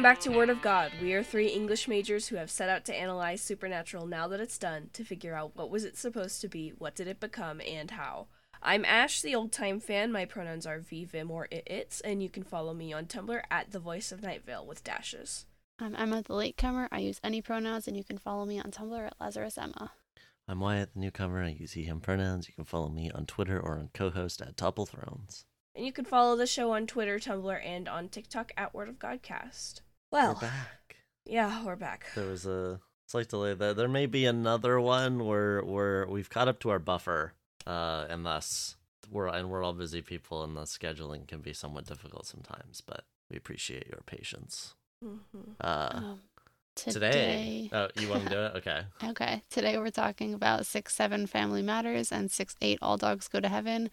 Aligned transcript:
Welcome 0.00 0.14
back 0.14 0.20
to 0.20 0.30
Word 0.30 0.48
of 0.48 0.62
God. 0.62 0.92
We 1.02 1.12
are 1.12 1.22
three 1.22 1.48
English 1.48 1.86
majors 1.86 2.28
who 2.28 2.36
have 2.36 2.50
set 2.50 2.70
out 2.70 2.86
to 2.86 2.98
analyze 2.98 3.42
Supernatural 3.42 4.06
now 4.06 4.28
that 4.28 4.40
it's 4.40 4.56
done 4.56 4.88
to 4.94 5.04
figure 5.04 5.34
out 5.34 5.54
what 5.54 5.68
was 5.68 5.84
it 5.84 5.98
supposed 5.98 6.40
to 6.40 6.48
be, 6.48 6.70
what 6.70 6.94
did 6.94 7.06
it 7.06 7.20
become, 7.20 7.60
and 7.60 7.90
how. 7.90 8.28
I'm 8.62 8.86
Ash, 8.86 9.20
the 9.20 9.34
old 9.34 9.52
time 9.52 9.78
fan. 9.78 10.10
My 10.10 10.24
pronouns 10.24 10.64
are 10.64 10.78
V, 10.78 11.04
Vim, 11.04 11.30
or 11.30 11.48
It 11.50 11.64
It's, 11.66 12.00
and 12.00 12.22
you 12.22 12.30
can 12.30 12.44
follow 12.44 12.72
me 12.72 12.94
on 12.94 13.04
Tumblr 13.04 13.42
at 13.50 13.72
the 13.72 13.78
Voice 13.78 14.10
of 14.10 14.22
Night 14.22 14.42
Vale 14.46 14.64
with 14.64 14.82
dashes. 14.82 15.44
I'm 15.78 15.94
Emma, 15.94 16.22
the 16.22 16.32
latecomer. 16.32 16.88
I 16.90 17.00
use 17.00 17.20
any 17.22 17.42
pronouns, 17.42 17.86
and 17.86 17.94
you 17.94 18.02
can 18.02 18.16
follow 18.16 18.46
me 18.46 18.58
on 18.58 18.70
Tumblr 18.70 19.06
at 19.06 19.20
Lazarus 19.20 19.58
Emma. 19.58 19.92
I'm 20.48 20.60
Wyatt, 20.60 20.94
the 20.94 21.00
newcomer. 21.00 21.42
I 21.42 21.50
use 21.50 21.72
he, 21.72 21.82
him 21.82 22.00
pronouns. 22.00 22.48
You 22.48 22.54
can 22.54 22.64
follow 22.64 22.88
me 22.88 23.10
on 23.10 23.26
Twitter 23.26 23.60
or 23.60 23.74
on 23.74 23.90
co 23.92 24.08
host 24.08 24.40
at 24.40 24.56
Topple 24.56 24.86
Thrones. 24.86 25.44
And 25.76 25.84
you 25.84 25.92
can 25.92 26.06
follow 26.06 26.36
the 26.36 26.46
show 26.46 26.72
on 26.72 26.86
Twitter, 26.86 27.18
Tumblr, 27.18 27.60
and 27.62 27.86
on 27.86 28.08
TikTok 28.08 28.52
at 28.56 28.72
Word 28.72 28.88
of 28.88 28.98
Godcast. 28.98 29.82
Well, 30.12 30.34
We're 30.34 30.48
back. 30.48 30.96
yeah, 31.24 31.64
we're 31.64 31.76
back. 31.76 32.06
There 32.14 32.26
was 32.26 32.46
a 32.46 32.80
slight 33.06 33.28
delay 33.28 33.54
there. 33.54 33.74
There 33.74 33.88
may 33.88 34.06
be 34.06 34.26
another 34.26 34.80
one 34.80 35.24
where 35.24 35.62
where 35.62 36.06
we've 36.06 36.28
caught 36.30 36.48
up 36.48 36.58
to 36.60 36.70
our 36.70 36.78
buffer, 36.80 37.34
uh, 37.66 38.06
and 38.08 38.26
thus 38.26 38.76
we're 39.10 39.28
and 39.28 39.50
we're 39.50 39.62
all 39.62 39.72
busy 39.72 40.02
people, 40.02 40.42
and 40.42 40.56
the 40.56 40.62
scheduling 40.62 41.28
can 41.28 41.40
be 41.40 41.52
somewhat 41.52 41.86
difficult 41.86 42.26
sometimes. 42.26 42.80
But 42.80 43.04
we 43.30 43.36
appreciate 43.36 43.86
your 43.86 44.00
patience. 44.06 44.74
Mhm. 45.04 45.54
Uh, 45.60 45.90
Um, 45.94 46.22
today, 46.74 46.92
today. 46.92 47.70
oh, 47.72 47.88
you 48.00 48.08
want 48.08 48.24
to 48.24 48.28
do 48.30 48.40
it? 48.42 48.52
Okay. 48.56 48.84
Okay, 49.04 49.42
today 49.48 49.78
we're 49.78 49.90
talking 49.90 50.34
about 50.34 50.66
six 50.66 50.94
seven 50.94 51.26
Family 51.28 51.62
Matters 51.62 52.10
and 52.10 52.30
six 52.30 52.56
eight 52.60 52.78
All 52.82 52.96
Dogs 52.96 53.28
Go 53.28 53.38
to 53.38 53.48
Heaven. 53.48 53.90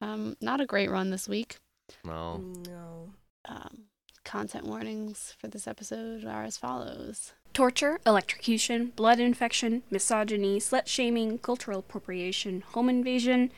Um, 0.00 0.36
not 0.40 0.60
a 0.60 0.66
great 0.66 0.90
run 0.90 1.10
this 1.10 1.28
week. 1.28 1.58
No. 2.04 2.38
No. 2.38 3.10
Um, 3.46 3.84
content 4.26 4.66
warnings 4.66 5.34
for 5.38 5.48
this 5.48 5.66
episode 5.66 6.24
are 6.24 6.42
as 6.42 6.58
follows. 6.58 7.32
Torture, 7.54 8.00
electrocution, 8.04 8.92
blood 8.96 9.18
infection, 9.18 9.82
misogyny, 9.90 10.58
slut 10.58 10.86
shaming, 10.86 11.38
cultural 11.38 11.78
appropriation, 11.78 12.60
home 12.72 12.90
invasion, 12.90 13.50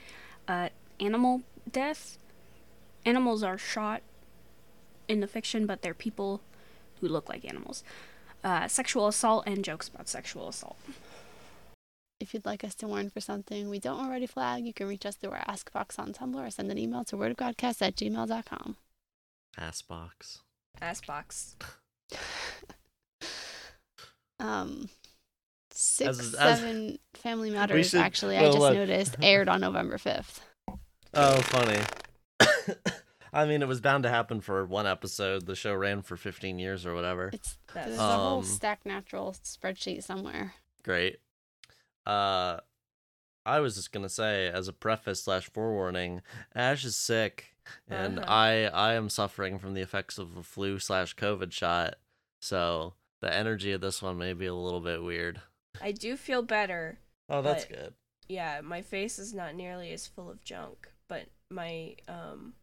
uh, 0.46 0.68
animal 1.00 1.42
death. 1.72 2.18
Animals 3.04 3.42
are 3.42 3.58
shot 3.58 4.02
in 5.08 5.20
the 5.20 5.26
fiction, 5.26 5.66
but 5.66 5.82
they're 5.82 5.94
people 5.94 6.42
who 7.00 7.08
look 7.08 7.28
like 7.28 7.44
animals. 7.44 7.82
Uh, 8.44 8.68
sexual 8.68 9.08
assault 9.08 9.44
and 9.46 9.64
jokes 9.64 9.88
about 9.88 10.08
sexual 10.08 10.48
assault. 10.48 10.76
If 12.20 12.34
you'd 12.34 12.46
like 12.46 12.62
us 12.62 12.74
to 12.76 12.86
warn 12.86 13.10
for 13.10 13.20
something 13.20 13.68
we 13.70 13.78
don't 13.78 14.00
already 14.00 14.26
flag, 14.26 14.66
you 14.66 14.74
can 14.74 14.86
reach 14.86 15.06
us 15.06 15.16
through 15.16 15.30
our 15.30 15.44
Ask 15.46 15.72
box 15.72 15.98
on 15.98 16.12
Tumblr 16.12 16.46
or 16.46 16.50
send 16.50 16.70
an 16.70 16.78
email 16.78 17.04
to 17.04 17.16
wordofgodcast 17.16 17.80
at 17.80 17.96
gmail.com. 17.96 18.76
Ass 19.56 19.82
box. 19.82 20.42
Ass 20.80 21.00
box. 21.06 21.56
Um, 24.40 24.88
six 25.72 26.10
As- 26.20 26.34
as- 26.36 26.58
seven 26.60 26.98
Family 27.14 27.50
Matters, 27.50 27.90
should- 27.90 28.00
actually, 28.00 28.36
I 28.36 28.44
just 28.44 28.58
look. 28.58 28.74
noticed, 28.74 29.16
aired 29.22 29.48
on 29.48 29.60
November 29.60 29.98
5th. 29.98 30.38
Oh, 31.14 31.40
funny. 31.40 31.80
I 33.32 33.46
mean, 33.46 33.62
it 33.62 33.68
was 33.68 33.80
bound 33.80 34.04
to 34.04 34.10
happen 34.10 34.40
for 34.40 34.64
one 34.64 34.86
episode. 34.86 35.46
The 35.46 35.56
show 35.56 35.74
ran 35.74 36.02
for 36.02 36.16
15 36.16 36.58
years 36.60 36.86
or 36.86 36.94
whatever. 36.94 37.30
It's 37.32 37.58
That's- 37.74 37.88
there's 37.88 37.98
a 37.98 38.16
whole 38.16 38.38
Um, 38.38 38.44
Stack 38.44 38.86
Natural 38.86 39.32
spreadsheet 39.44 40.04
somewhere. 40.04 40.54
Great. 40.84 41.18
Uh, 42.06 42.58
I 43.44 43.58
was 43.60 43.74
just 43.74 43.90
gonna 43.92 44.08
say, 44.08 44.46
as 44.48 44.68
a 44.68 44.72
preface 44.72 45.24
slash 45.24 45.50
forewarning, 45.50 46.22
Ash 46.54 46.84
is 46.84 46.94
sick, 46.96 47.56
and 47.88 48.18
Uh-huh. 48.18 48.26
I 48.28 48.52
I 48.66 48.94
am 48.94 49.08
suffering 49.08 49.58
from 49.58 49.74
the 49.74 49.80
effects 49.82 50.18
of 50.18 50.36
a 50.36 50.42
flu 50.42 50.78
slash 50.78 51.14
COVID 51.16 51.52
shot. 51.52 51.96
So 52.40 52.94
the 53.20 53.32
energy 53.34 53.72
of 53.72 53.80
this 53.80 54.00
one 54.02 54.18
may 54.18 54.32
be 54.32 54.46
a 54.46 54.54
little 54.54 54.80
bit 54.80 55.02
weird. 55.02 55.40
I 55.82 55.92
do 55.92 56.16
feel 56.16 56.42
better. 56.42 56.98
Oh, 57.28 57.42
that's 57.42 57.64
good. 57.64 57.94
Yeah, 58.28 58.60
my 58.62 58.82
face 58.82 59.18
is 59.18 59.32
not 59.34 59.54
nearly 59.54 59.90
as 59.92 60.06
full 60.06 60.30
of 60.30 60.42
junk, 60.44 60.88
but 61.08 61.26
my 61.50 61.96
um 62.08 62.54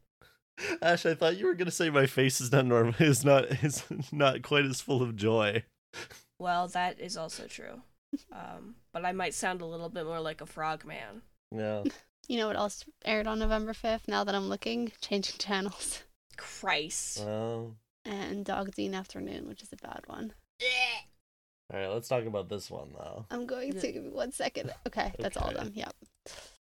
Ash, 0.82 1.06
I 1.06 1.14
thought 1.16 1.38
you 1.38 1.48
were 1.48 1.54
gonna 1.56 1.72
say 1.72 1.90
my 1.90 2.06
face 2.06 2.40
is 2.40 2.52
not 2.52 2.66
normal. 2.66 2.94
Is 3.00 3.26
not 3.26 3.46
is 3.64 3.84
not 4.12 4.42
quite 4.42 4.66
as 4.66 4.80
full 4.80 5.02
of 5.04 5.16
joy. 5.18 5.64
well, 6.40 6.68
that 6.70 7.00
is 7.00 7.18
also 7.18 7.48
true. 7.48 7.82
Um, 8.32 8.76
but 8.94 9.04
I 9.04 9.12
might 9.12 9.34
sound 9.34 9.60
a 9.62 9.66
little 9.66 9.90
bit 9.90 10.06
more 10.06 10.22
like 10.22 10.40
a 10.40 10.46
frog 10.46 10.86
man. 10.86 11.22
Yeah. 11.52 11.84
You 12.28 12.38
know 12.38 12.48
what 12.48 12.56
else 12.56 12.84
aired 13.04 13.28
on 13.28 13.40
November 13.40 13.74
5th? 13.74 14.08
Now 14.08 14.24
that 14.24 14.34
I'm 14.36 14.50
looking, 14.50 14.92
changing 15.02 15.36
channels. 15.38 16.04
Christ. 16.38 17.24
Well, 17.26 17.76
And 18.04 18.44
Dog 18.46 18.74
Dean 18.76 18.94
Afternoon, 18.94 19.48
which 19.48 19.62
is 19.62 19.72
a 19.72 19.78
bad 19.78 20.02
one. 20.08 20.34
all 21.74 21.80
right. 21.80 21.90
Let's 21.90 22.08
talk 22.08 22.26
about 22.26 22.50
this 22.50 22.70
one 22.70 22.90
though. 22.98 23.26
I'm 23.32 23.46
going 23.46 23.74
to 23.74 23.92
give 23.92 24.04
me 24.04 24.10
one 24.10 24.32
second. 24.32 24.72
Okay, 24.88 25.14
that's 25.20 25.38
all 25.38 25.50
of 25.50 25.56
them. 25.56 25.72
Yep. 25.74 25.94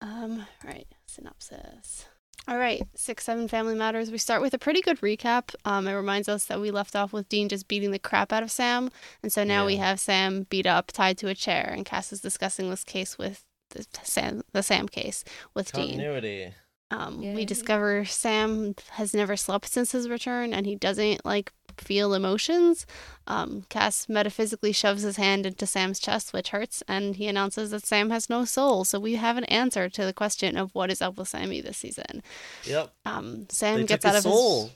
Um, 0.01 0.45
right, 0.63 0.87
synopsis. 1.07 2.05
All 2.47 2.57
right, 2.57 2.83
six, 2.93 3.23
seven 3.23 3.47
family 3.47 3.73
matters. 3.73 4.11
We 4.11 4.19
start 4.19 4.41
with 4.41 4.53
a 4.53 4.59
pretty 4.59 4.81
good 4.81 5.01
recap. 5.01 5.55
Um, 5.65 5.87
it 5.87 5.93
reminds 5.93 6.29
us 6.29 6.45
that 6.45 6.61
we 6.61 6.69
left 6.69 6.95
off 6.95 7.11
with 7.11 7.27
Dean 7.27 7.49
just 7.49 7.67
beating 7.67 7.89
the 7.89 7.97
crap 7.97 8.31
out 8.31 8.43
of 8.43 8.51
Sam, 8.51 8.91
and 9.23 9.33
so 9.33 9.43
now 9.43 9.65
we 9.65 9.77
have 9.77 9.99
Sam 9.99 10.43
beat 10.43 10.67
up, 10.67 10.91
tied 10.91 11.17
to 11.19 11.27
a 11.27 11.33
chair, 11.33 11.71
and 11.75 11.85
Cass 11.85 12.13
is 12.13 12.21
discussing 12.21 12.69
this 12.69 12.83
case 12.83 13.17
with 13.17 13.43
the 13.75 13.85
Sam, 14.03 14.41
the 14.53 14.63
Sam 14.63 14.87
case 14.87 15.23
with 15.53 15.71
Dean. 15.71 15.89
Continuity. 15.89 16.53
Um, 16.91 17.21
Yay. 17.21 17.35
we 17.35 17.45
discover 17.45 18.05
Sam 18.05 18.75
has 18.91 19.13
never 19.13 19.35
slept 19.35 19.67
since 19.67 19.91
his 19.91 20.07
return, 20.07 20.53
and 20.53 20.65
he 20.65 20.75
doesn't 20.75 21.25
like 21.25 21.51
feel 21.77 22.13
emotions. 22.13 22.85
Um, 23.27 23.65
Cass 23.69 24.07
metaphysically 24.07 24.71
shoves 24.71 25.01
his 25.01 25.17
hand 25.17 25.45
into 25.45 25.65
Sam's 25.65 25.99
chest, 25.99 26.31
which 26.31 26.49
hurts, 26.49 26.83
and 26.87 27.15
he 27.15 27.27
announces 27.27 27.71
that 27.71 27.85
Sam 27.85 28.11
has 28.11 28.29
no 28.29 28.45
soul. 28.45 28.85
So 28.85 28.99
we 28.99 29.15
have 29.15 29.35
an 29.37 29.43
answer 29.45 29.89
to 29.89 30.05
the 30.05 30.13
question 30.13 30.57
of 30.57 30.73
what 30.73 30.91
is 30.91 31.01
up 31.01 31.17
with 31.17 31.27
Sammy 31.27 31.59
this 31.59 31.77
season. 31.77 32.21
Yep. 32.65 32.93
Um, 33.05 33.47
Sam 33.49 33.77
They 33.81 33.85
gets 33.85 34.05
out 34.05 34.15
of 34.15 34.23
soul. 34.23 34.63
his 34.65 34.71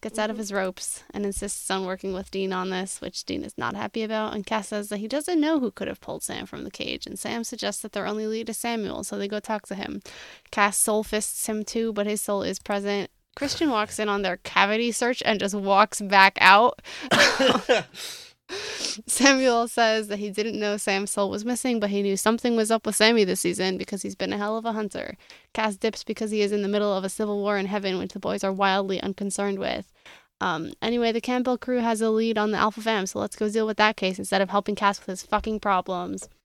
gets 0.00 0.18
out 0.18 0.30
of 0.30 0.34
mm-hmm. 0.34 0.40
his 0.40 0.52
ropes 0.52 1.02
and 1.12 1.24
insists 1.24 1.70
on 1.70 1.84
working 1.84 2.12
with 2.12 2.30
Dean 2.30 2.52
on 2.52 2.70
this, 2.70 3.00
which 3.00 3.24
Dean 3.24 3.42
is 3.42 3.56
not 3.58 3.76
happy 3.76 4.02
about. 4.02 4.34
And 4.34 4.46
Cass 4.46 4.68
says 4.68 4.88
that 4.88 4.98
he 4.98 5.08
doesn't 5.08 5.40
know 5.40 5.60
who 5.60 5.70
could 5.70 5.88
have 5.88 6.00
pulled 6.00 6.22
Sam 6.22 6.46
from 6.46 6.64
the 6.64 6.70
cage, 6.70 7.06
and 7.06 7.18
Sam 7.18 7.44
suggests 7.44 7.82
that 7.82 7.92
their 7.92 8.06
only 8.06 8.26
lead 8.26 8.48
is 8.48 8.58
Samuel, 8.58 9.04
so 9.04 9.16
they 9.18 9.28
go 9.28 9.40
talk 9.40 9.66
to 9.66 9.74
him. 9.74 10.02
Cass 10.50 10.76
soul 10.76 11.02
fists 11.02 11.46
him 11.46 11.64
too, 11.64 11.92
but 11.92 12.06
his 12.06 12.20
soul 12.20 12.42
is 12.42 12.58
present. 12.58 13.10
Christian 13.34 13.70
walks 13.70 13.98
in 13.98 14.08
on 14.08 14.22
their 14.22 14.38
cavity 14.38 14.90
search 14.90 15.22
and 15.24 15.38
just 15.38 15.54
walks 15.54 16.00
back 16.00 16.36
out. 16.40 16.82
Samuel 19.06 19.68
says 19.68 20.08
that 20.08 20.18
he 20.18 20.30
didn't 20.30 20.58
know 20.58 20.76
Sam's 20.76 21.10
soul 21.10 21.30
was 21.30 21.44
missing, 21.44 21.80
but 21.80 21.90
he 21.90 22.02
knew 22.02 22.16
something 22.16 22.56
was 22.56 22.70
up 22.70 22.86
with 22.86 22.96
Sammy 22.96 23.24
this 23.24 23.40
season 23.40 23.76
because 23.78 24.02
he's 24.02 24.14
been 24.14 24.32
a 24.32 24.38
hell 24.38 24.56
of 24.56 24.64
a 24.64 24.72
hunter. 24.72 25.16
Cass 25.52 25.76
dips 25.76 26.02
because 26.04 26.30
he 26.30 26.40
is 26.40 26.52
in 26.52 26.62
the 26.62 26.68
middle 26.68 26.92
of 26.92 27.04
a 27.04 27.08
civil 27.08 27.38
war 27.38 27.58
in 27.58 27.66
heaven, 27.66 27.98
which 27.98 28.12
the 28.12 28.18
boys 28.18 28.42
are 28.42 28.52
wildly 28.52 29.00
unconcerned 29.02 29.58
with. 29.58 29.92
Um, 30.40 30.72
anyway, 30.80 31.12
the 31.12 31.20
Campbell 31.20 31.58
crew 31.58 31.78
has 31.80 32.00
a 32.00 32.10
lead 32.10 32.38
on 32.38 32.52
the 32.52 32.58
Alpha 32.58 32.80
Fam, 32.80 33.06
so 33.06 33.18
let's 33.18 33.36
go 33.36 33.48
deal 33.50 33.66
with 33.66 33.76
that 33.78 33.96
case 33.96 34.18
instead 34.18 34.40
of 34.40 34.50
helping 34.50 34.74
Cass 34.76 34.98
with 35.00 35.08
his 35.08 35.22
fucking 35.22 35.60
problems. 35.60 36.28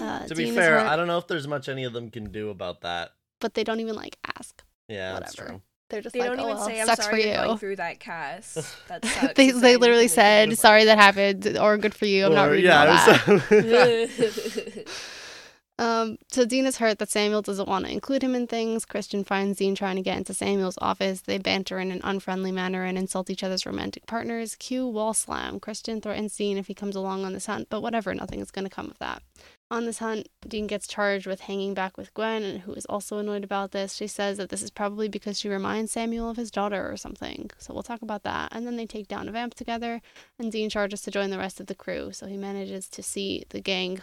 Uh, 0.00 0.26
to 0.26 0.34
be 0.34 0.44
Dean 0.44 0.54
is 0.54 0.58
fair, 0.58 0.80
hurt, 0.80 0.88
I 0.88 0.96
don't 0.96 1.06
know 1.06 1.18
if 1.18 1.26
there's 1.26 1.46
much 1.46 1.68
any 1.68 1.84
of 1.84 1.92
them 1.92 2.10
can 2.10 2.32
do 2.32 2.48
about 2.48 2.80
that. 2.80 3.10
but 3.38 3.52
they 3.52 3.62
don't 3.62 3.80
even 3.80 3.94
like 3.94 4.16
ask. 4.38 4.62
Yeah, 4.88 5.12
that's 5.12 5.34
true. 5.34 5.60
They're 5.92 6.00
just 6.02 6.12
They 6.14 6.18
like, 6.20 6.30
don't 6.30 6.40
oh, 6.40 6.44
even 6.44 6.56
well, 6.56 6.66
say 6.66 6.80
I'm 6.80 6.86
sucks 6.88 7.04
sorry 7.04 7.22
for 7.22 7.28
you're 7.28 7.36
going 7.44 7.58
through 7.58 7.76
that, 7.76 8.00
Cass. 8.00 8.76
That 8.88 9.04
sucks. 9.04 9.34
they 9.34 9.50
they 9.52 9.76
literally 9.76 10.06
anything 10.06 10.48
we 10.48 10.54
can 10.54 10.56
said 10.56 10.58
sorry 10.58 10.84
that 10.86 10.98
happened 10.98 11.56
or 11.58 11.78
good 11.78 11.94
for 11.94 12.06
you. 12.06 12.26
I'm 12.26 12.34
not 12.34 12.48
Or- 12.48 12.52
reading 12.52 12.70
all 12.72 12.86
that. 12.86 13.26
was- 13.28 13.48
about? 14.74 14.86
Um, 15.78 16.18
so 16.30 16.44
Dean 16.44 16.66
is 16.66 16.76
hurt 16.78 16.98
that 16.98 17.08
Samuel 17.10 17.42
doesn't 17.42 17.66
want 17.68 17.86
to 17.86 17.90
include 17.90 18.22
him 18.22 18.36
in 18.36 18.46
things. 18.46 18.84
Christian 18.84 19.24
finds 19.24 19.58
Dean 19.58 19.74
trying 19.74 19.96
to 19.96 20.02
get 20.02 20.16
into 20.18 20.32
Samuel's 20.34 20.78
office. 20.80 21.22
They 21.22 21.38
banter 21.38 21.80
in 21.80 21.90
an 21.90 22.00
unfriendly 22.04 22.52
manner 22.52 22.84
and 22.84 22.96
insult 22.96 23.30
each 23.30 23.42
other's 23.42 23.66
romantic 23.66 24.06
partners. 24.06 24.54
Cue 24.54 24.86
wall 24.86 25.12
slam. 25.14 25.58
Christian 25.58 26.00
threatens 26.00 26.36
Dean 26.36 26.56
if 26.58 26.68
he 26.68 26.74
comes 26.74 26.94
along 26.94 27.24
on 27.24 27.32
this 27.32 27.46
hunt, 27.46 27.68
but 27.68 27.80
whatever, 27.80 28.14
nothing 28.14 28.38
is 28.40 28.52
going 28.52 28.66
to 28.66 28.70
come 28.70 28.90
of 28.90 28.98
that. 28.98 29.22
On 29.72 29.86
this 29.86 30.00
hunt, 30.00 30.28
Dean 30.46 30.66
gets 30.66 30.86
charged 30.86 31.26
with 31.26 31.40
hanging 31.40 31.72
back 31.72 31.96
with 31.96 32.12
Gwen, 32.12 32.42
and 32.42 32.60
who 32.60 32.74
is 32.74 32.84
also 32.84 33.16
annoyed 33.16 33.42
about 33.42 33.70
this. 33.70 33.94
She 33.94 34.06
says 34.06 34.36
that 34.36 34.50
this 34.50 34.62
is 34.62 34.70
probably 34.70 35.08
because 35.08 35.40
she 35.40 35.48
reminds 35.48 35.92
Samuel 35.92 36.28
of 36.28 36.36
his 36.36 36.50
daughter 36.50 36.92
or 36.92 36.98
something. 36.98 37.50
So 37.56 37.72
we'll 37.72 37.82
talk 37.82 38.02
about 38.02 38.22
that. 38.24 38.52
And 38.54 38.66
then 38.66 38.76
they 38.76 38.84
take 38.84 39.08
down 39.08 39.30
a 39.30 39.32
vamp 39.32 39.54
together, 39.54 40.02
and 40.38 40.52
Dean 40.52 40.68
charges 40.68 41.00
to 41.02 41.10
join 41.10 41.30
the 41.30 41.38
rest 41.38 41.58
of 41.58 41.68
the 41.68 41.74
crew. 41.74 42.12
So 42.12 42.26
he 42.26 42.36
manages 42.36 42.86
to 42.90 43.02
see 43.02 43.44
the 43.48 43.62
gang 43.62 44.02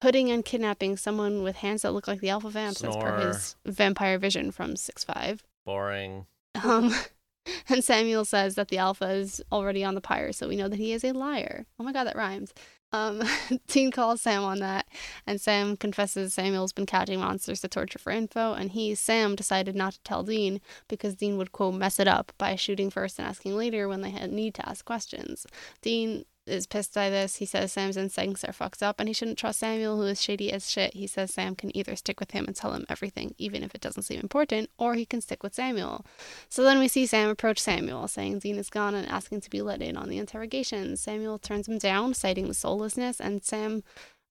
putting 0.00 0.32
and 0.32 0.44
kidnapping 0.44 0.96
someone 0.96 1.44
with 1.44 1.56
hands 1.58 1.82
that 1.82 1.92
look 1.92 2.08
like 2.08 2.20
the 2.20 2.30
alpha 2.30 2.50
vamps 2.50 2.82
as 2.82 2.96
per 2.96 3.16
Snore. 3.16 3.28
his 3.28 3.56
vampire 3.64 4.18
vision 4.18 4.50
from 4.50 4.74
6-5 4.74 5.42
Boring. 5.64 6.26
um, 6.62 6.92
and 7.70 7.82
samuel 7.82 8.24
says 8.26 8.54
that 8.56 8.68
the 8.68 8.76
alpha 8.76 9.08
is 9.08 9.40
already 9.50 9.82
on 9.82 9.94
the 9.94 10.02
pyre 10.02 10.32
so 10.32 10.48
we 10.48 10.56
know 10.56 10.68
that 10.68 10.78
he 10.78 10.92
is 10.92 11.04
a 11.04 11.12
liar 11.12 11.64
oh 11.78 11.84
my 11.84 11.92
god 11.92 12.04
that 12.04 12.16
rhymes 12.16 12.52
Um, 12.92 13.22
Dean 13.66 13.90
calls 13.90 14.22
Sam 14.22 14.44
on 14.44 14.60
that, 14.60 14.86
and 15.26 15.40
Sam 15.40 15.76
confesses 15.76 16.34
Samuel's 16.34 16.72
been 16.72 16.86
catching 16.86 17.20
monsters 17.20 17.60
to 17.60 17.68
torture 17.68 17.98
for 17.98 18.12
info, 18.12 18.52
and 18.52 18.70
he, 18.70 18.94
Sam, 18.94 19.34
decided 19.34 19.74
not 19.74 19.94
to 19.94 20.02
tell 20.02 20.22
Dean 20.22 20.60
because 20.88 21.16
Dean 21.16 21.36
would, 21.36 21.52
quote, 21.52 21.74
mess 21.74 21.98
it 21.98 22.06
up 22.06 22.32
by 22.38 22.54
shooting 22.54 22.90
first 22.90 23.18
and 23.18 23.26
asking 23.26 23.56
later 23.56 23.88
when 23.88 24.02
they 24.02 24.10
had 24.10 24.30
need 24.30 24.54
to 24.54 24.68
ask 24.68 24.84
questions. 24.84 25.46
Dean 25.82 26.24
is 26.46 26.66
pissed 26.66 26.94
by 26.94 27.10
this. 27.10 27.36
He 27.36 27.46
says 27.46 27.72
Sam's 27.72 27.96
instincts 27.96 28.44
are 28.44 28.52
fucked 28.52 28.82
up 28.82 29.00
and 29.00 29.08
he 29.08 29.12
shouldn't 29.12 29.38
trust 29.38 29.60
Samuel, 29.60 29.96
who 29.96 30.02
is 30.02 30.20
shady 30.20 30.52
as 30.52 30.70
shit. 30.70 30.94
He 30.94 31.06
says 31.06 31.32
Sam 31.32 31.54
can 31.54 31.76
either 31.76 31.96
stick 31.96 32.20
with 32.20 32.32
him 32.32 32.44
and 32.46 32.54
tell 32.54 32.72
him 32.72 32.86
everything, 32.88 33.34
even 33.38 33.62
if 33.62 33.74
it 33.74 33.80
doesn't 33.80 34.02
seem 34.04 34.20
important, 34.20 34.70
or 34.78 34.94
he 34.94 35.06
can 35.06 35.20
stick 35.20 35.42
with 35.42 35.54
Samuel. 35.54 36.04
So 36.48 36.62
then 36.62 36.78
we 36.78 36.88
see 36.88 37.06
Sam 37.06 37.28
approach 37.28 37.58
Samuel, 37.58 38.08
saying 38.08 38.40
Dean 38.40 38.56
is 38.56 38.70
gone 38.70 38.94
and 38.94 39.08
asking 39.08 39.40
to 39.42 39.50
be 39.50 39.62
let 39.62 39.82
in 39.82 39.96
on 39.96 40.08
the 40.08 40.18
interrogation. 40.18 40.96
Samuel 40.96 41.38
turns 41.38 41.68
him 41.68 41.78
down, 41.78 42.14
citing 42.14 42.48
the 42.48 42.54
soullessness, 42.54 43.20
and 43.20 43.42
Sam 43.44 43.82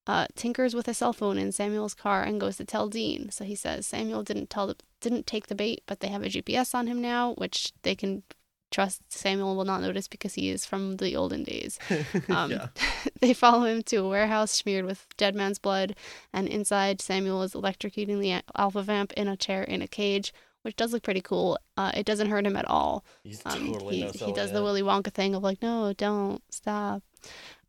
uh, 0.05 0.27
tinkers 0.35 0.75
with 0.75 0.87
a 0.87 0.93
cell 0.93 1.13
phone 1.13 1.37
in 1.37 1.51
Samuel's 1.51 1.93
car 1.93 2.23
and 2.23 2.39
goes 2.39 2.57
to 2.57 2.65
tell 2.65 2.89
Dean. 2.89 3.31
So 3.31 3.45
he 3.45 3.55
says 3.55 3.87
Samuel 3.87 4.23
didn't 4.23 4.49
tell 4.49 4.67
the, 4.67 4.75
didn't 5.01 5.27
take 5.27 5.47
the 5.47 5.55
bait, 5.55 5.83
but 5.85 5.99
they 5.99 6.09
have 6.09 6.23
a 6.23 6.27
GPS 6.27 6.75
on 6.75 6.87
him 6.87 7.01
now, 7.01 7.33
which 7.35 7.71
they 7.83 7.95
can 7.95 8.23
trust 8.73 9.01
Samuel 9.09 9.55
will 9.55 9.63
not 9.63 9.81
notice 9.81 10.07
because 10.09 10.33
he 10.33 10.49
is 10.49 10.65
from 10.65 10.97
the 10.97 11.15
olden 11.15 11.43
days. 11.43 11.79
Um, 12.29 12.51
yeah. 12.51 12.67
they 13.21 13.33
follow 13.33 13.63
him 13.65 13.83
to 13.83 13.97
a 13.97 14.09
warehouse 14.09 14.51
smeared 14.51 14.85
with 14.85 15.05
dead 15.15 15.35
man's 15.35 15.59
blood, 15.59 15.95
and 16.33 16.47
inside 16.47 16.99
Samuel 17.01 17.43
is 17.43 17.53
electrocuting 17.53 18.19
the 18.19 18.41
alpha 18.57 18.81
vamp 18.81 19.13
in 19.13 19.27
a 19.27 19.37
chair 19.37 19.63
in 19.63 19.81
a 19.81 19.87
cage, 19.87 20.33
which 20.63 20.75
does 20.75 20.91
look 20.93 21.03
pretty 21.03 21.21
cool. 21.21 21.57
Uh, 21.77 21.91
it 21.93 22.05
doesn't 22.05 22.29
hurt 22.29 22.45
him 22.45 22.55
at 22.55 22.67
all. 22.67 23.05
He's 23.23 23.41
Um, 23.45 23.73
totally 23.73 23.97
he, 23.97 24.03
no 24.03 24.11
he 24.11 24.33
does 24.33 24.49
it. 24.51 24.53
the 24.53 24.63
Willy 24.63 24.81
Wonka 24.81 25.11
thing 25.13 25.35
of 25.35 25.43
like, 25.43 25.61
no, 25.61 25.93
don't 25.93 26.41
stop. 26.49 27.03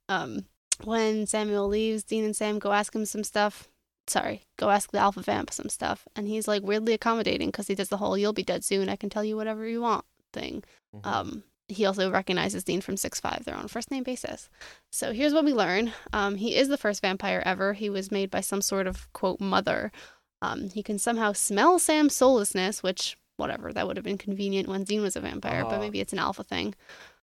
Um, 0.08 0.46
when 0.82 1.26
Samuel 1.26 1.68
leaves, 1.68 2.02
Dean 2.04 2.24
and 2.24 2.34
Sam 2.36 2.58
go 2.58 2.72
ask 2.72 2.94
him 2.94 3.04
some 3.04 3.24
stuff. 3.24 3.68
Sorry, 4.06 4.42
go 4.58 4.68
ask 4.70 4.90
the 4.92 4.98
alpha 4.98 5.22
vamp 5.22 5.50
some 5.50 5.68
stuff, 5.70 6.06
and 6.14 6.28
he's 6.28 6.46
like 6.46 6.62
weirdly 6.62 6.92
accommodating 6.92 7.48
because 7.48 7.68
he 7.68 7.74
does 7.74 7.88
the 7.88 7.96
whole 7.98 8.18
"you'll 8.18 8.32
be 8.34 8.42
dead 8.42 8.62
soon, 8.64 8.88
I 8.88 8.96
can 8.96 9.08
tell 9.10 9.24
you 9.24 9.34
whatever 9.36 9.66
you 9.66 9.80
want" 9.80 10.04
thing. 10.34 10.62
Mhm. 10.94 11.06
Um, 11.06 11.44
he 11.69 11.86
also 11.86 12.10
recognizes 12.10 12.62
Dean 12.64 12.82
from 12.82 12.98
Six 12.98 13.20
Five. 13.20 13.44
They're 13.44 13.56
on 13.56 13.69
first 13.69 13.90
name 13.90 14.02
basis. 14.02 14.50
So 14.92 15.12
here's 15.14 15.32
what 15.32 15.46
we 15.46 15.54
learn. 15.54 15.92
Um, 16.12 16.34
he 16.36 16.56
is 16.56 16.69
the 16.69 16.76
first 16.76 17.00
vampire 17.00 17.42
ever. 17.46 17.72
He 17.72 17.88
was 17.88 18.10
made 18.12 18.31
by 18.31 18.42
some 18.42 18.60
sort 18.60 18.86
of 18.86 19.10
quote 19.14 19.40
mother. 19.40 19.90
Um, 20.42 20.69
he 20.69 20.82
can 20.82 20.98
somehow 20.98 21.32
smell 21.32 21.78
Sam's 21.78 22.14
soullessness, 22.14 22.82
which 22.82 23.16
whatever 23.38 23.72
that 23.72 23.86
would 23.86 23.96
have 23.96 24.04
been 24.04 24.19
convenient 24.19 24.69
when 24.69 24.84
Dean 24.84 25.00
was 25.00 25.16
a 25.16 25.20
vampire, 25.20 25.64
but 25.64 25.72
Uh-huh. 25.72 25.81
maybe 25.81 26.00
it's 26.00 26.12
an 26.12 26.19
alpha 26.19 26.44
thing. 26.44 26.75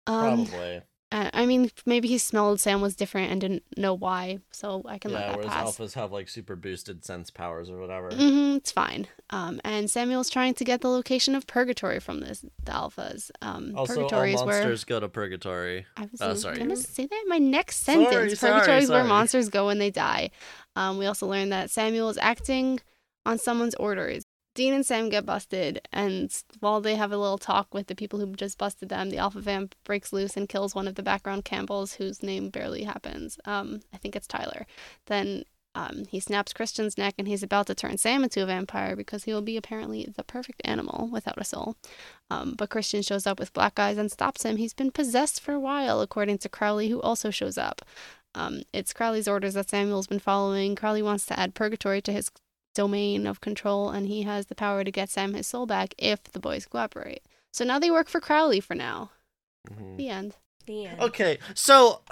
Um, 0.06 0.46
Probably. 0.46 0.82
Uh, 1.12 1.30
I 1.32 1.46
mean, 1.46 1.70
maybe 1.86 2.08
he 2.08 2.18
smelled 2.18 2.60
Sam 2.60 2.80
was 2.80 2.96
different 2.96 3.30
and 3.30 3.40
didn't 3.40 3.62
know 3.76 3.94
why, 3.94 4.40
so 4.50 4.82
I 4.86 4.98
can 4.98 5.12
Yeah, 5.12 5.18
let 5.18 5.26
that 5.28 5.36
whereas 5.36 5.52
pass. 5.52 5.78
alphas 5.78 5.94
have 5.94 6.10
like 6.10 6.28
super 6.28 6.56
boosted 6.56 7.04
sense 7.04 7.30
powers 7.30 7.70
or 7.70 7.78
whatever. 7.78 8.10
hmm 8.10 8.56
it's 8.56 8.72
fine. 8.72 9.06
Um, 9.30 9.60
and 9.64 9.88
Samuel's 9.90 10.30
trying 10.30 10.54
to 10.54 10.64
get 10.64 10.80
the 10.80 10.88
location 10.88 11.34
of 11.34 11.46
purgatory 11.46 12.00
from 12.00 12.20
this, 12.20 12.44
the 12.64 12.72
alphas. 12.72 13.30
Um, 13.40 13.72
Also, 13.76 13.78
all 13.78 13.86
purgatory 14.08 14.34
where 14.34 14.44
monsters 14.46 14.84
go 14.84 14.98
to 14.98 15.08
purgatory. 15.08 15.86
I 15.96 16.08
was 16.10 16.20
Oh, 16.20 16.34
sorry. 16.34 16.58
gonna 16.58 16.76
say 16.76 17.06
that 17.06 17.22
in 17.22 17.28
my 17.28 17.38
next 17.38 17.84
sentence. 17.84 18.38
sorry, 18.40 18.52
Purgatory 18.54 18.82
is 18.82 18.90
where 18.90 19.04
monsters 19.04 19.48
go 19.48 19.66
when 19.66 19.78
they 19.78 19.90
die. 19.90 20.30
Um, 20.74 20.98
we 20.98 21.06
also 21.06 21.26
learned 21.26 21.52
that 21.52 21.70
Samuel 21.70 22.08
is 22.08 22.18
acting 22.18 22.80
on 23.24 23.38
someone's 23.38 23.74
orders. 23.76 24.24
Dean 24.56 24.72
and 24.72 24.86
Sam 24.86 25.10
get 25.10 25.26
busted, 25.26 25.86
and 25.92 26.34
while 26.60 26.80
they 26.80 26.96
have 26.96 27.12
a 27.12 27.18
little 27.18 27.36
talk 27.36 27.74
with 27.74 27.88
the 27.88 27.94
people 27.94 28.18
who 28.18 28.34
just 28.34 28.56
busted 28.56 28.88
them, 28.88 29.10
the 29.10 29.18
Alpha 29.18 29.38
Vamp 29.38 29.74
breaks 29.84 30.14
loose 30.14 30.34
and 30.34 30.48
kills 30.48 30.74
one 30.74 30.88
of 30.88 30.94
the 30.94 31.02
background 31.02 31.44
Campbells, 31.44 31.92
whose 31.92 32.22
name 32.22 32.48
barely 32.48 32.84
happens. 32.84 33.38
Um, 33.44 33.82
I 33.92 33.98
think 33.98 34.16
it's 34.16 34.26
Tyler. 34.26 34.66
Then 35.04 35.44
um, 35.74 36.04
he 36.08 36.20
snaps 36.20 36.54
Christian's 36.54 36.96
neck, 36.96 37.14
and 37.18 37.28
he's 37.28 37.42
about 37.42 37.66
to 37.66 37.74
turn 37.74 37.98
Sam 37.98 38.24
into 38.24 38.42
a 38.42 38.46
vampire 38.46 38.96
because 38.96 39.24
he 39.24 39.34
will 39.34 39.42
be 39.42 39.58
apparently 39.58 40.10
the 40.16 40.24
perfect 40.24 40.62
animal 40.64 41.10
without 41.12 41.38
a 41.38 41.44
soul. 41.44 41.76
Um, 42.30 42.54
but 42.56 42.70
Christian 42.70 43.02
shows 43.02 43.26
up 43.26 43.38
with 43.38 43.52
black 43.52 43.78
eyes 43.78 43.98
and 43.98 44.10
stops 44.10 44.42
him. 44.42 44.56
He's 44.56 44.72
been 44.72 44.90
possessed 44.90 45.38
for 45.38 45.52
a 45.52 45.60
while, 45.60 46.00
according 46.00 46.38
to 46.38 46.48
Crowley, 46.48 46.88
who 46.88 47.02
also 47.02 47.30
shows 47.30 47.58
up. 47.58 47.82
Um, 48.34 48.62
it's 48.72 48.94
Crowley's 48.94 49.28
orders 49.28 49.52
that 49.52 49.68
Samuel's 49.68 50.06
been 50.06 50.18
following. 50.18 50.76
Crowley 50.76 51.02
wants 51.02 51.26
to 51.26 51.38
add 51.38 51.54
purgatory 51.54 52.00
to 52.00 52.12
his 52.12 52.30
domain 52.76 53.26
of 53.26 53.40
control, 53.40 53.90
and 53.90 54.06
he 54.06 54.22
has 54.22 54.46
the 54.46 54.54
power 54.54 54.84
to 54.84 54.90
get 54.92 55.10
Sam 55.10 55.34
his 55.34 55.46
soul 55.48 55.66
back 55.66 55.94
if 55.98 56.22
the 56.24 56.38
boys 56.38 56.66
cooperate. 56.66 57.22
So 57.52 57.64
now 57.64 57.78
they 57.80 57.90
work 57.90 58.08
for 58.08 58.20
Crowley 58.20 58.60
for 58.60 58.74
now. 58.74 59.10
Mhm. 59.68 59.96
The 59.96 60.08
end. 60.10 60.36
The 60.66 60.86
end. 60.86 61.00
Okay, 61.00 61.38
so 61.54 62.02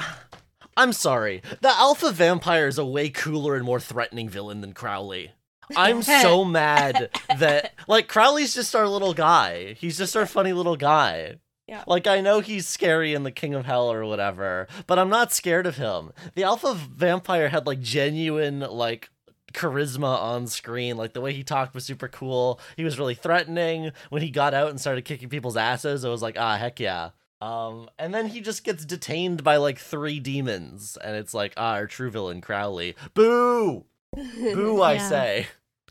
I'm 0.76 0.92
sorry. 0.92 1.42
The 1.60 1.68
alpha 1.70 2.10
vampire 2.10 2.66
is 2.66 2.78
a 2.78 2.84
way 2.84 3.10
cooler 3.10 3.54
and 3.54 3.64
more 3.64 3.78
threatening 3.80 4.28
villain 4.28 4.60
than 4.60 4.72
Crowley. 4.72 5.32
I'm 5.76 6.02
so 6.22 6.44
mad 6.44 7.10
that 7.38 7.74
like 7.86 8.08
Crowley's 8.08 8.54
just 8.54 8.74
our 8.74 8.88
little 8.88 9.14
guy. 9.14 9.74
He's 9.74 9.98
just 9.98 10.16
our 10.16 10.26
funny 10.26 10.52
little 10.52 10.76
guy. 10.76 11.36
Yeah. 11.66 11.84
Like 11.86 12.06
I 12.06 12.20
know 12.20 12.40
he's 12.40 12.66
scary 12.68 13.14
in 13.14 13.22
the 13.22 13.30
King 13.30 13.54
of 13.54 13.64
Hell 13.64 13.90
or 13.90 14.04
whatever, 14.04 14.68
but 14.86 14.98
I'm 14.98 15.08
not 15.08 15.32
scared 15.32 15.66
of 15.66 15.76
him. 15.76 16.12
The 16.34 16.42
alpha 16.44 16.74
vampire 16.74 17.48
had 17.48 17.66
like 17.66 17.80
genuine 17.80 18.60
like 18.60 19.10
charisma 19.54 20.20
on 20.20 20.46
screen. 20.46 20.96
Like 20.96 21.12
the 21.14 21.20
way 21.20 21.32
he 21.32 21.42
talked 21.42 21.74
was 21.74 21.84
super 21.84 22.08
cool. 22.08 22.60
He 22.76 22.84
was 22.84 22.98
really 22.98 23.14
threatening. 23.14 23.92
When 24.10 24.22
he 24.22 24.30
got 24.30 24.52
out 24.54 24.70
and 24.70 24.80
started 24.80 25.04
kicking 25.04 25.28
people's 25.28 25.56
asses, 25.56 26.04
it 26.04 26.08
was 26.08 26.22
like, 26.22 26.36
ah, 26.38 26.56
heck 26.56 26.80
yeah. 26.80 27.10
Um, 27.40 27.90
and 27.98 28.14
then 28.14 28.26
he 28.28 28.40
just 28.40 28.64
gets 28.64 28.84
detained 28.84 29.44
by 29.44 29.56
like 29.56 29.78
three 29.78 30.18
demons, 30.18 30.96
and 31.04 31.14
it's 31.16 31.34
like, 31.34 31.52
ah, 31.56 31.72
our 31.74 31.86
true 31.86 32.10
villain, 32.10 32.40
Crowley. 32.40 32.96
Boo! 33.12 33.84
Boo, 34.14 34.80
I 34.80 34.94
Yeah. 34.94 35.08
say. 35.08 35.46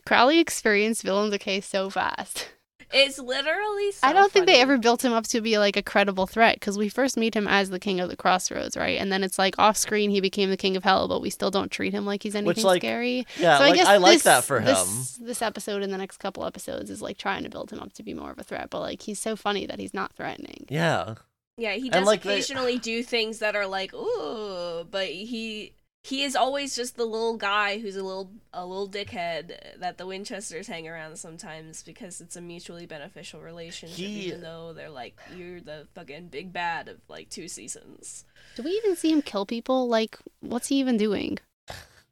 Crowley 0.06 0.40
experienced 0.40 1.04
villain 1.04 1.30
decay 1.30 1.62
so 1.62 1.90
fast. 1.90 2.50
It's 2.92 3.20
literally. 3.20 3.92
So 3.92 4.00
I 4.08 4.14
don't 4.14 4.32
think 4.32 4.46
they 4.48 4.60
ever 4.62 4.78
built 4.78 5.04
him 5.06 5.14
up 5.14 5.26
to 5.28 5.42
be 5.42 5.58
like 5.58 5.78
a 5.78 5.84
credible 5.84 6.28
threat 6.28 6.56
because 6.60 6.78
we 6.78 6.90
first 6.90 7.18
meet 7.18 7.36
him 7.36 7.48
as 7.48 7.70
the 7.70 7.80
king 7.80 8.00
of 8.00 8.10
the 8.10 8.16
crossroads, 8.16 8.76
right? 8.76 9.00
And 9.00 9.12
then 9.12 9.24
it's 9.24 9.38
like 9.40 9.58
off 9.60 9.78
screen 9.78 10.10
he 10.10 10.22
became 10.22 10.50
the 10.50 10.58
king 10.58 10.76
of 10.76 10.84
hell, 10.84 11.08
but 11.08 11.22
we 11.22 11.30
still 11.30 11.52
don't 11.52 11.72
treat 11.72 11.94
him 11.94 12.06
like 12.06 12.24
he's 12.24 12.36
anything 12.36 12.64
like, 12.64 12.82
scary. 12.82 13.26
Yeah, 13.38 13.58
so 13.58 13.64
like 13.64 13.74
I 13.74 13.76
guess 13.76 13.88
I 13.88 13.98
like 13.98 14.14
this, 14.16 14.24
that 14.24 14.44
for 14.44 14.60
him. 14.60 14.66
this, 14.66 15.18
This 15.22 15.42
episode 15.42 15.84
and 15.84 15.94
the 15.94 15.98
next 15.98 16.18
couple 16.18 16.46
episodes 16.46 16.90
is 16.90 17.02
like 17.02 17.18
trying 17.18 17.44
to 17.44 17.50
build 17.50 17.72
him 17.72 17.80
up 17.80 17.94
to 17.94 18.04
be 18.04 18.14
more 18.14 18.32
of 18.32 18.40
a 18.40 18.44
threat, 18.44 18.70
but 18.70 18.80
like 18.80 19.02
he's 19.04 19.20
so 19.20 19.36
funny 19.36 19.66
that 19.66 19.80
he's 19.80 19.94
not 19.94 20.14
threatening. 20.14 20.66
Yeah. 20.70 21.16
Yeah, 21.56 21.74
he 21.74 21.84
And, 21.84 21.92
does 21.92 22.06
like, 22.08 22.24
they- 22.24 22.34
occasionally 22.34 22.80
do 22.80 23.04
things 23.04 23.38
that 23.40 23.56
are 23.56 23.68
like, 23.68 23.94
ooh, 23.94 24.84
but 24.90 25.08
he 25.08 25.74
he 26.04 26.24
is 26.24 26.36
always 26.36 26.76
just 26.76 26.98
the 26.98 27.06
little 27.06 27.38
guy 27.38 27.80
who's 27.80 27.96
a 27.96 28.04
little 28.04 28.30
a 28.52 28.66
little 28.66 28.90
dickhead 28.90 29.80
that 29.80 29.98
the 29.98 30.06
Winchesters 30.06 30.68
hang 30.68 30.88
around 30.88 31.18
sometimes 31.18 31.82
because 31.82 32.20
it's 32.20 32.36
a 32.36 32.42
mutually 32.42 32.86
beneficial 32.86 33.40
relationship, 33.42 33.96
He- 33.98 34.28
even 34.28 34.42
though 34.42 34.74
they're 34.74 34.90
like 34.90 35.18
you're 35.36 35.62
the 35.62 35.88
fucking 35.96 36.28
big 36.28 36.52
bad 36.52 36.88
of 36.90 36.98
like 37.08 37.30
two 37.30 37.48
seasons. 37.48 38.26
Do 38.56 38.64
we 38.64 38.72
even 38.72 38.96
see 38.96 39.12
him 39.12 39.22
kill 39.22 39.46
people? 39.46 39.88
Like, 39.88 40.18
what's 40.42 40.68
he 40.68 40.76
even 40.80 40.98
doing? 40.98 41.40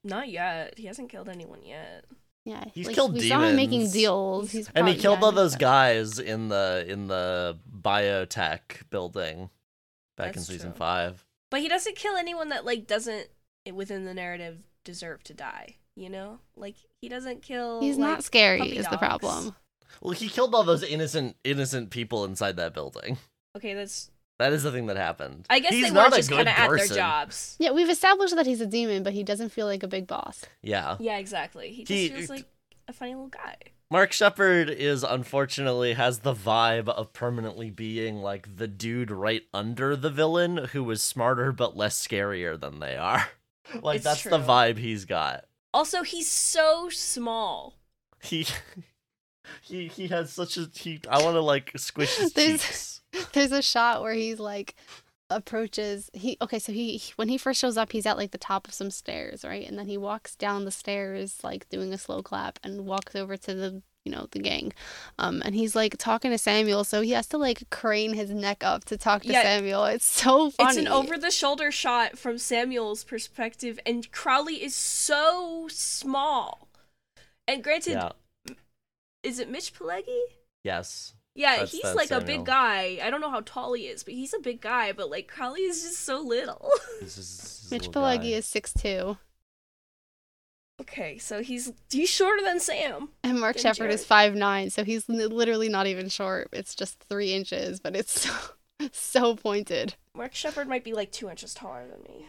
Not 0.04 0.30
yet. 0.30 0.78
He 0.80 0.88
hasn't 0.88 1.10
killed 1.10 1.30
anyone 1.30 1.62
yet. 1.64 2.06
Yeah, 2.44 2.64
He's 2.74 2.88
like, 2.88 2.96
killed 2.96 3.14
we 3.14 3.30
saw 3.30 3.42
him 3.42 3.56
making 3.56 3.92
deals. 3.92 4.50
He's 4.52 4.68
And 4.74 4.88
he 4.88 4.96
killed 4.96 5.20
yeah, 5.20 5.26
all 5.26 5.32
those 5.32 5.56
guys 5.56 6.18
in 6.18 6.48
the 6.48 6.84
in 6.88 7.08
the 7.08 7.58
biotech 7.72 8.90
building 8.90 9.50
back 10.18 10.34
That's 10.34 10.50
in 10.50 10.54
season 10.56 10.72
true. 10.72 10.78
five. 10.80 11.24
But 11.52 11.60
he 11.60 11.68
doesn't 11.68 11.96
kill 11.98 12.16
anyone 12.16 12.50
that 12.50 12.66
like 12.66 12.88
doesn't 12.88 13.28
within 13.74 14.06
the 14.06 14.14
narrative 14.14 14.64
deserve 14.84 15.24
to 15.26 15.34
die. 15.34 15.76
You 15.96 16.10
know, 16.10 16.40
like 16.56 16.76
he 17.02 17.10
doesn't 17.10 17.42
kill. 17.42 17.82
He's 17.82 17.98
like, 17.98 18.10
not 18.10 18.24
scary. 18.24 18.60
puppy 18.60 18.78
Is 18.78 18.88
the 18.88 18.98
problem? 18.98 19.56
Well, 20.02 20.14
he 20.14 20.30
killed 20.30 20.56
all 20.56 20.64
those 20.64 20.84
innocent 20.84 21.36
innocent 21.44 21.90
people 21.90 22.24
inside 22.26 22.56
that 22.58 22.74
building. 22.74 23.18
Okay, 23.58 23.74
that's. 23.74 24.10
That 24.40 24.54
is 24.54 24.64
the 24.64 24.72
thing 24.72 24.88
that 24.88 24.98
happened. 24.98 25.46
I 25.52 25.60
guess 25.60 25.72
He's 25.72 25.84
they 25.84 25.90
were 25.92 25.96
not 25.96 26.14
a 26.14 26.16
just 26.16 26.32
kind 26.32 26.48
of 26.48 26.56
at 26.56 26.68
their 26.68 26.88
jobs. 26.88 27.58
Yeah, 27.60 27.72
we've 27.74 27.90
established 27.90 28.36
that 28.36 28.48
he's 28.48 28.60
a 28.62 28.66
demon, 28.66 29.04
but 29.04 29.14
he 29.14 29.22
doesn't 29.24 29.50
feel 29.50 29.68
like 29.68 29.84
a 29.84 29.88
big 29.88 30.08
boss. 30.08 30.44
Yeah. 30.64 30.96
Yeah, 31.00 31.18
exactly. 31.18 31.72
He 31.72 31.84
just 31.84 31.92
He- 31.92 32.10
feels 32.10 32.30
like 32.30 32.46
a 32.88 32.94
funny 32.94 33.14
little 33.14 33.28
guy. 33.28 33.58
Mark 33.92 34.14
Sheppard 34.14 34.70
is 34.70 35.04
unfortunately 35.04 35.94
has 35.94 36.20
the 36.20 36.34
vibe 36.34 36.88
of 36.88 37.12
permanently 37.14 37.70
being 37.70 38.22
like 38.24 38.56
the 38.56 38.68
dude 38.68 39.12
right 39.12 39.44
under 39.54 39.96
the 39.98 40.10
villain 40.10 40.58
who 40.72 40.90
is 40.90 41.04
smarter 41.04 41.52
but 41.52 41.76
less 41.76 42.02
scarier 42.08 42.60
than 42.60 42.80
they 42.80 42.96
are. 42.96 43.28
Like 43.82 43.98
It's 43.98 44.04
that's 44.06 44.24
the 44.24 44.40
vibe 44.40 44.78
he's 44.78 45.06
got. 45.06 45.46
Also, 45.74 46.04
he's 46.04 46.28
so 46.28 46.90
small. 46.90 47.76
He 48.22 48.46
he 49.62 49.88
he 49.88 50.08
has 50.08 50.32
such 50.32 50.58
a 50.58 50.68
he 50.74 51.00
I 51.10 51.22
want 51.24 51.36
to 51.36 51.42
like 51.42 51.72
squish 51.78 52.18
his 52.18 52.34
There's- 52.36 52.62
cheeks. 52.62 53.02
There's 53.34 53.52
a 53.52 53.62
shot 53.62 54.02
where 54.02 54.14
he's 54.14 54.40
like 54.40 54.76
approaches 55.30 56.10
he 56.14 56.38
okay 56.42 56.60
so 56.60 56.72
he 56.74 56.98
he- 56.98 57.14
when 57.16 57.30
he 57.30 57.38
first 57.38 57.60
shows 57.62 57.78
up 57.78 57.94
he's 57.94 58.06
at 58.06 58.18
like 58.18 58.32
the 58.32 58.38
top 58.38 58.68
of 58.68 58.74
some 58.74 58.92
stairs 58.92 59.46
right 59.46 59.66
and 59.68 59.80
then 59.80 59.88
he 59.88 59.98
walks 59.98 60.36
down 60.36 60.66
the 60.66 60.72
stairs 60.72 61.40
like 61.42 61.70
doing 61.70 61.94
a 61.94 61.98
slow 61.98 62.22
clap 62.22 62.60
and 62.64 62.86
walks 62.86 63.16
over 63.16 63.38
to 63.38 63.54
the 63.54 63.82
you 64.06 64.12
know, 64.12 64.28
the 64.32 64.40
gang. 64.40 64.74
Um, 65.20 65.42
and 65.46 65.54
he's 65.54 65.76
like 65.76 65.96
talking 65.98 66.32
to 66.32 66.38
Samuel, 66.38 66.84
so 66.84 67.02
he 67.02 67.12
has 67.12 67.28
to 67.28 67.38
like 67.38 67.70
crane 67.70 68.14
his 68.14 68.32
neck 68.32 68.64
up 68.64 68.86
to 68.86 68.98
talk 68.98 69.22
to 69.24 69.28
Yeah. 69.32 69.44
Samuel. 69.44 69.86
It's 69.86 70.06
so 70.06 70.50
funny. 70.52 70.70
It's 70.70 70.78
an 70.80 70.88
over 70.88 71.18
the 71.18 71.32
shoulder 71.32 71.72
shot 71.72 72.18
from 72.18 72.38
Samuel's 72.38 73.04
perspective, 73.04 73.80
and 73.86 74.12
Crowley 74.12 74.64
is 74.64 74.74
so 74.76 75.68
small. 75.72 76.68
And 77.48 77.64
granted, 77.64 77.94
Yeah. 77.94 78.56
is 79.24 79.40
it 79.40 79.50
Mitch 79.50 79.74
Pileggi? 79.74 80.22
Yes. 80.64 81.14
Yeah, 81.34 81.52
That's- 81.52 81.72
he's 81.72 81.82
that's 81.84 81.96
like 81.96 82.12
a 82.12 82.20
big 82.22 82.46
guy. 82.46 83.00
I 83.02 83.10
don't 83.10 83.22
know 83.22 83.30
how 83.32 83.40
tall 83.42 83.74
he 83.74 83.84
is, 83.84 84.04
but 84.04 84.14
he's 84.14 84.34
a 84.34 84.40
big 84.40 84.60
guy. 84.62 84.92
But 84.92 85.10
like 85.10 85.28
Crowley 85.28 85.62
is 85.62 85.82
just 85.84 86.00
so 86.00 86.20
little. 86.20 86.70
He's 87.00 87.16
just- 87.16 87.62
he's 87.64 87.72
a 87.72 87.76
Mitch 87.76 87.88
little 87.88 88.02
guy. 88.02 88.16
Is 88.24 88.46
six 88.46 88.74
two, 88.74 89.18
okay, 90.82 91.18
so 91.18 91.42
he's 91.42 91.72
he's 91.90 92.10
shorter 92.10 92.44
than 92.44 92.60
Sam. 92.60 93.10
and 93.24 93.40
Mark 93.40 93.56
And 93.56 93.62
Sheppard 93.64 93.92
is 93.92 94.06
five 94.06 94.36
nine, 94.36 94.70
so 94.70 94.84
he's 94.84 95.08
literally 95.10 95.70
not 95.70 95.88
even 95.88 96.10
short. 96.10 96.50
It's 96.52 96.76
just 96.76 97.00
three 97.10 97.34
inches, 97.34 97.80
but 97.80 97.96
it's 97.96 98.22
so 98.22 98.34
so 98.92 99.36
pointed. 99.36 99.96
Mark 100.16 100.36
Sheppard 100.36 100.68
might 100.68 100.84
be 100.84 100.94
like 100.94 101.12
two 101.12 101.30
inches 101.30 101.54
taller 101.54 101.86
than 101.88 102.04
me. 102.04 102.28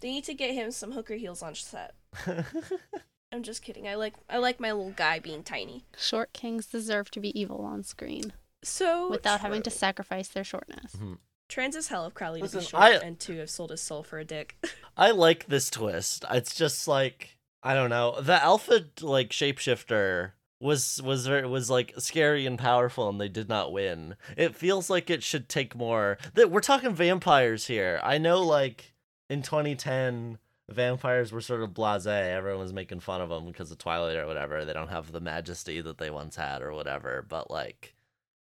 They 0.00 0.10
need 0.10 0.24
to 0.24 0.34
get 0.34 0.52
him 0.54 0.70
some 0.70 0.92
hooker 0.92 1.14
heels 1.14 1.42
on 1.42 1.54
set. 1.54 1.94
I'm 3.32 3.42
just 3.42 3.62
kidding. 3.62 3.88
I 3.88 3.94
like 3.96 4.14
I 4.28 4.38
like 4.38 4.60
my 4.60 4.72
little 4.72 4.92
guy 4.92 5.18
being 5.18 5.42
tiny. 5.42 5.84
Short 5.96 6.32
kings 6.32 6.66
deserve 6.66 7.10
to 7.12 7.20
be 7.20 7.38
evil 7.38 7.62
on 7.64 7.82
screen 7.82 8.32
So 8.62 9.10
without 9.10 9.40
having 9.40 9.62
to 9.62 9.70
sacrifice 9.70 10.28
their 10.28 10.44
shortness. 10.44 10.92
Mm-hmm. 10.96 11.14
Trans 11.48 11.76
as 11.76 11.88
hell 11.88 12.04
of 12.06 12.14
Crowley 12.14 12.40
to 12.40 12.44
Listen, 12.44 12.60
be 12.60 12.66
short 12.66 12.82
I- 12.82 12.92
and 12.94 13.18
to 13.20 13.36
have 13.38 13.50
sold 13.50 13.70
his 13.70 13.80
soul 13.80 14.02
for 14.02 14.18
a 14.18 14.24
dick. 14.24 14.56
I 14.96 15.10
like 15.10 15.46
this 15.46 15.68
twist. 15.68 16.24
It's 16.30 16.54
just 16.54 16.86
like 16.88 17.33
I 17.64 17.72
don't 17.72 17.88
know. 17.88 18.20
The 18.20 18.42
alpha 18.44 18.84
like 19.00 19.30
shapeshifter 19.30 20.32
was 20.60 21.00
was 21.02 21.26
very, 21.26 21.48
was 21.48 21.70
like 21.70 21.94
scary 21.98 22.44
and 22.44 22.58
powerful 22.58 23.08
and 23.08 23.18
they 23.18 23.30
did 23.30 23.48
not 23.48 23.72
win. 23.72 24.16
It 24.36 24.54
feels 24.54 24.90
like 24.90 25.08
it 25.08 25.22
should 25.22 25.48
take 25.48 25.74
more. 25.74 26.18
That 26.34 26.50
we're 26.50 26.60
talking 26.60 26.94
vampires 26.94 27.66
here. 27.66 28.00
I 28.02 28.18
know 28.18 28.42
like 28.42 28.92
in 29.30 29.40
2010 29.40 30.38
vampires 30.68 31.32
were 31.32 31.40
sort 31.40 31.62
of 31.62 31.70
blasé. 31.70 32.34
Everyone 32.34 32.60
was 32.60 32.74
making 32.74 33.00
fun 33.00 33.22
of 33.22 33.30
them 33.30 33.46
because 33.46 33.70
of 33.70 33.78
Twilight 33.78 34.16
or 34.16 34.26
whatever. 34.26 34.64
They 34.66 34.74
don't 34.74 34.88
have 34.88 35.10
the 35.10 35.20
majesty 35.20 35.80
that 35.80 35.96
they 35.96 36.10
once 36.10 36.36
had 36.36 36.60
or 36.60 36.74
whatever, 36.74 37.24
but 37.26 37.50
like 37.50 37.94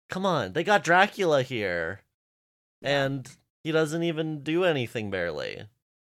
come 0.10 0.25
on, 0.25 0.53
they 0.53 0.63
got 0.63 0.84
Dracula 0.84 1.43
here. 1.43 2.01
And 2.82 3.29
he 3.63 3.72
doesn't 3.72 4.03
even 4.03 4.43
do 4.43 4.63
anything 4.63 5.12
barely. 5.12 5.67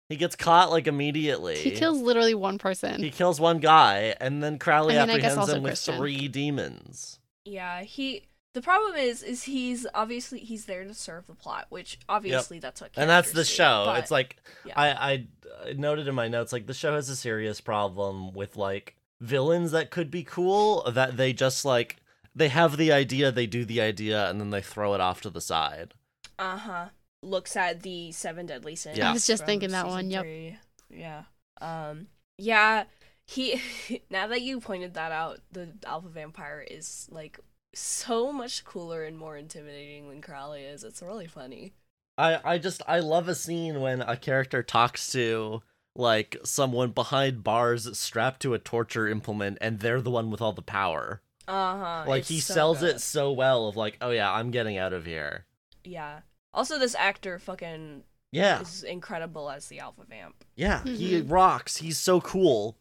He 0.08 0.16
gets 0.16 0.37
caught 0.37 0.70
like 0.70 0.87
immediately. 0.87 1.56
He 1.56 1.70
kills 1.70 2.00
literally 2.00 2.34
one 2.34 2.58
person. 2.58 3.02
He 3.02 3.11
kills 3.11 3.40
one 3.40 3.58
guy, 3.58 4.14
and 4.20 4.42
then 4.42 4.58
Crowley 4.58 4.99
I 4.99 5.06
mean, 5.06 5.16
I 5.16 5.20
guess 5.20 5.32
apprehends 5.32 5.52
him 5.52 5.62
with 5.62 5.70
Christian. 5.70 5.96
three 5.96 6.28
demons. 6.28 7.18
yeah, 7.44 7.82
he. 7.82 8.25
The 8.52 8.62
problem 8.62 8.94
is, 8.94 9.25
is 9.25 9.42
he's 9.42 9.84
obviously 9.94 10.38
he's 10.38 10.66
there 10.66 10.84
to 10.84 10.94
serve 10.94 11.26
the 11.26 11.34
plot, 11.34 11.66
which 11.70 11.99
obviously 12.08 12.61
that's 12.61 12.80
what. 12.80 12.90
And 12.96 13.11
that's 13.11 13.32
the 13.32 13.40
do, 13.40 13.49
show. 13.49 13.84
but- 13.87 13.99
It's 13.99 14.12
like 14.12 14.37
yeah. 14.64 14.75
I, 14.76 14.88
I 14.90 15.26
I 15.66 15.73
noted 15.73 16.06
in 16.06 16.14
my 16.14 16.28
notes, 16.28 16.52
like 16.52 16.66
the 16.66 16.75
show 16.75 16.94
has 16.94 17.08
a 17.08 17.16
serious 17.16 17.61
problem 17.61 18.32
with 18.32 18.56
like 18.56 18.94
villains 19.20 19.73
that 19.73 19.90
could 19.90 20.11
be 20.11 20.23
cool 20.23 20.88
that 20.88 21.16
they 21.16 21.32
just 21.32 21.64
like 21.64 21.96
they 22.34 22.49
have 22.49 22.76
the 22.76 22.92
idea, 22.92 23.32
they 23.32 23.46
do 23.46 23.64
the 23.64 23.80
idea, 23.80 24.28
and 24.28 24.40
then 24.40 24.50
they 24.50 24.61
throw 24.62 24.94
it 24.94 25.00
off 25.00 25.20
to 25.23 25.30
the 25.30 25.40
side. 25.40 25.94
Uh 26.38 26.56
huh. 26.58 26.88
Looks 27.25 27.57
at 27.57 27.83
the 27.83 28.12
seven 28.12 28.47
deadly 28.47 28.76
sins. 28.76 28.99
Yeah. 28.99 29.11
I 29.11 29.12
was 29.12 29.26
just 29.26 29.47
thinking 29.47 29.71
that 29.71 29.87
one, 29.87 30.11
yep. 30.11 30.23
three. 30.23 30.57
Yeah. 30.90 31.25
Um. 31.61 32.09
Yeah. 32.38 32.85
He. 33.26 33.61
now 34.11 34.26
that 34.26 34.43
you 34.43 34.61
pointed 34.61 34.95
that 34.95 35.12
out, 35.12 35.40
the 35.52 35.69
alpha 35.87 36.09
vampire 36.09 36.64
is 36.69 37.09
like 37.11 37.40
so 37.75 38.33
much 38.33 38.64
cooler 38.64 39.04
and 39.04 39.19
more 39.19 39.37
intimidating 39.37 40.09
than 40.09 40.21
Crowley 40.21 40.62
is. 40.62 40.85
It's 40.85 41.02
really 41.02 41.26
funny. 41.26 41.73
I 42.16 42.40
I 42.45 42.59
just 42.59 42.83
I 42.87 43.00
love 43.00 43.28
a 43.28 43.35
scene 43.35 43.81
when 43.81 44.02
a 44.02 44.16
character 44.16 44.62
talks 44.62 45.11
to 45.12 45.62
like 45.97 46.37
someone 46.45 46.90
behind 46.90 47.45
bars 47.45 47.97
strapped 47.97 48.43
to 48.43 48.54
a 48.54 48.59
torture 48.59 49.09
implement 49.09 49.59
and 49.61 49.81
they're 49.81 50.00
the 50.00 50.11
one 50.11 50.31
with 50.31 50.40
all 50.40 50.52
the 50.52 50.62
power. 50.62 51.21
Uh 51.47 51.76
huh. 51.76 52.04
like 52.09 52.25
he 52.25 52.40
sells 52.40 52.83
it 52.83 53.02
so 53.02 53.31
well 53.31 53.69
of 53.69 53.76
like, 53.76 53.99
"Oh 54.00 54.11
yeah, 54.11 54.33
I'm 54.33 54.50
getting 54.50 54.78
out 54.78 54.95
of 54.95 55.04
here." 55.04 55.45
Yeah. 55.85 56.21
Also, 56.54 56.78
this 56.78 56.94
actor 56.94 57.38
fucking 57.38 58.04
Yeah. 58.32 58.61
is 58.62 58.82
incredible 58.84 59.50
as 59.50 59.68
the 59.68 59.80
alpha 59.80 60.04
vamp. 60.08 60.44
Yeah, 60.56 60.82
he 60.84 61.20
Mhm. 61.20 61.30
rocks. 61.30 61.76
He's 61.78 61.99
so 61.99 62.20
cool. 62.20 62.76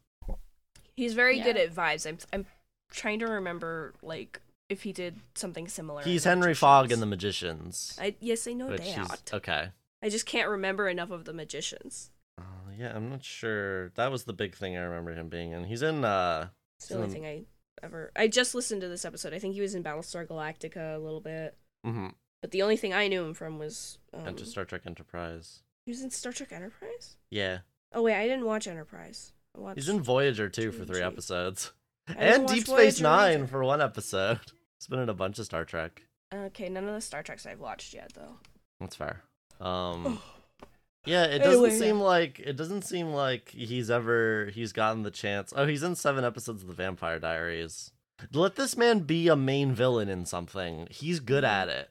He's 0.96 1.14
very 1.16 1.40
good 1.40 1.58
at 1.58 1.74
vibes. 1.74 2.08
I'm 2.08 2.18
I'm 2.32 2.46
trying 2.92 3.20
to 3.20 3.26
remember 3.28 3.94
like 4.02 4.40
if 4.70 4.84
he 4.84 4.94
did 4.94 5.20
something 5.36 5.68
similar. 5.68 6.04
He's 6.04 6.24
Henry 6.24 6.54
Fogg 6.54 6.92
in 6.92 7.00
The 7.00 7.06
Magicians. 7.08 7.98
I 8.00 8.16
yes, 8.20 8.48
I 8.48 8.54
know 8.54 8.68
which 8.68 8.82
that. 8.82 9.32
okay. 9.34 9.72
I 10.02 10.10
just 10.10 10.26
can't 10.26 10.50
remember 10.50 10.88
enough 10.90 11.12
of 11.12 11.26
the 11.26 11.34
magicians. 11.34 12.12
Uh, 12.38 12.44
yeah, 12.78 12.96
I'm 12.96 13.10
not 13.10 13.24
sure. 13.24 13.90
That 13.92 14.12
was 14.12 14.26
the 14.26 14.34
big 14.34 14.56
thing 14.56 14.76
I 14.78 14.82
remember 14.82 15.14
him 15.14 15.30
being 15.30 15.52
in. 15.52 15.64
He's 15.66 15.82
in 15.82 16.06
uh 16.06 16.50
It's 16.78 16.88
the 16.90 16.96
only 16.98 17.10
thing 17.10 17.26
I 17.26 17.46
ever. 17.82 18.12
I 18.16 18.28
just 18.28 18.54
listened 18.54 18.82
to 18.82 18.88
this 18.88 19.06
episode. 19.06 19.34
I 19.34 19.40
think 19.40 19.56
he 19.56 19.62
was 19.62 19.74
in 19.76 19.84
Battlestar 19.84 20.28
Galactica 20.28 20.96
a 20.96 21.00
little 21.00 21.22
bit, 21.22 21.58
mhm, 21.86 22.14
but 22.44 22.52
the 22.52 22.62
only 22.62 22.76
thing 22.76 22.94
I 22.94 23.08
knew 23.08 23.24
him 23.24 23.34
from 23.34 23.58
was 23.58 23.98
um, 24.14 24.28
Enter 24.28 24.44
Star 24.44 24.66
Trek 24.66 24.82
Enterprise. 24.86 25.62
he 25.86 25.92
was 25.92 26.02
in 26.04 26.10
Star 26.12 26.34
Trek 26.34 26.52
Enterprise. 26.52 27.16
Yeah. 27.30 27.60
Oh 27.94 28.02
wait, 28.02 28.16
I 28.16 28.28
didn't 28.28 28.44
watch 28.46 28.68
Enterprise. 28.68 29.32
I 29.56 29.62
watched. 29.62 29.78
He's 29.78 29.88
in 29.88 30.02
Voyager 30.02 30.50
too 30.50 30.74
for 30.74 30.84
three 30.84 31.02
episodes. 31.02 31.72
And 32.18 32.46
Deep 32.50 32.66
Space 32.68 33.00
Voyager 33.00 33.04
Nine 33.04 33.48
for 33.48 33.64
one 33.64 33.80
episode. 33.82 34.42
He's 34.78 34.88
been 34.90 35.00
in 35.00 35.08
a 35.08 35.14
bunch 35.14 35.40
of 35.40 35.46
Star 35.46 35.64
Trek. 35.64 36.02
Okay, 36.34 36.68
none 36.68 36.86
of 36.86 36.94
the 36.94 37.00
Star 37.00 37.24
Treks 37.24 37.46
I've 37.46 37.62
watched 37.62 37.94
yet 37.94 38.12
though. 38.14 38.36
That's 38.82 38.98
fair. 38.98 39.24
Um 39.62 40.20
Yeah, 41.06 41.26
it 41.26 41.40
doesn't 41.40 41.64
Anyway. 41.66 41.80
seem 41.80 42.00
like 42.02 42.40
it 42.40 42.58
doesn't 42.58 42.82
seem 42.84 43.14
like 43.14 43.50
he's 43.50 43.90
ever 43.90 44.52
he's 44.54 44.72
gotten 44.74 45.04
the 45.04 45.12
chance. 45.12 45.54
Oh, 45.56 45.66
he's 45.66 45.84
in 45.84 45.96
seven 45.96 46.24
episodes 46.26 46.62
of 46.62 46.68
the 46.68 46.74
Vampire 46.74 47.20
Diaries. 47.20 47.92
Let 48.34 48.56
this 48.56 48.78
man 48.78 49.00
be 49.00 49.28
a 49.28 49.36
main 49.36 49.74
villain 49.74 50.08
in 50.10 50.26
something. 50.26 50.88
He's 50.90 51.20
good 51.20 51.44
at 51.44 51.68
it. 51.70 51.90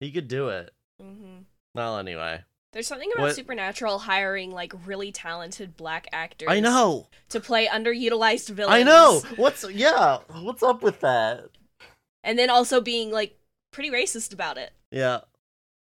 He 0.00 0.10
could 0.12 0.28
do 0.28 0.48
it. 0.48 0.72
hmm 1.00 1.38
Well, 1.74 1.98
anyway. 1.98 2.44
There's 2.72 2.86
something 2.86 3.10
about 3.14 3.22
What- 3.28 3.34
Supernatural 3.36 4.00
hiring 4.00 4.50
like 4.52 4.72
really 4.86 5.10
talented 5.10 5.76
black 5.76 6.06
actors. 6.12 6.48
I 6.50 6.60
know. 6.60 7.08
to 7.30 7.40
play 7.40 7.66
underutilized 7.66 8.50
villains. 8.50 8.74
I 8.74 8.82
know. 8.82 9.20
What's 9.36 9.68
yeah? 9.70 10.18
What's 10.42 10.62
up 10.62 10.82
with 10.82 11.00
that? 11.00 11.48
and 12.24 12.38
then 12.38 12.50
also 12.50 12.80
being 12.80 13.10
like 13.10 13.38
pretty 13.72 13.90
racist 13.90 14.32
about 14.34 14.58
it. 14.58 14.72
Yeah. 14.90 15.20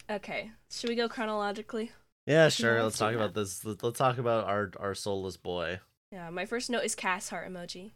Okay, 0.10 0.51
should 0.72 0.89
we 0.89 0.96
go 0.96 1.08
chronologically? 1.10 1.91
Yeah, 2.25 2.50
sure. 2.50 2.74
let's 2.75 2.84
Let's 2.84 2.98
talk 3.00 3.12
that. 3.13 3.18
about 3.20 3.34
this. 3.34 3.63
Let- 3.65 3.82
Let's 3.84 3.98
talk 3.98 4.18
about 4.18 4.46
our 4.46 4.72
our 4.79 4.94
soulless 4.96 5.38
boy. 5.38 5.79
Yeah, 6.12 6.29
my 6.29 6.46
first 6.46 6.70
note 6.70 6.84
is 6.84 6.96
Cass 6.96 7.29
heart 7.29 7.51
emoji. 7.51 7.91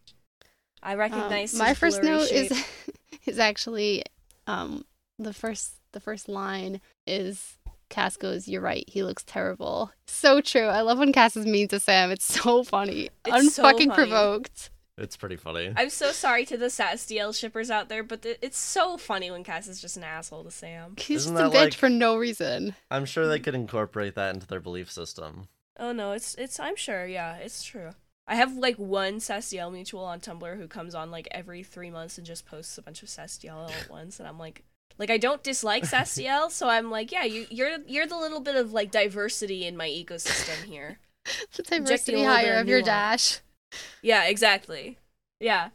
I 0.82 0.94
Um, 0.94 1.00
recognize 1.00 1.54
my 1.56 1.74
first 1.74 2.02
note 2.04 2.28
shape. 2.28 2.52
is 2.52 2.66
is 3.28 3.40
actually 3.40 4.04
um 4.48 4.86
the 5.20 5.34
first 5.34 5.76
the 5.94 6.00
first 6.00 6.28
line 6.28 6.82
is 7.08 7.58
Cass 7.90 8.18
goes, 8.18 8.48
"You're 8.48 8.62
right. 8.62 8.84
He 8.88 9.04
looks 9.04 9.24
terrible." 9.24 9.92
So 10.08 10.42
true. 10.42 10.66
I 10.68 10.82
love 10.82 10.98
when 11.00 11.14
Cass 11.14 11.38
is 11.38 11.46
mean 11.46 11.68
to 11.70 11.80
Sam. 11.80 12.12
It's 12.12 12.26
so 12.26 12.64
funny. 12.64 13.10
It's 13.26 13.54
so 13.56 13.64
Unfucking 13.64 13.88
funny. 13.88 13.94
provoked. 13.96 14.70
It's 14.96 15.18
pretty 15.18 15.38
funny. 15.38 15.74
I'm 15.76 15.90
so 15.90 16.12
sorry 16.12 16.46
to 16.46 16.56
the 16.58 16.68
Sastiel 16.68 17.36
shippers 17.36 17.72
out 17.72 17.90
there, 17.90 18.04
but 18.04 18.22
th- 18.22 18.38
it's 18.44 18.60
so 18.60 18.96
funny 18.98 19.32
when 19.32 19.44
Cass 19.44 19.68
is 19.68 19.82
just 19.82 19.98
an 19.98 20.04
asshole 20.04 20.44
to 20.44 20.52
Sam. 20.52 20.94
He's 21.00 21.22
Isn't 21.22 21.36
just 21.38 21.54
a 21.54 21.58
bitch 21.58 21.62
like- 21.62 21.74
for 21.74 21.90
no 21.90 22.16
reason. 22.16 22.76
I'm 22.92 23.06
sure 23.06 23.28
they 23.28 23.40
could 23.40 23.56
incorporate 23.56 24.14
that 24.16 24.36
into 24.36 24.46
their 24.46 24.60
belief 24.60 24.92
system. 24.92 25.48
Oh 25.80 25.92
no, 25.94 26.12
it's 26.12 26.36
it's 26.36 26.60
I'm 26.60 26.76
sure, 26.76 27.08
yeah, 27.08 27.38
it's 27.38 27.64
true. 27.64 27.92
I 28.28 28.36
have 28.36 28.56
like 28.56 28.78
one 28.78 29.16
Sastiel 29.20 29.72
mutual 29.74 30.06
on 30.06 30.20
Tumblr 30.20 30.58
who 30.58 30.68
comes 30.68 30.94
on 30.96 31.10
like 31.12 31.28
every 31.32 31.64
three 31.64 31.90
months 31.90 32.18
and 32.20 32.26
just 32.28 32.46
posts 32.46 32.78
a 32.78 32.82
bunch 32.84 33.02
of 33.02 33.10
Sastiel 33.10 33.56
all 33.56 33.70
at 33.72 33.90
once, 33.90 34.20
and 34.20 34.28
I'm 34.30 34.38
like, 34.38 34.64
like 34.98 35.10
I 35.10 35.18
don't 35.18 35.44
dislike 35.44 35.84
Sastiel, 35.88 36.50
so 36.52 36.70
I'm 36.70 36.90
like, 36.92 37.12
yeah, 37.12 37.24
you 37.24 37.46
you're 37.50 37.78
you're 37.88 38.08
the 38.08 38.18
little 38.18 38.40
bit 38.42 38.56
of 38.56 38.74
like 38.74 38.92
diversity 38.92 39.66
in 39.66 39.76
my 39.78 39.88
ecosystem 39.88 40.64
here. 40.66 41.00
The 41.56 41.64
diversity 41.64 42.24
higher 42.24 42.56
of 42.56 42.62
of 42.62 42.68
your 42.68 42.82
nuance. 42.82 43.42
dash 43.72 43.82
Yeah, 44.02 44.26
exactly. 44.26 44.98
Yeah, 45.40 45.70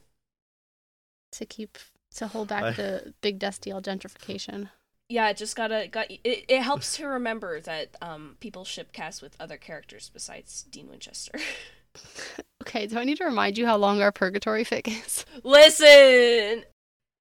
to 1.32 1.46
keep 1.46 1.78
to 2.16 2.26
hold 2.26 2.48
back 2.48 2.64
I- 2.64 2.70
the 2.72 3.14
big 3.20 3.38
Destiel 3.38 3.82
gentrification. 3.82 4.70
yeah. 5.08 5.28
It 5.30 5.36
just 5.38 5.56
gotta 5.56 5.88
got 5.90 6.10
it. 6.10 6.20
It 6.24 6.60
helps 6.62 6.96
to 6.96 7.06
remember 7.06 7.60
that 7.60 7.96
um 8.02 8.36
people 8.40 8.64
ship 8.64 8.92
Cass 8.92 9.22
with 9.22 9.36
other 9.40 9.56
characters 9.56 10.10
besides 10.12 10.62
Dean 10.64 10.88
Winchester. 10.88 11.38
Okay, 12.62 12.86
do 12.86 12.98
I 12.98 13.04
need 13.04 13.16
to 13.16 13.24
remind 13.24 13.56
you 13.56 13.66
how 13.66 13.76
long 13.76 14.02
our 14.02 14.12
purgatory 14.12 14.64
fic 14.64 14.86
is? 14.86 15.24
Listen, 15.42 16.64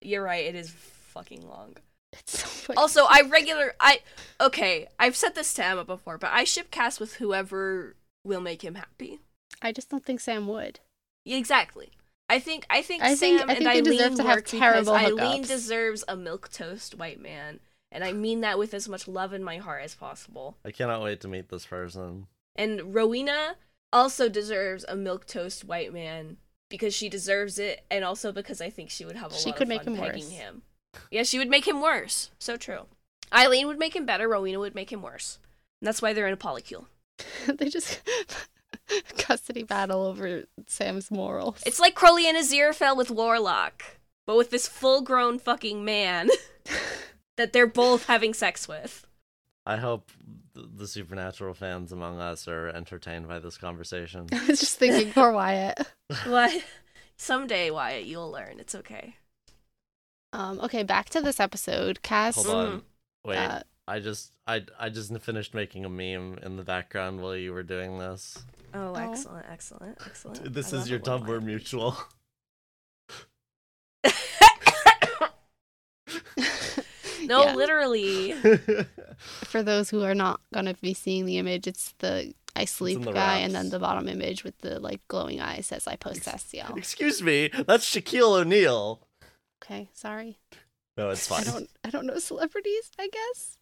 you're 0.02 0.22
right. 0.22 0.46
It 0.46 0.56
is 0.56 0.70
fucking 0.70 1.48
long. 1.48 1.78
It's 2.20 2.44
so. 2.66 2.74
Also, 2.76 3.06
I 3.10 3.22
regular 3.22 3.76
I 3.80 4.00
okay. 4.42 4.88
I've 5.00 5.16
said 5.16 5.36
this 5.36 5.54
to 5.56 5.66
Emma 5.66 5.84
before, 5.86 6.18
but 6.18 6.32
I 6.34 6.44
ship 6.44 6.72
Cass 6.72 7.00
with 7.00 7.16
whoever 7.16 7.96
will 8.24 8.42
make 8.42 8.64
him 8.64 8.76
happy. 8.76 9.20
I 9.62 9.72
just 9.72 9.90
don't 9.90 10.06
think 10.06 10.20
Sam 10.20 10.48
would. 10.48 10.80
Exactly. 11.26 11.92
I 12.30 12.40
think 12.40 12.66
I 12.70 12.82
think 12.82 13.02
I 13.04 13.16
think- 13.16 13.40
Sam 13.40 13.50
I 13.50 13.56
think 13.56 13.68
and 13.68 13.68
they 13.68 13.80
Eileen 13.80 13.84
deserve 13.84 14.16
to 14.16 14.24
have 14.24 14.36
work 14.36 14.46
because 14.46 14.60
terrible 14.60 14.94
Eileen 14.94 15.44
hookups. 15.44 15.48
deserves 15.48 16.04
a 16.08 16.16
milk 16.18 16.50
toast 16.52 16.96
white 16.96 17.22
man, 17.22 17.60
and 17.92 18.04
I 18.04 18.12
mean 18.12 18.42
that 18.42 18.60
with 18.60 18.74
as 18.74 18.90
much 18.90 19.08
love 19.08 19.34
in 19.34 19.44
my 19.44 19.58
heart 19.58 19.84
as 19.84 19.96
possible. 19.96 20.58
I 20.66 20.72
cannot 20.72 21.02
wait 21.02 21.22
to 21.22 21.28
meet 21.28 21.50
this 21.50 21.66
person. 21.66 22.28
And 22.56 22.94
Rowena 22.94 23.56
also 23.94 24.28
deserves 24.28 24.84
a 24.90 24.96
milk 24.96 25.26
toast 25.26 25.64
white 25.64 25.94
man 25.94 26.38
because 26.70 26.94
she 26.94 27.08
deserves 27.08 27.58
it, 27.60 27.86
and 27.90 28.04
also 28.04 28.34
because 28.34 28.60
I 28.60 28.70
think 28.70 28.90
she 28.90 29.06
would 29.06 29.16
have 29.16 29.32
a 29.32 29.36
She 29.36 29.50
lot 29.52 29.58
could 29.58 29.68
of 29.68 29.70
make 29.70 29.84
fun 29.84 29.96
him 29.96 30.02
pegging 30.02 30.24
worse. 30.26 30.34
him. 30.34 30.62
Yeah, 31.12 31.24
she 31.24 31.38
would 31.38 31.50
make 31.50 31.68
him 31.68 31.82
worse. 31.82 32.32
So 32.40 32.58
true. 32.58 32.86
Eileen 33.34 33.68
would 33.68 33.80
make 33.80 33.96
him 33.96 34.06
better. 34.06 34.28
Rowena 34.28 34.60
would 34.60 34.76
make 34.76 34.92
him 34.92 35.02
worse. 35.02 35.40
And 35.82 35.88
that's 35.88 36.02
why 36.02 36.14
they're 36.14 36.28
in 36.28 36.34
a 36.34 36.38
polycule. 36.38 36.86
they 37.48 37.70
just 37.70 38.02
custody 39.18 39.64
battle 39.64 40.04
over 40.04 40.44
Sam's 40.68 41.12
morals. 41.12 41.62
It's 41.66 41.80
like 41.80 41.96
Crowley 41.96 42.28
and 42.28 42.38
Aziraphale 42.38 42.98
with 42.98 43.12
Warlock, 43.12 43.84
but 44.26 44.38
with 44.38 44.50
this 44.50 44.68
full-grown 44.68 45.40
fucking 45.40 45.84
man 45.84 46.30
that 47.38 47.54
they're 47.54 47.68
both 47.68 48.06
having 48.06 48.34
sex 48.34 48.68
with. 48.68 49.06
I 49.66 49.78
hope 49.78 50.12
the 50.54 50.88
supernatural 50.88 51.54
fans 51.54 51.92
among 51.92 52.20
us 52.20 52.48
are 52.48 52.70
entertained 52.70 53.28
by 53.28 53.40
this 53.40 53.58
conversation. 53.58 54.28
I 54.32 54.48
was 54.48 54.60
just 54.60 54.80
thinking 54.80 55.12
poor 55.12 55.32
Wyatt. 55.32 55.80
What? 56.26 56.64
Someday, 57.18 57.70
Wyatt, 57.70 58.06
you'll 58.06 58.32
learn. 58.32 58.60
It's 58.60 58.76
okay. 58.76 59.16
Um, 60.34 60.60
okay, 60.62 60.84
back 60.84 61.10
to 61.10 61.22
this 61.22 61.40
episode. 61.40 62.02
Cass. 62.04 62.36
Hold 62.36 62.48
Mm. 62.48 62.54
on. 62.74 62.82
Wait. 63.26 63.38
uh, 63.38 63.62
I 63.88 64.00
just 64.00 64.34
I 64.46 64.64
I 64.80 64.90
just 64.90 65.16
finished 65.20 65.54
making 65.54 65.86
a 65.86 65.90
meme 65.90 66.40
in 66.44 66.58
the 66.58 66.64
background 66.64 67.22
while 67.22 67.36
you 67.36 67.54
were 67.54 67.64
doing 67.64 67.98
this. 68.00 68.38
Oh, 68.74 68.94
Oh. 68.94 68.96
excellent, 68.96 69.46
excellent, 69.50 69.98
excellent. 70.06 70.54
This 70.54 70.74
I 70.74 70.78
is 70.78 70.90
your 70.90 71.00
Tumblr 71.00 71.28
Wyatt 71.28 71.44
mutual. 71.44 71.98
no, 77.24 77.44
yeah. 77.46 77.56
literally. 77.56 78.34
For 79.18 79.64
those 79.64 79.90
who 79.90 80.04
are 80.04 80.16
not 80.16 80.40
gonna 80.54 80.76
be 80.76 80.94
seeing 80.94 81.26
the 81.26 81.38
image, 81.38 81.68
it's 81.68 81.94
the 82.00 82.34
I 82.56 82.66
sleep 82.66 83.02
the 83.04 83.12
guy, 83.12 83.38
and 83.40 83.54
then 83.54 83.70
the 83.70 83.80
bottom 83.80 84.08
image 84.08 84.44
with 84.44 84.58
the 84.60 84.80
like 84.80 85.02
glowing 85.08 85.40
eye 85.42 85.62
says 85.62 85.88
I 85.88 85.96
post 85.96 86.24
SCL. 86.26 86.78
Excuse 86.78 87.22
me, 87.22 87.50
that's 87.66 87.90
Shaquille 87.90 88.40
O'Neal. 88.42 89.07
Okay, 89.64 89.90
sorry. 89.94 90.38
No, 90.98 91.10
it's 91.10 91.28
fine. 91.28 91.42
I 91.42 91.52
don't 91.52 91.70
I 91.86 91.90
don't 91.90 92.06
know 92.06 92.20
celebrities, 92.20 92.92
I 93.00 93.10
guess. 93.10 93.58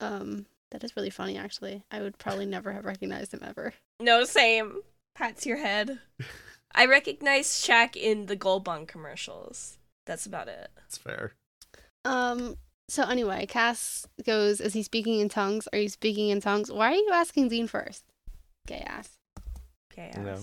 Um 0.00 0.46
that 0.70 0.84
is 0.84 0.96
really 0.96 1.10
funny 1.10 1.36
actually. 1.36 1.82
I 1.90 2.00
would 2.00 2.18
probably 2.18 2.46
never 2.46 2.72
have 2.72 2.84
recognized 2.84 3.32
him 3.34 3.42
ever. 3.44 3.74
no, 4.00 4.24
same. 4.24 4.80
Pats 5.14 5.44
your 5.46 5.58
head. 5.58 5.98
I 6.74 6.86
recognize 6.86 7.48
Shaq 7.48 7.96
in 7.96 8.26
the 8.26 8.36
Gold 8.36 8.64
Bond 8.64 8.88
commercials. 8.88 9.76
That's 10.06 10.24
about 10.24 10.48
it. 10.48 10.70
That's 10.76 10.96
fair. 10.96 11.32
Um 12.04 12.56
so 12.88 13.04
anyway, 13.04 13.46
Cass 13.46 14.06
goes, 14.26 14.60
Is 14.60 14.74
he 14.74 14.82
speaking 14.82 15.20
in 15.20 15.28
tongues? 15.28 15.66
Are 15.72 15.78
you 15.78 15.88
speaking 15.88 16.28
in 16.30 16.40
tongues? 16.40 16.70
Why 16.70 16.92
are 16.92 16.96
you 16.96 17.10
asking 17.12 17.48
Dean 17.48 17.66
first? 17.66 18.04
Gay 18.66 18.84
ass. 18.86 19.08
Okay. 19.92 20.12
No. 20.20 20.38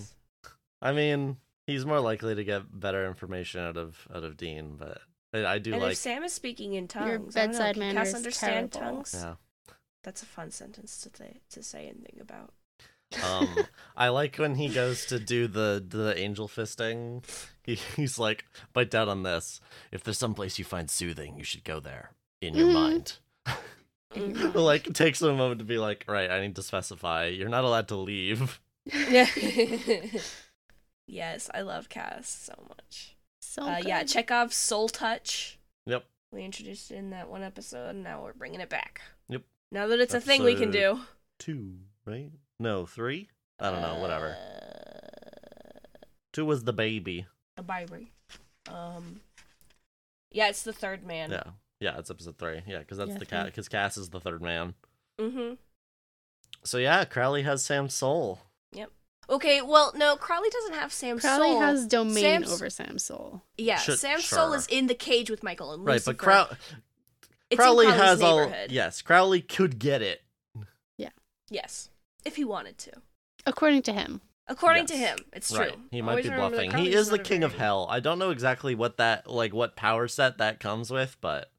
I 0.82 0.92
mean, 0.92 1.36
he's 1.70 1.86
more 1.86 2.00
likely 2.00 2.34
to 2.34 2.44
get 2.44 2.62
better 2.78 3.06
information 3.06 3.60
out 3.60 3.76
of 3.76 4.06
out 4.14 4.24
of 4.24 4.36
Dean, 4.36 4.76
but 4.76 4.98
I, 5.32 5.54
I 5.54 5.58
do 5.58 5.72
And 5.72 5.82
like. 5.82 5.92
if 5.92 5.98
Sam 5.98 6.22
is 6.24 6.32
speaking 6.32 6.74
in 6.74 6.88
tongues, 6.88 7.06
Your 7.06 7.14
I 7.42 7.46
know, 7.46 7.52
bedside 7.52 7.74
can 7.74 7.80
manner 7.80 8.02
is 8.02 8.14
understand 8.14 8.72
terrible. 8.72 8.94
tongues? 8.96 9.14
Yeah. 9.16 9.34
That's 10.02 10.22
a 10.22 10.26
fun 10.26 10.50
sentence 10.50 11.00
to 11.02 11.10
say 11.16 11.40
to 11.50 11.62
say 11.62 11.86
anything 11.86 12.20
about. 12.20 12.52
Um, 13.24 13.66
I 13.96 14.08
like 14.08 14.36
when 14.36 14.54
he 14.54 14.68
goes 14.68 15.04
to 15.06 15.18
do 15.18 15.46
the 15.46 15.84
the 15.86 16.16
angel 16.18 16.48
fisting. 16.48 17.24
He, 17.62 17.74
he's 17.96 18.18
like, 18.18 18.44
bite 18.72 18.90
down 18.90 19.08
on 19.08 19.22
this. 19.22 19.60
If 19.92 20.02
there's 20.02 20.18
some 20.18 20.34
place 20.34 20.58
you 20.58 20.64
find 20.64 20.90
soothing, 20.90 21.36
you 21.36 21.44
should 21.44 21.64
go 21.64 21.78
there 21.80 22.10
in 22.40 22.54
your 22.54 22.68
Mhm. 22.68 22.72
mind. 22.72 23.12
Mhm. 24.14 24.54
like 24.54 24.86
it 24.86 24.94
takes 24.94 25.20
him 25.20 25.28
a 25.28 25.36
moment 25.36 25.58
to 25.60 25.64
be 25.64 25.78
like, 25.78 26.04
right, 26.08 26.30
I 26.30 26.40
need 26.40 26.56
to 26.56 26.62
specify. 26.62 27.26
You're 27.26 27.48
not 27.50 27.64
allowed 27.64 27.88
to 27.88 27.96
leave. 27.96 28.60
Yeah. 28.86 29.26
yes, 31.10 31.50
I 31.52 31.62
love 31.62 31.88
Cass 31.88 32.28
so 32.28 32.54
much. 32.68 33.16
So 33.40 33.62
uh, 33.62 33.80
yeah. 33.84 34.04
Chekhov's 34.04 34.56
Soul 34.56 34.88
Touch. 34.88 35.58
Yep. 35.86 36.04
We 36.32 36.44
introduced 36.44 36.90
it 36.90 36.96
in 36.96 37.10
that 37.10 37.28
one 37.28 37.42
episode, 37.42 37.90
and 37.90 38.04
now 38.04 38.22
we're 38.22 38.32
bringing 38.32 38.60
it 38.60 38.68
back. 38.68 39.00
Yep. 39.28 39.42
Now 39.72 39.86
that 39.88 39.98
it's 40.00 40.14
a 40.14 40.20
thing 40.20 40.44
we 40.44 40.54
can 40.54 40.70
do. 40.70 41.00
Two, 41.38 41.74
right? 42.06 42.30
No, 42.58 42.86
three. 42.86 43.28
I 43.58 43.70
don't 43.70 43.82
know. 43.82 44.00
Whatever. 44.00 44.36
Uh, 44.36 46.06
Two 46.32 46.44
was 46.44 46.64
the 46.64 46.72
baby. 46.72 47.26
a 47.56 47.62
Bible. 47.62 48.04
Um. 48.68 49.20
Yeah, 50.30 50.48
it's 50.48 50.62
the 50.62 50.72
third 50.72 51.04
man. 51.04 51.30
Yeah, 51.32 51.42
yeah, 51.80 51.98
it's 51.98 52.10
episode 52.10 52.38
three. 52.38 52.62
Yeah, 52.66 52.78
because 52.78 52.98
that's 52.98 53.10
Yeah, 53.10 53.18
the 53.18 53.26
cat. 53.26 53.46
Because 53.46 53.68
Cass 53.68 53.96
is 53.96 54.10
the 54.10 54.20
third 54.20 54.40
man. 54.40 54.74
Mm-hmm. 55.18 55.54
So 56.62 56.78
yeah, 56.78 57.04
Crowley 57.04 57.42
has 57.42 57.64
Sam's 57.64 57.94
soul. 57.94 58.40
Okay, 59.30 59.62
well, 59.62 59.92
no, 59.94 60.16
Crowley 60.16 60.50
doesn't 60.50 60.74
have 60.74 60.92
Sam's 60.92 61.22
soul. 61.22 61.30
Crowley 61.36 61.52
soul. 61.52 61.60
has 61.60 61.86
domain 61.86 62.14
Sam's- 62.16 62.52
over 62.52 62.68
Sam's 62.68 63.04
soul. 63.04 63.42
Yeah, 63.56 63.78
Should- 63.78 64.00
Sam's 64.00 64.24
soul 64.24 64.52
is 64.54 64.66
in 64.66 64.88
the 64.88 64.94
cage 64.94 65.30
with 65.30 65.42
Michael 65.44 65.72
and 65.72 65.84
Lucifer. 65.84 66.10
Right, 66.10 66.16
but 66.16 66.18
Crow- 66.18 66.56
It's 67.48 67.56
Crowley 67.58 67.86
Crowley's 67.86 68.00
has 68.00 68.22
all. 68.22 68.52
Yes, 68.68 69.02
Crowley 69.02 69.40
could 69.40 69.78
get 69.78 70.02
it. 70.02 70.22
Yeah. 70.98 71.10
Yes, 71.48 71.90
if 72.24 72.36
he 72.36 72.44
wanted 72.44 72.76
to. 72.78 72.92
According 73.46 73.82
to 73.82 73.92
him. 73.92 74.20
According 74.48 74.86
to 74.86 74.96
him, 74.96 75.16
it's 75.32 75.50
true. 75.52 75.60
Right, 75.60 75.78
he 75.92 76.02
might 76.02 76.10
Always 76.10 76.28
be 76.28 76.34
bluffing. 76.34 76.70
He 76.72 76.92
is 76.92 77.08
the 77.08 77.18
not 77.18 77.26
a 77.26 77.28
king 77.28 77.44
of 77.44 77.54
hell. 77.54 77.86
I 77.88 78.00
don't 78.00 78.18
know 78.18 78.30
exactly 78.30 78.74
what 78.74 78.96
that 78.96 79.28
like 79.28 79.54
what 79.54 79.76
power 79.76 80.08
set 80.08 80.38
that 80.38 80.58
comes 80.58 80.90
with, 80.90 81.16
but 81.20 81.52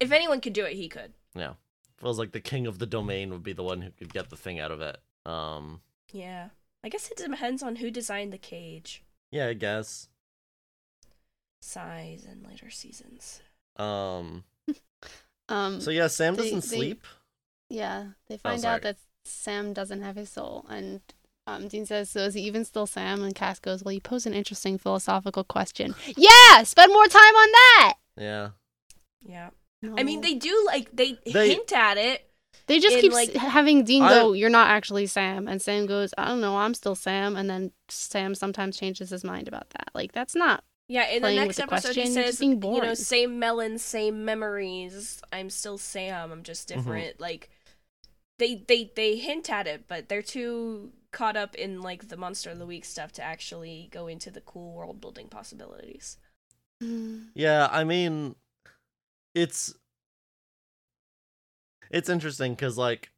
If 0.00 0.10
anyone 0.10 0.40
could 0.40 0.52
do 0.54 0.64
it, 0.64 0.72
he 0.74 0.88
could. 0.88 1.12
yeah, 1.36 1.54
feels 1.98 2.18
like 2.18 2.32
the 2.32 2.40
king 2.40 2.66
of 2.66 2.80
the 2.80 2.86
domain 2.86 3.30
would 3.30 3.44
be 3.44 3.52
the 3.52 3.62
one 3.62 3.80
who 3.82 3.90
could 3.92 4.12
get 4.12 4.28
the 4.28 4.36
thing 4.36 4.58
out 4.58 4.72
of 4.72 4.80
it. 4.80 4.96
Um, 5.24 5.82
Yeah. 6.12 6.48
I 6.84 6.88
guess 6.88 7.10
it 7.10 7.16
depends 7.16 7.62
on 7.62 7.76
who 7.76 7.90
designed 7.90 8.32
the 8.32 8.38
cage. 8.38 9.02
yeah, 9.30 9.46
I 9.48 9.54
guess. 9.54 10.08
Size 11.60 12.24
in 12.30 12.42
later 12.48 12.70
seasons. 12.70 13.40
Um, 13.76 14.44
Um 15.48 15.80
so 15.80 15.90
yeah, 15.90 16.06
Sam 16.08 16.34
They- 16.36 16.44
doesn't 16.44 16.70
they- 16.70 16.76
sleep. 16.76 17.04
yeah, 17.68 18.08
they 18.28 18.36
find 18.36 18.60
sorry. 18.60 18.74
out 18.76 18.82
that 18.82 18.96
Sam 19.24 19.72
doesn't 19.72 20.02
have 20.02 20.16
his 20.16 20.30
soul 20.30 20.66
and 20.68 21.00
um, 21.46 21.66
Dean 21.66 21.86
says, 21.86 22.08
"So 22.08 22.20
is 22.20 22.34
he 22.34 22.42
even 22.42 22.64
still 22.64 22.86
Sam?" 22.86 23.22
And 23.24 23.34
Cass 23.34 23.58
goes, 23.58 23.82
"Well, 23.82 23.90
you 23.92 24.00
pose 24.00 24.26
an 24.26 24.32
interesting 24.34 24.78
philosophical 24.78 25.42
question. 25.42 25.96
Yeah, 26.16 26.62
spend 26.62 26.92
more 26.92 27.06
time 27.08 27.34
on 27.34 27.48
that." 27.52 27.94
Yeah, 28.16 28.50
Yeah. 29.20 29.50
I 29.96 30.04
mean, 30.04 30.20
they 30.20 30.34
do 30.34 30.62
like 30.66 30.88
they, 30.92 31.18
They- 31.26 31.48
hint 31.50 31.72
at 31.72 31.98
it. 31.98 32.30
They 32.66 32.78
just 32.78 32.98
keep 33.00 33.12
like- 33.12 33.32
having 33.34 33.84
Dean 33.84 34.02
I- 34.02 34.14
go, 34.14 34.32
"You're 34.32 34.50
not 34.50 34.68
actually 34.68 35.06
Sam," 35.06 35.48
and 35.48 35.60
Sam 35.60 35.86
goes, 35.86 36.14
"I 36.16 36.26
don't 36.28 36.40
know, 36.40 36.56
I'm 36.56 36.74
still 36.74 36.94
Sam." 36.94 37.36
And 37.36 37.50
then 37.50 37.72
Sam 37.88 38.34
sometimes 38.34 38.78
changes 38.78 39.10
his 39.10 39.24
mind 39.24 39.48
about 39.48 39.70
that. 39.70 39.88
Like 39.94 40.12
that's 40.12 40.34
not. 40.34 40.64
Yeah, 40.88 41.08
in 41.08 41.22
the 41.22 41.32
next 41.34 41.46
with 41.48 41.56
the 41.56 41.62
episode 41.74 41.88
he 41.94 41.94
question, 42.02 42.14
you're 42.14 42.24
says, 42.26 42.38
being 42.38 42.62
you 42.62 42.82
know, 42.82 42.94
same 42.94 43.38
melon, 43.38 43.78
same 43.78 44.24
memories. 44.24 45.22
I'm 45.32 45.48
still 45.50 45.78
Sam. 45.78 46.30
I'm 46.30 46.42
just 46.42 46.68
Mm-hmm. 46.68 46.78
different. 46.80 47.20
Like 47.20 47.50
they 48.38 48.56
they 48.68 48.92
they 48.94 49.16
hint 49.16 49.50
at 49.50 49.66
it, 49.66 49.84
but 49.88 50.08
they're 50.08 50.22
too 50.22 50.92
caught 51.12 51.36
up 51.36 51.54
in 51.54 51.80
like 51.82 52.08
the 52.08 52.16
monster 52.16 52.50
of 52.50 52.58
the 52.58 52.66
week 52.66 52.84
stuff 52.84 53.12
to 53.12 53.22
actually 53.22 53.88
go 53.92 54.06
into 54.06 54.30
the 54.30 54.40
cool 54.40 54.72
world 54.72 55.00
building 55.00 55.28
possibilities. 55.28 56.16
yeah. 56.80 57.68
I 57.70 57.84
mean, 57.84 58.34
it's 59.34 59.74
it's 61.92 62.08
interesting 62.08 62.54
because 62.54 62.76
like 62.76 63.10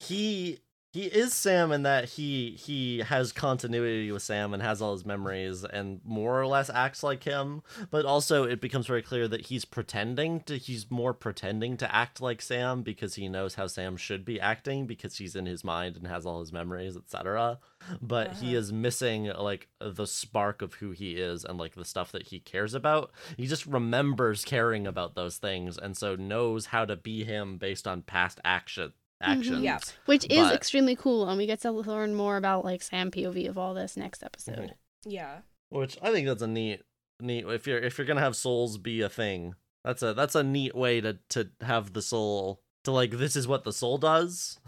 he 0.00 0.58
he 0.92 1.02
is 1.04 1.32
Sam 1.32 1.70
in 1.70 1.84
that 1.84 2.04
he 2.10 2.56
he 2.58 2.98
has 2.98 3.30
continuity 3.32 4.10
with 4.10 4.22
Sam 4.22 4.52
and 4.52 4.62
has 4.62 4.82
all 4.82 4.92
his 4.92 5.06
memories 5.06 5.62
and 5.64 6.00
more 6.04 6.40
or 6.40 6.46
less 6.46 6.68
acts 6.68 7.02
like 7.02 7.22
him, 7.22 7.62
but 7.90 8.04
also 8.04 8.44
it 8.44 8.60
becomes 8.60 8.86
very 8.88 9.02
clear 9.02 9.28
that 9.28 9.46
he's 9.46 9.64
pretending 9.64 10.40
to 10.40 10.56
he's 10.58 10.90
more 10.90 11.14
pretending 11.14 11.76
to 11.76 11.94
act 11.94 12.20
like 12.20 12.42
Sam 12.42 12.82
because 12.82 13.14
he 13.14 13.28
knows 13.28 13.54
how 13.54 13.68
Sam 13.68 13.96
should 13.96 14.24
be 14.24 14.40
acting 14.40 14.86
because 14.86 15.18
he's 15.18 15.36
in 15.36 15.46
his 15.46 15.62
mind 15.62 15.96
and 15.96 16.06
has 16.08 16.26
all 16.26 16.40
his 16.40 16.52
memories, 16.52 16.96
etc. 16.96 17.60
But 18.02 18.34
he 18.38 18.48
Uh-huh. 18.48 18.58
is 18.58 18.72
missing 18.72 19.24
like 19.26 19.68
the 19.80 20.06
spark 20.06 20.60
of 20.60 20.74
who 20.74 20.90
he 20.90 21.12
is 21.16 21.44
and 21.44 21.56
like 21.58 21.74
the 21.76 21.84
stuff 21.84 22.10
that 22.12 22.28
he 22.28 22.40
cares 22.40 22.74
about. 22.74 23.12
He 23.36 23.46
just 23.46 23.64
remembers 23.64 24.44
caring 24.44 24.86
about 24.88 25.14
those 25.14 25.38
things 25.38 25.78
and 25.78 25.96
so 25.96 26.16
knows 26.16 26.66
how 26.66 26.84
to 26.84 26.96
be 26.96 27.24
him 27.24 27.58
based 27.58 27.86
on 27.86 28.02
past 28.02 28.40
action 28.44 28.92
actions. 29.20 29.62
Yeah. 29.62 29.78
Which 30.06 30.24
is 30.30 30.48
But- 30.48 30.54
extremely 30.54 30.96
cool, 30.96 31.28
and 31.28 31.36
we 31.38 31.46
get 31.46 31.60
to 31.62 31.70
learn 31.72 32.14
more 32.14 32.36
about 32.36 32.64
like 32.64 32.82
Sam 32.82 33.10
POV 33.10 33.48
of 33.48 33.58
all 33.58 33.74
this 33.74 33.96
next 33.96 34.22
episode. 34.22 34.74
Yeah. 35.04 35.40
Which 35.68 35.98
I 36.02 36.12
think 36.12 36.26
that's 36.26 36.42
a 36.42 36.46
neat 36.46 36.82
neat 37.20 37.44
if 37.46 37.66
you're 37.66 37.78
if 37.78 37.98
you're 37.98 38.06
gonna 38.06 38.20
have 38.20 38.36
souls 38.36 38.78
be 38.78 39.00
a 39.02 39.08
thing. 39.08 39.54
That's 39.84 40.02
a 40.02 40.14
that's 40.14 40.34
a 40.34 40.42
neat 40.42 40.74
way 40.74 41.00
to 41.00 41.18
to 41.30 41.50
have 41.60 41.92
the 41.92 42.02
soul 42.02 42.60
to 42.84 42.90
like 42.92 43.12
this 43.12 43.36
is 43.36 43.46
what 43.48 43.64
the 43.64 43.72
soul 43.72 43.98
does. 43.98 44.58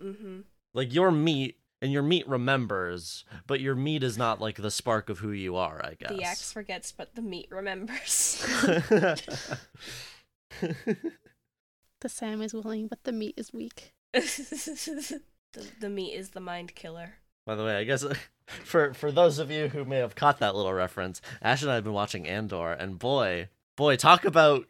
Mm-hmm. 0.00 0.40
Like 0.74 0.94
your 0.94 1.10
meat 1.10 1.58
and 1.80 1.92
your 1.92 2.02
meat 2.02 2.28
remembers, 2.28 3.24
but 3.46 3.60
your 3.60 3.74
meat 3.74 4.02
is 4.04 4.16
not 4.16 4.40
like 4.40 4.56
the 4.56 4.70
spark 4.70 5.10
of 5.10 5.18
who 5.18 5.32
you 5.32 5.56
are, 5.56 5.84
I 5.84 5.94
guess. 5.98 6.10
The 6.10 6.22
axe 6.22 6.52
forgets, 6.52 6.92
but 6.92 7.14
the 7.16 7.22
meat 7.22 7.48
remembers. 7.50 8.46
The 12.00 12.08
Sam 12.08 12.42
is 12.42 12.52
willing, 12.52 12.88
but 12.88 13.04
the 13.04 13.12
meat 13.12 13.34
is 13.36 13.52
weak. 13.52 13.92
the, 14.22 15.20
the 15.80 15.88
meat 15.88 16.12
is 16.14 16.30
the 16.30 16.40
mind 16.40 16.74
killer. 16.74 17.14
By 17.46 17.54
the 17.54 17.64
way, 17.64 17.76
I 17.76 17.84
guess 17.84 18.04
for 18.64 18.94
for 18.94 19.10
those 19.10 19.38
of 19.38 19.50
you 19.50 19.68
who 19.68 19.84
may 19.84 19.98
have 19.98 20.14
caught 20.14 20.38
that 20.40 20.54
little 20.54 20.72
reference, 20.72 21.20
Ash 21.40 21.62
and 21.62 21.70
I 21.70 21.76
have 21.76 21.84
been 21.84 21.92
watching 21.92 22.26
Andor, 22.26 22.72
and 22.72 22.98
boy, 22.98 23.48
boy, 23.76 23.96
talk 23.96 24.24
about 24.24 24.66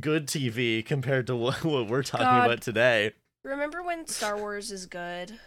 good 0.00 0.26
TV 0.26 0.84
compared 0.84 1.26
to 1.28 1.36
what, 1.36 1.64
what 1.64 1.88
we're 1.88 2.02
talking 2.02 2.26
God. 2.26 2.46
about 2.46 2.62
today. 2.62 3.12
Remember 3.44 3.82
when 3.82 4.06
Star 4.06 4.36
Wars 4.36 4.70
is 4.70 4.86
good? 4.86 5.38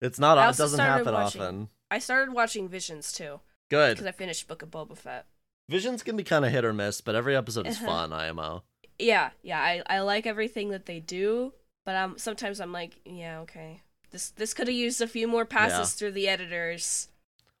It's 0.00 0.18
not. 0.18 0.36
It 0.38 0.56
doesn't 0.56 0.80
happen 0.80 1.14
watching- 1.14 1.40
often. 1.42 1.68
I 1.90 2.00
started 2.00 2.34
watching 2.34 2.68
Visions 2.68 3.12
too 3.12 3.38
Good. 3.70 3.94
because 3.94 4.06
I 4.06 4.10
finished 4.10 4.48
Book 4.48 4.62
of 4.62 4.70
Boba 4.72 4.96
Fett. 4.96 5.26
Visions 5.68 6.02
can 6.02 6.16
be 6.16 6.24
kind 6.24 6.44
of 6.44 6.50
hit 6.50 6.64
or 6.64 6.72
miss, 6.72 7.00
but 7.00 7.14
every 7.14 7.36
episode 7.36 7.66
is 7.68 7.76
Uh-huh. 7.76 7.86
fun. 7.86 8.12
IMO. 8.12 8.64
Yeah, 8.98 9.30
yeah, 9.42 9.60
I, 9.60 9.82
I 9.86 10.00
like 10.00 10.26
everything 10.26 10.70
that 10.70 10.86
they 10.86 10.98
do, 10.98 11.52
but 11.86 11.96
um 11.96 12.18
sometimes 12.18 12.60
I'm 12.60 12.72
like, 12.72 13.00
yeah, 13.06 13.40
okay. 13.40 13.80
This 14.10 14.28
this 14.30 14.52
could 14.52 14.68
have 14.68 14.76
used 14.76 15.00
a 15.00 15.06
few 15.06 15.26
more 15.26 15.46
passes 15.46 15.78
Yeah. 15.78 15.98
through 15.98 16.12
the 16.12 16.28
editors. 16.28 17.08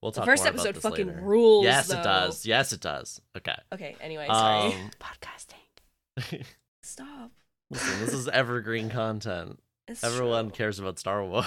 We'll 0.02 0.12
The 0.12 0.16
talk 0.20 0.26
first 0.26 0.42
more 0.44 0.50
about 0.52 0.66
episode 0.66 0.82
fucking 0.90 1.06
later. 1.08 1.20
rules. 1.22 1.64
Yes, 1.64 1.88
though. 1.88 1.98
it 2.00 2.04
does. 2.04 2.44
Yes, 2.46 2.72
it 2.74 2.80
does. 2.82 3.20
Okay. 3.38 3.56
Okay, 3.72 3.96
anyway, 4.02 4.26
sorry. 4.26 4.74
Um, 4.74 4.90
Podcasting. 5.00 6.44
Stop. 6.82 7.30
listen, 7.70 8.00
this 8.04 8.12
is 8.12 8.28
evergreen 8.28 8.90
content. 8.90 9.58
It's 9.88 10.02
Everyone 10.02 10.46
true. 10.48 10.56
cares 10.56 10.80
about 10.80 10.98
Star 10.98 11.24
Wars. 11.24 11.46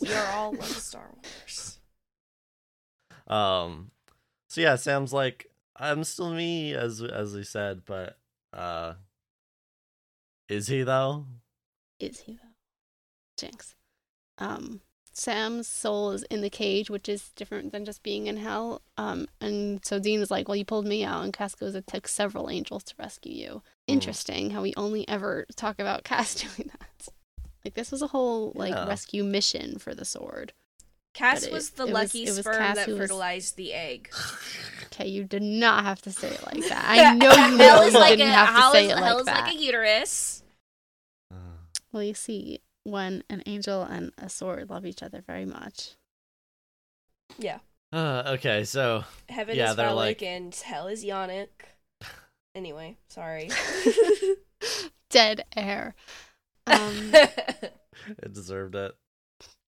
We 0.00 0.10
are 0.12 0.26
all 0.32 0.52
love 0.52 0.64
Star 0.64 1.06
Wars. 1.22 1.78
Um 3.26 3.90
so 4.48 4.60
yeah, 4.60 4.76
Sam's 4.76 5.12
like 5.12 5.46
I'm 5.76 6.04
still 6.04 6.32
me 6.32 6.72
as 6.74 7.02
as 7.02 7.34
he 7.34 7.42
said, 7.44 7.82
but 7.84 8.18
uh 8.52 8.94
is 10.48 10.66
he 10.68 10.82
though? 10.82 11.26
Is 12.10 12.20
he 12.20 12.32
though? 12.34 12.48
Jinx. 13.36 13.74
Um, 14.38 14.80
Sam's 15.12 15.68
soul 15.68 16.10
is 16.10 16.24
in 16.24 16.40
the 16.40 16.50
cage, 16.50 16.90
which 16.90 17.08
is 17.08 17.30
different 17.36 17.70
than 17.70 17.84
just 17.84 18.02
being 18.02 18.26
in 18.26 18.36
hell. 18.36 18.82
Um, 18.96 19.28
and 19.40 19.84
so 19.84 19.98
Dean 20.00 20.20
is 20.20 20.30
like, 20.30 20.48
"Well, 20.48 20.56
you 20.56 20.64
pulled 20.64 20.86
me 20.86 21.04
out," 21.04 21.22
and 21.22 21.32
Cass 21.32 21.54
goes, 21.54 21.74
"It 21.76 21.86
took 21.86 22.08
several 22.08 22.50
angels 22.50 22.82
to 22.84 22.94
rescue 22.98 23.32
you." 23.32 23.62
Interesting 23.86 24.50
how 24.50 24.62
we 24.62 24.74
only 24.76 25.06
ever 25.08 25.46
talk 25.56 25.78
about 25.78 26.02
Cass 26.10 26.34
doing 26.34 26.70
that. 26.78 27.08
Like 27.64 27.74
this 27.74 27.92
was 27.92 28.02
a 28.02 28.08
whole 28.08 28.52
like 28.56 28.72
Yeah. 28.74 28.86
rescue 28.88 29.22
mission 29.24 29.78
for 29.78 29.94
the 29.94 30.04
sword. 30.04 30.52
Cass 31.14 31.44
it- 31.44 31.52
was 31.52 31.70
the 31.70 31.84
it 31.84 31.86
was- 31.86 31.92
lucky 31.92 32.24
it 32.24 32.30
was 32.30 32.38
sperm 32.40 32.56
Cass 32.56 32.76
that 32.76 32.86
who 32.86 32.92
was- 32.94 33.00
fertilized 33.02 33.56
the 33.56 33.72
egg. 33.72 34.10
Okay, 34.94 35.08
you 35.08 35.24
did 35.24 35.42
not 35.42 35.82
have 35.84 36.00
to 36.02 36.12
say 36.12 36.28
it 36.28 36.46
like 36.46 36.68
that. 36.68 36.84
I 36.86 37.14
know 37.16 37.32
you 37.32 37.56
know 37.56 37.64
Hell 37.64 37.82
you 37.82 37.88
is 37.88 37.94
like 37.94 38.10
didn't 38.18 38.30
a, 38.30 38.34
have 38.34 38.48
to 38.54 38.60
hell 38.60 38.72
say 38.72 38.84
is- 38.86 38.92
it 38.92 38.96
hell 38.98 39.14
like 39.16 39.20
is 39.22 39.26
like 39.26 39.52
a 39.54 39.56
uterus. 39.56 40.42
Well, 41.94 42.02
you 42.02 42.12
see, 42.14 42.58
when 42.82 43.22
an 43.30 43.44
angel 43.46 43.82
and 43.82 44.12
a 44.18 44.28
sword 44.28 44.68
love 44.68 44.84
each 44.84 45.00
other 45.00 45.22
very 45.24 45.44
much. 45.46 45.92
Yeah. 47.38 47.60
uh, 47.92 48.24
okay, 48.34 48.64
so 48.64 49.04
Heaven 49.28 49.56
Yeah, 49.56 49.70
is 49.70 49.76
they're 49.76 49.86
phallic 49.86 50.20
like- 50.20 50.22
and 50.28 50.52
hell 50.54 50.88
is 50.88 51.04
yonic. 51.04 51.46
Anyway, 52.56 52.96
sorry. 53.08 53.48
Dead 55.10 55.44
air. 55.56 55.94
Um, 56.66 57.10
it 57.12 58.32
deserved 58.32 58.74
it. 58.74 58.92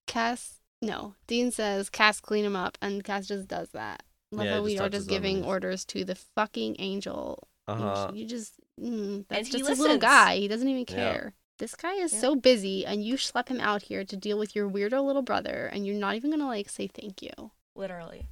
Cass, 0.08 0.58
no. 0.82 1.14
Dean 1.28 1.52
says, 1.52 1.88
Cass, 1.90 2.20
clean 2.20 2.44
him 2.44 2.56
up, 2.56 2.76
and 2.82 3.04
Cass 3.04 3.28
just 3.28 3.46
does 3.46 3.70
that. 3.70 4.02
Love 4.32 4.46
Yeah, 4.46 4.54
how 4.54 4.62
we 4.62 4.78
are 4.80 4.88
just 4.88 5.08
giving 5.08 5.36
he's- 5.36 5.46
orders 5.46 5.84
to 5.86 6.04
the 6.04 6.16
fucking 6.16 6.74
angel. 6.80 7.48
You- 7.68 7.74
Uh-huh. 7.74 8.10
You, 8.14 8.26
just, 8.26 8.54
mm, 8.80 9.24
that's 9.28 9.48
he 9.48 9.58
just 9.58 9.70
a 9.70 9.80
little 9.82 9.98
guy. 9.98 10.36
He 10.38 10.48
doesn't 10.48 10.68
even 10.68 10.84
Yeah. 10.88 10.94
care. 11.12 11.34
This 11.58 11.74
guy 11.74 11.94
is 11.94 12.12
Yeah. 12.12 12.20
so 12.20 12.36
busy, 12.36 12.84
and 12.84 13.04
you 13.04 13.14
schlep 13.16 13.48
him 13.48 13.60
out 13.60 13.82
here 13.82 14.04
to 14.04 14.16
deal 14.16 14.38
with 14.38 14.54
your 14.54 14.68
weirdo 14.68 15.04
little 15.04 15.22
brother, 15.22 15.66
and 15.72 15.86
you're 15.86 15.96
not 15.96 16.14
even 16.14 16.30
gonna 16.30 16.46
like 16.46 16.68
say 16.68 16.86
thank 16.86 17.22
you. 17.22 17.50
Literally. 17.74 18.26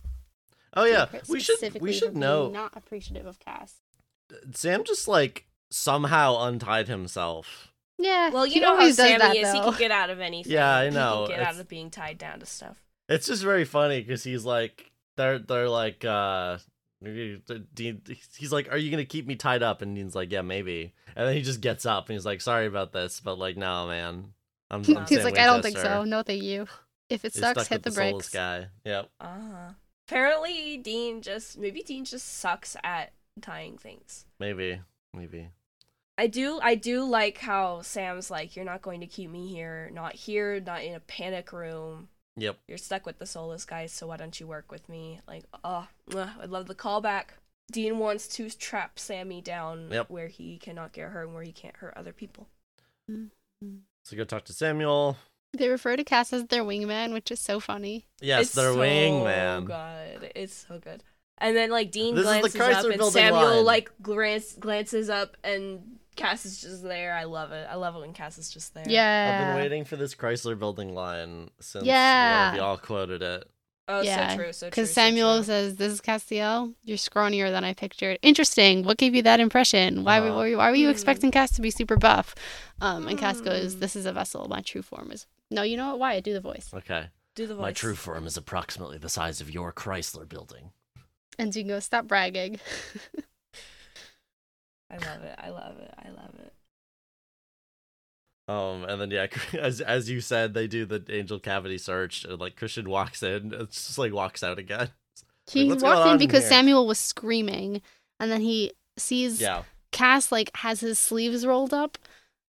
Oh 0.77 0.85
yeah, 0.85 1.07
we 1.29 1.41
should 1.41 1.57
specifically 1.57 1.89
we 1.91 1.93
should 1.93 2.17
know 2.17 2.51
Not 2.51 2.73
appreciative 2.77 3.27
of 3.27 3.39
Cass. 3.39 3.81
Sam 4.53 4.85
just 4.85 5.07
like 5.09 5.47
somehow 5.71 6.43
untied 6.47 6.89
himself. 6.89 7.73
Yeah. 7.99 8.31
Well, 8.31 8.47
you 8.47 8.55
he 8.55 8.61
know 8.61 8.69
how 8.75 8.81
always 8.81 8.97
does 8.97 9.07
Sammy 9.07 9.19
that, 9.19 9.37
is. 9.37 9.53
He 9.53 9.61
can 9.61 9.75
get 9.79 9.91
out 9.93 10.11
of 10.11 10.19
anything. 10.21 10.53
Yeah, 10.53 10.69
I 10.77 10.85
He 10.87 10.91
know. 10.91 11.27
can 11.29 11.37
get 11.39 11.47
out 11.47 11.61
of 11.61 11.69
being 11.69 11.91
tied 11.91 12.19
down 12.19 12.41
to 12.41 12.47
stuff. 12.47 12.77
It's 13.09 13.27
just 13.27 13.43
very 13.43 13.65
funny 13.65 14.01
because 14.01 14.25
he's 14.25 14.45
like 14.45 14.91
they're 15.17 15.39
they're 15.39 15.69
like 15.69 16.05
uh 16.05 16.57
Dean 16.57 16.61
he's 17.07 18.53
like 18.53 18.71
are 18.71 18.79
you 18.79 18.91
gonna 18.91 19.05
keep 19.05 19.27
me 19.27 19.37
tied 19.37 19.63
up 19.63 19.83
and 19.83 19.95
Dean's 19.95 20.15
like 20.15 20.33
yeah 20.33 20.43
maybe 20.43 20.93
and 21.15 21.29
then 21.29 21.35
he 21.35 21.43
just 21.43 21.61
gets 21.61 21.85
up 21.87 22.09
and 22.09 22.15
he's 22.15 22.27
like 22.27 22.41
sorry 22.41 22.67
about 22.67 22.93
this 22.93 23.21
but 23.21 23.39
like 23.39 23.57
no 23.57 23.87
man 23.87 24.33
I'm, 24.71 24.81
I'm 24.97 25.07
He's 25.07 25.19
Sam 25.19 25.25
like, 25.25 25.39
I 25.39 25.47
don't 25.47 25.63
think 25.63 25.79
so. 25.79 26.05
No, 26.05 26.23
thank 26.23 26.43
you. 26.43 26.67
If 27.11 27.25
it 27.25 27.35
He's 27.35 27.41
sucks, 27.41 27.65
stuck 27.65 27.69
hit 27.69 27.83
the 27.83 27.91
with 27.91 27.97
soulless 27.97 28.13
brakes. 28.13 28.29
guy 28.31 28.67
yep 28.85 29.11
Uh-huh. 29.21 29.73
Apparently, 30.09 30.77
Dean 30.79 31.23
just 31.23 31.59
maybe 31.59 31.83
Dean 31.83 32.05
just 32.05 32.27
sucks 32.39 32.77
at 32.83 33.13
tying 33.41 33.77
things. 33.79 34.25
maybe 34.41 34.81
maybe 35.13 35.51
I 36.17 36.27
do 36.29 36.61
I 36.63 36.75
do 36.77 37.05
like 37.05 37.39
how 37.39 37.83
Sam's 37.83 38.31
like, 38.31 38.57
You're 38.57 38.65
not 38.65 38.83
going 38.83 39.01
to 39.01 39.07
keep 39.07 39.31
me 39.31 39.49
here, 39.49 39.91
not 39.93 40.15
here, 40.15 40.61
not 40.61 40.83
in 40.83 40.95
a 40.95 41.01
panic 41.01 41.53
room. 41.53 42.09
Yep 42.37 42.59
You're 42.69 42.79
stuck 42.79 43.07
with 43.07 43.19
the 43.19 43.27
soulless 43.27 43.65
guys, 43.65 43.93
so 43.93 44.07
why 44.07 44.17
don't 44.17 44.39
you 44.41 44.47
work 44.47 44.71
with 44.73 44.89
me? 44.89 45.21
Like, 45.29 45.45
oh, 45.63 45.87
mwah, 46.11 46.31
I 46.41 46.45
love 46.47 46.67
the 46.67 46.75
callback. 46.75 47.27
Dean 47.73 47.99
wants 47.99 48.29
to 48.37 48.51
trap 48.51 48.99
Sammy 48.99 49.41
down 49.41 49.89
Yep. 49.91 50.11
where 50.11 50.29
he 50.29 50.59
cannot 50.59 50.93
get 50.93 51.09
hurt 51.11 51.25
and 51.25 51.35
where 51.35 51.43
he 51.45 51.53
can't 51.53 51.77
hurt 51.77 51.95
other 51.97 52.13
people. 52.13 52.49
so 53.09 54.17
go 54.17 54.25
talk 54.25 54.45
to 54.45 54.53
Samuel 54.53 55.17
They 55.57 55.69
refer 55.69 55.97
to 55.97 56.05
Cass 56.05 56.33
as 56.33 56.47
their 56.47 56.63
wingman, 56.65 57.13
which 57.13 57.31
is 57.31 57.41
so 57.41 57.61
funny. 57.61 58.07
yes 58.21 58.43
it's 58.47 58.55
their 58.55 58.73
so 58.73 58.79
wingman 58.79 59.67
Good. 59.67 60.33
It's 60.35 60.67
so 60.69 60.79
good. 60.79 61.03
And 61.39 61.57
then 61.57 61.71
like 61.71 61.91
Dean 61.91 62.15
This 62.15 62.25
glances 62.25 62.61
up 62.61 62.85
and 62.91 63.03
Samuel 63.13 63.57
line. 63.57 63.65
like 63.65 63.91
glance 64.03 64.53
glances 64.53 65.11
up 65.11 65.37
and 65.43 65.99
Cass 66.17 66.47
is 66.47 66.61
just 66.61 66.83
there. 66.83 67.15
I 67.15 67.25
love 67.25 67.53
it. 67.53 67.67
I 67.71 67.75
love 67.77 67.97
it 67.97 68.01
when 68.01 68.13
Cass 68.13 68.39
is 68.39 68.51
just 68.51 68.75
there. 68.75 68.85
Yeah. 68.87 69.41
I've 69.41 69.47
been 69.55 69.63
waiting 69.63 69.85
for 69.85 69.97
this 69.97 70.15
Chrysler 70.15 70.59
building 70.59 70.95
line 70.95 71.51
since 71.61 71.85
Yeah. 71.85 72.51
uh, 72.53 72.55
we 72.57 72.61
all 72.61 72.79
quoted 72.79 73.23
it 73.23 73.51
Oh, 73.87 74.01
yeah. 74.01 74.31
so 74.31 74.37
true. 74.37 74.53
So 74.53 74.67
true. 74.67 74.71
Because 74.71 74.89
so 74.91 74.95
Samuel 74.95 75.37
true. 75.39 75.45
says, 75.45 75.77
"This 75.77 75.93
is 75.93 76.01
Castiel. 76.01 76.73
You're 76.85 76.97
scrawnier 76.97 77.51
than 77.51 77.65
I 77.65 77.75
pictured. 77.75 78.19
Interesting. 78.23 78.83
What 78.85 78.97
gave 78.97 79.15
you 79.15 79.23
that 79.23 79.41
impression? 79.41 80.05
Why, 80.05 80.21
Uh-huh. 80.21 80.37
were 80.39 80.49
you, 80.49 80.57
why 80.57 80.71
were 80.71 80.77
you 80.77 80.87
Hmm. 80.87 80.93
expecting 80.93 81.31
Cass 81.31 81.51
to 81.57 81.61
be 81.61 81.71
super 81.71 81.97
buff?" 81.97 82.35
Um, 82.81 83.07
and 83.09 83.19
Cass 83.19 83.41
goes. 83.43 83.81
"This 83.81 83.95
is 83.95 84.07
a 84.07 84.13
vessel. 84.13 84.49
My 84.49 84.61
true 84.63 84.81
form 84.83 85.11
is." 85.13 85.27
No, 85.51 85.63
you 85.63 85.77
know 85.77 85.89
what? 85.91 85.99
Why? 85.99 86.21
do 86.21 86.33
the 86.33 86.41
voice. 86.41 86.71
okay 86.73 87.09
do 87.35 87.47
the 87.49 87.55
voice. 87.57 87.63
my 87.63 87.73
true 87.73 87.95
form 87.97 88.27
is 88.29 88.37
approximately 88.37 88.97
the 88.97 89.09
size 89.09 89.41
of 89.41 89.51
your 89.51 89.73
Chrysler 89.73 90.27
building 90.29 90.71
And 91.39 91.53
Dean 91.53 91.67
goes, 91.69 91.85
"Stop 91.85 92.07
bragging." 92.07 92.61
I 94.91 94.97
love 94.97 95.23
it. 95.23 95.35
I 95.39 95.51
love 95.51 95.79
it. 95.79 95.95
I 95.99 96.09
love 96.11 96.35
it. 96.39 96.53
Um, 98.47 98.85
and 98.85 99.01
then 99.01 99.11
yeah, 99.11 99.27
as 99.59 99.81
as 99.81 100.11
you 100.11 100.21
said, 100.21 100.55
they 100.55 100.67
do 100.67 100.85
the 100.85 101.03
angel 101.09 101.39
cavity 101.39 101.79
search, 101.79 102.25
and 102.25 102.39
like 102.39 102.57
Christian 102.57 102.89
walks 102.89 103.23
in, 103.23 103.55
it's 103.55 103.87
just 103.87 103.99
like 103.99 104.13
walks 104.13 104.43
out 104.43 104.59
again. 104.59 104.91
he 105.51 105.69
what's 105.69 105.83
going 105.83 105.97
walked 105.97 106.07
in 106.07 106.13
in 106.13 106.19
because 106.19 106.43
here? 106.45 106.51
Samuel 106.51 106.87
was 106.87 106.99
screaming, 106.99 107.81
and 108.21 108.31
then 108.31 108.43
he 108.43 108.73
sees 108.99 109.41
Yeah, 109.41 109.63
Cass 109.93 110.31
like 110.31 110.51
has 110.57 110.81
his 110.81 110.99
sleeves 110.99 111.47
rolled 111.47 111.73
up, 111.73 111.97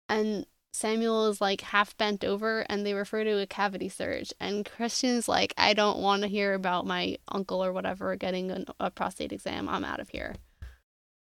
and 0.07 0.45
Samuel 0.73 1.27
is 1.27 1.41
like 1.41 1.61
half 1.61 1.97
bent 1.97 2.23
over, 2.23 2.61
and 2.69 2.85
they 2.85 2.93
refer 2.93 3.23
to 3.23 3.41
a 3.41 3.47
cavity 3.47 3.89
search. 3.89 4.31
And 4.39 4.65
Christian's 4.65 5.27
like, 5.27 5.53
I 5.57 5.73
don't 5.73 5.99
want 5.99 6.21
to 6.21 6.27
hear 6.27 6.53
about 6.53 6.85
my 6.85 7.17
uncle 7.27 7.63
or 7.63 7.73
whatever 7.73 8.15
getting 8.15 8.51
an, 8.51 8.65
a 8.79 8.91
prostate 8.91 9.31
exam. 9.31 9.67
I'm 9.67 9.83
out 9.83 9.99
of 9.99 10.09
here. 10.09 10.35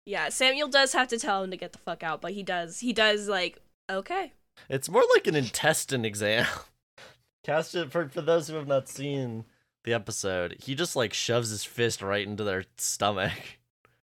Yeah, 0.07 0.29
Samuel 0.29 0.69
does 0.69 0.93
have 0.93 1.09
to 1.09 1.19
tell 1.19 1.43
him 1.43 1.51
to 1.51 1.57
get 1.57 1.73
the 1.73 1.79
fuck 1.79 2.01
out, 2.01 2.21
but 2.21 2.31
he 2.31 2.41
does. 2.41 2.79
He 2.79 2.93
does 2.93 3.27
like, 3.27 3.59
okay. 3.89 4.31
it's 4.69 4.87
more 4.87 5.03
like 5.13 5.27
an 5.27 5.35
intestine 5.35 6.05
exam. 6.05 6.47
Cast 7.43 7.75
it 7.75 7.91
for 7.91 8.07
for 8.07 8.21
those 8.21 8.47
who 8.47 8.55
have 8.55 8.67
not 8.67 8.87
seen 8.87 9.43
the 9.83 9.93
episode. 9.93 10.55
He 10.61 10.75
just 10.75 10.95
like 10.95 11.13
shoves 11.13 11.49
his 11.49 11.65
fist 11.65 12.01
right 12.01 12.25
into 12.25 12.45
their 12.45 12.63
stomach. 12.77 13.33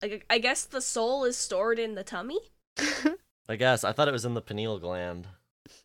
Like, 0.02 0.26
I 0.32 0.40
guess 0.40 0.66
the 0.66 0.82
soul 0.82 1.26
is 1.26 1.38
stored 1.38 1.78
in 1.78 1.94
the 1.94 2.04
tummy. 2.04 2.40
I 3.48 3.56
guess 3.56 3.84
I 3.84 3.92
thought 3.92 4.08
it 4.08 4.14
was 4.14 4.26
in 4.26 4.34
the 4.34 4.42
pineal 4.42 4.80
gland. 4.80 5.28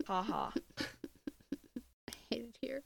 Haha. 0.06 0.52
I 0.80 2.12
hate 2.30 2.48
it 2.48 2.56
here. 2.62 2.82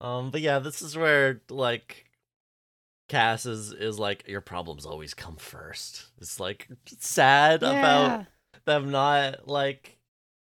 Um, 0.00 0.30
but 0.30 0.40
yeah, 0.40 0.60
this 0.60 0.82
is 0.82 0.96
where 0.96 1.40
like 1.50 2.06
Cass 3.08 3.46
is 3.46 3.72
is 3.72 3.98
like 3.98 4.26
your 4.26 4.40
problems 4.40 4.84
always 4.86 5.14
come 5.14 5.36
first. 5.36 6.06
It's 6.20 6.40
like 6.40 6.68
sad 6.98 7.62
about 7.62 8.26
them 8.64 8.90
not 8.90 9.46
like 9.48 9.92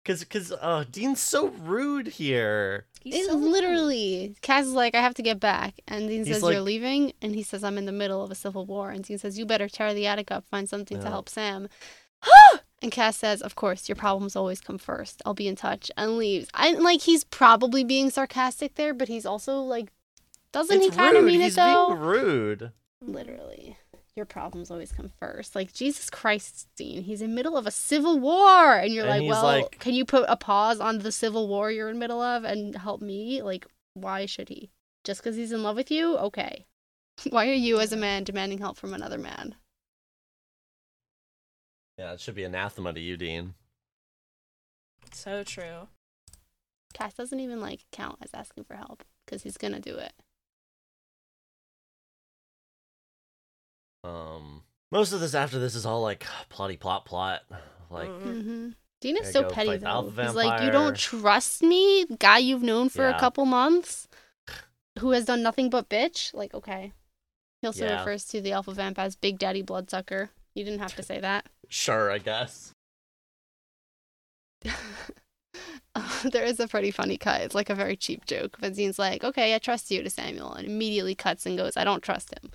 Cause, 0.05 0.25
cause, 0.25 0.51
uh, 0.59 0.83
Dean's 0.91 1.21
so 1.21 1.47
rude 1.47 2.07
here. 2.07 2.87
He's 3.01 3.15
It 3.15 3.27
so 3.27 3.35
rude. 3.37 3.51
literally, 3.51 4.35
Cass 4.41 4.65
is 4.65 4.73
like, 4.73 4.95
I 4.95 5.01
have 5.01 5.13
to 5.13 5.21
get 5.21 5.39
back. 5.39 5.75
And 5.87 6.09
Dean 6.09 6.25
He's 6.25 6.35
says, 6.35 6.43
like- 6.43 6.53
You're 6.53 6.61
leaving? 6.61 7.13
And 7.21 7.33
he 7.33 7.41
says, 7.41 7.63
I'm 7.63 7.77
in 7.77 7.85
the 7.85 7.93
middle 7.93 8.21
of 8.21 8.29
a 8.29 8.35
civil 8.35 8.65
war. 8.65 8.89
And 8.91 9.05
Dean 9.05 9.17
says, 9.17 9.39
You 9.39 9.45
better 9.45 9.69
tear 9.69 9.93
the 9.93 10.05
attic 10.05 10.29
up, 10.29 10.45
find 10.49 10.67
something 10.67 10.99
to 10.99 11.07
help 11.07 11.29
Sam. 11.29 11.69
and 12.81 12.91
Cass 12.91 13.15
says, 13.15 13.41
Of 13.41 13.55
course, 13.55 13.87
your 13.87 13.95
problems 13.95 14.35
always 14.35 14.59
come 14.59 14.77
first. 14.77 15.21
I'll 15.25 15.33
be 15.33 15.47
in 15.47 15.55
touch. 15.55 15.89
And 15.95 16.17
leaves. 16.17 16.49
And 16.53 16.83
like, 16.83 17.03
he's 17.03 17.23
probably 17.23 17.85
being 17.85 18.09
sarcastic 18.09 18.75
there, 18.75 18.93
but 18.93 19.07
he's 19.07 19.25
also 19.25 19.59
like, 19.61 19.89
doesn't 20.53 20.77
it's 20.77 20.85
he 20.85 20.91
kind 20.91 21.17
of 21.17 21.25
mean 21.25 21.41
He's 21.41 21.53
it 21.53 21.55
though? 21.57 21.87
being 21.89 21.99
rude. 21.99 22.71
Literally. 23.01 23.77
Your 24.15 24.25
problems 24.27 24.69
always 24.69 24.91
come 24.91 25.11
first. 25.19 25.55
Like, 25.55 25.73
Jesus 25.73 26.09
Christ, 26.11 26.67
Dean. 26.77 27.01
He's 27.03 27.21
in 27.21 27.33
middle 27.33 27.57
of 27.57 27.65
a 27.65 27.71
civil 27.71 28.19
war. 28.19 28.75
And 28.77 28.93
you're 28.93 29.07
And 29.07 29.23
like, 29.25 29.29
well, 29.29 29.43
like- 29.43 29.79
can 29.79 29.93
you 29.95 30.05
put 30.05 30.25
a 30.29 30.37
pause 30.37 30.79
on 30.79 30.99
the 30.99 31.11
civil 31.11 31.47
war 31.47 31.71
you're 31.71 31.89
in 31.89 31.97
middle 31.99 32.21
of 32.21 32.43
and 32.43 32.75
help 32.75 33.01
me? 33.01 33.41
Like, 33.41 33.65
why 33.95 34.25
should 34.27 34.49
he? 34.49 34.69
Just 35.03 35.21
because 35.21 35.35
he's 35.35 35.51
in 35.51 35.63
love 35.63 35.75
with 35.75 35.89
you? 35.91 36.15
Okay. 36.17 36.65
Why 37.29 37.47
are 37.49 37.53
you, 37.53 37.79
as 37.79 37.91
a 37.91 37.97
man, 37.97 38.23
demanding 38.23 38.57
help 38.59 38.77
from 38.77 38.93
another 38.93 39.17
man? 39.19 39.55
Yeah, 41.97 42.13
it 42.13 42.19
should 42.19 42.35
be 42.35 42.43
anathema 42.43 42.93
to 42.93 42.99
you, 42.99 43.17
Dean. 43.17 43.53
So 45.11 45.43
true. 45.43 45.87
Cass 46.93 47.13
doesn't 47.15 47.39
even, 47.39 47.59
like, 47.59 47.81
count 47.91 48.17
as 48.21 48.31
asking 48.33 48.63
for 48.63 48.75
help 48.75 49.03
because 49.25 49.43
he's 49.43 49.57
gonna 49.57 49.79
do 49.79 49.95
it. 49.97 50.13
Um, 54.03 54.63
most 54.91 55.13
of 55.13 55.19
this 55.19 55.33
after 55.33 55.59
this 55.59 55.75
is 55.75 55.85
all 55.85 56.01
like 56.01 56.25
plotty 56.49 56.79
plot 56.79 57.05
plot. 57.05 57.41
Like, 57.89 58.09
Mhm. 58.09 58.23
Mm-hmm. 58.23 58.69
Dean 59.01 59.17
is 59.17 59.31
so 59.33 59.49
petty, 59.49 59.67
fight 59.67 59.79
the 59.81 59.85
though. 59.85 59.91
alpha 59.91 60.25
He's 60.25 60.35
like, 60.35 60.61
you 60.63 60.71
don't 60.71 60.95
trust 60.97 61.61
me? 61.61 62.05
Guy 62.19 62.37
you've 62.37 62.63
known 62.63 62.89
for 62.89 63.01
Yeah. 63.03 63.15
a 63.15 63.19
couple 63.19 63.45
months? 63.45 64.07
Who 64.99 65.11
has 65.11 65.25
done 65.25 65.43
nothing 65.43 65.69
but 65.69 65.89
bitch? 65.89 66.33
Like, 66.33 66.53
okay. 66.53 66.93
He 67.61 67.67
also 67.67 67.85
Yeah. 67.85 67.99
refers 67.99 68.25
to 68.25 68.41
the 68.41 68.51
alpha 68.53 68.71
vamp 68.73 68.97
as 68.99 69.15
Big 69.15 69.37
Daddy 69.39 69.61
Bloodsucker. 69.61 70.29
You 70.53 70.63
didn't 70.63 70.79
have 70.79 70.95
to 70.95 71.03
say 71.03 71.19
that. 71.19 71.47
sure, 71.69 72.11
I 72.11 72.17
guess. 72.19 72.71
there 76.23 76.43
is 76.43 76.59
a 76.59 76.67
pretty 76.67 76.91
funny 76.91 77.17
cut. 77.17 77.41
It's 77.41 77.55
like 77.55 77.69
a 77.69 77.75
very 77.75 77.95
cheap 77.95 78.25
joke. 78.25 78.57
But 78.59 78.73
Dean's 78.75 78.99
like, 78.99 79.23
okay, 79.23 79.53
I 79.53 79.59
trust 79.59 79.91
you 79.91 80.01
to 80.03 80.09
Samuel. 80.09 80.53
And 80.53 80.65
immediately 80.67 81.15
cuts 81.15 81.45
and 81.45 81.57
goes, 81.57 81.75
I 81.77 81.83
don't 81.83 82.01
trust 82.03 82.33
him. 82.33 82.51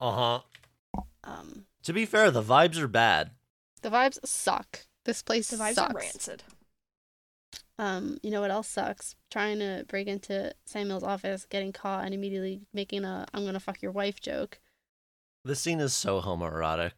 Uh 0.00 0.40
huh. 0.94 1.02
Um, 1.24 1.66
To 1.84 1.92
be 1.92 2.06
fair, 2.06 2.30
the 2.30 2.42
vibes 2.42 2.78
are 2.78 2.88
bad. 2.88 3.30
the 3.82 3.90
vibes 3.90 4.18
suck. 4.26 4.80
This 5.04 5.22
place 5.22 5.48
The 5.48 5.56
vibes 5.56 5.74
sucks. 5.74 5.94
are 5.94 5.98
rancid. 5.98 6.42
Um, 7.78 8.18
you 8.22 8.30
know 8.30 8.40
what 8.40 8.50
else 8.50 8.68
sucks? 8.68 9.14
Trying 9.30 9.58
to 9.58 9.84
break 9.88 10.06
into 10.08 10.52
Samuel's 10.64 11.02
office, 11.04 11.44
getting 11.44 11.72
caught, 11.72 12.04
and 12.04 12.14
immediately 12.14 12.62
making 12.72 13.04
a 13.04 13.26
"I'm 13.34 13.44
gonna 13.44 13.60
fuck 13.60 13.82
your 13.82 13.92
wife" 13.92 14.20
joke. 14.20 14.58
This 15.44 15.60
scene 15.60 15.80
is 15.80 15.92
so 15.94 16.20
homoerotic. 16.22 16.92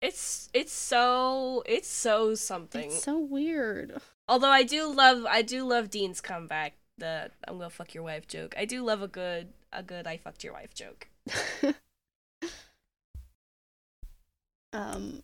It's 0.00 0.48
it's 0.54 0.72
so 0.72 1.62
it's 1.66 1.88
so 1.88 2.34
something. 2.34 2.86
It's 2.90 3.04
so 3.04 3.18
weird. 3.18 4.00
Although 4.26 4.48
I 4.50 4.62
do 4.62 4.92
love 4.92 5.24
I 5.28 5.42
do 5.42 5.64
love 5.64 5.90
Dean's 5.90 6.20
comeback. 6.20 6.74
The 6.98 7.30
I'm 7.46 7.58
gonna 7.58 7.70
fuck 7.70 7.94
your 7.94 8.02
wife 8.04 8.26
joke. 8.26 8.54
I 8.56 8.64
do 8.64 8.82
love 8.82 9.02
a 9.02 9.08
good 9.08 9.52
a 9.72 9.82
good 9.82 10.06
I 10.06 10.16
fucked 10.16 10.42
your 10.44 10.54
wife 10.54 10.72
joke. 10.74 11.08
um, 14.72 15.22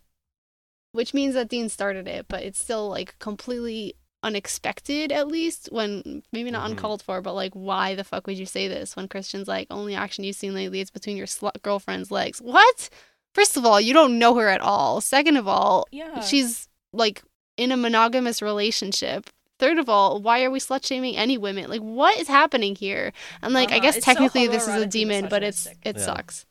which 0.92 1.12
means 1.14 1.34
that 1.34 1.48
Dean 1.48 1.68
started 1.68 2.06
it, 2.08 2.26
but 2.28 2.42
it's 2.42 2.62
still 2.62 2.88
like 2.88 3.18
completely 3.18 3.94
unexpected, 4.22 5.12
at 5.12 5.28
least 5.28 5.68
when 5.70 6.22
maybe 6.32 6.50
not 6.50 6.66
Mhm. 6.66 6.72
uncalled 6.72 7.02
for, 7.02 7.20
but 7.20 7.34
like, 7.34 7.54
why 7.54 7.94
the 7.94 8.02
fuck 8.04 8.26
would 8.26 8.36
you 8.38 8.46
say 8.46 8.66
this 8.68 8.96
when 8.96 9.06
Christian's 9.08 9.46
like, 9.48 9.66
only 9.70 9.94
action 9.94 10.24
you've 10.24 10.34
seen 10.36 10.54
lately 10.54 10.80
is 10.80 10.90
between 10.90 11.16
your 11.16 11.26
slut 11.26 11.62
girlfriend's 11.62 12.10
legs? 12.10 12.40
What? 12.40 12.88
First 13.34 13.56
of 13.56 13.64
all, 13.64 13.80
you 13.80 13.92
don't 13.92 14.18
know 14.18 14.34
her 14.34 14.48
at 14.48 14.60
all. 14.60 15.00
Second 15.00 15.36
of 15.36 15.46
all, 15.46 15.86
Yeah. 15.92 16.20
she's 16.20 16.66
like 16.92 17.22
in 17.56 17.70
a 17.70 17.76
monogamous 17.76 18.42
relationship. 18.42 19.30
Third 19.60 19.78
of 19.78 19.88
all, 19.88 20.20
why 20.20 20.42
are 20.44 20.50
we 20.50 20.58
slut 20.60 20.84
shaming 20.86 21.16
any 21.16 21.36
women? 21.38 21.68
Like, 21.68 21.80
what 21.80 22.18
is 22.18 22.28
happening 22.28 22.74
here? 22.74 23.12
And 23.42 23.52
like, 23.54 23.70
I 23.70 23.76
Uh-huh. 23.76 23.82
guess 23.82 23.96
It's 23.98 24.06
so 24.06 24.12
technically 24.14 24.46
this 24.48 24.66
is 24.66 24.74
a 24.74 24.86
demon, 24.86 25.28
but 25.28 25.42
it's 25.44 25.66
it 25.84 25.96
Yeah. 25.96 26.04
sucks. 26.04 26.46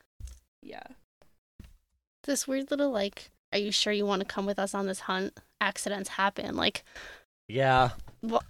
yeah. 0.61 0.83
This 2.27 2.47
weird 2.47 2.69
little 2.69 2.91
like, 2.91 3.31
are 3.51 3.57
you 3.59 3.71
sure 3.71 3.91
you 3.93 4.05
want 4.05 4.19
to 4.19 4.25
come 4.27 4.45
with 4.45 4.59
us 4.59 4.75
on 4.75 4.85
this 4.85 4.99
hunt? 5.01 5.39
Accidents 5.59 6.09
happen. 6.09 6.55
Like, 6.55 6.83
Yeah. 7.47 7.91
wha- 8.21 8.41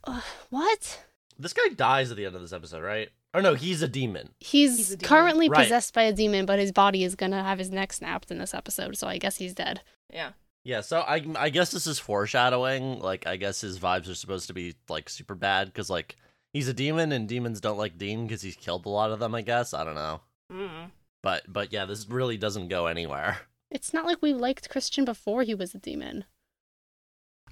what? 0.49 1.05
This 1.39 1.53
guy 1.53 1.69
dies 1.73 2.11
at 2.11 2.17
the 2.17 2.25
end 2.25 2.35
of 2.35 2.41
this 2.41 2.51
episode, 2.53 2.83
right? 2.83 3.09
Or 3.33 3.41
no, 3.41 3.53
he's 3.53 3.81
a 3.83 3.87
demon. 3.87 4.29
He's, 4.39 4.77
He's 4.77 4.91
a 4.91 4.97
demon. 4.97 5.07
currently 5.07 5.49
Right. 5.49 5.63
possessed 5.63 5.93
by 5.93 6.03
a 6.03 6.13
demon, 6.13 6.45
but 6.47 6.57
his 6.59 6.71
body 6.71 7.03
is 7.03 7.15
gonna 7.15 7.43
have 7.43 7.59
his 7.59 7.69
neck 7.69 7.93
snapped 7.93 8.31
in 8.31 8.39
this 8.39 8.53
episode, 8.53 8.97
so 8.97 9.07
I 9.07 9.17
guess 9.19 9.37
he's 9.37 9.53
dead. 9.53 9.81
Yeah. 10.11 10.31
Yeah, 10.63 10.81
so 10.81 11.01
I 11.01 11.23
I 11.37 11.49
guess 11.49 11.71
this 11.71 11.87
is 11.87 11.99
foreshadowing. 11.99 12.99
Like, 12.99 13.25
I 13.27 13.37
guess 13.37 13.61
his 13.61 13.79
vibes 13.79 14.09
are 14.09 14.15
supposed 14.15 14.47
to 14.47 14.53
be 14.53 14.75
like 14.89 15.07
super 15.09 15.35
bad 15.35 15.67
because 15.67 15.89
like 15.89 16.17
he's 16.51 16.67
a 16.67 16.73
demon 16.73 17.11
and 17.13 17.29
demons 17.29 17.61
don't 17.61 17.77
like 17.77 17.97
Dean 17.97 18.25
because 18.25 18.41
he's 18.41 18.55
killed 18.55 18.85
a 18.85 18.89
lot 18.89 19.11
of 19.11 19.19
them. 19.19 19.33
I 19.35 19.43
guess 19.43 19.73
I 19.73 19.83
don't 19.85 19.95
know, 19.95 20.21
Mm. 20.51 20.91
but 21.23 21.43
but 21.47 21.71
yeah, 21.71 21.85
this 21.85 22.07
really 22.09 22.37
doesn't 22.37 22.67
go 22.69 22.87
anywhere. 22.87 23.37
It's 23.69 23.93
not 23.93 24.05
like 24.05 24.21
we 24.21 24.33
liked 24.33 24.69
Christian 24.69 25.05
before 25.05 25.43
he 25.43 25.53
was 25.55 25.75
a 25.75 25.79
demon. 25.79 26.25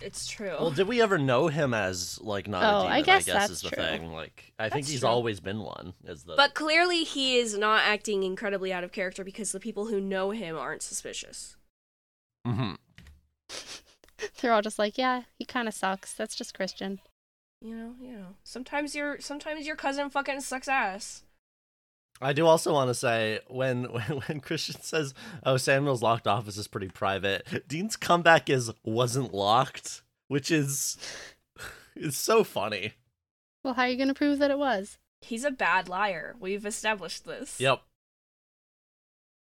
It's 0.01 0.27
true. 0.27 0.55
Well, 0.59 0.71
did 0.71 0.87
we 0.89 1.01
ever 1.01 1.17
know 1.17 1.47
him 1.47 1.73
as 1.73 2.19
like 2.21 2.47
not 2.49 2.63
Oh, 2.63 2.79
a 2.79 2.81
demon? 2.81 2.91
I 2.93 3.01
guess 3.01 3.27
is 3.27 3.33
that's 3.33 3.61
the 3.61 3.69
true. 3.69 3.83
thing. 3.83 4.11
Like, 4.11 4.51
I 4.59 4.67
think 4.69 4.87
he's 4.87 4.99
true. 5.01 5.09
always 5.09 5.39
been 5.39 5.59
one. 5.61 5.93
Is 6.03 6.23
the 6.23 6.35
but 6.35 6.53
clearly 6.53 7.03
he 7.05 7.37
is 7.37 7.57
not 7.57 7.83
acting 7.83 8.23
incredibly 8.23 8.73
out 8.73 8.83
of 8.83 8.91
character 8.91 9.23
because 9.23 9.51
the 9.53 9.59
people 9.59 9.85
who 9.87 10.01
know 10.01 10.31
him 10.31 10.57
aren't 10.57 10.81
suspicious. 10.81 11.55
Mm 12.45 12.77
Mhm. 13.49 13.81
They're 14.41 14.53
all 14.53 14.61
just 14.61 14.79
like, 14.79 14.97
yeah, 14.97 15.23
he 15.37 15.45
kind 15.45 15.67
of 15.67 15.73
sucks. 15.73 16.13
That's 16.13 16.35
just 16.35 16.53
Christian. 16.53 16.99
You 17.61 17.75
know, 17.75 17.95
you 18.01 18.11
know. 18.13 18.35
Sometimes 18.43 18.95
your 18.95 19.19
sometimes 19.21 19.65
your 19.67 19.75
cousin 19.75 20.09
fucking 20.09 20.41
sucks 20.41 20.67
ass. 20.67 21.23
I 22.21 22.33
do 22.33 22.45
also 22.45 22.73
want 22.73 22.89
to 22.89 22.93
say 22.93 23.39
when, 23.47 23.83
when 23.91 24.03
when 24.21 24.39
Christian 24.39 24.81
says, 24.81 25.13
"Oh, 25.43 25.57
Samuel's 25.57 26.01
locked 26.01 26.27
office 26.27 26.57
is 26.57 26.67
pretty 26.67 26.87
private," 26.89 27.67
Dean's 27.67 27.95
comeback 27.95 28.49
is 28.49 28.71
"wasn't 28.83 29.33
locked," 29.33 30.01
which 30.27 30.49
is 30.51 30.97
is 31.95 32.17
so 32.17 32.43
funny. 32.43 32.93
Well, 33.63 33.73
how 33.73 33.83
are 33.83 33.89
you 33.89 33.97
gonna 33.97 34.13
prove 34.13 34.39
that 34.39 34.51
it 34.51 34.57
was? 34.59 34.97
He's 35.21 35.43
a 35.43 35.51
bad 35.51 35.89
liar. 35.89 36.35
We've 36.39 36.65
established 36.65 37.25
this. 37.25 37.59
Yep. 37.59 37.81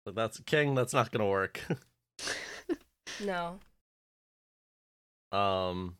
But 0.05 0.15
that's 0.15 0.39
King. 0.41 0.75
That's 0.75 0.93
not 0.93 1.11
gonna 1.11 1.27
work. 1.27 1.61
No. 3.23 3.59
um. 5.31 5.95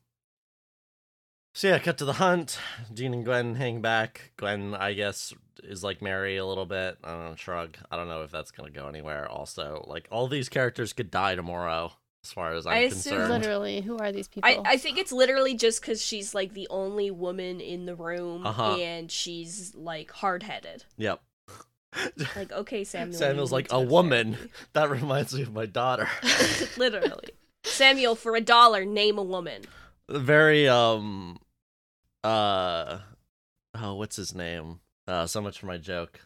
So 1.57 1.69
yeah, 1.69 1.79
cut 1.79 1.97
to 1.99 2.05
the 2.05 2.13
hunt. 2.13 2.59
Dean 2.93 3.13
and 3.13 3.23
Gwen 3.23 3.55
hang 3.55 3.79
back. 3.79 4.31
Gwen, 4.35 4.75
I 4.75 4.91
guess, 4.91 5.33
is 5.63 5.85
like 5.85 6.01
Mary 6.01 6.35
a 6.35 6.45
little 6.45 6.65
bit. 6.65 6.97
I 7.01 7.11
don't 7.11 7.29
know, 7.29 7.35
shrug. 7.37 7.77
I 7.89 7.95
don't 7.95 8.09
know 8.09 8.23
if 8.23 8.31
that's 8.31 8.51
gonna 8.51 8.71
go 8.71 8.89
anywhere. 8.89 9.25
Also, 9.29 9.85
like 9.87 10.05
all 10.11 10.27
these 10.27 10.49
characters 10.49 10.91
could 10.91 11.09
die 11.09 11.33
tomorrow, 11.35 11.93
as 12.25 12.33
far 12.33 12.51
as 12.53 12.67
I'm 12.67 12.73
I 12.73 12.77
assume- 12.79 13.13
concerned. 13.13 13.29
Literally, 13.41 13.79
who 13.79 13.97
are 13.97 14.11
these 14.11 14.27
people? 14.27 14.49
I, 14.49 14.59
I 14.73 14.75
think 14.77 14.97
it's 14.97 15.13
literally 15.13 15.55
just 15.55 15.79
because 15.79 16.03
she's 16.03 16.35
like 16.35 16.53
the 16.53 16.67
only 16.69 17.09
woman 17.09 17.61
in 17.61 17.85
the 17.85 17.95
room 17.95 18.45
Uh-huh. 18.45 18.75
and 18.75 19.09
she's 19.09 19.73
like 19.75 20.11
hard 20.11 20.43
headed. 20.43 20.83
Yep. 20.97 21.21
Like, 22.35 22.51
okay, 22.51 22.83
Samuel. 22.83 23.17
Samuel's 23.17 23.53
like, 23.53 23.71
"A 23.71 23.79
woman." 23.79 24.33
therapy." 24.33 24.51
that 24.73 24.89
reminds 24.89 25.33
me 25.33 25.43
of 25.43 25.53
my 25.53 25.65
daughter. 25.65 26.09
literally. 26.77 27.29
Samuel, 27.63 28.15
for 28.15 28.35
a 28.35 28.41
dollar, 28.41 28.83
name 28.83 29.17
a 29.17 29.23
woman. 29.23 29.61
Very 30.09 30.67
um, 30.67 31.39
uh, 32.25 32.99
oh, 33.75 33.95
what's 33.95 34.15
his 34.15 34.33
name? 34.33 34.79
Uh, 35.07 35.27
so 35.27 35.41
much 35.41 35.59
for 35.59 35.67
my 35.67 35.77
joke. 35.77 36.19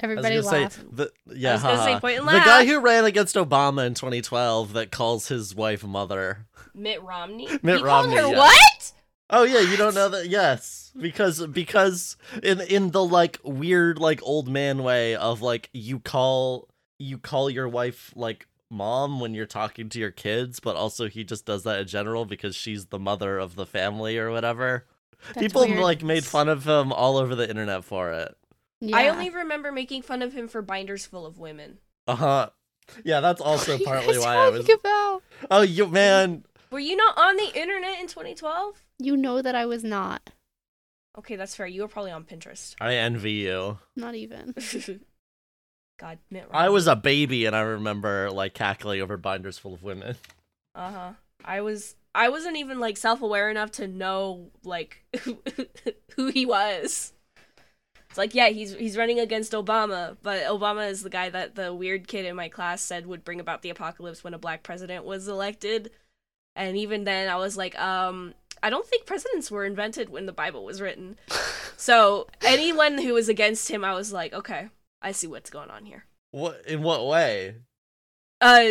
Everybody 0.00 0.38
I 0.38 0.40
gonna 0.40 0.60
laugh. 0.62 0.72
say 0.74 0.82
the 0.90 1.10
yeah, 1.26 1.52
was 1.54 1.62
say, 1.62 1.68
haha. 1.68 2.00
point 2.00 2.18
and 2.18 2.26
the 2.26 2.32
guy 2.32 2.64
who 2.64 2.80
ran 2.80 3.04
against 3.04 3.36
Obama 3.36 3.86
in 3.86 3.92
2012 3.92 4.72
that 4.72 4.90
calls 4.90 5.28
his 5.28 5.54
wife 5.54 5.84
mother. 5.84 6.46
Mitt 6.74 7.02
Romney. 7.02 7.46
Mitt 7.62 7.78
he 7.78 7.82
Romney, 7.82 8.16
Called 8.16 8.30
her 8.30 8.36
yeah. 8.36 8.38
what? 8.38 8.92
Oh 9.28 9.42
yeah, 9.44 9.60
you 9.60 9.76
don't 9.76 9.94
know 9.94 10.08
that? 10.08 10.28
Yes, 10.28 10.92
because 10.98 11.46
because 11.48 12.16
in 12.42 12.60
in 12.62 12.90
the 12.90 13.04
like 13.04 13.38
weird 13.44 13.98
like 13.98 14.20
old 14.22 14.48
man 14.48 14.82
way 14.82 15.14
of 15.14 15.42
like 15.42 15.68
you 15.74 15.98
call 16.00 16.68
you 16.98 17.18
call 17.18 17.50
your 17.50 17.68
wife 17.68 18.12
like 18.16 18.46
mom 18.72 19.20
when 19.20 19.34
you're 19.34 19.46
talking 19.46 19.88
to 19.90 19.98
your 20.00 20.10
kids, 20.10 20.58
but 20.58 20.74
also 20.74 21.08
he 21.08 21.22
just 21.24 21.44
does 21.46 21.62
that 21.64 21.80
in 21.80 21.86
general 21.86 22.24
because 22.24 22.56
she's 22.56 22.86
the 22.86 22.98
mother 22.98 23.38
of 23.38 23.54
the 23.54 23.66
family 23.66 24.18
or 24.18 24.30
whatever. 24.30 24.86
That's 25.28 25.38
People 25.38 25.66
weird. 25.66 25.78
like 25.80 26.02
made 26.02 26.24
fun 26.24 26.48
of 26.48 26.66
him 26.66 26.92
all 26.92 27.16
over 27.16 27.34
the 27.36 27.48
internet 27.48 27.84
for 27.84 28.12
it. 28.12 28.34
Yeah. 28.80 28.96
I 28.96 29.08
only 29.08 29.30
remember 29.30 29.70
making 29.70 30.02
fun 30.02 30.22
of 30.22 30.32
him 30.32 30.48
for 30.48 30.62
binders 30.62 31.06
full 31.06 31.24
of 31.26 31.38
women. 31.38 31.78
Uh 32.08 32.16
huh. 32.16 32.50
Yeah, 33.04 33.20
that's 33.20 33.40
also 33.40 33.72
What 33.72 33.76
are 33.76 33.78
you 33.78 33.86
partly 33.86 34.14
guys 34.14 34.24
why 34.24 34.34
I 34.36 34.48
was. 34.48 34.60
talking 34.66 34.74
about? 34.80 35.22
Oh, 35.50 35.62
you 35.62 35.86
man. 35.86 36.44
Were 36.72 36.80
you 36.80 36.96
not 36.96 37.16
on 37.16 37.36
the 37.36 37.52
internet 37.54 38.00
in 38.00 38.08
2012? 38.08 38.82
You 38.98 39.16
know 39.16 39.40
that 39.42 39.54
I 39.54 39.66
was 39.66 39.84
not. 39.84 40.30
Okay, 41.16 41.36
that's 41.36 41.54
fair. 41.54 41.66
You 41.66 41.82
were 41.82 41.88
probably 41.88 42.10
on 42.10 42.24
Pinterest. 42.24 42.74
I 42.80 42.94
envy 42.94 43.32
you. 43.32 43.78
Not 43.94 44.14
even. 44.14 44.54
God, 46.02 46.18
Mitt 46.32 46.48
I 46.50 46.68
was 46.68 46.88
a 46.88 46.96
baby 46.96 47.44
and 47.44 47.54
I 47.54 47.60
remember 47.60 48.28
like 48.28 48.54
cackling 48.54 49.00
over 49.00 49.16
binders 49.16 49.56
full 49.56 49.72
of 49.74 49.82
women. 49.82 50.16
Uh 50.74 50.90
huh. 50.90 51.12
I 51.44 51.60
was. 51.60 51.96
I 52.14 52.30
wasn't 52.30 52.56
even 52.56 52.80
like 52.80 52.96
self-aware 52.96 53.50
enough 53.50 53.72
to 53.72 53.86
know 53.86 54.46
like 54.64 55.04
who 56.16 56.28
he 56.28 56.46
was. 56.46 57.12
It's 58.08 58.16
like, 58.16 58.34
yeah, 58.34 58.48
he's 58.48 58.72
he's 58.72 58.96
running 58.96 59.20
against 59.20 59.52
Obama, 59.52 60.16
but 60.22 60.44
Obama 60.44 60.88
is 60.88 61.02
the 61.02 61.10
guy 61.10 61.28
that 61.28 61.56
the 61.56 61.74
weird 61.74 62.08
kid 62.08 62.24
in 62.24 62.34
my 62.36 62.48
class 62.48 62.80
said 62.80 63.06
would 63.06 63.22
bring 63.22 63.38
about 63.38 63.60
the 63.60 63.68
apocalypse 63.68 64.24
when 64.24 64.32
a 64.32 64.38
black 64.38 64.62
president 64.62 65.04
was 65.04 65.28
elected. 65.28 65.90
And 66.56 66.74
even 66.78 67.04
then, 67.04 67.28
I 67.28 67.36
was 67.36 67.54
like, 67.58 67.78
um, 67.78 68.32
I 68.62 68.70
don't 68.70 68.86
think 68.86 69.04
presidents 69.04 69.50
were 69.50 69.66
invented 69.66 70.08
when 70.08 70.24
the 70.24 70.32
Bible 70.32 70.64
was 70.64 70.80
written. 70.80 71.18
so 71.76 72.28
anyone 72.40 72.96
who 72.96 73.12
was 73.12 73.28
against 73.28 73.68
him, 73.68 73.84
I 73.84 73.92
was 73.92 74.10
like, 74.10 74.32
okay, 74.32 74.68
I 75.02 75.12
see 75.12 75.26
what's 75.26 75.50
going 75.50 75.70
on 75.70 75.84
here. 75.84 76.04
What 76.30 76.62
in 76.66 76.82
what 76.82 77.06
way? 77.06 77.56
Uh, 78.40 78.64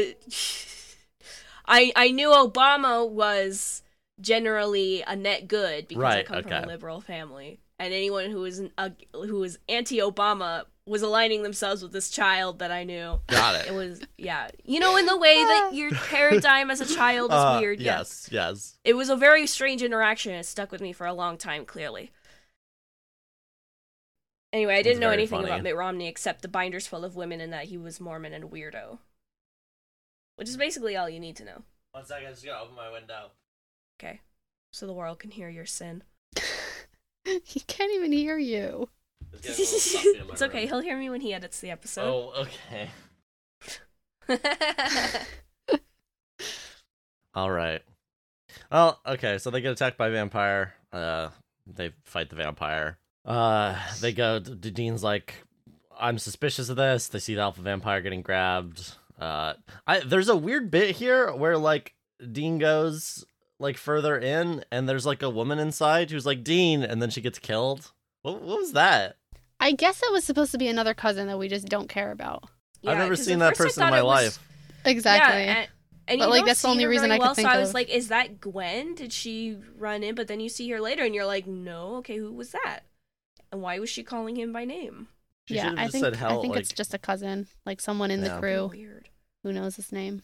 I 1.67 1.91
I 1.95 2.11
knew 2.11 2.29
Obama 2.29 3.07
was 3.09 3.83
generally 4.19 5.03
a 5.07 5.15
net 5.15 5.47
good 5.47 5.87
because 5.87 6.03
I 6.03 6.07
Right, 6.17 6.25
come 6.25 6.43
from 6.43 6.51
a 6.53 6.67
liberal 6.67 7.01
family, 7.01 7.59
and 7.79 7.93
anyone 7.93 8.29
who 8.31 8.39
was 8.41 8.61
uh, 8.77 8.89
who 9.13 9.39
was 9.39 9.57
anti-Obama 9.69 10.65
was 10.87 11.03
aligning 11.03 11.43
themselves 11.43 11.83
with 11.83 11.91
this 11.93 12.09
child 12.09 12.59
that 12.59 12.71
I 12.71 12.83
knew. 12.83 13.19
Got 13.27 13.55
It 13.65 13.67
it. 13.71 13.73
was 13.73 14.01
yeah, 14.17 14.49
you 14.65 14.79
know, 14.79 14.97
in 14.97 15.05
the 15.05 15.17
way 15.17 15.35
that 15.35 15.69
your 15.73 15.91
paradigm 16.09 16.71
as 16.71 16.81
a 16.81 16.85
child 16.95 17.31
is 17.31 17.37
Uh, 17.37 17.57
weird. 17.61 17.79
Yeah, 17.79 17.99
Yes, 17.99 18.27
yes. 18.31 18.77
it 18.83 18.95
was 18.95 19.09
a 19.09 19.15
very 19.15 19.45
strange 19.47 19.83
interaction. 19.83 20.33
It 20.33 20.45
stuck 20.45 20.71
with 20.71 20.81
me 20.81 20.91
for 20.93 21.05
a 21.05 21.13
long 21.13 21.37
time. 21.37 21.65
Clearly. 21.65 22.11
Anyway, 24.53 24.75
I 24.75 24.81
didn't 24.81 24.99
know 24.99 25.11
anything 25.11 25.39
funny. 25.39 25.49
about 25.49 25.63
Mitt 25.63 25.75
Romney 25.75 26.07
except 26.07 26.41
the 26.41 26.47
binders 26.47 26.85
full 26.85 27.05
of 27.05 27.15
women 27.15 27.39
and 27.39 27.53
that 27.53 27.65
he 27.65 27.77
was 27.77 28.01
Mormon 28.01 28.33
and 28.33 28.43
a 28.43 28.47
weirdo. 28.47 28.97
Which 30.35 30.49
is 30.49 30.57
basically 30.57 30.97
all 30.97 31.09
you 31.09 31.19
need 31.19 31.37
to 31.37 31.45
know. 31.45 31.63
One 31.91 32.05
second, 32.05 32.27
I'm 32.27 32.33
just 32.33 32.45
gonna 32.45 32.61
open 32.61 32.75
my 32.75 32.91
window. 32.91 33.31
Okay. 34.01 34.19
So 34.73 34.87
the 34.87 34.93
world 34.93 35.19
can 35.19 35.31
hear 35.31 35.49
your 35.49 35.65
sin. 35.65 36.03
he 37.43 37.59
can't 37.61 37.93
even 37.93 38.11
hear 38.11 38.37
you. 38.37 38.89
It's 39.33 39.41
getting 39.41 39.65
a 39.65 39.65
little 39.65 39.79
stuffy 39.79 40.19
in 40.19 40.27
my 40.27 40.33
it's 40.33 40.41
okay. 40.41 40.59
room. 40.59 40.67
He'll 40.67 40.79
hear 40.81 40.97
me 40.97 41.09
when 41.09 41.21
he 41.21 41.33
edits 41.33 41.59
the 41.59 41.71
episode. 41.71 42.07
Oh, 42.07 42.45
okay. 42.45 42.89
All 47.33 47.51
right. 47.51 47.81
Well, 48.71 48.99
okay. 49.05 49.37
So 49.37 49.49
they 49.49 49.61
get 49.61 49.71
attacked 49.71 49.97
by 49.97 50.07
a 50.07 50.11
vampire. 50.11 50.73
Uh, 50.91 51.29
they 51.65 51.91
fight 52.03 52.29
the 52.29 52.35
vampire. 52.35 52.97
Uh, 53.25 53.77
they 53.99 54.11
go. 54.13 54.39
D- 54.39 54.71
Dean's 54.71 55.03
like, 55.03 55.35
I'm 55.99 56.17
suspicious 56.17 56.69
of 56.69 56.77
this. 56.77 57.07
They 57.07 57.19
see 57.19 57.35
the 57.35 57.41
alpha 57.41 57.61
vampire 57.61 58.01
getting 58.01 58.21
grabbed. 58.21 58.93
Uh, 59.19 59.53
I 59.85 59.99
there's 59.99 60.29
a 60.29 60.35
weird 60.35 60.71
bit 60.71 60.95
here 60.95 61.31
where 61.33 61.57
like 61.57 61.93
Dean 62.31 62.57
goes 62.57 63.23
like 63.59 63.77
further 63.77 64.17
in, 64.17 64.65
and 64.71 64.89
there's 64.89 65.05
like 65.05 65.21
a 65.21 65.29
woman 65.29 65.59
inside 65.59 66.09
who's 66.09 66.25
like 66.25 66.43
Dean, 66.43 66.81
and 66.83 67.01
then 67.01 67.09
she 67.11 67.21
gets 67.21 67.37
killed. 67.37 67.91
What, 68.23 68.41
what 68.41 68.57
was 68.59 68.73
that? 68.73 69.17
I 69.59 69.73
guess 69.73 70.01
it 70.01 70.11
was 70.11 70.23
supposed 70.23 70.51
to 70.53 70.57
be 70.57 70.67
another 70.67 70.95
cousin 70.95 71.27
that 71.27 71.37
we 71.37 71.47
just 71.47 71.67
don't 71.67 71.87
care 71.87 72.11
about. 72.11 72.45
I've 72.85 72.97
never 72.97 73.15
seen 73.15 73.37
that 73.39 73.55
person 73.55 73.83
in 73.83 73.91
my 73.91 74.01
was- 74.01 74.37
life. 74.37 74.47
Exactly. 74.83 75.43
Yeah, 75.43 75.51
and, 75.59 75.67
and 76.07 76.19
But, 76.19 76.25
you 76.25 76.31
like, 76.31 76.39
don't 76.39 76.47
that's 76.47 76.61
the 76.63 76.67
only 76.69 76.83
her 76.85 76.89
reason 76.89 77.09
very 77.09 77.15
I 77.15 77.17
could 77.19 77.23
well, 77.25 77.33
think 77.35 77.47
so 77.47 77.53
I 77.53 77.59
was 77.59 77.69
of. 77.69 77.75
like, 77.75 77.89
is 77.89 78.07
that 78.07 78.41
Gwen? 78.41 78.95
Did 78.95 79.13
she 79.13 79.57
run 79.77 80.01
in? 80.01 80.15
But 80.15 80.27
then 80.27 80.39
you 80.39 80.49
see 80.49 80.67
her 80.71 80.81
later, 80.81 81.03
and 81.03 81.13
you're 81.13 81.27
like, 81.27 81.45
no. 81.45 81.97
Okay, 81.97 82.17
who 82.17 82.33
was 82.33 82.49
that? 82.53 82.79
And 83.51 83.61
why 83.61 83.79
was 83.79 83.89
she 83.89 84.03
calling 84.03 84.35
him 84.35 84.53
by 84.53 84.65
name? 84.65 85.07
She 85.47 85.55
yeah, 85.55 85.73
I 85.77 85.87
think 85.87 86.03
said 86.05 86.15
hell, 86.15 86.37
I 86.39 86.41
think 86.41 86.53
like- 86.53 86.61
it's 86.61 86.71
just 86.71 86.93
a 86.93 86.97
cousin, 86.99 87.47
like 87.65 87.81
someone 87.81 88.11
in 88.11 88.21
Yeah. 88.23 88.35
the 88.35 88.39
crew 88.39 88.67
Weird. 88.71 89.09
who 89.43 89.51
knows 89.51 89.75
his 89.75 89.91
name. 89.91 90.23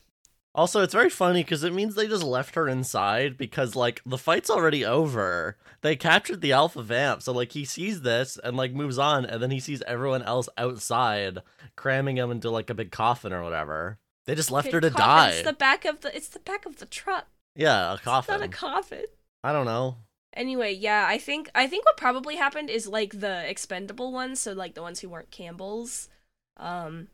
Also, 0.56 0.82
it's 0.82 0.94
very 0.94 1.10
funny 1.10 1.44
because 1.44 1.64
it 1.64 1.74
means 1.74 1.94
they 1.94 2.08
just 2.08 2.24
left 2.24 2.56
her 2.56 2.68
inside 2.68 3.38
because 3.38 3.76
like 3.76 4.02
the 4.06 4.18
fight's 4.18 4.50
already 4.50 4.84
over. 4.86 5.58
They 5.82 5.96
captured 5.96 6.42
the 6.42 6.52
alpha 6.54 6.82
vamp, 6.82 7.22
so 7.22 7.32
like 7.32 7.52
he 7.52 7.64
sees 7.66 8.02
this 8.02 8.40
and 8.44 8.58
like 8.58 8.74
moves 8.74 8.98
on, 8.98 9.26
and 9.26 9.42
then 9.44 9.52
he 9.52 9.60
sees 9.60 9.84
everyone 9.84 10.24
else 10.24 10.50
outside 10.58 11.40
cramming 11.76 12.18
him 12.18 12.32
into 12.32 12.50
like 12.50 12.70
a 12.72 12.74
big 12.74 12.92
coffin 12.92 13.34
or 13.34 13.44
whatever. 13.44 14.00
They 14.26 14.34
just 14.36 14.50
left 14.52 14.66
Big 14.66 14.74
her 14.74 14.82
to 14.82 14.90
coffin. 14.90 15.06
die. 15.06 15.30
It's 15.32 15.44
the 15.48 15.54
back 15.54 15.86
of 15.86 16.02
the. 16.02 16.16
It's 16.16 16.28
the 16.30 16.40
back 16.40 16.66
of 16.66 16.78
the 16.78 16.86
truck. 16.88 17.28
Yeah, 17.56 17.94
a 17.94 17.98
coffin. 18.00 18.08
It's 18.08 18.08
coffin. 18.08 18.40
not 18.40 18.44
a 18.44 18.50
coffin. 18.50 19.06
I 19.44 19.52
don't 19.54 19.66
know. 19.66 19.98
Anyway, 20.38 20.72
yeah, 20.72 21.06
I 21.08 21.18
think 21.18 21.50
I 21.56 21.66
think 21.68 21.84
what 21.86 21.98
probably 21.98 22.36
happened 22.36 22.70
is 22.70 22.88
like 22.88 23.20
the 23.20 23.50
expendable 23.50 24.12
ones, 24.14 24.40
so 24.40 24.54
like 24.54 24.76
the 24.76 24.84
ones 24.84 25.00
who 25.00 25.10
weren't 25.10 25.32
Campbells. 25.32 26.10
Um 26.58 27.08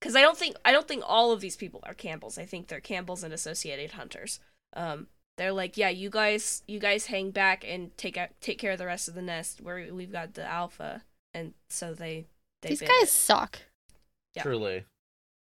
cuz 0.00 0.16
I 0.16 0.22
don't 0.22 0.36
think 0.36 0.56
I 0.64 0.72
don't 0.72 0.88
think 0.88 1.04
all 1.06 1.30
of 1.32 1.40
these 1.40 1.56
people 1.56 1.80
are 1.84 1.94
Campbells. 1.94 2.36
I 2.36 2.44
think 2.44 2.66
they're 2.66 2.80
Campbells 2.80 3.22
and 3.22 3.32
associated 3.32 3.92
hunters. 3.92 4.40
Um 4.74 5.06
they're 5.36 5.52
like, 5.52 5.76
"Yeah, 5.76 5.88
you 5.88 6.10
guys 6.10 6.64
you 6.66 6.80
guys 6.80 7.06
hang 7.06 7.30
back 7.30 7.64
and 7.64 7.96
take 7.96 8.16
out, 8.16 8.30
take 8.40 8.58
care 8.58 8.72
of 8.72 8.78
the 8.78 8.86
rest 8.86 9.06
of 9.06 9.14
the 9.14 9.22
nest 9.22 9.60
where 9.60 9.94
we've 9.94 10.10
got 10.12 10.34
the 10.34 10.44
alpha." 10.44 11.04
And 11.32 11.54
so 11.68 11.94
they 11.94 12.26
they 12.62 12.70
These 12.70 12.80
guys 12.80 13.02
it. 13.04 13.08
suck. 13.08 13.60
Yeah. 14.34 14.42
Truly, 14.42 14.84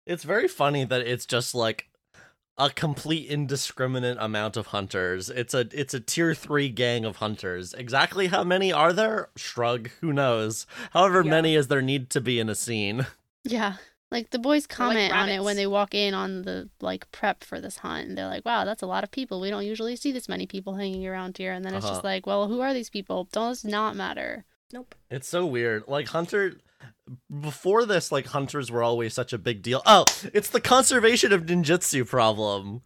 it's 0.07 0.25
very 0.25 0.47
funny 0.47 0.85
that 0.85 1.01
it's 1.01 1.25
just 1.25 1.55
like 1.55 1.89
a 2.59 2.71
complete 2.71 3.31
indiscriminate 3.31 4.17
amount 4.21 4.57
of 4.57 4.69
hunters. 4.69 5.31
It's 5.31 5.55
a 5.55 5.69
it's 5.73 5.95
a 5.95 6.01
tier 6.01 6.35
three 6.35 6.69
gang 6.69 7.05
of 7.05 7.17
hunters. 7.17 7.73
Exactly 7.75 8.27
how 8.27 8.43
many 8.45 8.73
are 8.73 8.93
there? 8.93 9.29
Shrug. 9.37 9.91
Who 10.01 10.13
knows? 10.13 10.67
However 10.93 11.23
Yeah. 11.25 11.31
many 11.31 11.55
as 11.57 11.69
there 11.69 11.83
need 11.83 12.11
to 12.11 12.21
be 12.21 12.41
in 12.41 12.49
a 12.49 12.55
scene. 12.55 13.07
Yeah. 13.45 13.75
Like 14.11 14.31
the 14.31 14.39
boys 14.39 14.67
They're 14.67 14.87
like 14.87 14.95
comment 14.97 15.13
on 15.13 15.29
it 15.29 15.43
when 15.43 15.57
they 15.57 15.67
walk 15.67 15.95
in 15.95 16.13
on 16.15 16.43
the 16.43 16.69
like 16.81 17.11
prep 17.13 17.45
for 17.45 17.61
this 17.61 17.79
hunt 17.79 18.09
and 18.09 18.19
they're 18.19 18.27
like, 18.27 18.45
Wow, 18.45 18.65
that's 18.65 18.83
a 18.83 18.87
lot 18.87 19.05
of 19.05 19.11
people. 19.11 19.41
We 19.41 19.49
don't 19.51 19.65
usually 19.65 19.97
see 19.97 20.13
this 20.13 20.29
many 20.29 20.47
people 20.47 20.75
hanging 20.75 21.07
around 21.07 21.39
here 21.39 21.53
and 21.53 21.65
then 21.65 21.75
it's 21.75 21.85
Uh-huh. 21.85 21.95
just 21.95 22.05
like, 22.05 22.27
Well, 22.27 22.49
who 22.49 22.61
are 22.61 22.75
these 22.75 22.91
people? 22.91 23.29
Does 23.33 23.65
not 23.65 23.97
matter. 23.97 24.45
Nope. 24.73 24.95
It's 25.11 25.29
so 25.29 25.47
weird. 25.47 25.85
Like 25.87 26.09
Hunter 26.09 26.57
before 27.41 27.85
this, 27.85 28.13
like 28.13 28.27
hunters 28.27 28.71
were 28.71 28.83
always 28.83 29.15
such 29.15 29.33
a 29.33 29.39
big 29.39 29.63
deal. 29.63 29.83
Oh, 29.87 30.05
it's 30.33 30.51
the 30.51 30.61
conservation 30.61 31.33
of 31.33 31.47
ninjutsu 31.47 32.07
problem. 32.07 32.83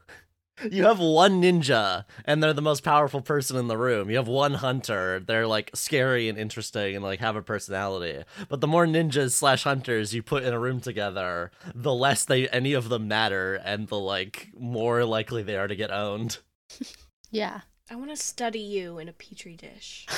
You 0.71 0.85
have 0.85 1.01
one 1.01 1.43
ninja, 1.43 2.05
and 2.25 2.43
they're 2.43 2.53
the 2.53 2.63
most 2.63 2.85
powerful 2.85 3.21
person 3.23 3.57
in 3.57 3.69
the 3.69 3.79
room. 3.79 4.11
You 4.11 4.17
have 4.17 4.29
one 4.29 4.55
hunter, 4.55 5.19
they're 5.19 5.47
like 5.47 5.71
scary 5.75 6.29
and 6.29 6.39
interesting 6.39 6.95
and 6.95 7.03
like 7.03 7.21
have 7.21 7.37
a 7.37 7.43
personality. 7.43 8.23
But 8.49 8.61
the 8.61 8.67
more 8.69 8.87
ninjas 8.87 9.33
slash 9.33 9.65
hunters 9.65 10.15
you 10.15 10.23
put 10.23 10.45
in 10.45 10.53
a 10.53 10.61
room 10.61 10.81
together, 10.81 11.51
the 11.75 11.95
less 11.95 12.25
they 12.25 12.49
any 12.49 12.75
of 12.75 12.91
them 12.91 13.09
matter, 13.09 13.55
and 13.55 13.89
the 13.89 13.99
like 13.99 14.51
more 14.57 15.05
likely 15.05 15.43
they 15.43 15.57
are 15.57 15.69
to 15.69 15.77
get 15.77 15.91
owned. 15.91 16.39
Yeah. 17.35 17.63
I 17.91 17.97
want 17.97 18.11
to 18.11 18.17
study 18.17 18.61
you 18.61 18.99
in 18.99 19.09
a 19.09 19.13
petri 19.13 19.57
dish. 19.57 20.07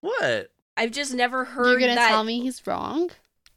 What? 0.00 0.52
I've 0.76 0.90
just 0.92 1.14
never 1.14 1.44
heard 1.44 1.66
You're 1.66 1.80
gonna 1.80 1.94
that 1.94 2.08
tell 2.08 2.24
me 2.24 2.40
he's 2.40 2.66
wrong? 2.66 3.10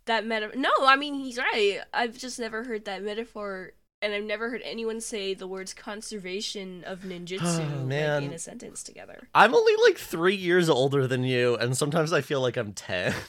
that 0.05 0.25
meta 0.25 0.49
no 0.55 0.71
i 0.81 0.95
mean 0.95 1.13
he's 1.13 1.37
right 1.37 1.81
i've 1.93 2.17
just 2.17 2.39
never 2.39 2.63
heard 2.63 2.85
that 2.85 3.03
metaphor 3.03 3.73
and 4.01 4.11
i've 4.11 4.23
never 4.23 4.49
heard 4.49 4.61
anyone 4.65 4.99
say 4.99 5.35
the 5.35 5.45
words 5.45 5.71
conservation 5.73 6.83
of 6.85 7.01
ninjutsu 7.01 7.39
Oh, 7.41 7.83
like, 7.85 8.23
in 8.23 8.33
a 8.33 8.39
sentence 8.39 8.81
together 8.81 9.27
I'm 9.35 9.53
only 9.53 9.73
like 9.87 9.99
three 9.99 10.35
years 10.35 10.67
older 10.67 11.05
than 11.05 11.23
you, 11.23 11.55
and 11.57 11.77
sometimes 11.77 12.11
I 12.11 12.21
feel 12.21 12.41
like 12.41 12.57
I'm 12.57 12.73
ten. 12.73 13.13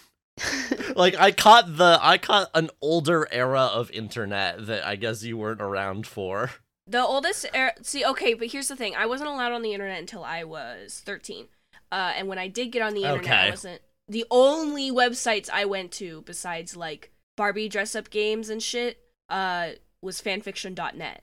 like 0.97 1.15
I 1.19 1.33
caught 1.33 1.77
the 1.77 1.99
I 2.01 2.17
caught 2.17 2.49
an 2.55 2.71
older 2.81 3.29
era 3.31 3.63
of 3.63 3.91
internet 3.91 4.67
that 4.69 4.87
I 4.87 4.97
guess 4.97 5.23
you 5.23 5.37
weren't 5.37 5.61
around 5.61 6.07
for. 6.07 6.51
the 6.87 7.03
oldest 7.03 7.45
er- 7.55 7.75
see 7.83 8.05
okay 8.07 8.33
but 8.33 8.49
here's 8.53 8.69
the 8.69 8.77
thing 8.77 8.95
i 8.97 9.05
wasn't 9.05 9.29
allowed 9.29 9.53
on 9.53 9.61
the 9.63 9.75
internet 9.75 10.01
until 10.01 10.25
i 10.25 10.43
was 10.45 11.03
13 11.05 11.47
uh, 11.93 12.13
and 12.17 12.29
when 12.29 12.39
i 12.39 12.49
did 12.49 12.71
get 12.73 12.83
on 12.83 12.95
the 12.95 13.05
internet 13.05 13.47
i 13.47 13.51
wasn't 13.51 13.81
the 14.09 14.25
only 14.31 14.91
websites 14.91 15.49
i 15.53 15.65
went 15.65 15.91
to 15.93 16.23
besides 16.23 16.77
like 16.77 17.13
barbie 17.37 17.69
dress 17.69 17.95
up 17.95 18.11
games 18.11 18.49
and 18.51 18.63
shit 18.63 18.99
uh, 19.29 19.71
was 20.03 20.21
fanfiction.net 20.21 21.23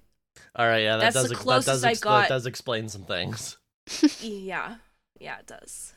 All 0.56 0.66
right, 0.68 0.84
yeah, 0.84 0.98
that 0.98 1.14
That's 1.14 1.16
does 1.16 1.30
the 1.30 1.32
ex- 1.36 1.40
that 1.40 1.44
closest 1.44 1.68
does 1.68 1.84
I 1.84 1.94
got. 1.96 2.22
that 2.22 2.30
does 2.30 2.46
explain 2.46 2.88
some 2.90 3.04
things. 3.04 3.58
yeah 4.22 4.76
yeah 5.20 5.40
it 5.40 5.48
does 5.48 5.94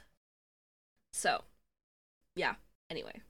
so 1.12 1.42
yeah 2.36 2.54
anyway 2.90 3.20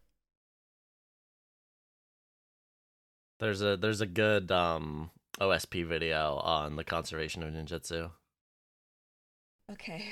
There's 3.38 3.62
a 3.62 3.76
there's 3.76 4.00
a 4.00 4.06
good 4.06 4.50
um 4.52 5.10
OSP 5.40 5.86
video 5.86 6.34
on 6.36 6.76
the 6.76 6.84
conservation 6.84 7.42
of 7.42 7.52
ninjutsu. 7.54 8.10
okay 9.72 10.10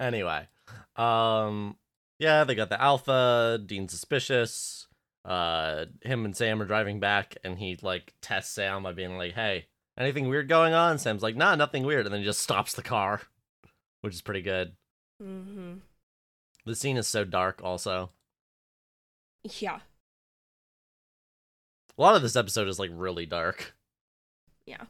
Anyway, 0.00 0.48
um, 0.96 1.76
yeah, 2.18 2.44
they 2.44 2.54
got 2.54 2.68
the 2.68 2.80
alpha. 2.80 3.60
Dean 3.64 3.88
suspicious. 3.88 4.86
Uh, 5.24 5.86
him 6.02 6.24
and 6.24 6.36
Sam 6.36 6.60
are 6.60 6.66
driving 6.66 7.00
back, 7.00 7.36
and 7.42 7.58
he 7.58 7.78
like 7.82 8.12
tests 8.20 8.52
Sam 8.54 8.82
by 8.82 8.92
being 8.92 9.16
like, 9.16 9.32
"Hey, 9.32 9.66
Anything 9.96 10.28
weird 10.28 10.48
going 10.48 10.74
on? 10.74 10.98
Sam's 10.98 11.22
like, 11.22 11.36
nah, 11.36 11.54
nothing 11.54 11.84
weird, 11.84 12.06
and 12.06 12.12
then 12.12 12.20
he 12.20 12.26
just 12.26 12.40
stops 12.42 12.74
the 12.74 12.82
car, 12.82 13.22
which 14.00 14.14
is 14.14 14.22
pretty 14.22 14.42
good. 14.42 14.72
Mm-hmm. 15.22 15.74
The 16.66 16.74
scene 16.74 16.96
is 16.96 17.06
so 17.06 17.24
dark, 17.24 17.60
also. 17.62 18.10
Yeah. 19.60 19.80
A 21.96 22.02
lot 22.02 22.16
of 22.16 22.22
this 22.22 22.34
episode 22.34 22.66
is 22.66 22.78
like 22.78 22.90
really 22.92 23.26
dark. 23.26 23.74
Yeah. 24.66 24.84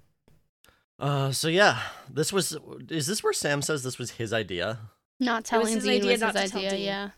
Uh, 0.99 1.33
so 1.33 1.49
yeah, 1.49 1.81
this 2.09 2.33
was. 2.33 2.57
Is 2.89 3.07
this 3.07 3.23
where 3.23 3.33
Sam 3.33 3.61
says 3.61 3.83
this 3.83 3.99
was 3.99 4.13
his 4.13 4.33
idea? 4.33 4.79
Not 5.25 5.45
telling 5.45 5.75
his 5.75 5.87
idea 5.89 6.13
was 6.13 6.21
not 6.21 6.37
his 6.37 6.51
to 6.53 6.57
idea, 6.59 6.71
Dean. 6.71 6.81
yeah. 6.85 7.11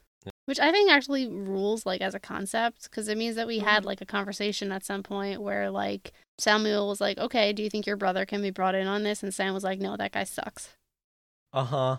Which 0.47 0.59
I 0.61 0.71
think 0.73 0.91
actually 0.91 1.29
rules 1.29 1.85
like 1.87 2.01
as 2.01 2.15
a 2.15 2.21
concept 2.21 2.85
because 2.85 3.09
it 3.09 3.19
means 3.19 3.37
that 3.37 3.47
we 3.47 3.59
had 3.61 3.83
Mhm. 3.83 3.87
like 3.87 4.01
a 4.01 4.07
conversation 4.07 4.71
at 4.73 4.85
some 4.85 5.03
point 5.03 5.41
where 5.43 5.71
like 5.71 6.13
Samuel 6.39 6.89
was 6.89 7.01
like, 7.01 7.19
"Okay, 7.19 7.53
do 7.53 7.63
you 7.63 7.71
think 7.71 7.87
your 7.87 7.97
brother 7.97 8.25
can 8.27 8.43
be 8.43 8.51
brought 8.51 8.75
in 8.75 8.87
on 8.87 9.03
this?" 9.03 9.23
And 9.23 9.33
Sam 9.35 9.55
was 9.55 9.65
like, 9.65 9.79
"No, 9.81 9.97
that 9.97 10.13
guy 10.13 10.25
sucks. 10.25 10.75
Uh 11.53 11.65
huh. 11.65 11.97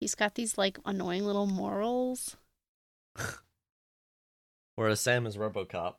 He's 0.00 0.14
got 0.14 0.34
these 0.34 0.56
like 0.58 0.78
annoying 0.84 1.24
little 1.24 1.46
morals." 1.46 2.36
Whereas 4.74 5.00
Sam 5.00 5.26
is 5.26 5.36
RoboCop. 5.36 5.94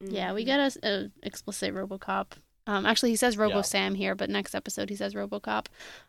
Yeah, 0.00 0.34
we 0.34 0.44
got 0.44 0.58
get 0.74 0.84
a, 0.84 0.88
a 0.88 1.10
explicit 1.22 1.72
RoboCop. 1.74 2.32
Um, 2.68 2.84
actually, 2.84 3.10
he 3.10 3.16
says 3.16 3.36
Robo 3.38 3.56
Yeah. 3.56 3.62
Sam 3.62 3.94
here, 3.94 4.14
but 4.14 4.28
next 4.28 4.54
episode 4.54 4.88
he 4.90 4.96
says 4.96 5.14
RoboCop. 5.14 5.66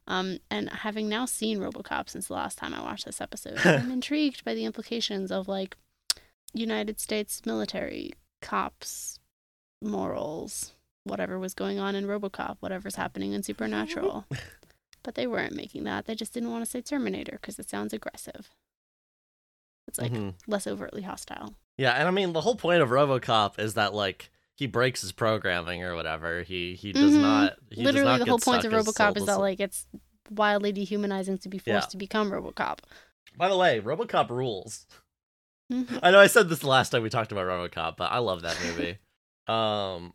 Um, 0.08 0.40
and 0.50 0.70
having 0.70 1.08
now 1.08 1.26
seen 1.26 1.60
RoboCop 1.60 2.10
since 2.10 2.28
the 2.28 2.34
last 2.34 2.58
time 2.58 2.74
I 2.74 2.82
watched 2.82 3.06
this 3.06 3.22
episode, 3.22 3.58
I'm 3.66 3.92
intrigued 3.92 4.44
by 4.44 4.54
the 4.56 4.66
implications 4.66 5.32
of 5.32 5.48
like 5.48 5.78
United 6.54 7.00
States 7.00 7.42
military 7.46 8.14
cops 8.42 9.20
morals, 9.82 10.74
whatever 11.04 11.38
was 11.38 11.54
going 11.54 11.78
on 11.80 11.96
in 11.96 12.06
RoboCop, 12.06 12.58
whatever's 12.60 12.96
happening 12.96 13.34
in 13.34 13.44
Supernatural. 13.44 14.26
but 15.04 15.16
they 15.16 15.28
weren't 15.28 15.56
making 15.56 15.84
that. 15.84 16.06
They 16.06 16.16
just 16.16 16.34
didn't 16.34 16.52
want 16.52 16.66
to 16.66 16.70
say 16.70 16.82
Terminator 16.82 17.38
because 17.40 17.60
it 17.60 17.70
sounds 17.70 17.94
aggressive. 17.94 18.50
It's 19.88 20.00
like 20.00 20.12
Mhm. 20.12 20.34
less 20.48 20.68
overtly 20.68 21.04
hostile. 21.04 21.54
Yeah, 21.78 21.92
and 21.94 22.08
I 22.08 22.12
mean 22.12 22.34
the 22.34 22.42
whole 22.42 22.56
point 22.56 22.82
of 22.82 22.90
RoboCop 22.90 23.60
is 23.60 23.76
that 23.76 23.94
like 23.94 24.32
he 24.58 24.68
breaks 24.68 25.02
his 25.02 25.12
programming 25.14 25.84
or 25.84 25.96
whatever. 25.96 26.44
He 26.44 26.76
he 26.76 26.92
does 26.92 27.14
Mhm. 27.14 27.22
not. 27.22 27.54
He 27.70 27.76
does 27.78 27.86
Literally, 27.94 28.18
not 28.18 28.20
the 28.20 28.26
whole 28.32 28.40
point 28.40 28.66
of 28.66 28.74
RoboCop 28.74 29.16
is 29.18 29.26
that 29.26 29.40
like 29.40 29.60
it's 29.60 29.88
wildly 30.30 30.72
dehumanizing 30.74 31.38
to 31.38 31.48
be 31.50 31.58
forced 31.58 31.88
Yeah. 31.88 31.92
to 31.92 31.98
become 31.98 32.32
RoboCop. 32.32 32.80
By 33.38 33.48
the 33.50 33.58
way, 33.58 33.80
RoboCop 33.80 34.30
rules. 34.30 34.86
Mhm. 35.72 36.00
I 36.02 36.12
know 36.12 36.20
I 36.20 36.28
said 36.28 36.50
this 36.50 36.60
the 36.60 36.68
last 36.68 36.90
time 36.90 37.04
we 37.04 37.10
talked 37.10 37.32
about 37.32 37.46
RoboCop, 37.46 37.96
but 37.98 38.12
I 38.12 38.18
love 38.18 38.42
that 38.42 38.58
movie. 38.64 38.98
um. 39.48 40.14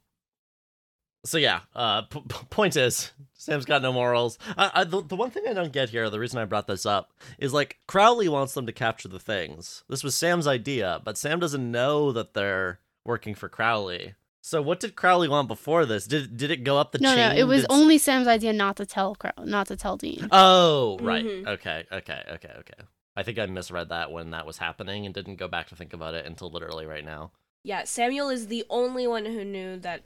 So 1.24 1.38
yeah, 1.38 1.60
uh, 1.76 2.02
p- 2.02 2.20
p- 2.28 2.46
point 2.50 2.74
is, 2.74 3.12
Sam's 3.34 3.64
got 3.64 3.80
no 3.80 3.92
morals. 3.92 4.38
I, 4.58 4.70
I, 4.74 4.84
the, 4.84 5.02
the 5.02 5.14
one 5.14 5.30
thing 5.30 5.44
I 5.46 5.52
don't 5.52 5.72
get 5.72 5.90
here, 5.90 6.10
the 6.10 6.18
reason 6.18 6.40
I 6.40 6.46
brought 6.46 6.66
this 6.66 6.84
up, 6.84 7.12
is 7.38 7.52
like 7.52 7.78
Crowley 7.86 8.28
wants 8.28 8.54
them 8.54 8.66
to 8.66 8.72
capture 8.72 9.06
the 9.06 9.20
things. 9.20 9.84
This 9.88 10.02
was 10.02 10.16
Sam's 10.16 10.48
idea, 10.48 11.00
but 11.04 11.16
Sam 11.16 11.38
doesn't 11.38 11.70
know 11.70 12.10
that 12.10 12.34
they're 12.34 12.80
working 13.04 13.36
for 13.36 13.48
Crowley. 13.48 14.14
So 14.44 14.60
what 14.60 14.80
did 14.80 14.96
Crowley 14.96 15.28
want 15.28 15.46
before 15.48 15.86
this? 15.86 16.06
Did 16.06 16.36
did 16.36 16.50
it 16.50 16.64
go 16.64 16.76
up 16.76 16.90
the 16.92 16.98
no, 16.98 17.14
chain? 17.14 17.30
no, 17.30 17.36
it 17.36 17.44
was 17.44 17.60
Did- 17.62 17.70
only 17.70 17.96
Sam's 17.96 18.26
idea 18.26 18.52
not 18.52 18.76
to 18.76 18.86
tell 18.86 19.14
Crow- 19.14 19.30
not 19.44 19.68
to 19.68 19.76
tell 19.76 19.96
Dean. 19.96 20.28
Oh, 20.32 20.98
right. 21.00 21.24
Mhm. 21.24 21.46
Okay, 21.46 21.84
okay, 21.92 22.22
okay, 22.28 22.52
okay. 22.58 22.84
I 23.14 23.22
think 23.22 23.38
I 23.38 23.46
misread 23.46 23.90
that 23.90 24.10
when 24.10 24.30
that 24.30 24.44
was 24.46 24.58
happening 24.58 25.06
and 25.06 25.14
didn't 25.14 25.36
go 25.36 25.46
back 25.46 25.68
to 25.68 25.76
think 25.76 25.92
about 25.92 26.14
it 26.14 26.26
until 26.26 26.50
literally 26.50 26.86
right 26.86 27.04
now. 27.04 27.30
Yeah, 27.62 27.84
Samuel 27.84 28.30
is 28.30 28.48
the 28.48 28.64
only 28.68 29.06
one 29.06 29.24
who 29.26 29.44
knew 29.44 29.76
that 29.78 30.02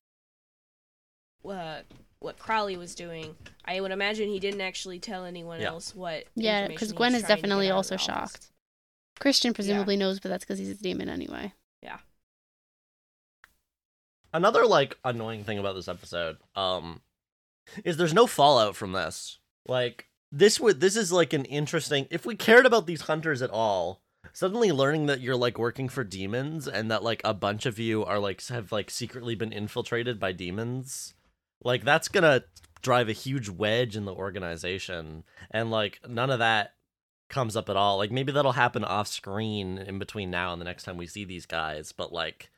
uh, 1.49 1.83
what 2.19 2.39
Crowley 2.39 2.77
was 2.77 2.95
doing. 2.95 3.37
I 3.65 3.81
would 3.81 3.93
imagine 3.93 4.29
he 4.29 4.41
didn't 4.41 4.61
actually 4.61 4.99
tell 4.99 5.25
anyone 5.25 5.61
Yeah. 5.61 5.69
else 5.69 5.95
what. 5.95 6.25
yeah, 6.35 6.67
because 6.69 6.93
Gwen 6.93 7.15
is 7.15 7.23
definitely 7.23 7.67
get 7.67 7.73
out 7.73 7.75
of 7.75 7.77
also 7.79 7.97
shocked. 7.97 8.51
Christian 9.19 9.55
presumably 9.55 9.97
knows, 9.97 10.21
but 10.21 10.29
that's 10.29 10.45
because 10.45 10.59
he's 10.59 10.69
a 10.71 10.75
demon 10.75 11.09
anyway. 11.09 11.53
Another 14.33 14.67
like 14.67 14.99
annoying 15.05 15.45
thing 15.45 15.59
about 15.59 15.75
this 15.75 15.89
episode, 15.89 16.37
um, 16.55 17.01
is 17.85 17.97
there's 17.97 18.15
no 18.15 18.27
fallout 18.27 18.77
from 18.77 18.93
this. 18.93 19.39
Like 19.67 20.09
this 20.33 20.61
would 20.61 20.81
this 20.81 20.97
is 20.97 21.13
like 21.13 21.33
an 21.33 21.45
interesting 21.45 22.07
if 22.11 22.27
we 22.27 22.37
cared 22.37 22.67
about 22.67 22.87
these 22.87 23.03
hunters 23.03 23.43
at 23.43 23.51
all, 23.51 24.03
suddenly 24.33 24.73
learning 24.73 25.07
that 25.07 25.21
you're 25.21 25.37
like 25.37 25.59
working 25.59 25.89
for 25.89 26.05
demons 26.05 26.69
and 26.69 26.91
that 26.91 27.03
like 27.03 27.21
a 27.25 27.35
bunch 27.35 27.67
of 27.67 27.79
you 27.79 28.05
are 28.05 28.19
like 28.19 28.45
have 28.49 28.73
like 28.73 28.91
secretly 28.91 29.35
been 29.35 29.53
infiltrated 29.53 30.21
by 30.21 30.33
demons, 30.33 31.15
like 31.63 31.85
that's 31.85 32.09
gonna 32.09 32.45
drive 32.83 33.09
a 33.09 33.13
huge 33.13 33.49
wedge 33.49 33.97
in 33.97 34.05
the 34.05 34.15
organization. 34.15 35.25
And 35.51 35.71
like 35.71 36.01
none 36.09 36.31
of 36.31 36.39
that 36.39 36.75
comes 37.29 37.57
up 37.57 37.69
at 37.69 37.77
all. 37.77 37.97
Like 37.99 38.13
maybe 38.13 38.33
that'll 38.33 38.53
happen 38.53 38.85
off 38.85 39.09
screen 39.09 39.79
in 39.79 39.99
between 39.99 40.31
now 40.31 40.53
and 40.53 40.61
the 40.61 40.65
next 40.65 40.85
time 40.85 40.97
we 40.97 41.07
see 41.07 41.25
these 41.25 41.47
guys, 41.47 41.93
but 41.93 42.13
like 42.13 42.51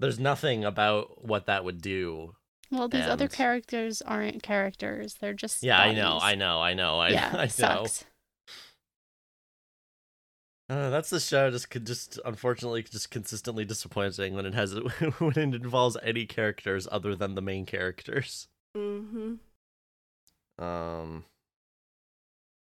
there's 0.00 0.18
nothing 0.18 0.64
about 0.64 1.24
what 1.24 1.46
that 1.46 1.64
would 1.64 1.80
do. 1.80 2.34
Well, 2.70 2.88
these 2.88 3.06
other 3.06 3.28
characters 3.28 4.02
aren't 4.02 4.42
characters; 4.42 5.14
they're 5.20 5.32
just 5.32 5.62
Yeah, 5.62 5.80
I 5.80 5.94
know. 5.94 6.18
I 6.20 6.34
know, 6.34 6.60
I 6.60 6.74
know, 6.74 6.98
I, 6.98 7.08
yeah, 7.10 7.30
I 7.32 7.44
know. 7.44 7.46
sucks. 7.46 8.04
Uh, 10.70 10.90
that's 10.90 11.08
the 11.08 11.18
show. 11.18 11.50
Just 11.50 11.70
could 11.70 11.86
just 11.86 12.20
unfortunately 12.26 12.82
just 12.82 13.10
consistently 13.10 13.64
disappointing 13.64 14.34
when 14.34 14.44
it 14.44 14.54
has 14.54 14.74
when 15.18 15.38
it 15.38 15.54
involves 15.54 15.96
any 16.02 16.26
characters 16.26 16.86
other 16.92 17.14
than 17.14 17.34
the 17.34 17.40
main 17.42 17.64
characters. 17.64 18.48
Mm-hmm. 18.76 19.34
Um. 20.62 21.24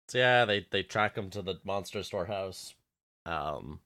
So 0.08 0.18
yeah, 0.18 0.46
they 0.46 0.66
they 0.70 0.82
track 0.82 1.16
him 1.16 1.28
to 1.30 1.42
the 1.42 1.60
monster 1.62 2.02
storehouse. 2.02 2.74
Um, 3.26 3.80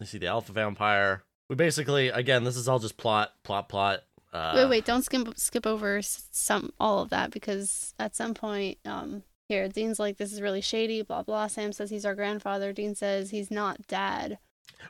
they 0.00 0.06
see 0.06 0.18
the 0.18 0.26
alpha 0.26 0.52
vampire. 0.52 1.22
We 1.48 1.56
basically 1.56 2.08
again, 2.08 2.44
this 2.44 2.56
is 2.56 2.68
all 2.68 2.78
just 2.78 2.96
plot, 2.96 3.32
plot, 3.42 3.68
plot. 3.68 4.00
Uh, 4.32 4.52
wait, 4.56 4.68
wait, 4.68 4.84
don't 4.84 5.02
skip 5.02 5.28
skip 5.38 5.66
over 5.66 6.00
some 6.02 6.72
all 6.78 7.00
of 7.00 7.10
that 7.10 7.30
because 7.30 7.94
at 7.98 8.14
some 8.16 8.34
point, 8.34 8.78
um, 8.84 9.22
here 9.48 9.68
Dean's 9.68 9.98
like, 10.00 10.16
"This 10.18 10.32
is 10.32 10.42
really 10.42 10.60
shady." 10.60 11.02
Blah 11.02 11.22
blah. 11.22 11.46
Sam 11.46 11.72
says 11.72 11.90
he's 11.90 12.04
our 12.04 12.14
grandfather. 12.14 12.72
Dean 12.72 12.94
says 12.94 13.30
he's 13.30 13.50
not 13.50 13.86
dad. 13.86 14.38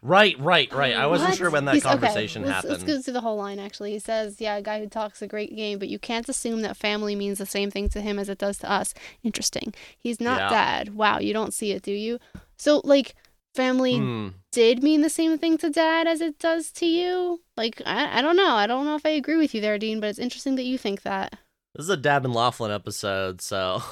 Right, 0.03 0.37
right, 0.41 0.71
right. 0.73 0.95
I 0.97 1.07
wasn't 1.07 1.31
What? 1.31 1.39
sure 1.39 1.51
when 1.51 1.65
that 1.67 1.75
He's- 1.75 1.85
okay, 1.87 1.93
conversation 1.93 2.43
let's, 2.43 2.55
happened. 2.55 2.73
Let's 2.73 2.83
go 2.85 3.01
through 3.01 3.13
the 3.13 3.21
whole 3.21 3.37
line. 3.37 3.59
Actually, 3.61 3.93
he 3.93 3.99
says, 4.01 4.41
"Yeah, 4.41 4.57
a 4.57 4.63
guy 4.63 4.81
who 4.81 4.89
talks 4.89 5.23
a 5.23 5.29
great 5.29 5.55
game, 5.55 5.79
but 5.79 5.89
you 5.89 5.99
can't 5.99 6.29
assume 6.29 6.63
that 6.63 6.77
family 6.77 7.15
means 7.15 7.39
the 7.39 7.47
same 7.47 7.71
thing 7.71 7.89
to 7.91 8.01
him 8.01 8.19
as 8.19 8.29
it 8.29 8.39
does 8.39 8.59
to 8.59 8.71
us." 8.71 8.95
Interesting. 9.23 9.75
He's 9.97 10.21
not 10.21 10.41
Yeah. 10.41 10.49
dad. 10.49 10.95
Wow, 10.97 11.19
you 11.21 11.33
don't 11.33 11.55
see 11.55 11.71
it, 11.71 11.83
do 11.83 11.93
you? 11.93 12.19
So, 12.57 12.81
like, 12.83 13.15
family 13.57 13.97
Hmm. 13.97 14.29
did 14.53 14.83
mean 14.83 15.01
the 15.01 15.11
same 15.11 15.39
thing 15.39 15.59
to 15.59 15.71
dad 15.71 16.07
as 16.07 16.21
it 16.21 16.39
does 16.39 16.71
to 16.73 16.87
you. 16.87 17.41
Like, 17.57 17.83
I, 17.87 18.19
I 18.19 18.23
don't 18.23 18.37
know. 18.37 18.55
I 18.55 18.67
don't 18.67 18.85
know 18.85 18.95
if 18.97 19.05
I 19.07 19.11
agree 19.11 19.37
with 19.37 19.55
you 19.55 19.61
there, 19.61 19.79
Dean, 19.79 19.99
but 20.01 20.09
it's 20.11 20.19
interesting 20.19 20.55
that 20.57 20.65
you 20.65 20.79
think 20.79 21.03
that. 21.03 21.33
This 21.75 21.85
is 21.85 21.91
a 21.91 21.97
Dabb 21.97 22.25
and 22.25 22.35
Loflin 22.35 22.75
episode, 22.75 23.41
so 23.41 23.83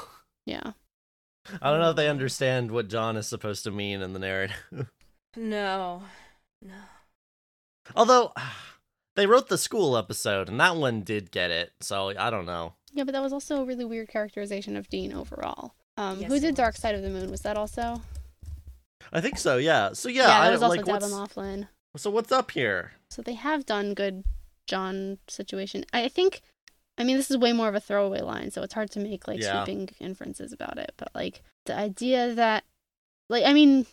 Yeah. 0.47 0.73
I 1.61 1.71
don't 1.71 1.81
know 1.81 1.91
if 1.91 1.97
they 1.97 2.09
understand 2.09 2.71
what 2.71 2.89
John 2.89 3.17
is 3.19 3.27
supposed 3.27 3.65
to 3.65 3.71
mean 3.71 4.01
in 4.01 4.13
the 4.15 4.19
narrative. 4.19 4.57
No. 5.37 6.03
No. 6.63 6.75
Although 7.97 8.33
they 9.17 9.27
wrote 9.27 9.49
the 9.49 9.59
school 9.59 9.97
episode, 9.97 10.49
and 10.49 10.59
that 10.61 10.77
one 10.77 11.03
did 11.03 11.31
get 11.31 11.51
it, 11.51 11.73
so 11.81 12.11
I 12.19 12.31
don't 12.31 12.47
know. 12.47 12.75
Yeah, 12.93 13.05
but 13.05 13.13
that 13.13 13.23
was 13.23 13.33
also 13.33 13.61
a 13.61 13.65
really 13.65 13.85
weird 13.85 14.09
characterization 14.09 14.77
of 14.77 14.89
Dean 14.89 15.13
overall. 15.13 15.75
Um, 15.97 16.21
Yes, 16.21 16.31
who 16.31 16.41
did 16.41 16.55
Dark. 16.55 16.77
Side 16.77 16.95
of 16.95 17.03
the 17.03 17.11
Moon? 17.11 17.31
Was 17.31 17.41
that 17.43 17.57
also? 17.57 18.01
I 19.13 19.21
think 19.21 19.39
so. 19.39 19.57
Yeah. 19.59 19.93
So 19.93 20.09
yeah, 20.09 20.27
that 20.27 20.43
I 20.43 20.51
was 20.51 20.63
also 20.63 20.77
like 20.77 20.85
Dabb 20.87 21.03
and 21.03 21.13
Loflin. 21.13 21.69
so 21.97 22.11
what's 22.11 22.33
up 22.33 22.51
here. 22.53 22.93
So 23.11 23.23
they 23.23 23.35
have 23.35 23.67
done 23.67 23.95
good 23.95 24.25
John 24.67 25.19
situation. 25.29 25.85
I 25.93 26.09
think 26.09 26.43
I 26.99 27.05
mean 27.05 27.17
this 27.17 27.31
is 27.31 27.37
way 27.37 27.53
more 27.53 27.69
of 27.69 27.75
a 27.75 27.81
throwaway 27.81 28.21
line, 28.21 28.51
so 28.51 28.63
it's 28.63 28.75
hard 28.75 28.91
to 28.93 29.01
make 29.01 29.29
like 29.29 29.41
Yeah. 29.41 29.65
sweeping 29.65 29.91
inferences 30.01 30.53
about 30.53 30.79
it. 30.79 30.93
But 30.97 31.09
like 31.15 31.43
the 31.67 31.77
idea 31.77 32.35
that 32.35 32.65
like 33.29 33.45
I 33.45 33.53
mean 33.53 33.87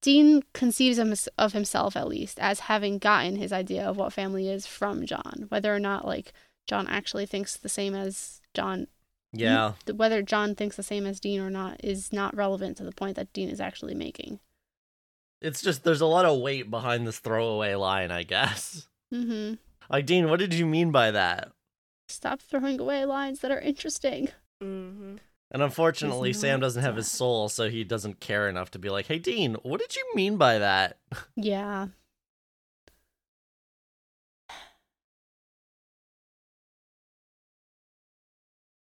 Dean 0.00 0.42
conceives 0.52 0.98
of 1.38 1.52
himself 1.52 1.96
at 1.96 2.08
least 2.08 2.40
as 2.40 2.60
having 2.60 2.98
gotten 2.98 3.36
his 3.36 3.52
idea 3.52 3.84
of 3.88 3.96
what 3.96 4.12
family 4.12 4.48
is 4.48 4.66
from 4.66 5.06
John. 5.06 5.46
Whether 5.48 5.72
or 5.74 5.78
not 5.78 6.04
like 6.06 6.32
John 6.66 6.88
actually 6.88 7.26
thinks 7.26 7.56
the 7.56 7.68
same 7.68 7.94
as 7.94 8.40
John 8.52 8.88
Yeah. 9.32 9.72
th- 9.86 9.96
whether 9.96 10.22
John 10.22 10.54
thinks 10.54 10.76
the 10.76 10.82
same 10.82 11.06
as 11.06 11.20
Dean 11.20 11.40
or 11.40 11.50
not 11.50 11.82
is 11.84 12.12
not 12.12 12.36
relevant 12.36 12.76
to 12.78 12.84
the 12.84 12.92
point 12.92 13.16
that 13.16 13.32
Dean 13.32 13.48
is 13.48 13.60
actually 13.60 13.94
making. 13.94 14.40
It's 15.40 15.62
just 15.62 15.82
there's 15.84 16.00
a 16.00 16.06
lot 16.06 16.24
of 16.24 16.40
weight 16.40 16.70
behind 16.70 17.06
this 17.06 17.18
throwaway 17.18 17.74
line, 17.74 18.10
I 18.10 18.22
guess. 18.22 18.88
Mhm. 19.12 19.58
Like 19.90 20.06
Dean, 20.06 20.28
what 20.30 20.38
did 20.38 20.54
you 20.54 20.66
mean 20.66 20.90
by 20.92 21.10
that? 21.10 21.52
Stop 22.08 22.40
throwing 22.40 22.78
away 22.80 23.04
lines 23.04 23.40
that 23.40 23.50
are 23.50 23.58
interesting. 23.60 24.28
Mm-hmm. 24.62 25.16
And 25.50 25.62
unfortunately, 25.62 26.30
He's 26.30 26.40
Sam 26.40 26.60
doesn't 26.60 26.82
have 26.82 26.96
his 26.96 27.10
soul, 27.10 27.48
so 27.50 27.68
he 27.68 27.84
doesn't 27.84 28.20
care 28.20 28.48
enough 28.48 28.70
to 28.70 28.78
be 28.78 28.88
like, 28.88 29.06
"Hey, 29.06 29.18
Dean, 29.18 29.54
what 29.62 29.80
did 29.80 29.96
you 29.96 30.04
mean 30.14 30.36
by 30.36 30.58
that?" 30.58 30.98
Yeah. 31.36 31.88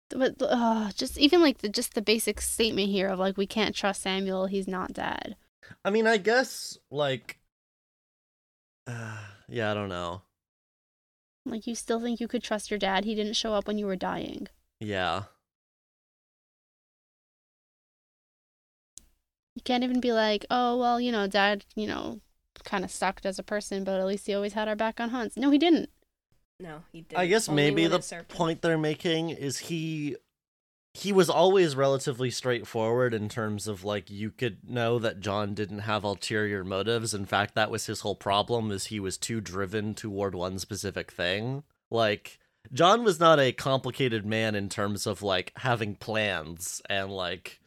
But 0.09 0.35
uh, 0.41 0.91
just 0.95 1.17
even 1.17 1.41
like 1.41 1.59
the 1.59 1.69
just 1.69 1.93
the 1.93 2.01
basic 2.01 2.41
statement 2.41 2.89
here 2.89 3.09
of 3.09 3.19
like 3.19 3.37
we 3.37 3.47
can't 3.47 3.75
trust 3.75 4.01
Samuel, 4.01 4.47
he's 4.47 4.67
not 4.67 4.93
dead. 4.93 5.35
I 5.83 5.89
mean, 5.89 6.07
I 6.07 6.17
guess 6.17 6.77
like, 6.91 7.39
uh, 8.85 9.17
yeah, 9.47 9.71
I 9.71 9.73
don't 9.73 9.89
know. 9.89 10.21
Like 11.45 11.67
you 11.67 11.75
still 11.75 12.01
think 12.01 12.19
you 12.19 12.27
could 12.27 12.43
trust 12.43 12.69
your 12.69 12.77
dad? 12.77 13.05
He 13.05 13.15
didn't 13.15 13.33
show 13.35 13.53
up 13.53 13.67
when 13.67 13.77
you 13.77 13.85
were 13.85 13.95
dying. 13.95 14.47
Yeah, 14.79 15.23
You 19.57 19.63
can't 19.63 19.83
even 19.83 19.99
be 19.99 20.13
like, 20.13 20.45
oh 20.51 20.77
well, 20.77 21.01
you 21.01 21.11
know, 21.11 21.25
dad, 21.25 21.65
you 21.75 21.87
know, 21.87 22.21
kind 22.63 22.83
of 22.85 22.91
sucked 22.91 23.25
as 23.25 23.39
a 23.39 23.43
person, 23.43 23.83
but 23.83 23.99
at 23.99 24.05
least 24.05 24.27
he 24.27 24.35
always 24.35 24.53
had 24.53 24.67
our 24.67 24.75
back 24.75 24.99
on 24.99 25.09
hunts. 25.09 25.35
No, 25.35 25.49
he 25.49 25.57
didn't. 25.57 25.89
No, 26.59 26.83
he 26.91 27.01
didn't. 27.01 27.19
I 27.19 27.27
guess 27.27 27.49
maybe 27.49 27.87
the 27.87 28.25
point 28.29 28.61
they're 28.61 28.77
making 28.77 29.29
is 29.29 29.57
he 29.59 30.15
he 30.95 31.13
was 31.13 31.29
always 31.29 31.75
relatively 31.75 32.31
straightforward 32.31 33.13
in 33.13 33.29
terms 33.29 33.67
of 33.67 33.83
like 33.83 34.09
you 34.09 34.31
could 34.31 34.67
know 34.67 34.97
that 34.97 35.19
John 35.19 35.53
didn't 35.53 35.79
have 35.79 36.03
ulterior 36.03 36.63
motives. 36.63 37.13
In 37.13 37.27
fact, 37.27 37.53
that 37.53 37.69
was 37.69 37.85
his 37.85 38.01
whole 38.01 38.15
problem 38.15 38.71
is 38.71 38.85
he 38.85 38.99
was 38.99 39.17
too 39.17 39.39
driven 39.39 39.93
toward 39.93 40.33
one 40.33 40.57
specific 40.57 41.11
thing. 41.11 41.63
Like 41.91 42.39
John 42.73 43.03
was 43.03 43.19
not 43.19 43.39
a 43.39 43.51
complicated 43.51 44.25
man 44.25 44.55
in 44.55 44.69
terms 44.69 45.05
of 45.05 45.21
like 45.21 45.51
having 45.57 45.95
plans 45.95 46.81
and 46.89 47.11
like 47.11 47.59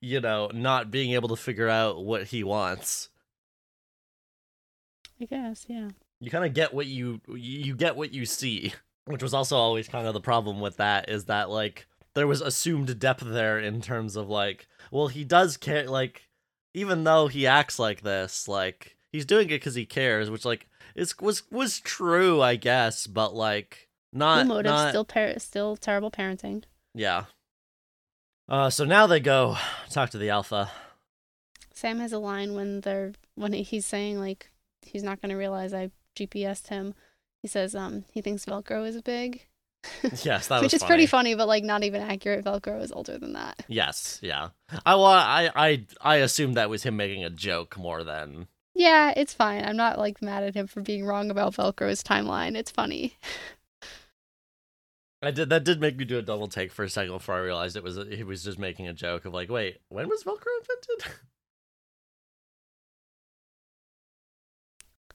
you 0.00 0.20
know, 0.20 0.50
not 0.52 0.90
being 0.90 1.12
able 1.12 1.28
to 1.28 1.36
figure 1.36 1.68
out 1.68 2.02
what 2.04 2.24
he 2.28 2.42
wants. 2.42 3.10
I 5.20 5.26
guess, 5.26 5.66
yeah. 5.68 5.90
You 6.22 6.30
kind 6.30 6.44
of 6.44 6.54
get 6.54 6.72
what 6.72 6.86
you 6.86 7.20
you 7.28 7.74
get 7.74 7.96
what 7.96 8.14
you 8.14 8.24
see 8.24 8.72
which 9.06 9.22
was 9.22 9.34
also 9.34 9.56
always 9.56 9.88
kind 9.88 10.06
of 10.06 10.14
the 10.14 10.20
problem 10.20 10.60
with 10.60 10.76
that 10.76 11.08
is 11.08 11.24
that 11.24 11.50
like 11.50 11.86
there 12.14 12.28
was 12.28 12.40
assumed 12.40 12.98
depth 12.98 13.24
there 13.24 13.58
in 13.58 13.80
terms 13.80 14.14
of 14.16 14.28
like 14.28 14.68
well 14.92 15.08
he 15.08 15.24
does 15.24 15.56
care 15.56 15.88
like 15.88 16.28
even 16.74 17.02
though 17.04 17.26
he 17.26 17.46
acts 17.46 17.78
like 17.78 18.02
this 18.02 18.46
like 18.46 18.96
he's 19.10 19.26
doing 19.26 19.46
it 19.46 19.58
because 19.58 19.74
he 19.74 19.84
cares 19.84 20.30
which 20.30 20.44
like 20.44 20.68
is 20.94 21.18
was 21.20 21.42
was 21.50 21.80
true 21.80 22.40
i 22.40 22.54
guess 22.54 23.06
but 23.06 23.34
like 23.34 23.88
not 24.12 24.46
Blue 24.46 24.54
motive, 24.56 24.70
not 24.70 24.90
still 24.90 25.04
par- 25.04 25.38
still 25.38 25.76
terrible 25.76 26.10
parenting. 26.10 26.62
yeah 26.94 27.24
uh 28.48 28.70
so 28.70 28.84
now 28.84 29.08
they 29.08 29.18
go 29.20 29.56
talk 29.90 30.10
to 30.10 30.18
the 30.18 30.30
alpha 30.30 30.70
Sam 31.74 31.98
has 31.98 32.12
a 32.12 32.18
line 32.18 32.54
when 32.54 32.82
they're 32.82 33.12
when 33.34 33.52
he's 33.54 33.86
saying 33.86 34.20
like 34.20 34.50
he's 34.82 35.02
not 35.02 35.20
gonna 35.20 35.36
realize 35.36 35.72
I 35.72 35.90
GPSed 36.16 36.68
him. 36.68 36.94
He 37.42 37.48
says 37.48 37.74
um 37.74 38.04
he 38.12 38.20
thinks 38.20 38.44
Velcro 38.44 38.86
is 38.86 39.00
big, 39.02 39.46
yes 40.22 40.46
that 40.48 40.56
was. 40.56 40.62
which 40.62 40.74
is 40.74 40.84
pretty 40.84 41.06
funny, 41.06 41.34
but 41.34 41.48
like 41.48 41.64
not 41.64 41.82
even 41.84 42.02
accurate. 42.02 42.44
Velcro 42.44 42.80
is 42.82 42.92
older 42.92 43.18
than 43.18 43.32
that. 43.32 43.64
yes 43.68 44.18
yeah 44.22 44.50
i 44.86 44.94
well 44.94 45.06
i 45.06 45.50
i 45.56 45.84
i 46.00 46.16
assumed 46.16 46.56
that 46.56 46.70
was 46.70 46.82
him 46.84 46.96
making 46.96 47.24
a 47.24 47.30
joke 47.30 47.76
more 47.76 48.04
than 48.04 48.46
Yeah, 48.74 49.12
it's 49.16 49.34
fine. 49.34 49.64
I'm 49.64 49.76
not 49.76 49.98
like 49.98 50.22
mad 50.22 50.44
at 50.44 50.54
him 50.54 50.66
for 50.66 50.80
being 50.80 51.04
wrong 51.04 51.30
about 51.30 51.54
Velcro's 51.54 52.02
timeline. 52.02 52.56
It's 52.56 52.70
funny. 52.70 53.16
I 55.24 55.30
did 55.30 55.50
that 55.50 55.64
did 55.64 55.80
make 55.80 55.96
me 55.96 56.04
do 56.04 56.18
a 56.18 56.22
double 56.22 56.48
take 56.48 56.72
for 56.72 56.84
a 56.84 56.88
second 56.88 57.12
before 57.12 57.34
I 57.36 57.40
realized 57.40 57.76
it 57.76 57.82
was 57.84 57.98
he 58.10 58.24
was 58.24 58.42
just 58.42 58.58
making 58.58 58.88
a 58.88 58.92
joke 58.92 59.24
of 59.24 59.32
like, 59.34 59.50
wait, 59.50 59.78
when 59.88 60.08
was 60.08 60.24
Velcro 60.24 60.46
invented? 60.60 61.12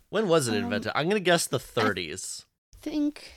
when 0.10 0.28
was 0.28 0.48
it 0.48 0.52
Um, 0.58 0.64
invented? 0.66 0.92
I'm 0.96 1.08
gonna 1.08 1.20
guess 1.20 1.48
the 1.48 1.60
30s. 1.60 2.46
I 2.74 2.78
think 2.82 3.34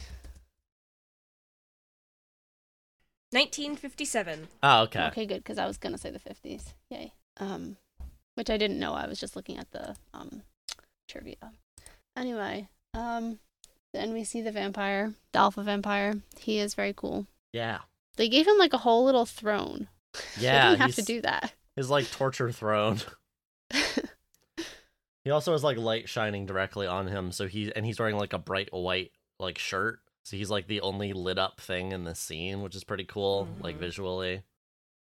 1957. 3.33 4.49
Oh, 4.63 4.83
okay. 4.83 5.07
okay, 5.07 5.27
good 5.27 5.39
because 5.39 5.59
I 5.59 5.67
was 5.67 5.79
gonna 5.79 5.99
say 5.99 6.11
the 6.11 6.19
50s. 6.19 6.75
Yay. 6.91 7.13
Um, 7.39 7.77
which 8.35 8.51
I 8.51 8.57
didn't 8.57 8.79
know. 8.81 8.95
I 8.95 9.07
was 9.07 9.21
just 9.21 9.37
looking 9.37 9.59
at 9.59 9.71
the 9.71 9.95
um 10.13 10.43
trivia. 11.09 11.53
Anyway, 12.17 12.69
um, 12.95 13.39
then 13.93 14.13
we 14.13 14.25
see 14.25 14.41
the 14.43 14.53
vampire, 14.53 15.15
the 15.33 15.39
alpha 15.39 15.63
vampire. 15.63 16.15
He 16.39 16.59
is 16.59 16.75
very 16.75 16.93
cool. 16.93 17.27
Yeah, 17.53 17.79
They 18.17 18.29
gave 18.29 18.47
him 18.47 18.59
like 18.59 18.73
a 18.73 18.79
whole 18.79 19.05
little 19.05 19.27
throne. 19.27 19.89
yeah. 20.39 20.65
they 20.65 20.71
didn't 20.71 20.81
have 20.83 20.95
to 20.97 21.03
do 21.03 21.21
that. 21.23 21.53
His 21.77 21.89
like 21.91 22.11
torture 22.11 22.51
throne. 22.53 23.01
He 25.25 25.31
also 25.31 25.53
has 25.53 25.63
like 25.65 25.77
light 25.77 26.09
shining 26.09 26.47
directly 26.47 26.87
on 26.87 27.07
him, 27.09 27.31
so 27.33 27.47
he 27.47 27.73
and 27.75 27.85
he's 27.85 27.99
wearing 27.99 28.17
like 28.17 28.33
a 28.33 28.39
bright 28.39 28.73
white 28.73 29.13
like 29.39 29.59
shirt. 29.59 30.01
So 30.23 30.37
he's 30.37 30.51
like 30.51 30.67
the 30.67 30.81
only 30.83 31.13
lit 31.13 31.39
up 31.39 31.61
thing 31.61 31.93
in 31.93 32.05
the 32.05 32.15
scene, 32.15 32.63
which 32.63 32.75
is 32.75 32.85
pretty 32.85 33.05
cool, 33.05 33.49
like 33.61 33.77
Mhm. 33.77 33.81
visually. 33.81 34.43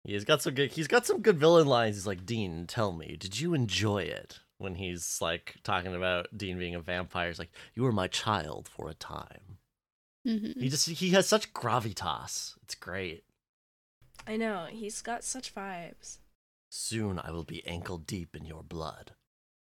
He's 0.04 0.24
got 0.24 0.42
some 0.42 0.54
good 0.56 0.72
he's 0.72 0.88
got 0.88 1.06
some 1.06 1.22
good 1.22 1.38
villain 1.38 1.68
lines. 1.68 1.96
He's 1.98 2.08
like, 2.08 2.26
Dean, 2.26 2.66
tell 2.68 2.94
me, 2.94 3.16
did 3.18 3.40
you 3.40 3.54
enjoy 3.54 4.04
it? 4.04 4.40
When 4.60 4.76
he's 4.76 5.20
like 5.22 5.58
talking 5.64 5.94
about 5.94 6.36
Dean 6.36 6.58
being 6.58 6.74
a 6.76 6.80
vampire, 6.80 7.28
he's 7.28 7.40
like, 7.40 7.52
You 7.76 7.84
were 7.84 7.92
my 7.92 8.08
child 8.08 8.68
for 8.70 8.90
a 8.90 8.94
time. 8.96 9.58
hmm 10.24 10.60
He 10.60 10.70
just 10.70 10.88
he 10.90 11.12
has 11.12 11.28
such 11.28 11.54
gravitas. 11.54 12.56
It's 12.64 12.76
great. 12.76 13.24
I 14.26 14.36
know, 14.36 14.66
he's 14.70 15.02
got 15.02 15.24
such 15.24 15.54
vibes. 15.54 16.18
Soon 16.70 17.20
I 17.20 17.32
will 17.32 17.44
be 17.46 17.66
ankle 17.68 17.98
deep 17.98 18.36
in 18.36 18.46
your 18.46 18.64
blood. 18.64 19.12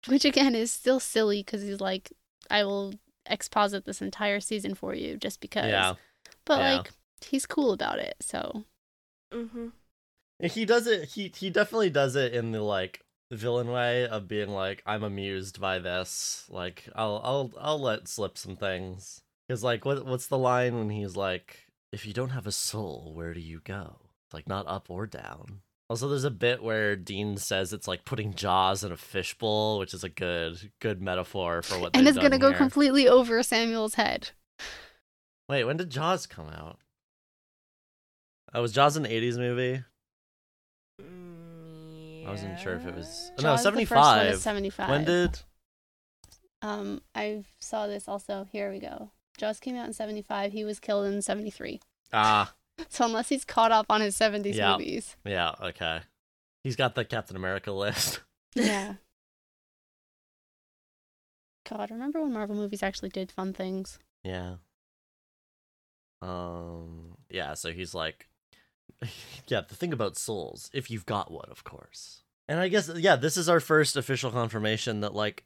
Which 0.07 0.25
again 0.25 0.55
is 0.55 0.71
still 0.71 1.01
silly 1.01 1.43
because 1.43 1.63
he's 1.63 1.81
like, 1.81 2.13
I 2.51 2.65
will 2.65 2.95
exposit 3.27 3.85
this 3.85 4.01
entire 4.01 4.41
season 4.41 4.75
for 4.75 4.95
you 4.95 5.17
just 5.17 5.41
because. 5.41 5.71
Yeah. 5.71 5.95
But 6.45 6.61
yeah. 6.61 6.77
like, 6.77 6.91
he's 7.21 7.47
cool 7.47 7.73
about 7.73 7.99
it. 7.99 8.15
So 8.21 8.65
Mm-hmm. 9.33 9.69
He 10.47 10.65
does 10.65 10.87
it. 10.87 11.11
He 11.11 11.33
he 11.37 11.51
definitely 11.51 11.91
does 11.91 12.17
it 12.17 12.33
in 12.33 12.53
the 12.53 12.63
like 12.63 13.01
villain 13.31 13.71
way 13.71 14.07
of 14.07 14.29
being 14.29 14.49
like, 14.49 14.83
I'm 14.87 15.03
amused 15.03 15.61
by 15.61 15.79
this. 15.79 16.47
Like, 16.49 16.89
I'll 16.95 17.21
I'll 17.25 17.53
I'll 17.61 17.81
let 17.81 18.09
slip 18.09 18.39
some 18.39 18.57
things. 18.57 19.23
Cause 19.49 19.65
like, 19.65 19.85
what 19.85 20.07
what's 20.07 20.27
the 20.27 20.39
line 20.39 20.79
when 20.79 20.91
he's 20.91 21.17
like, 21.17 21.67
if 21.93 22.07
you 22.07 22.13
don't 22.13 22.31
have 22.31 22.47
a 22.47 22.53
soul, 22.53 23.13
where 23.15 23.35
do 23.35 23.41
you 23.41 23.61
go? 23.65 23.97
It's 24.27 24.35
like 24.35 24.49
not 24.49 24.67
up 24.69 24.91
or 24.91 25.07
down. 25.07 25.61
Also, 25.91 26.07
there's 26.09 26.25
a 26.25 26.31
bit 26.31 26.63
where 26.63 26.97
Dean 26.97 27.39
says 27.39 27.73
it's 27.73 27.89
like 27.89 28.05
putting 28.05 28.35
Jaws 28.35 28.85
in 28.85 28.93
a 28.93 28.97
fishbowl, 28.97 29.79
which 29.79 29.95
is 29.95 30.05
a 30.05 30.09
good 30.11 30.71
good 30.81 31.01
metaphor 31.01 31.63
for 31.63 31.79
what. 31.79 31.97
And 31.97 32.07
they've 32.07 32.15
it's 32.15 32.19
gonna 32.23 32.31
done 32.31 32.41
go 32.41 32.49
here. 32.51 32.59
completely 32.59 33.09
over 33.09 33.43
Samuel's 33.43 33.95
head. 33.95 34.31
Wait, 35.49 35.65
when 35.65 35.79
did 35.79 35.89
Jaws 35.89 36.27
come 36.27 36.49
out? 36.51 36.79
Oh, 38.53 38.61
was 38.61 38.73
Jaws 38.73 38.97
an 38.99 39.05
'80s 39.05 39.39
movie? 39.39 39.83
Mm, 41.01 42.27
I 42.27 42.31
wasn't 42.31 42.59
sure 42.61 42.75
if 42.75 42.87
it 42.87 42.95
was. 42.95 43.31
no, 43.39 43.43
Jaws, 43.45 43.61
the 43.61 43.65
'75. 43.65 44.37
75. 44.37 44.89
When 44.91 45.05
did? 45.05 45.39
Um, 46.61 47.01
I 47.15 47.45
saw 47.61 47.87
this 47.87 48.09
also. 48.09 48.47
Here 48.53 48.71
we 48.71 48.79
go. 48.79 49.11
Jaws 49.39 49.61
came 49.61 49.77
out 49.77 49.87
in 49.87 49.93
75. 49.93 50.53
He 50.53 50.65
was 50.65 50.81
killed 50.81 51.07
in 51.07 51.23
73. 51.23 51.81
Ah, 52.13 52.53
So 52.89 53.05
unless 53.05 53.29
he's 53.29 53.45
caught 53.45 53.73
up 53.73 53.87
on 53.91 54.01
his 54.01 54.17
70s 54.17 54.55
Yeah. 54.55 54.73
movies. 54.73 55.17
yeah, 55.25 55.53
okay. 55.61 56.01
He's 56.65 56.77
got 56.77 56.95
the 56.95 57.05
Captain 57.05 57.37
America 57.37 57.73
list. 57.85 58.21
Yeah. 58.55 58.95
God, 61.69 61.91
remember 61.91 62.23
when 62.23 62.33
Marvel 62.33 62.57
movies 62.57 62.83
actually 62.83 63.11
did 63.11 63.31
fun 63.31 63.53
things? 63.53 63.99
Yeah. 64.25 64.55
Um. 66.23 67.17
Yeah. 67.31 67.55
So 67.55 67.73
he's 67.73 67.95
like, 67.95 68.29
yeah. 69.47 69.61
The 69.69 69.75
thing 69.75 69.93
about 69.93 70.17
souls, 70.17 70.71
if 70.73 70.91
you've 70.91 71.07
got 71.07 71.31
one, 71.31 71.49
of 71.51 71.65
course. 71.65 72.23
And 72.49 72.59
I 72.59 72.69
guess 72.69 72.91
yeah, 72.97 73.17
this 73.17 73.37
is 73.37 73.49
our 73.49 73.61
first 73.61 73.97
official 73.97 74.31
confirmation 74.31 75.01
that 75.01 75.15
like, 75.15 75.45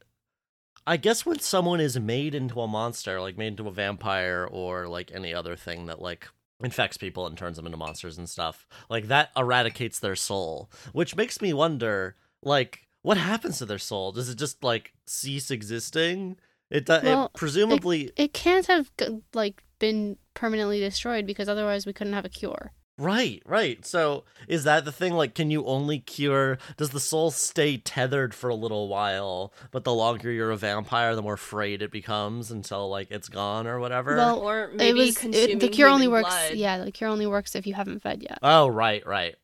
I 0.87 0.97
guess 0.97 1.27
when 1.27 1.41
someone 1.41 1.81
is 1.81 1.99
made 1.99 2.35
into 2.35 2.61
a 2.61 2.69
monster, 2.69 3.21
like 3.21 3.37
made 3.37 3.49
into 3.49 3.69
a 3.69 3.73
vampire 3.73 4.49
or 4.51 4.87
like 4.87 5.11
any 5.13 5.35
other 5.35 5.57
thing 5.57 5.87
that 5.87 6.01
like 6.01 6.29
infects 6.63 6.97
people 6.97 7.27
and 7.27 7.37
turns 7.37 7.57
them 7.57 7.67
into 7.67 7.79
monsters 7.79 8.19
and 8.19 8.29
stuff, 8.29 8.67
like 8.89 9.09
that 9.09 9.31
eradicates 9.37 9.99
their 9.99 10.17
soul, 10.17 10.71
which 10.93 11.17
makes 11.17 11.41
me 11.41 11.53
wonder, 11.53 12.17
like, 12.43 12.87
what 13.03 13.17
happens 13.17 13.59
to 13.59 13.67
their 13.67 13.79
soul? 13.79 14.13
Does 14.13 14.29
it 14.29 14.39
just 14.39 14.63
like 14.63 14.93
cease 15.07 15.51
existing? 15.51 16.37
It, 16.71 16.87
do- 16.87 17.01
Well, 17.03 17.25
it 17.27 17.33
presumably 17.35 18.11
It 18.17 18.33
can't 18.33 18.67
have 18.67 18.91
like 19.35 19.65
been 19.79 20.17
permanently 20.35 20.81
destroyed 20.81 21.27
because 21.27 21.49
otherwise 21.49 21.85
we 21.85 21.93
couldn't 21.93 22.13
have 22.15 22.25
a 22.25 22.29
cure. 22.31 22.73
Right, 22.99 23.43
right. 23.47 23.85
So 23.87 24.25
is 24.47 24.65
that 24.65 24.85
the 24.85 24.93
thing? 24.93 25.15
Like, 25.15 25.35
can 25.35 25.51
you 25.51 25.65
only 25.65 25.99
cure? 25.99 26.59
Does 26.77 26.91
the 26.91 27.01
soul 27.01 27.31
stay 27.31 27.79
tethered 27.79 28.35
for 28.35 28.51
a 28.51 28.55
little 28.55 28.87
while, 28.87 29.53
but 29.71 29.83
the 29.85 29.95
longer 29.95 30.31
you're 30.31 30.51
a 30.51 30.57
vampire, 30.57 31.17
the 31.17 31.23
more 31.23 31.39
frayed 31.39 31.81
it 31.83 31.91
becomes 31.91 32.51
until 32.51 32.89
like 32.91 33.11
it's 33.11 33.29
gone 33.31 33.67
or 33.67 33.81
whatever? 33.81 34.17
Well, 34.17 34.39
Or 34.41 34.71
maybe 34.75 35.01
it 35.01 35.07
was 35.07 35.19
consuming 35.19 35.57
it, 35.57 35.61
the 35.61 35.69
cure 35.69 35.89
only 35.89 36.07
works. 36.07 36.29
blood. 36.29 36.55
Yeah, 36.55 36.85
the 36.85 36.93
cure 36.93 37.09
only 37.11 37.27
works 37.27 37.55
if 37.57 37.67
you 37.67 37.75
haven't 37.75 38.01
fed 38.03 38.23
yet. 38.23 38.39
oh, 38.43 38.69
right, 38.69 39.05
right. 39.07 39.35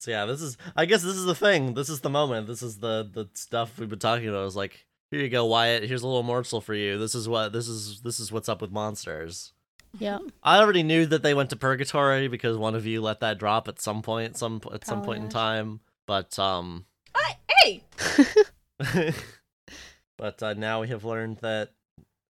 So 0.00 0.10
yeah, 0.10 0.24
this 0.26 0.40
is. 0.42 0.56
I 0.76 0.84
guess 0.86 1.02
this 1.02 1.16
is 1.16 1.24
the 1.24 1.34
thing. 1.34 1.74
This 1.74 1.88
is 1.90 2.00
the 2.00 2.08
moment. 2.10 2.46
This 2.46 2.62
is 2.62 2.78
the 2.78 3.08
the 3.12 3.28
stuff 3.34 3.78
we've 3.78 3.88
been 3.88 3.98
talking 3.98 4.28
about. 4.28 4.46
Is 4.46 4.56
like, 4.56 4.86
here 5.10 5.20
you 5.20 5.28
go, 5.28 5.44
Wyatt. 5.44 5.82
Here's 5.84 6.02
a 6.02 6.06
little 6.06 6.22
morsel 6.22 6.60
for 6.62 6.74
you. 6.74 6.98
This 6.98 7.14
is 7.14 7.28
what. 7.28 7.52
This 7.52 7.68
is 7.68 8.00
this 8.00 8.18
is 8.18 8.32
what's 8.32 8.48
up 8.48 8.62
with 8.62 8.70
monsters. 8.70 9.52
Yep. 9.98 10.20
I 10.42 10.58
already 10.58 10.82
knew 10.82 11.04
that 11.06 11.22
they 11.22 11.34
went 11.34 11.50
to 11.50 11.56
purgatory 11.56 12.28
because 12.28 12.56
one 12.56 12.74
of 12.74 12.86
you 12.86 13.00
let 13.02 13.20
that 13.20 13.38
drop 13.38 13.66
at 13.68 13.80
some 13.80 14.02
point, 14.02 14.36
some 14.36 14.60
at 14.72 14.86
some 14.86 15.02
point 15.02 15.24
in 15.24 15.28
time. 15.28 15.80
But 16.06 16.38
um, 16.38 16.86
I, 17.14 17.36
hey, 17.62 17.82
but 20.16 20.42
uh, 20.42 20.54
now 20.54 20.80
we 20.80 20.88
have 20.88 21.04
learned 21.04 21.38
that 21.38 21.70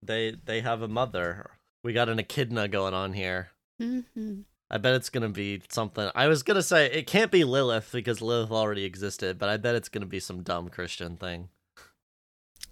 they 0.03 0.37
they 0.45 0.61
have 0.61 0.83
a 0.83 0.89
mother. 0.89 1.51
We 1.85 1.93
got 1.93 2.09
an 2.09 2.19
echidna 2.19 2.69
going 2.69 2.95
on 2.95 3.13
here. 3.13 3.51
hmm 3.79 4.41
I 4.73 4.79
bet 4.79 4.95
it's 4.95 5.11
gonna 5.11 5.29
be 5.31 5.63
something. 5.69 6.11
I 6.15 6.29
was 6.29 6.43
gonna 6.45 6.63
say 6.63 6.87
it 6.87 7.07
can't 7.07 7.31
be 7.33 7.43
Lilith 7.45 7.91
because 7.93 8.23
Lilith 8.23 8.53
already 8.53 8.85
existed, 8.85 9.37
but 9.39 9.49
I 9.49 9.57
bet 9.57 9.75
it's 9.75 9.89
gonna 9.89 10.07
be 10.07 10.21
some 10.21 10.43
dumb 10.43 10.69
Christian 10.69 11.17
thing. 11.17 11.49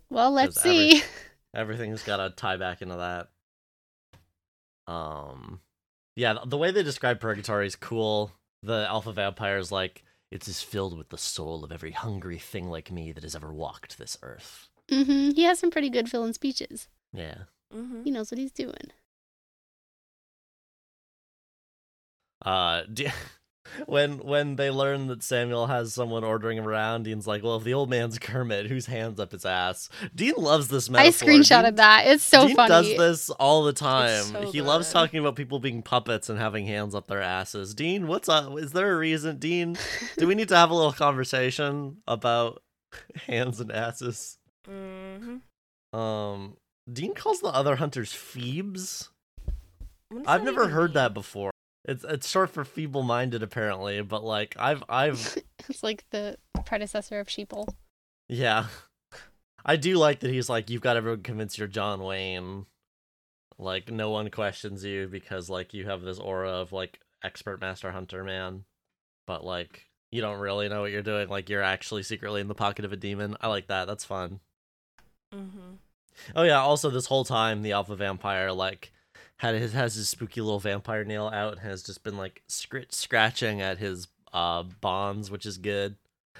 Well, 0.08 0.30
let's 0.30 0.54
Does 0.54 0.64
every- 0.66 0.90
see. 0.98 1.02
Everything's 1.54 2.02
gotta 2.04 2.30
tie 2.30 2.56
back 2.56 2.82
into 2.82 2.96
that. 2.96 3.28
Um, 4.88 5.60
yeah, 6.16 6.38
the 6.44 6.56
way 6.56 6.70
they 6.72 6.82
describe 6.82 7.20
purgatory 7.20 7.66
is 7.66 7.76
cool. 7.76 8.32
The 8.62 8.86
alpha 8.88 9.12
vampire 9.12 9.58
is 9.58 9.70
like 9.70 10.02
it 10.30 10.48
is 10.48 10.62
filled 10.62 10.96
with 10.96 11.10
the 11.10 11.18
soul 11.18 11.62
of 11.62 11.70
every 11.70 11.92
hungry 11.92 12.38
thing 12.38 12.68
like 12.68 12.90
me 12.90 13.12
that 13.12 13.22
has 13.22 13.36
ever 13.36 13.52
walked 13.52 13.98
this 13.98 14.16
earth. 14.22 14.68
hmm 14.90 15.30
He 15.30 15.44
has 15.44 15.58
some 15.58 15.70
pretty 15.70 15.90
good 15.90 16.08
villain 16.08 16.32
speeches. 16.32 16.88
Yeah. 17.12 17.44
mm-hmm. 17.72 18.02
He 18.02 18.10
knows 18.10 18.30
what 18.30 18.38
he's 18.38 18.50
doing. 18.50 18.90
Uh, 22.44 22.82
do, 22.92 23.06
when 23.86 24.18
when 24.18 24.56
they 24.56 24.70
learn 24.70 25.06
that 25.08 25.22
Samuel 25.22 25.66
has 25.66 25.92
someone 25.92 26.24
ordering 26.24 26.58
him 26.58 26.66
around, 26.66 27.04
Dean's 27.04 27.26
like, 27.26 27.42
"Well, 27.42 27.56
if 27.56 27.64
the 27.64 27.74
old 27.74 27.90
man's 27.90 28.18
Kermit, 28.18 28.66
whose 28.66 28.86
hands 28.86 29.20
up 29.20 29.32
his 29.32 29.44
ass?" 29.44 29.88
Dean 30.14 30.34
loves 30.36 30.68
this 30.68 30.88
metaphor. 30.90 31.28
I 31.28 31.32
screenshotted 31.32 31.64
Dean, 31.64 31.74
that. 31.76 32.06
It's 32.06 32.24
so 32.24 32.40
funny. 32.40 32.48
Dean 32.48 32.56
funny. 32.56 32.96
does 32.96 33.26
this 33.26 33.30
all 33.30 33.64
the 33.64 33.72
time. 33.72 34.24
so 34.24 34.50
he 34.50 34.62
loves 34.62 34.92
talking 34.92 35.20
about 35.20 35.36
people 35.36 35.60
being 35.60 35.82
puppets 35.82 36.28
and 36.28 36.38
having 36.38 36.66
hands 36.66 36.94
up 36.94 37.06
their 37.06 37.22
asses. 37.22 37.74
Dean, 37.74 38.06
what's 38.06 38.28
up? 38.28 38.58
Is 38.58 38.72
there 38.72 38.92
a 38.92 38.96
reason, 38.98 39.38
Dean? 39.38 39.76
do 40.16 40.26
we 40.26 40.34
need 40.34 40.48
to 40.48 40.56
have 40.56 40.70
a 40.70 40.74
little 40.74 40.92
conversation 40.92 41.98
about 42.06 42.62
hands 43.26 43.60
and 43.60 43.72
asses? 43.72 44.38
Mm-hmm. 44.68 45.98
Um, 45.98 46.56
Dean 46.90 47.14
calls 47.14 47.40
the 47.40 47.48
other 47.48 47.76
hunters 47.76 48.12
Phoebes. 48.12 49.10
I've 50.26 50.44
never 50.44 50.68
heard 50.68 50.90
mean? 50.90 50.94
that 50.94 51.14
before. 51.14 51.50
It's 51.88 52.04
it's 52.04 52.28
short 52.28 52.50
for 52.50 52.64
feeble-minded, 52.66 53.42
apparently. 53.42 54.02
But 54.02 54.22
like, 54.22 54.54
I've 54.58 54.84
I've 54.90 55.38
it's 55.68 55.82
like 55.82 56.04
the 56.10 56.36
predecessor 56.66 57.18
of 57.18 57.28
Sheeple. 57.28 57.66
yeah, 58.28 58.66
I 59.64 59.76
do 59.76 59.96
like 59.96 60.20
that 60.20 60.30
he's 60.30 60.50
like, 60.50 60.68
you've 60.68 60.82
got 60.82 60.98
everyone 60.98 61.22
convinced 61.22 61.56
you're 61.56 61.66
John 61.66 62.02
Wayne. 62.04 62.66
Like, 63.58 63.90
no 63.90 64.10
one 64.10 64.30
questions 64.30 64.84
you 64.84 65.08
because 65.08 65.48
like 65.48 65.72
you 65.72 65.86
have 65.86 66.02
this 66.02 66.18
aura 66.18 66.50
of 66.50 66.72
like 66.72 67.00
expert 67.24 67.60
master 67.60 67.90
hunter 67.90 68.22
man, 68.22 68.64
but 69.26 69.44
like 69.44 69.86
you 70.10 70.20
don't 70.20 70.40
really 70.40 70.68
know 70.68 70.82
what 70.82 70.90
you're 70.90 71.02
doing. 71.02 71.28
Like 71.28 71.48
you're 71.48 71.62
actually 71.62 72.02
secretly 72.02 72.42
in 72.42 72.48
the 72.48 72.54
pocket 72.54 72.84
of 72.84 72.92
a 72.92 72.96
demon. 72.96 73.34
I 73.40 73.48
like 73.48 73.66
that. 73.68 73.86
That's 73.86 74.04
fun. 74.04 74.40
Mm-hmm. 75.34 75.76
Oh 76.36 76.42
yeah. 76.42 76.60
Also, 76.60 76.90
this 76.90 77.06
whole 77.06 77.24
time, 77.24 77.62
the 77.62 77.72
alpha 77.72 77.96
vampire 77.96 78.52
like 78.52 78.92
had 79.38 79.54
his 79.54 79.72
has 79.72 79.94
his 79.94 80.08
spooky 80.08 80.40
little 80.40 80.60
vampire 80.60 81.04
nail 81.04 81.28
out 81.32 81.52
and 81.54 81.60
has 81.62 81.82
just 81.82 82.02
been 82.02 82.16
like 82.16 82.42
scr- 82.48 82.78
scratching 82.90 83.60
at 83.60 83.78
his 83.78 84.08
uh 84.32 84.62
bonds, 84.80 85.30
which 85.30 85.46
is 85.46 85.58
good. 85.58 85.96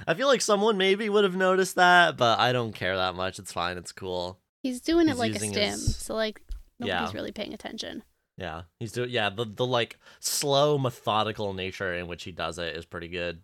I 0.06 0.14
feel 0.14 0.28
like 0.28 0.40
someone 0.42 0.76
maybe 0.76 1.08
would 1.08 1.24
have 1.24 1.34
noticed 1.36 1.74
that, 1.76 2.16
but 2.16 2.38
I 2.38 2.52
don't 2.52 2.72
care 2.74 2.96
that 2.96 3.14
much. 3.16 3.38
It's 3.38 3.52
fine. 3.52 3.76
It's 3.78 3.90
cool. 3.92 4.38
He's 4.62 4.80
doing 4.80 5.08
He's 5.08 5.16
it 5.16 5.18
like 5.18 5.30
a 5.30 5.34
using 5.34 5.52
stim, 5.52 5.70
his- 5.70 5.96
so 5.96 6.14
like 6.14 6.40
nobody's 6.78 7.12
Yeah. 7.12 7.18
really 7.18 7.32
paying 7.32 7.54
attention. 7.54 8.02
Yeah, 8.36 8.62
he's 8.78 8.92
doing. 8.92 9.10
Yeah, 9.10 9.30
the 9.30 9.44
the 9.44 9.66
like 9.66 9.98
slow, 10.20 10.78
methodical 10.78 11.52
nature 11.54 11.92
in 11.94 12.06
which 12.06 12.22
he 12.24 12.30
does 12.32 12.58
it 12.58 12.76
is 12.76 12.84
pretty 12.84 13.08
good. 13.08 13.40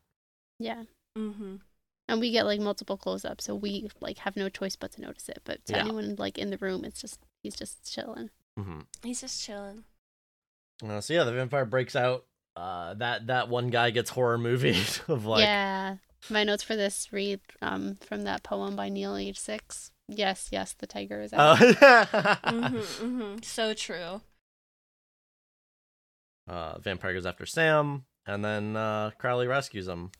Yeah. 0.60 0.84
Mm-hmm. 1.18 1.56
And 2.08 2.20
we 2.20 2.30
get 2.30 2.44
like 2.46 2.60
multiple 2.60 2.96
close 2.96 3.24
ups, 3.24 3.44
so 3.44 3.54
we 3.56 3.88
like 4.00 4.18
have 4.18 4.36
no 4.36 4.48
choice 4.48 4.76
but 4.76 4.92
to 4.92 5.00
notice 5.00 5.28
it. 5.28 5.40
But 5.44 5.64
to 5.66 5.72
Yeah. 5.72 5.80
anyone 5.80 6.14
like 6.18 6.38
in 6.38 6.50
the 6.50 6.58
room, 6.58 6.84
it's 6.84 7.00
just 7.00 7.18
he's 7.42 7.56
just 7.56 7.92
chilling. 7.92 8.30
Hmm 8.58 8.80
He's 9.02 9.20
just 9.20 9.42
chilling. 9.42 9.84
Uh, 10.86 11.00
so 11.00 11.14
yeah, 11.14 11.24
the 11.24 11.32
vampire 11.32 11.64
breaks 11.64 11.96
out. 11.96 12.24
Uh, 12.56 12.94
that 12.94 13.26
that 13.26 13.48
one 13.48 13.68
guy 13.70 13.90
gets 13.90 14.10
horror 14.10 14.38
movie 14.38 14.78
of 15.08 15.26
like 15.26 15.42
yeah. 15.44 15.96
My 16.30 16.42
notes 16.44 16.62
for 16.62 16.74
this 16.76 17.12
read 17.12 17.40
um 17.62 17.98
from 18.00 18.22
that 18.22 18.42
poem 18.42 18.76
by 18.76 18.88
Neil 18.88 19.16
Age 19.16 19.38
Six. 19.38 19.90
Yes, 20.08 20.48
yes, 20.52 20.72
the 20.74 20.86
tiger 20.86 21.20
is 21.20 21.32
out. 21.32 21.58
Oh. 21.60 21.64
Mm-hmm, 22.44 22.76
mm-hmm. 22.76 23.36
So 23.42 23.72
true. 23.74 24.20
uh, 26.48 26.78
vampire 26.78 27.14
goes 27.14 27.26
after 27.26 27.46
Sam, 27.46 28.04
and 28.26 28.44
then 28.44 28.76
uh, 28.76 29.10
Crowley 29.18 29.46
rescues 29.46 29.88
him. 29.88 30.10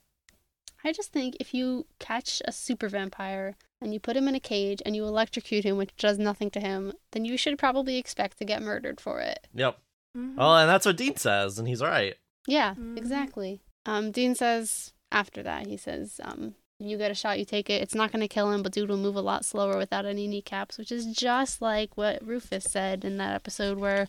I 0.82 0.92
just 0.92 1.12
think 1.12 1.36
if 1.40 1.54
you 1.54 1.86
catch 1.98 2.42
a 2.46 2.52
super 2.52 2.88
vampire 2.88 3.56
and 3.80 3.92
you 3.92 4.00
put 4.00 4.16
him 4.16 4.28
in 4.28 4.34
a 4.34 4.40
cage 4.40 4.80
and 4.84 4.94
you 4.96 5.04
electrocute 5.04 5.64
him, 5.64 5.76
which 5.76 5.94
does 5.96 6.18
nothing 6.18 6.50
to 6.52 6.60
him, 6.60 6.92
then 7.12 7.24
you 7.24 7.36
should 7.36 7.58
probably 7.58 7.96
expect 7.98 8.38
to 8.38 8.44
get 8.44 8.62
murdered 8.62 9.00
for 9.00 9.20
it. 9.20 9.46
Yep. 9.54 9.78
Mhm. 10.16 10.34
Oh, 10.38 10.56
and 10.56 10.68
that's 10.68 10.86
what 10.86 10.96
Dean 10.96 11.16
says, 11.16 11.58
and 11.58 11.66
he's 11.68 11.82
right. 11.82 12.16
Yeah, 12.46 12.74
Mhm. 12.74 12.96
exactly. 12.96 13.60
Um, 13.86 14.10
Dean 14.12 14.34
says 14.34 14.92
after 15.12 15.42
that, 15.42 15.66
he 15.66 15.76
says, 15.76 16.20
um, 16.24 16.54
you 16.78 16.96
get 16.98 17.10
a 17.10 17.14
shot, 17.14 17.38
you 17.38 17.44
take 17.44 17.70
it. 17.70 17.82
It's 17.82 17.94
not 17.94 18.10
going 18.10 18.20
to 18.20 18.28
kill 18.28 18.50
him, 18.50 18.62
but 18.62 18.72
dude 18.72 18.88
will 18.90 18.96
move 18.96 19.16
a 19.16 19.20
lot 19.20 19.44
slower 19.44 19.76
without 19.78 20.06
any 20.06 20.26
kneecaps, 20.26 20.76
which 20.78 20.90
is 20.90 21.06
just 21.06 21.62
like 21.62 21.96
what 21.96 22.24
Rufus 22.26 22.64
said 22.64 23.04
in 23.04 23.16
that 23.18 23.34
episode 23.34 23.78
where, 23.78 24.08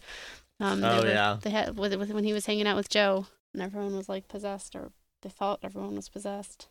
um, 0.59 0.81
they 0.81 0.87
Oh, 0.87 1.01
were- 1.01 1.07
yeah. 1.09 1.37
they 1.41 1.49
had 1.51 1.77
with, 1.77 1.93
with 1.95 2.11
when 2.11 2.23
he 2.23 2.33
was 2.33 2.45
hanging 2.45 2.65
out 2.67 2.75
with 2.75 2.89
Jo 2.89 3.27
and 3.53 3.61
everyone 3.61 3.95
was 3.95 4.09
like 4.09 4.27
possessed 4.27 4.75
or 4.75 4.91
they 5.21 5.29
thought 5.29 5.59
everyone 5.63 5.95
was 5.95 6.09
possessed. 6.09 6.67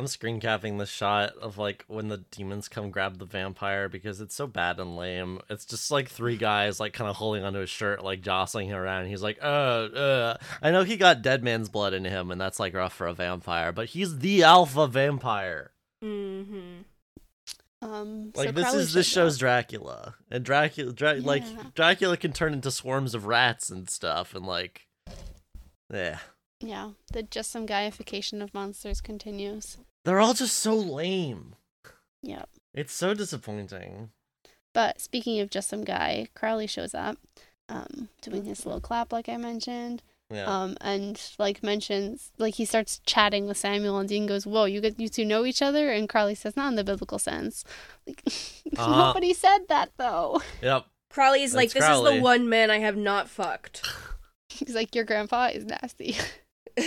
I'm 0.00 0.06
screen 0.06 0.40
capping 0.40 0.78
this 0.78 0.88
shot 0.88 1.36
of 1.42 1.58
like 1.58 1.84
when 1.86 2.08
the 2.08 2.24
demons 2.30 2.68
come 2.68 2.90
grab 2.90 3.18
the 3.18 3.26
vampire 3.26 3.86
because 3.86 4.18
it's 4.22 4.34
so 4.34 4.46
bad 4.46 4.80
and 4.80 4.96
lame. 4.96 5.40
It's 5.50 5.66
just 5.66 5.90
like 5.90 6.08
three 6.08 6.38
guys 6.38 6.80
like 6.80 6.94
kind 6.94 7.10
of 7.10 7.16
holding 7.16 7.44
onto 7.44 7.58
his 7.58 7.68
shirt, 7.68 8.02
like 8.02 8.22
jostling 8.22 8.68
him 8.68 8.76
around. 8.78 9.08
He's 9.08 9.22
like, 9.22 9.38
uh, 9.42 9.44
uh. 9.44 10.36
I 10.62 10.70
know 10.70 10.84
he 10.84 10.96
got 10.96 11.20
dead 11.20 11.44
man's 11.44 11.68
blood 11.68 11.92
in 11.92 12.06
him, 12.06 12.30
and 12.30 12.40
that's 12.40 12.58
like 12.58 12.72
rough 12.72 12.94
for 12.94 13.06
a 13.08 13.12
vampire, 13.12 13.72
but 13.72 13.88
he's 13.90 14.20
the 14.20 14.42
alpha 14.42 14.86
vampire. 14.86 15.72
Mm-hmm. 16.02 16.80
Um, 17.82 18.32
Like 18.34 18.48
so 18.48 18.52
this 18.52 18.72
is 18.72 18.94
this 18.94 19.06
shows 19.06 19.36
up. 19.36 19.40
Dracula, 19.40 20.14
and 20.30 20.42
Dracula, 20.42 20.94
Dra- 20.94 21.16
Yeah. 21.16 21.26
like 21.26 21.74
Dracula 21.74 22.16
can 22.16 22.32
turn 22.32 22.54
into 22.54 22.70
swarms 22.70 23.14
of 23.14 23.26
rats 23.26 23.68
and 23.68 23.90
stuff, 23.90 24.34
and 24.34 24.46
like, 24.46 24.86
yeah, 25.92 26.20
Yeah, 26.60 26.92
the 27.12 27.22
just 27.22 27.50
some 27.50 27.66
guyification 27.66 28.42
of 28.42 28.54
monsters 28.54 29.02
continues. 29.02 29.76
They're 30.04 30.20
all 30.20 30.34
just 30.34 30.56
so 30.58 30.74
lame. 30.74 31.54
Yep. 32.22 32.48
It's 32.74 32.92
so 32.92 33.14
disappointing. 33.14 34.10
But 34.72 35.00
speaking 35.00 35.40
of 35.40 35.50
just 35.50 35.68
some 35.68 35.84
guy, 35.84 36.28
Crowley 36.34 36.66
shows 36.66 36.94
up, 36.94 37.16
um, 37.68 38.08
doing 38.22 38.44
his 38.44 38.64
little 38.64 38.80
clap 38.80 39.12
like 39.12 39.28
I 39.28 39.36
mentioned. 39.36 40.02
Yeah. 40.32 40.44
Um, 40.44 40.76
and 40.80 41.20
like 41.40 41.60
mentions 41.64 42.30
like 42.38 42.54
he 42.54 42.64
starts 42.64 43.00
chatting 43.04 43.48
with 43.48 43.56
Samuel 43.56 43.98
and 43.98 44.08
Dean 44.08 44.26
goes, 44.26 44.46
Whoa, 44.46 44.66
you 44.66 44.80
get 44.80 45.00
you 45.00 45.08
two 45.08 45.24
know 45.24 45.44
each 45.44 45.60
other? 45.60 45.90
And 45.90 46.08
Crowley 46.08 46.36
says, 46.36 46.56
Not 46.56 46.68
in 46.68 46.76
the 46.76 46.84
biblical 46.84 47.18
sense. 47.18 47.64
Like 48.06 48.22
Uh-huh. 48.76 49.06
nobody 49.08 49.32
said 49.34 49.66
that 49.68 49.90
though. 49.96 50.40
yep. 50.62 50.86
Crowley's 51.10 51.52
like, 51.56 51.72
That's 51.72 51.84
this 51.88 51.96
is 51.98 52.04
the 52.04 52.20
one 52.20 52.48
man 52.48 52.70
I 52.70 52.78
have 52.78 52.96
not 52.96 53.28
fucked. 53.28 53.84
He's 54.50 54.76
like, 54.76 54.94
Your 54.94 55.04
grandpa 55.04 55.46
is 55.52 55.64
nasty. 55.64 56.16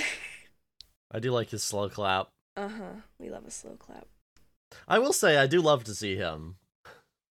I 1.11 1.19
do 1.19 1.31
like 1.31 1.49
his 1.49 1.63
slow 1.63 1.89
clap. 1.89 2.29
Uh 2.55 2.67
huh. 2.69 2.93
We 3.19 3.29
love 3.29 3.45
a 3.47 3.51
slow 3.51 3.75
clap. 3.79 4.07
I 4.87 4.99
will 4.99 5.13
say 5.13 5.37
I 5.37 5.47
do 5.47 5.61
love 5.61 5.83
to 5.85 5.95
see 5.95 6.15
him. 6.15 6.55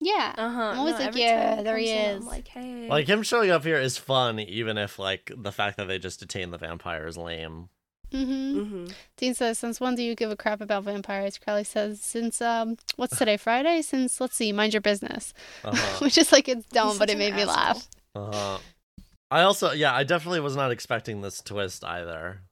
yeah. 0.01 0.35
Uh 0.37 0.51
huh. 0.51 0.63
I'm 0.63 0.79
always 0.81 0.95
like, 0.99 1.15
yeah, 1.17 1.63
there 1.63 1.77
he 1.79 1.91
is. 1.91 2.23
I'm 2.23 2.27
like, 2.27 2.49
hey. 2.49 2.89
Like 2.89 3.07
him 3.09 3.23
showing 3.23 3.51
up 3.51 3.65
here 3.65 3.79
is 3.79 3.97
fun, 3.99 4.39
even 4.41 4.79
if 4.79 4.99
like 4.99 5.31
the 5.37 5.53
fact 5.53 5.77
that 5.77 5.87
they 5.89 5.99
just 5.99 6.21
detain 6.21 6.51
the 6.51 6.59
vampire 6.59 7.07
is 7.07 7.17
lame. 7.17 7.69
Mm-hmm. 8.13 8.59
Mm-hmm. 8.61 8.87
Dean 9.17 9.35
says, 9.35 9.59
Since 9.59 9.81
when 9.81 9.95
do 9.95 10.03
you 10.03 10.15
give 10.15 10.31
a 10.31 10.37
crap 10.37 10.61
about 10.61 10.85
vampires? 10.85 11.39
Crowley 11.39 11.65
says, 11.65 12.01
Since 12.01 12.43
um 12.43 12.77
what's 12.97 13.17
today? 13.17 13.37
Friday? 13.39 13.81
Since 13.83 14.21
let's 14.21 14.37
see, 14.37 14.53
mind 14.53 14.75
your 14.75 14.83
business. 14.83 15.33
Uh-huh. 15.65 15.99
Which 16.05 16.19
is 16.19 16.31
like 16.31 16.49
it's 16.49 16.67
dumb, 16.67 16.91
He's 16.91 16.99
but 16.99 17.09
it 17.11 17.17
made 17.17 17.31
an 17.31 17.37
me 17.37 17.43
asshole. 17.43 17.55
laugh. 17.55 17.89
uh-huh. 18.15 18.59
I 19.31 19.43
also 19.43 19.73
yeah, 19.73 19.95
I 19.95 20.05
definitely 20.05 20.41
was 20.41 20.55
not 20.57 20.71
expecting 20.73 21.23
this 21.23 21.41
twist 21.41 21.85
either. 21.85 22.43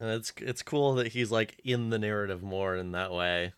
And 0.00 0.10
it's 0.10 0.32
it's 0.38 0.62
cool 0.62 0.94
that 0.94 1.08
he's 1.08 1.30
like 1.30 1.60
in 1.64 1.90
the 1.90 1.98
narrative 1.98 2.42
more 2.42 2.74
in 2.76 2.92
that 2.92 3.12
way. 3.12 3.52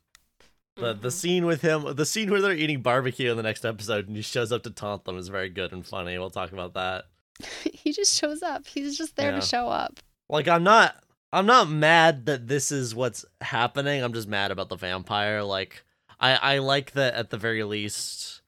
The 0.76 0.92
the 0.94 1.08
Mhm. 1.08 1.12
scene 1.12 1.46
with 1.46 1.62
him, 1.62 1.94
the 1.94 2.04
scene 2.06 2.30
where 2.30 2.40
they're 2.40 2.52
eating 2.52 2.82
barbecue 2.82 3.30
in 3.30 3.36
the 3.36 3.42
next 3.42 3.64
episode, 3.64 4.08
and 4.08 4.16
he 4.16 4.22
shows 4.22 4.50
up 4.52 4.62
to 4.64 4.70
taunt 4.70 5.04
them 5.04 5.18
is 5.18 5.28
very 5.28 5.48
good 5.50 5.72
and 5.72 5.86
funny. 5.86 6.18
We'll 6.18 6.30
talk 6.30 6.50
about 6.52 6.74
that. 6.74 7.04
he 7.72 7.92
just 7.92 8.14
shows 8.18 8.42
up. 8.42 8.66
He's 8.66 8.98
just 8.98 9.16
there 9.16 9.30
Yeah. 9.32 9.40
to 9.40 9.46
show 9.46 9.68
up. 9.68 10.00
like 10.28 10.48
i'm 10.48 10.62
not 10.64 10.96
i'm 11.32 11.46
not 11.46 11.68
mad 11.68 12.26
that 12.26 12.46
this 12.48 12.70
is 12.72 12.94
what's 12.94 13.24
happening 13.40 14.02
i'm 14.02 14.12
just 14.12 14.28
mad 14.28 14.50
about 14.50 14.68
the 14.68 14.76
vampire 14.76 15.42
like 15.42 15.84
i 16.20 16.34
i 16.36 16.58
like 16.58 16.92
that 16.92 17.14
at 17.14 17.30
the 17.30 17.36
very 17.38 17.64
least 17.64 18.41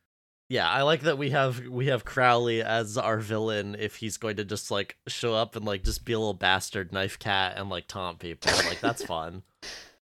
yeah, 0.55 0.71
I 0.71 0.83
like 0.83 1.01
that 1.03 1.19
we 1.19 1.31
have 1.31 1.67
we 1.67 1.87
have 1.89 2.05
Crowley 2.05 2.63
as 2.63 2.97
our 2.97 3.19
villain 3.19 3.75
if 3.77 3.97
he's 3.97 4.17
going 4.17 4.37
to 4.37 4.45
just 4.45 4.71
like 4.71 4.97
show 5.09 5.35
up 5.35 5.57
and 5.57 5.65
like 5.65 5.83
just 5.83 6.05
be 6.05 6.13
a 6.13 6.19
little 6.19 6.33
bastard 6.35 6.93
knife 6.93 7.19
cat 7.19 7.55
and 7.57 7.69
like 7.69 7.89
taunt 7.89 8.21
people. 8.21 8.53
Like 8.53 8.81
that's 8.81 9.05
fun. 9.15 9.43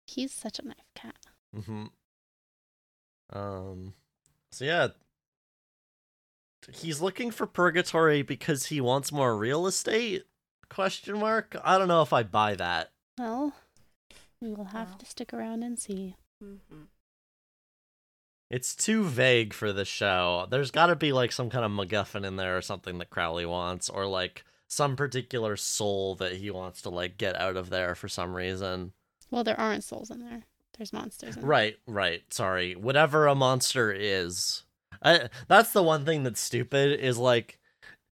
He's 0.08 0.34
such 0.34 0.58
a 0.58 0.66
knife 0.66 0.92
cat. 0.96 1.16
mm-hmm 1.56 1.86
Um. 3.32 3.94
So 4.52 4.66
yeah, 4.66 4.88
he's 6.74 7.00
looking 7.02 7.30
for 7.32 7.46
purgatory 7.46 8.24
because 8.24 8.66
he 8.68 8.82
wants 8.82 9.12
more 9.12 9.38
real 9.38 9.68
estate. 9.68 10.24
Question 10.70 11.20
mark. 11.20 11.56
I 11.64 11.78
don't 11.78 11.88
know 11.88 12.02
if 12.02 12.12
I 12.14 12.24
buy 12.24 12.56
that. 12.56 12.90
Well, 13.18 13.54
we 14.42 14.52
will 14.54 14.66
have 14.66 14.90
Well. 14.90 14.98
to 14.98 15.06
stick 15.06 15.34
around 15.34 15.62
and 15.64 15.78
see. 15.80 16.16
Mhm. 16.44 16.88
It's 18.50 18.76
too 18.76 19.04
vague 19.04 19.54
for 19.54 19.72
the 19.72 19.86
show. 19.86 20.48
There's 20.50 20.72
got 20.72 20.88
to 20.88 20.96
be 20.96 21.12
like 21.12 21.32
some 21.32 21.50
kind 21.50 21.64
of 21.64 21.72
MacGuffin 21.72 22.26
in 22.26 22.36
there 22.36 22.58
or 22.58 22.62
something 22.62 22.98
that 22.98 23.12
Crowley 23.12 23.46
wants, 23.46 23.90
or 23.90 24.06
like 24.06 24.44
some 24.68 24.96
particular 24.96 25.56
soul 25.56 26.16
that 26.16 26.34
he 26.34 26.50
wants 26.50 26.82
to 26.84 26.90
like 26.90 27.18
get 27.18 27.40
out 27.40 27.58
of 27.58 27.70
there 27.70 27.96
for 27.96 28.08
some 28.08 28.36
reason. 28.36 28.94
Well, 29.30 29.44
there 29.44 29.60
aren't 29.60 29.84
souls 29.84 30.10
in 30.10 30.20
there. 30.20 30.44
There's 30.78 30.94
monsters 30.94 31.36
in 31.36 31.42
there. 31.42 31.50
Right, 31.50 31.76
right. 31.86 32.22
Sorry. 32.34 32.76
Whatever 32.76 33.28
a 33.28 33.36
monster 33.36 33.92
is. 33.92 34.64
I, 35.04 35.30
that's 35.48 35.72
the 35.72 35.84
one 35.84 36.06
thing 36.06 36.24
that's 36.24 36.42
stupid 36.42 37.00
is 37.00 37.18
like 37.18 37.60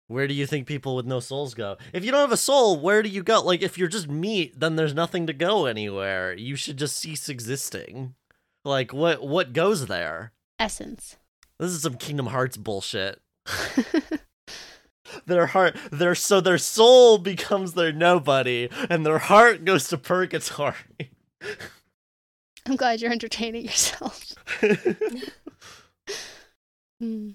where 0.07 0.29
do 0.29 0.35
you 0.35 0.47
think 0.47 0.67
people 0.67 0.97
with 0.97 1.07
no 1.07 1.21
souls 1.21 1.55
go? 1.55 1.77
If 1.93 2.05
you 2.05 2.11
don't 2.11 2.21
have 2.21 2.33
a 2.33 2.37
soul, 2.37 2.79
where 2.79 3.03
do 3.03 3.09
you 3.09 3.23
go? 3.23 3.41
Like 3.41 3.63
if 3.63 3.79
you're 3.79 3.89
just 3.89 4.09
meat, 4.09 4.59
then 4.59 4.77
there's 4.77 4.95
nothing 4.95 5.27
to 5.27 5.33
go 5.33 5.67
anywhere. 5.67 6.35
You 6.35 6.57
should 6.57 6.77
just 6.77 6.97
cease 6.97 7.29
existing. 7.29 8.15
Like 8.65 8.93
what 8.93 9.27
what 9.27 9.53
goes 9.53 9.87
there? 9.87 10.33
Essence. 10.59 11.17
This 11.59 11.71
is 11.73 11.83
some 11.83 11.97
Kingdom 11.97 12.27
Hearts 12.27 12.57
bullshit. 12.57 13.21
Their 15.27 15.47
heart 15.47 15.77
their 15.93 16.15
so 16.15 16.41
their 16.41 16.59
soul 16.59 17.19
becomes 17.19 17.75
their 17.75 17.93
nobody 17.93 18.69
and 18.89 19.05
their 19.05 19.19
heart 19.19 19.65
goes 19.65 19.89
to 19.89 19.99
purgatory. 19.99 20.75
I'm 22.67 22.77
glad 22.77 23.01
you're 23.01 23.13
entertaining 23.13 23.65
yourself. 23.65 24.33
Hmm. 27.01 27.31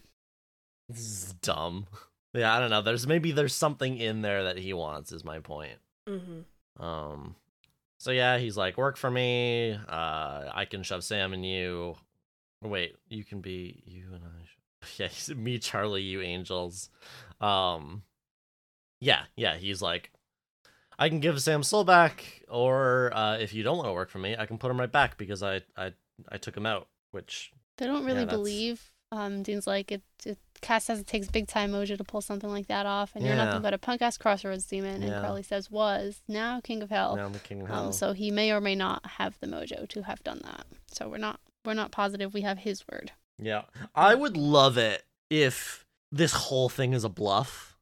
This 0.88 1.00
is 1.00 1.34
dumb. 1.42 1.86
Yeah, 2.34 2.56
I 2.56 2.60
don't 2.60 2.72
know. 2.72 2.82
There's 2.82 3.06
maybe 3.06 3.32
there's 3.32 3.54
something 3.54 3.98
in 3.98 4.22
there 4.24 4.46
that 4.46 4.58
he 4.58 4.74
wants. 4.74 5.12
Is 5.12 5.24
my 5.24 5.40
point. 5.40 5.78
Mhm. 6.08 6.46
Um, 6.80 7.36
so 8.00 8.10
yeah, 8.12 8.38
he's 8.40 8.58
like, 8.58 8.78
work 8.78 8.98
for 8.98 9.12
me. 9.12 9.74
Uh, 9.88 10.50
I 10.52 10.66
can 10.70 10.82
shove 10.84 11.04
Sam 11.04 11.34
and 11.34 11.46
you. 11.46 11.96
Wait, 12.64 12.96
you 13.08 13.24
can 13.24 13.40
be 13.42 13.84
you 13.86 14.06
and 14.14 14.24
I. 14.24 14.30
Yeah, 14.98 15.08
he's, 15.10 15.30
me, 15.36 15.60
Charlie, 15.60 16.02
you 16.02 16.22
angels. 16.22 16.90
Um, 17.42 18.04
yeah, 19.02 19.24
yeah. 19.36 19.56
He's 19.58 19.82
like, 19.82 20.12
I 20.98 21.10
can 21.10 21.20
give 21.20 21.42
Sam 21.42 21.64
soul 21.64 21.84
back, 21.84 22.44
or 22.50 23.12
uh, 23.14 23.38
if 23.38 23.54
you 23.54 23.62
don't 23.64 23.78
want 23.78 23.88
to 23.90 23.94
work 23.94 24.10
for 24.10 24.20
me, 24.20 24.36
I 24.38 24.46
can 24.46 24.58
put 24.58 24.72
him 24.72 24.80
right 24.80 24.92
back 24.92 25.18
because 25.18 25.44
I 25.44 25.62
I 25.78 25.92
I 26.30 26.38
took 26.38 26.56
him 26.56 26.66
out. 26.66 26.88
Which 27.12 27.52
They 27.78 27.86
don't 27.88 28.06
really 28.06 28.24
that's- 28.26 28.36
believe. 28.38 28.92
Um, 29.12 29.42
Dean's 29.44 29.66
like 29.68 29.92
it. 29.92 30.04
it 30.26 30.38
Cass 30.62 30.86
says 30.86 31.00
it 31.00 31.08
takes 31.08 31.28
big 31.28 31.48
time 31.48 31.72
mojo 31.72 31.98
to 31.98 32.04
pull 32.04 32.22
something 32.22 32.50
like 32.50 32.68
that 32.68 32.86
off, 32.86 33.12
and 33.16 33.26
you're 33.26 33.36
nothing 33.36 33.62
but 33.62 33.74
a 33.74 33.78
punk 33.78 34.02
ass 34.02 34.18
crossroads 34.18 34.66
demon. 34.66 34.96
And 35.02 35.12
Yeah. 35.12 35.20
Crowley 35.22 35.44
says 35.44 35.70
was 35.72 36.22
now 36.28 36.60
king 36.62 36.82
of 36.84 36.90
hell. 36.90 37.16
now 37.16 37.26
I'm 37.26 37.34
the 37.34 37.40
king 37.40 37.62
of 37.62 37.68
hell. 37.68 37.88
Um, 37.88 37.94
so 37.94 38.14
he 38.14 38.30
may 38.32 38.52
or 38.52 38.60
may 38.62 38.76
not 38.76 39.06
have 39.06 39.38
the 39.40 39.48
mojo 39.48 39.88
to 39.90 40.02
have 40.04 40.24
done 40.24 40.42
that. 40.44 40.66
So 40.88 41.08
we're 41.08 41.18
not 41.18 41.40
we're 41.66 41.74
not 41.74 41.92
positive. 41.92 42.34
We 42.34 42.42
have 42.42 42.60
his 42.60 42.84
word. 42.92 43.12
Yeah. 43.38 43.64
I 43.96 44.16
would 44.16 44.36
love 44.38 44.78
it 44.78 45.04
if 45.30 45.86
this 46.12 46.34
whole 46.34 46.70
thing 46.70 46.94
is 46.94 47.04
a 47.04 47.10
bluff. 47.10 47.78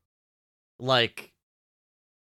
Like 0.80 1.32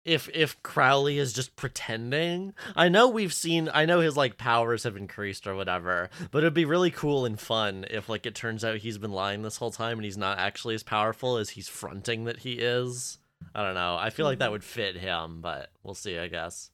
if 0.04 0.30
if 0.34 0.62
Crowley 0.64 1.18
is 1.20 1.34
just 1.34 1.56
pretending. 1.56 2.54
I 2.76 2.90
know 2.90 3.08
we've 3.08 3.34
seen 3.34 3.70
I 3.74 3.86
know 3.86 4.00
his 4.00 4.18
like 4.18 4.38
powers 4.38 4.84
have 4.84 4.98
increased 4.98 5.46
or 5.48 5.56
whatever, 5.56 6.10
but 6.32 6.40
it'd 6.40 6.54
be 6.54 6.66
really 6.66 6.92
cool 6.92 7.26
and 7.26 7.40
fun 7.40 7.86
if 7.90 8.10
like 8.10 8.26
it 8.26 8.36
turns 8.36 8.66
out 8.66 8.78
he's 8.78 8.98
been 8.98 9.12
lying 9.12 9.42
this 9.44 9.58
whole 9.58 9.72
time 9.72 9.98
and 9.98 10.06
he's 10.06 10.18
not 10.18 10.40
actually 10.40 10.76
as 10.76 10.84
powerful 10.84 11.38
as 11.38 11.52
he's 11.52 11.68
fronting 11.68 12.24
that 12.26 12.40
he 12.40 12.54
is. 12.54 13.20
I 13.56 13.64
don't 13.64 13.76
know. 13.76 13.96
I 13.96 14.10
feel 14.12 14.26
like 14.26 14.40
that 14.40 14.50
Mhm. 14.50 14.54
would 14.54 14.64
fit 14.64 14.96
him, 14.98 15.42
but 15.42 15.70
we'll 15.84 15.96
see, 15.96 16.18
I 16.18 16.28
guess. 16.28 16.70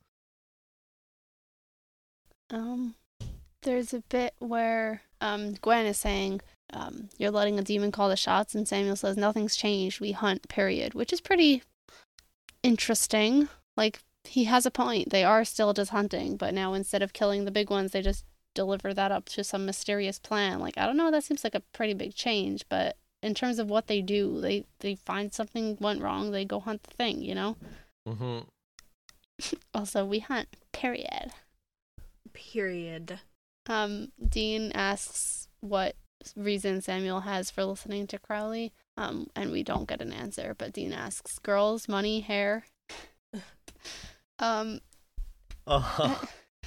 Um, 2.49 2.95
there's 3.63 3.93
a 3.93 4.01
bit 4.09 4.33
where 4.39 5.01
um 5.21 5.53
Gwen 5.55 5.85
is 5.85 5.97
saying, 5.97 6.41
um, 6.73 7.09
you're 7.17 7.31
letting 7.31 7.59
a 7.59 7.63
demon 7.63 7.91
call 7.91 8.09
the 8.09 8.15
shots, 8.15 8.55
and 8.55 8.67
Samuel 8.67 8.95
says 8.95 9.17
nothing's 9.17 9.55
changed. 9.55 9.99
We 9.99 10.11
hunt. 10.11 10.47
Period. 10.47 10.93
Which 10.93 11.11
is 11.13 11.21
pretty 11.21 11.63
interesting. 12.67 13.49
Like 13.75 13.99
he 14.23 14.43
has 14.45 14.65
a 14.65 14.71
point. 14.71 15.09
They 15.09 15.23
are 15.23 15.45
still 15.45 15.73
just 15.73 15.91
hunting, 15.91 16.37
but 16.37 16.53
now 16.53 16.73
instead 16.73 17.01
of 17.01 17.13
killing 17.13 17.45
the 17.45 17.51
big 17.51 17.69
ones, 17.69 17.91
they 17.91 18.01
just 18.01 18.25
deliver 18.53 18.93
that 18.93 19.11
up 19.11 19.25
to 19.29 19.43
some 19.43 19.65
mysterious 19.65 20.19
plan. 20.19 20.59
Like 20.59 20.77
I 20.77 20.85
don't 20.85 20.97
know. 20.97 21.11
That 21.11 21.23
seems 21.23 21.43
like 21.43 21.55
a 21.55 21.61
pretty 21.73 21.93
big 21.93 22.13
change, 22.15 22.65
but. 22.69 22.97
In 23.23 23.33
terms 23.33 23.57
of 23.57 23.67
what 23.67 23.87
they 23.87 24.03
do, 24.03 24.39
they 24.39 24.63
they 24.79 24.93
find 24.93 25.33
something 25.33 25.75
went 25.81 26.03
wrong, 26.03 26.29
they 26.29 26.45
go 26.45 26.59
hunt 26.59 26.83
the 26.83 26.91
thing, 26.91 27.23
you 27.23 27.33
know. 27.33 27.57
Mhm. 28.07 28.45
Also, 29.73 30.05
we 30.05 30.19
hunt. 30.19 30.47
Period. 30.71 31.31
Period. 32.33 33.19
Um, 33.67 34.11
Dean 34.25 34.71
asks 34.73 35.47
what 35.61 35.95
reason 36.35 36.81
Samuel 36.81 37.21
has 37.21 37.49
for 37.49 37.65
listening 37.65 38.05
to 38.07 38.19
Crowley, 38.19 38.71
um, 38.97 39.27
and 39.35 39.51
we 39.51 39.63
don't 39.63 39.87
get 39.87 40.01
an 40.01 40.11
answer. 40.11 40.55
But 40.57 40.73
Dean 40.73 40.93
asks, 40.93 41.39
"Girls, 41.39 41.87
money, 41.87 42.19
hair." 42.21 42.65
um, 44.39 44.79
Uh, 45.65 46.15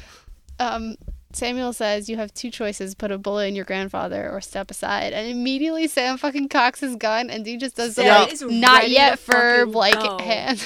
um, 0.58 0.96
Samuel 1.32 1.72
says, 1.72 2.08
"You 2.08 2.16
have 2.16 2.32
two 2.34 2.50
choices: 2.50 2.94
put 2.94 3.10
a 3.10 3.18
bullet 3.18 3.46
in 3.46 3.56
your 3.56 3.64
grandfather 3.64 4.30
or 4.30 4.40
step 4.40 4.70
aside." 4.70 5.12
And 5.12 5.28
immediately, 5.28 5.86
Sam 5.88 6.16
fucking 6.18 6.48
cocks 6.48 6.80
his 6.80 6.96
gun, 6.96 7.30
and 7.30 7.44
Dean 7.44 7.58
just 7.58 7.76
does 7.76 7.94
the 7.94 8.02
Sam 8.02 8.50
like, 8.50 8.60
"Not 8.60 8.88
yet" 8.88 9.12
to 9.12 9.16
for 9.16 9.66
like 9.66 9.94
go. 9.94 10.18
hand. 10.18 10.64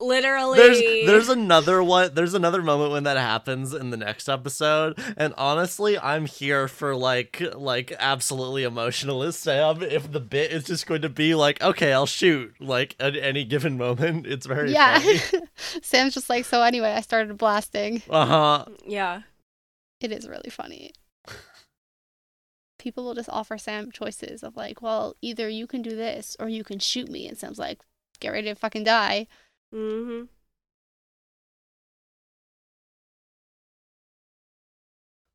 Literally. 0.00 0.58
there's 0.58 0.80
there's 1.06 1.28
another 1.28 1.82
one 1.82 2.14
there's 2.14 2.34
another 2.34 2.62
moment 2.62 2.90
when 2.90 3.04
that 3.04 3.16
happens 3.16 3.72
in 3.72 3.90
the 3.90 3.96
next 3.96 4.28
episode 4.28 4.98
and 5.16 5.32
honestly 5.38 5.96
i'm 5.98 6.26
here 6.26 6.66
for 6.66 6.96
like 6.96 7.40
like 7.54 7.92
absolutely 8.00 8.64
emotionalist 8.64 9.40
sam 9.40 9.82
if 9.82 10.10
the 10.10 10.20
bit 10.20 10.50
is 10.50 10.64
just 10.64 10.86
going 10.86 11.02
to 11.02 11.08
be 11.08 11.34
like 11.34 11.62
okay 11.62 11.92
i'll 11.92 12.06
shoot 12.06 12.52
like 12.60 12.96
at 12.98 13.16
any 13.16 13.44
given 13.44 13.78
moment 13.78 14.26
it's 14.26 14.46
very 14.46 14.72
yeah. 14.72 14.98
funny 14.98 15.20
Sam's 15.82 16.14
just 16.14 16.30
like, 16.30 16.44
"So 16.44 16.62
anyway, 16.62 16.92
I 16.92 17.00
started 17.00 17.36
blasting." 17.38 18.02
uh-huh 18.08 18.66
yeah. 18.86 19.22
It 20.00 20.12
is 20.12 20.28
really 20.28 20.50
funny. 20.50 20.92
People 22.78 23.04
will 23.04 23.14
just 23.14 23.30
offer 23.30 23.56
Sam 23.56 23.90
choices 23.90 24.42
of 24.42 24.56
like, 24.56 24.82
well, 24.82 25.14
either 25.22 25.48
you 25.48 25.66
can 25.66 25.80
do 25.80 25.96
this 25.96 26.36
or 26.38 26.48
you 26.48 26.62
can 26.62 26.78
shoot 26.78 27.08
me. 27.08 27.26
And 27.26 27.38
Sam's 27.38 27.58
like, 27.58 27.80
get 28.20 28.32
ready 28.32 28.48
to 28.48 28.54
fucking 28.54 28.84
die. 28.84 29.26
Mm-hmm. 29.74 30.24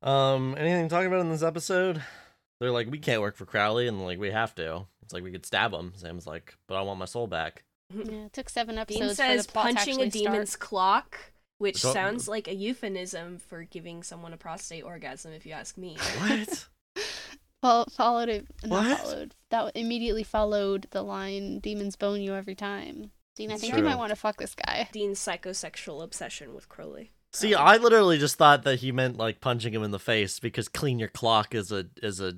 um 0.02 0.54
anything 0.58 0.88
to 0.88 0.94
talk 0.94 1.04
about 1.06 1.20
in 1.20 1.28
this 1.28 1.42
episode 1.42 2.02
they're 2.58 2.70
like 2.70 2.90
we 2.90 2.98
can't 2.98 3.20
work 3.20 3.36
for 3.36 3.44
crowley 3.44 3.86
and 3.86 4.02
like 4.02 4.18
we 4.18 4.30
have 4.30 4.54
to 4.54 4.86
it's 5.02 5.12
like 5.12 5.22
we 5.22 5.30
could 5.30 5.44
stab 5.44 5.72
him 5.74 5.92
sam's 5.96 6.26
like 6.26 6.56
but 6.66 6.76
i 6.76 6.80
want 6.82 6.98
my 6.98 7.04
soul 7.04 7.26
back 7.26 7.64
Yeah, 7.94 8.26
it 8.26 8.32
took 8.32 8.48
seven 8.48 8.78
episodes. 8.78 9.00
Dean 9.00 9.08
episodes 9.10 9.16
says 9.16 9.46
for 9.46 9.48
the 9.48 9.52
plot 9.52 9.66
to 9.70 9.74
punching 9.74 10.00
a 10.00 10.08
demon's 10.08 10.50
start. 10.50 10.60
clock, 10.60 11.18
which 11.58 11.82
Don't- 11.82 11.92
sounds 11.92 12.28
like 12.28 12.46
a 12.46 12.54
euphemism 12.54 13.38
for 13.38 13.64
giving 13.64 14.04
someone 14.04 14.32
a 14.32 14.36
prostate 14.36 14.84
orgasm, 14.84 15.32
if 15.32 15.44
you 15.44 15.50
ask 15.54 15.76
me. 15.76 15.96
what 16.20 16.68
Well, 17.64 17.86
followed 17.90 18.28
it. 18.28 18.46
What? 18.64 18.96
followed. 19.00 19.34
That 19.50 19.72
immediately 19.74 20.22
followed 20.22 20.86
the 20.92 21.02
line, 21.02 21.58
demons 21.58 21.96
bone 21.96 22.20
you 22.22 22.32
every 22.36 22.54
time. 22.54 23.10
Dean, 23.40 23.50
I 23.50 23.54
It's 23.54 23.62
think 23.62 23.74
you 23.74 23.82
might 23.82 23.96
want 23.96 24.10
to 24.10 24.16
fuck 24.16 24.36
this 24.36 24.54
guy. 24.54 24.86
Dean's 24.92 25.18
psychosexual 25.18 26.02
obsession 26.02 26.54
with 26.54 26.68
Crowley. 26.68 27.10
See, 27.32 27.54
I 27.54 27.78
literally 27.78 28.18
just 28.18 28.36
thought 28.36 28.64
that 28.64 28.80
he 28.80 28.92
meant 28.92 29.16
like 29.16 29.40
punching 29.40 29.72
him 29.72 29.82
in 29.82 29.92
the 29.92 29.98
face 29.98 30.38
because 30.38 30.68
"clean 30.68 30.98
your 30.98 31.08
clock" 31.08 31.54
is 31.54 31.72
a 31.72 31.86
is 32.02 32.20
a 32.20 32.34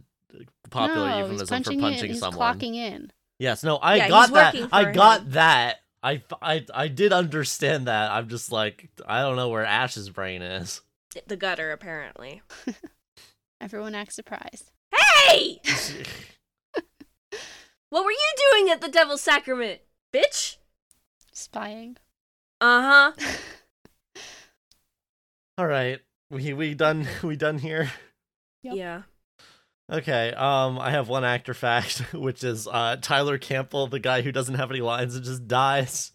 popular 0.71 1.09
no, 1.09 1.15
he's 1.17 1.19
euphemism 1.23 1.47
for 1.47 1.55
punching 1.55 1.81
punching 1.81 2.05
in. 2.05 2.11
He's 2.11 2.21
someone. 2.21 2.57
clocking 2.57 2.75
in. 2.77 3.11
Yes, 3.41 3.65
no, 3.65 3.79
I 3.79 3.97
Yeah, 3.97 4.09
got 4.11 4.33
that. 4.33 4.55
I 4.71 4.85
for 4.85 4.93
got 4.93 5.31
that. 5.33 5.79
I, 6.05 6.23
I 6.41 6.65
I 6.73 6.87
did 6.87 7.13
understand 7.13 7.89
that. 7.89 8.13
I'm 8.13 8.29
just 8.29 8.53
like 8.53 8.89
I 9.05 9.23
don't 9.23 9.35
know 9.35 9.49
where 9.49 9.65
Ash's 9.65 10.09
brain 10.09 10.41
is. 10.41 10.83
The 11.27 11.37
gutter, 11.37 11.73
apparently. 11.73 12.43
Everyone 13.61 13.97
acts 13.97 14.15
surprised. 14.15 14.71
Hey! 14.95 15.61
What 17.91 18.07
were 18.07 18.11
you 18.11 18.33
doing 18.53 18.71
at 18.71 18.81
the 18.81 18.89
Devil's 18.89 19.21
Sacrament, 19.21 19.81
bitch? 20.15 20.57
Spying. 21.43 21.97
Uh 22.61 23.13
huh. 23.17 23.27
All 25.59 25.67
right, 25.67 26.01
we 26.31 26.53
we 26.53 26.75
done 26.75 27.07
we 27.23 27.35
done 27.37 27.59
here. 27.59 27.91
Yep. 28.63 28.75
Yeah. 28.77 29.03
Okay, 29.91 30.33
um, 30.35 30.79
I 30.79 30.93
have 30.93 31.09
one 31.09 31.25
actor 31.25 31.53
fact, 31.53 31.99
which 32.15 32.45
is 32.45 32.69
uh, 32.69 32.97
Tyler 33.03 33.39
Campbell, 33.39 33.89
the 33.89 33.99
guy 33.99 34.23
who 34.23 34.31
doesn't 34.31 34.55
have 34.55 34.71
any 34.71 34.81
lines 34.81 35.17
and 35.17 35.25
just 35.25 35.49
dies. 35.49 36.13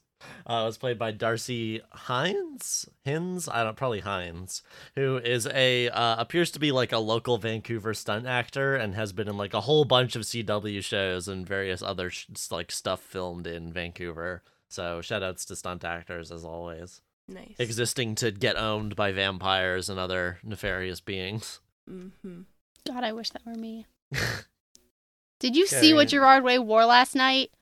Uh, 0.47 0.63
was 0.65 0.77
played 0.77 0.97
by 0.97 1.11
Darcy 1.11 1.81
Hines, 1.91 2.87
Hines, 3.05 3.47
I 3.47 3.63
don't 3.63 3.77
probably 3.77 3.99
Hines, 3.99 4.63
who 4.95 5.17
is 5.17 5.45
a 5.47 5.89
uh, 5.89 6.15
appears 6.19 6.51
to 6.51 6.59
be 6.59 6.71
like 6.71 6.91
a 6.91 6.97
local 6.97 7.37
Vancouver 7.37 7.93
stunt 7.93 8.25
actor 8.25 8.75
and 8.75 8.95
has 8.95 9.13
been 9.13 9.27
in 9.27 9.37
like 9.37 9.53
a 9.53 9.61
whole 9.61 9.83
bunch 9.85 10.15
of 10.15 10.23
CW 10.23 10.81
shows 10.83 11.27
and 11.27 11.45
various 11.45 11.81
other 11.83 12.09
sh- 12.09 12.27
like 12.49 12.71
stuff 12.71 13.01
filmed 13.01 13.45
in 13.45 13.71
Vancouver. 13.71 14.41
So 14.69 15.01
shout 15.01 15.23
outs 15.23 15.45
to 15.45 15.55
stunt 15.55 15.83
actors 15.85 16.31
as 16.31 16.43
always, 16.43 17.01
Nice. 17.27 17.55
existing 17.59 18.15
to 18.15 18.31
get 18.31 18.57
owned 18.57 18.95
by 18.95 19.11
vampires 19.11 19.89
and 19.89 19.99
other 19.99 20.39
nefarious 20.43 20.99
beings. 21.01 21.59
mm-hmm. 21.89 22.41
God, 22.87 23.03
I 23.03 23.11
wish 23.13 23.29
that 23.31 23.45
were 23.45 23.53
me. 23.55 23.85
Did 25.39 25.55
you 25.55 25.67
see 25.67 25.93
what 25.93 26.01
Okay. 26.07 26.11
Gerard 26.11 26.43
Way 26.43 26.57
wore 26.59 26.85
last 26.85 27.15
night? 27.15 27.51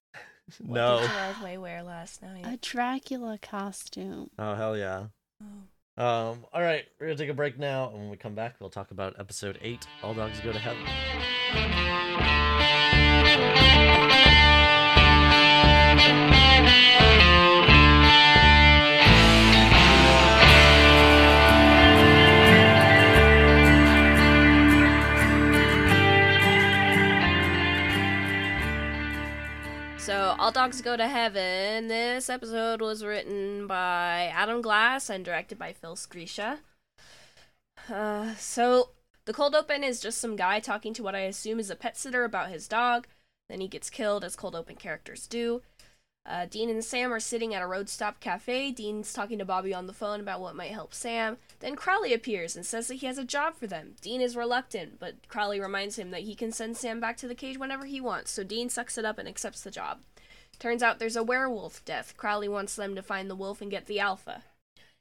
What 0.60 0.76
no. 0.76 1.00
did 1.00 1.10
Gerard 1.10 1.42
Way 1.44 1.58
wear 1.58 1.82
last 1.82 2.22
night? 2.22 2.46
A 2.46 2.58
Dracula 2.58 3.40
costume. 3.42 4.30
Oh 4.38 4.54
hell 4.54 4.78
yeah. 4.78 5.06
Oh. 5.98 6.04
Um, 6.04 6.46
all 6.54 6.62
right, 6.62 6.86
we're 7.00 7.08
gonna 7.08 7.18
take 7.18 7.30
a 7.32 7.34
break 7.34 7.58
now, 7.58 7.90
and 7.90 7.98
when 7.98 8.10
we 8.12 8.18
come 8.18 8.36
back, 8.36 8.56
we'll 8.60 8.70
talk 8.70 8.92
about 8.92 9.16
episode 9.20 9.58
eight. 9.64 9.88
All 10.04 10.14
dogs 10.14 10.40
go 10.42 10.52
to 10.52 10.60
heaven. 10.60 10.84
All 30.46 30.52
Dogs 30.52 30.80
Go 30.80 30.96
to 30.96 31.08
Heaven. 31.08 31.88
This 31.88 32.30
episode 32.30 32.80
was 32.80 33.04
written 33.04 33.66
by 33.66 34.32
Adam 34.32 34.62
Glass 34.62 35.10
and 35.10 35.26
directed 35.26 35.58
by 35.58 35.74
Phil 35.74 35.96
Sgriccia. 35.96 36.60
Uh, 37.92 38.36
so, 38.36 38.90
the 39.26 39.34
cold 39.34 39.56
open 39.56 39.84
is 39.84 40.00
just 40.00 40.20
some 40.20 40.36
guy 40.36 40.60
talking 40.60 40.94
to 40.94 41.02
what 41.02 41.16
I 41.16 41.22
assume 41.22 41.60
is 41.60 41.72
a 41.72 41.76
pet 41.76 41.98
sitter 41.98 42.24
about 42.24 42.52
his 42.52 42.68
dog. 42.68 43.08
Then 43.50 43.60
he 43.60 43.68
gets 43.68 43.90
killed, 43.90 44.24
as 44.24 44.36
cold 44.36 44.56
open 44.56 44.76
characters 44.76 45.26
do. 45.26 45.64
Uh, 46.28 46.46
Dean 46.46 46.70
and 46.70 46.84
Sam 46.84 47.12
are 47.12 47.20
sitting 47.20 47.56
at 47.56 47.64
a 47.64 47.68
road 47.68 47.90
stop 47.90 48.20
cafe. 48.20 48.70
Dean's 48.70 49.14
talking 49.14 49.40
to 49.40 49.46
Bobby 49.46 49.74
on 49.74 49.88
the 49.88 49.94
phone 49.94 50.20
about 50.20 50.42
what 50.42 50.56
might 50.56 50.72
help 50.72 50.94
Sam. 50.94 51.38
Then 51.60 51.76
Crowley 51.76 52.14
appears 52.14 52.56
and 52.56 52.64
says 52.64 52.88
that 52.90 52.96
he 52.96 53.08
has 53.08 53.18
a 53.18 53.26
job 53.26 53.56
for 53.56 53.66
them. 53.66 53.96
Dean 54.00 54.22
is 54.22 54.38
reluctant, 54.38 55.00
but 55.00 55.28
Crowley 55.28 55.60
reminds 55.60 55.98
him 55.98 56.12
that 56.12 56.22
he 56.22 56.36
can 56.36 56.52
send 56.52 56.78
Sam 56.78 57.00
back 57.00 57.18
to 57.18 57.28
the 57.28 57.34
cage 57.34 57.58
whenever 57.58 57.86
he 57.86 58.00
wants, 58.00 58.30
so 58.30 58.44
Dean 58.44 58.70
sucks 58.70 59.00
it 59.00 59.06
up 59.06 59.18
and 59.18 59.28
accepts 59.28 59.62
the 59.62 59.72
job. 59.72 60.02
Turns 60.60 60.82
out 60.82 61.00
there's 61.00 61.16
a 61.16 61.24
werewolf 61.24 61.84
death. 61.86 62.16
Crowley 62.18 62.48
wants 62.48 62.76
them 62.76 62.96
to 62.96 63.02
find 63.02 63.30
the 63.30 63.36
wolf 63.36 63.62
and 63.62 63.72
get 63.72 63.86
the 63.86 64.00
alpha. 64.00 64.44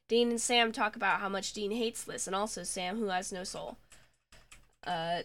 Dean 0.07 0.29
and 0.29 0.41
Sam 0.41 0.71
talk 0.71 0.95
about 0.95 1.19
how 1.19 1.29
much 1.29 1.53
Dean 1.53 1.71
hates 1.71 2.03
this, 2.03 2.27
and 2.27 2.35
also 2.35 2.63
Sam, 2.63 2.97
who 2.97 3.07
has 3.07 3.31
no 3.31 3.43
soul. 3.43 3.77
Uh, 4.85 5.23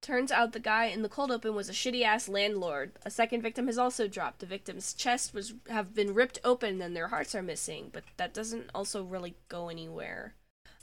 turns 0.00 0.30
out 0.30 0.52
the 0.52 0.60
guy 0.60 0.84
in 0.86 1.02
the 1.02 1.08
cold 1.08 1.30
open 1.30 1.54
was 1.54 1.68
a 1.68 1.72
shitty 1.72 2.02
ass 2.02 2.28
landlord. 2.28 2.92
A 3.04 3.10
second 3.10 3.42
victim 3.42 3.66
has 3.66 3.78
also 3.78 4.06
dropped. 4.06 4.38
The 4.38 4.46
victim's 4.46 4.94
chest 4.94 5.34
was 5.34 5.54
have 5.68 5.94
been 5.94 6.14
ripped 6.14 6.38
open 6.44 6.80
and 6.80 6.94
their 6.94 7.08
hearts 7.08 7.34
are 7.34 7.42
missing, 7.42 7.90
but 7.92 8.04
that 8.16 8.32
doesn't 8.32 8.70
also 8.74 9.02
really 9.02 9.34
go 9.48 9.68
anywhere. 9.68 10.34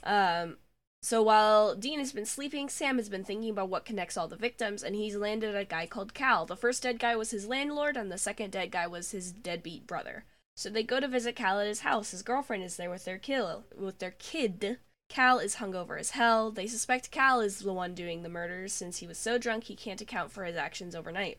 Um, 0.04 0.58
so 1.02 1.22
while 1.22 1.74
Dean 1.74 1.98
has 1.98 2.12
been 2.12 2.26
sleeping, 2.26 2.68
Sam 2.68 2.96
has 2.96 3.08
been 3.08 3.24
thinking 3.24 3.50
about 3.50 3.68
what 3.68 3.84
connects 3.84 4.16
all 4.16 4.28
the 4.28 4.36
victims, 4.36 4.82
and 4.82 4.96
he's 4.96 5.16
landed 5.16 5.54
a 5.54 5.64
guy 5.64 5.86
called 5.86 6.14
Cal. 6.14 6.44
The 6.44 6.56
first 6.56 6.82
dead 6.82 6.98
guy 6.98 7.14
was 7.16 7.30
his 7.30 7.46
landlord, 7.46 7.96
and 7.96 8.10
the 8.10 8.18
second 8.18 8.50
dead 8.50 8.70
guy 8.70 8.86
was 8.86 9.12
his 9.12 9.32
deadbeat 9.32 9.86
brother. 9.86 10.24
So 10.56 10.68
they 10.68 10.82
go 10.82 10.98
to 10.98 11.06
visit 11.06 11.36
Cal 11.36 11.60
at 11.60 11.68
his 11.68 11.80
house. 11.80 12.10
His 12.10 12.22
girlfriend 12.22 12.64
is 12.64 12.76
there 12.76 12.90
with 12.90 13.04
their 13.04 13.18
kill 13.18 13.64
with 13.76 14.00
their 14.00 14.10
kid. 14.18 14.78
Cal 15.08 15.38
is 15.38 15.56
hungover 15.56 15.98
as 15.98 16.10
hell. 16.10 16.50
They 16.50 16.66
suspect 16.66 17.12
Cal 17.12 17.40
is 17.40 17.60
the 17.60 17.72
one 17.72 17.94
doing 17.94 18.22
the 18.22 18.28
murders 18.28 18.72
since 18.72 18.98
he 18.98 19.06
was 19.06 19.18
so 19.18 19.38
drunk 19.38 19.64
he 19.64 19.76
can't 19.76 20.00
account 20.00 20.32
for 20.32 20.44
his 20.44 20.56
actions 20.56 20.96
overnight. 20.96 21.38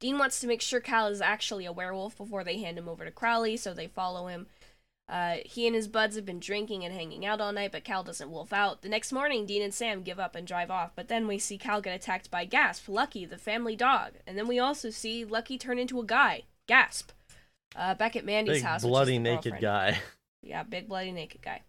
Dean 0.00 0.18
wants 0.18 0.40
to 0.40 0.48
make 0.48 0.60
sure 0.60 0.80
Cal 0.80 1.06
is 1.06 1.20
actually 1.20 1.64
a 1.64 1.72
werewolf 1.72 2.16
before 2.16 2.42
they 2.42 2.58
hand 2.58 2.76
him 2.76 2.88
over 2.88 3.04
to 3.04 3.12
Crowley, 3.12 3.56
so 3.56 3.72
they 3.72 3.86
follow 3.86 4.26
him. 4.26 4.48
Uh, 5.12 5.36
he 5.44 5.66
and 5.66 5.76
his 5.76 5.88
buds 5.88 6.16
have 6.16 6.24
been 6.24 6.40
drinking 6.40 6.86
and 6.86 6.94
hanging 6.94 7.26
out 7.26 7.38
all 7.38 7.52
night, 7.52 7.70
but 7.70 7.84
Cal 7.84 8.02
doesn't 8.02 8.30
wolf 8.30 8.50
out. 8.50 8.80
The 8.80 8.88
next 8.88 9.12
morning, 9.12 9.44
Dean 9.44 9.60
and 9.60 9.74
Sam 9.74 10.02
give 10.02 10.18
up 10.18 10.34
and 10.34 10.46
drive 10.46 10.70
off, 10.70 10.92
but 10.96 11.08
then 11.08 11.26
we 11.28 11.38
see 11.38 11.58
Cal 11.58 11.82
get 11.82 11.94
attacked 11.94 12.30
by 12.30 12.46
Gasp, 12.46 12.88
Lucky, 12.88 13.26
the 13.26 13.36
family 13.36 13.76
dog. 13.76 14.12
And 14.26 14.38
then 14.38 14.48
we 14.48 14.58
also 14.58 14.88
see 14.88 15.26
Lucky 15.26 15.58
turn 15.58 15.78
into 15.78 16.00
a 16.00 16.06
guy, 16.06 16.44
Gasp. 16.66 17.10
Uh, 17.76 17.94
back 17.94 18.16
at 18.16 18.24
Mandy's 18.24 18.54
Big 18.56 18.62
house. 18.62 18.82
bloody 18.82 19.18
naked 19.18 19.58
guy. 19.60 19.98
Yeah, 20.42 20.62
big 20.62 20.88
bloody 20.88 21.12
naked 21.12 21.42
guy. 21.42 21.60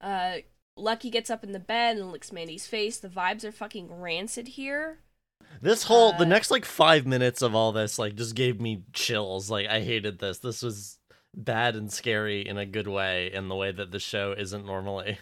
Uh, 0.00 0.38
Lucky 0.76 1.10
gets 1.10 1.30
up 1.30 1.42
in 1.44 1.52
the 1.52 1.58
bed 1.58 1.96
and 1.96 2.12
licks 2.12 2.32
Mandy's 2.32 2.66
face. 2.66 2.98
The 2.98 3.08
vibes 3.08 3.44
are 3.44 3.52
fucking 3.52 3.88
rancid 4.00 4.48
here. 4.48 4.98
This 5.62 5.84
whole 5.84 6.12
the 6.12 6.24
Uh, 6.24 6.28
next 6.28 6.50
like 6.50 6.64
five 6.64 7.06
minutes 7.06 7.40
of 7.40 7.54
all 7.54 7.72
this 7.72 7.98
like 7.98 8.14
just 8.14 8.34
gave 8.34 8.60
me 8.60 8.82
chills. 8.92 9.48
Like 9.50 9.68
I 9.68 9.80
hated 9.80 10.18
this. 10.18 10.38
This 10.38 10.60
was 10.60 10.98
bad 11.36 11.76
and 11.76 11.92
scary 11.92 12.40
in 12.46 12.56
a 12.58 12.66
good 12.66 12.88
way, 12.88 13.30
in 13.32 13.48
the 13.48 13.54
way 13.54 13.70
that 13.70 13.90
the 13.92 14.00
show 14.00 14.32
isn't 14.32 14.64
normally. 14.66 15.18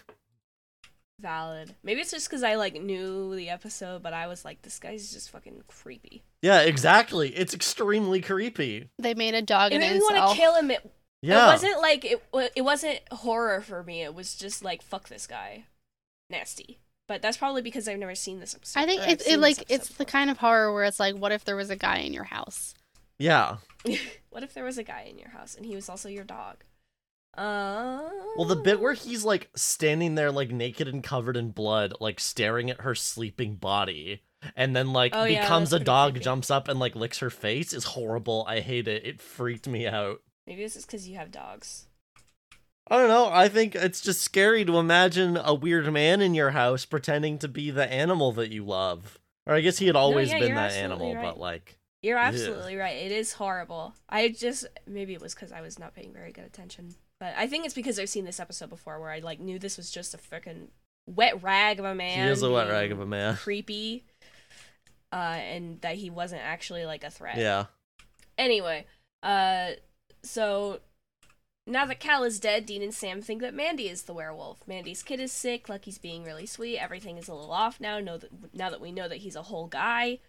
Valid. 1.19 1.75
Maybe 1.83 2.01
it's 2.01 2.11
just 2.11 2.27
because 2.29 2.43
I 2.43 2.55
like 2.55 2.73
knew 2.81 3.35
the 3.35 3.49
episode, 3.49 4.03
but 4.03 4.13
I 4.13 4.27
was 4.27 4.43
like, 4.43 4.61
this 4.63 4.79
guy's 4.79 5.11
just 5.13 5.29
fucking 5.29 5.63
creepy. 5.67 6.23
Yeah, 6.41 6.61
exactly. 6.61 7.29
It's 7.35 7.53
extremely 7.53 8.21
creepy. 8.21 8.89
They 8.99 9.13
made 9.13 9.33
a 9.33 9.41
dog 9.41 9.71
It 9.71 9.75
an 9.75 9.81
made 9.81 9.93
me 9.93 9.99
want 9.99 10.29
to 10.31 10.35
kill 10.35 10.55
him. 10.55 10.71
It, 10.71 10.91
Yeah. 11.21 11.47
it 11.47 11.51
wasn't 11.51 11.81
like 11.81 12.03
it. 12.05 12.23
It 12.55 12.61
wasn't 12.63 12.99
horror 13.11 13.61
for 13.61 13.81
me. 13.83 14.03
It 14.03 14.13
was 14.13 14.35
just 14.35 14.63
like 14.63 14.81
fuck 14.81 15.07
this 15.07 15.25
guy, 15.25 15.65
nasty. 16.29 16.79
But 17.07 17.21
that's 17.21 17.37
probably 17.37 17.61
because 17.61 17.87
I've 17.87 17.99
never 17.99 18.15
seen 18.15 18.39
this 18.39 18.53
episode. 18.55 18.79
I 18.79 18.85
think 18.85 19.07
it's 19.07 19.25
it 19.27 19.39
like 19.39 19.59
episode 19.59 19.73
it's 19.73 19.89
the 19.89 20.05
kind 20.05 20.29
of 20.29 20.39
horror 20.39 20.73
where 20.73 20.83
it's 20.83 20.99
like, 20.99 21.15
what 21.15 21.31
if 21.31 21.45
there 21.45 21.55
was 21.55 21.69
a 21.69 21.75
guy 21.77 21.99
in 21.99 22.13
your 22.13 22.23
house? 22.25 22.73
Yeah. 23.17 23.57
what 24.29 24.43
if 24.43 24.53
there 24.53 24.63
was 24.63 24.77
a 24.77 24.83
guy 24.83 25.07
in 25.09 25.17
your 25.17 25.29
house 25.29 25.55
and 25.55 25.65
he 25.65 25.75
was 25.75 25.89
also 25.89 26.09
your 26.09 26.23
dog? 26.23 26.63
Uh. 27.37 28.09
Well, 28.37 28.47
the 28.47 28.55
bit 28.55 28.79
where 28.79 28.93
he's 28.93 29.25
like 29.25 29.49
standing 29.55 30.15
there, 30.15 30.31
like 30.31 30.51
naked 30.51 30.87
and 30.87 31.03
covered 31.03 31.35
in 31.35 31.51
blood, 31.51 31.93
like 31.99 32.19
staring 32.19 32.69
at 32.69 32.81
her 32.81 32.95
sleeping 32.95 33.55
body, 33.55 34.21
and 34.55 34.75
then 34.75 34.93
like 34.93 35.11
Oh, 35.13 35.25
becomes 35.25 35.71
that's 35.71 35.81
a 35.81 35.85
dog, 35.85 36.13
creepy. 36.13 36.23
jumps 36.23 36.49
up 36.49 36.67
and 36.67 36.79
like 36.79 36.95
licks 36.95 37.19
her 37.19 37.29
face 37.29 37.73
is 37.73 37.83
horrible. 37.83 38.45
I 38.47 38.61
hate 38.61 38.87
it. 38.87 39.05
It 39.05 39.21
freaked 39.21 39.67
me 39.67 39.85
out. 39.85 40.21
Maybe 40.47 40.63
this 40.63 40.75
is 40.75 40.85
because 40.85 41.07
you 41.07 41.17
have 41.17 41.31
dogs. 41.31 41.87
I 42.87 42.97
don't 42.97 43.09
know. 43.09 43.29
I 43.31 43.49
think 43.49 43.73
it's 43.73 43.99
just 43.99 44.21
scary 44.21 44.63
to 44.65 44.77
imagine 44.77 45.37
a 45.37 45.55
weird 45.55 45.91
man 45.91 46.21
in 46.21 46.35
your 46.35 46.51
house 46.51 46.85
pretending 46.85 47.39
to 47.39 47.47
be 47.47 47.71
the 47.71 47.91
animal 47.91 48.31
that 48.33 48.51
you 48.51 48.63
love. 48.63 49.17
Or 49.47 49.55
I 49.55 49.61
guess 49.61 49.79
he 49.79 49.87
had 49.87 49.95
always 49.95 50.29
yeah, 50.31 50.39
been 50.39 50.55
that 50.55 50.73
animal, 50.73 51.15
right. 51.15 51.23
but 51.23 51.39
like, 51.39 51.79
You're 52.05 52.17
Yeah. 52.19 52.27
absolutely 52.27 52.75
right. 52.75 52.95
It 52.95 53.11
is 53.11 53.33
horrible. 53.33 53.95
I 54.07 54.29
just 54.29 54.65
maybe 54.85 55.13
it 55.13 55.21
was 55.21 55.33
because 55.33 55.51
I 55.51 55.61
was 55.61 55.79
not 55.79 55.95
paying 55.95 56.13
very 56.13 56.31
good 56.31 56.45
attention, 56.45 56.93
but 57.19 57.33
I 57.35 57.47
think 57.47 57.65
it's 57.65 57.73
because 57.73 57.97
I've 57.99 58.09
seen 58.09 58.25
this 58.25 58.39
episode 58.39 58.69
before 58.69 58.99
where 58.99 59.09
I 59.09 59.19
like 59.19 59.39
knew 59.39 59.57
this 59.57 59.75
was 59.77 59.89
just 59.89 60.13
a 60.13 60.17
freaking 60.17 60.67
wet 61.07 61.41
rag 61.41 61.79
of 61.79 61.85
a 61.85 61.95
man. 61.95 62.27
he 62.27 62.31
is 62.31 62.43
a 62.43 62.51
wet 62.51 62.69
rag 62.69 62.91
of 62.91 62.99
a 62.99 63.05
man. 63.07 63.35
Creepy, 63.37 64.05
uh, 65.11 65.15
and 65.41 65.81
that 65.81 65.95
he 65.95 66.09
wasn't 66.11 66.41
actually 66.43 66.85
like 66.85 67.03
a 67.03 67.09
threat. 67.09 67.37
Yeah. 67.37 67.65
Anyway, 68.37 68.85
uh, 69.23 69.71
so 70.23 70.81
now 71.65 71.85
that 71.85 71.99
Cal 71.99 72.23
is 72.23 72.39
dead, 72.39 72.67
Dean 72.67 72.83
and 72.83 72.93
Sam 72.93 73.21
think 73.21 73.41
that 73.41 73.53
Mandy 73.55 73.89
is 73.89 74.03
the 74.03 74.13
werewolf. 74.13 74.59
Mandy's 74.67 75.01
kid 75.01 75.19
is 75.19 75.31
sick. 75.31 75.69
Lucky's 75.69 75.97
being 75.97 76.23
really 76.23 76.45
sweet. 76.45 76.77
Everything 76.77 77.17
is 77.17 77.27
a 77.27 77.33
little 77.33 77.51
off 77.51 77.79
now. 77.79 77.99
Know 77.99 78.17
that 78.19 78.53
now 78.53 78.69
that 78.69 78.81
we 78.81 78.91
know 78.91 79.07
that 79.07 79.17
he's 79.17 79.35
a 79.35 79.41
whole 79.43 79.65
guy. 79.67 80.19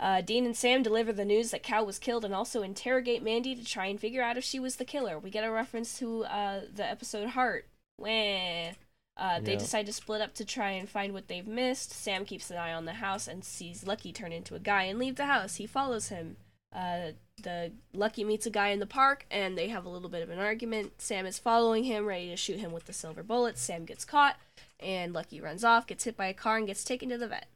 Uh, 0.00 0.20
Dean 0.20 0.44
and 0.44 0.56
Sam 0.56 0.82
deliver 0.82 1.12
the 1.12 1.24
news 1.24 1.50
that 1.52 1.62
Cal 1.62 1.86
was 1.86 1.98
killed 1.98 2.24
and 2.24 2.34
also 2.34 2.62
interrogate 2.62 3.22
Mandy 3.22 3.54
to 3.54 3.64
try 3.64 3.86
and 3.86 4.00
figure 4.00 4.22
out 4.22 4.36
if 4.36 4.42
she 4.44 4.58
was 4.58 4.76
the 4.76 4.84
killer. 4.84 5.18
We 5.18 5.30
get 5.30 5.44
a 5.44 5.50
reference 5.50 5.96
to 5.98 6.24
uh, 6.24 6.60
the 6.74 6.84
episode 6.84 7.30
Heart. 7.30 7.66
Wah. 7.98 8.72
Uh, 9.16 9.40
they 9.40 9.52
Yeah. 9.52 9.58
decide 9.58 9.86
to 9.86 9.92
split 9.92 10.20
up 10.20 10.34
to 10.34 10.44
try 10.44 10.70
and 10.70 10.88
find 10.88 11.12
what 11.12 11.28
they've 11.28 11.46
missed. 11.46 11.92
Sam 11.92 12.24
keeps 12.24 12.50
an 12.50 12.56
eye 12.56 12.72
on 12.72 12.86
the 12.86 12.94
house 12.94 13.28
and 13.28 13.44
sees 13.44 13.86
Lucky 13.86 14.12
turn 14.12 14.32
into 14.32 14.54
a 14.54 14.58
guy 14.58 14.84
and 14.84 14.98
leave 14.98 15.16
the 15.16 15.26
house. 15.26 15.56
He 15.56 15.66
follows 15.66 16.08
him. 16.08 16.36
Uh, 16.74 17.12
the 17.42 17.70
Lucky 17.92 18.24
meets 18.24 18.46
a 18.46 18.50
guy 18.50 18.68
in 18.68 18.80
the 18.80 18.86
park 18.86 19.26
and 19.30 19.56
they 19.56 19.68
have 19.68 19.84
a 19.84 19.88
little 19.90 20.08
bit 20.08 20.22
of 20.22 20.30
an 20.30 20.38
argument. 20.38 21.00
Sam 21.02 21.26
is 21.26 21.38
following 21.38 21.84
him, 21.84 22.06
ready 22.06 22.30
to 22.30 22.36
shoot 22.36 22.58
him 22.58 22.72
with 22.72 22.86
the 22.86 22.92
silver 22.94 23.22
bullets. 23.22 23.60
Sam 23.60 23.84
gets 23.84 24.04
caught, 24.06 24.36
and 24.80 25.12
Lucky 25.12 25.40
runs 25.40 25.62
off, 25.62 25.86
gets 25.86 26.04
hit 26.04 26.16
by 26.16 26.26
a 26.26 26.34
car, 26.34 26.56
and 26.56 26.66
gets 26.66 26.82
taken 26.82 27.10
to 27.10 27.18
the 27.18 27.28
vet. 27.28 27.46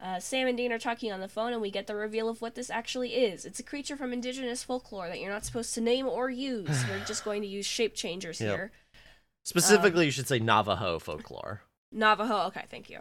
Uh, 0.00 0.20
Sam 0.20 0.46
and 0.46 0.56
Dean 0.56 0.70
are 0.72 0.78
talking 0.78 1.10
on 1.10 1.18
the 1.20 1.28
phone, 1.28 1.52
and 1.52 1.60
we 1.60 1.70
get 1.72 1.86
the 1.88 1.96
reveal 1.96 2.28
of 2.28 2.40
what 2.40 2.54
this 2.54 2.70
actually 2.70 3.14
is. 3.14 3.44
It's 3.44 3.58
a 3.58 3.64
creature 3.64 3.96
from 3.96 4.12
indigenous 4.12 4.62
folklore 4.62 5.08
that 5.08 5.18
you're 5.20 5.32
not 5.32 5.44
supposed 5.44 5.74
to 5.74 5.80
name 5.80 6.06
or 6.06 6.30
use. 6.30 6.84
We're 6.88 7.04
just 7.04 7.24
going 7.24 7.42
to 7.42 7.48
use 7.48 7.66
shape 7.66 7.94
changers 7.94 8.40
Yep. 8.40 8.48
here. 8.50 8.72
Specifically, 9.44 10.04
you 10.04 10.10
should 10.10 10.28
say 10.28 10.38
Navajo 10.38 10.98
folklore. 10.98 11.62
Navajo. 11.90 12.46
Okay, 12.48 12.64
thank 12.70 12.90
you. 12.90 12.98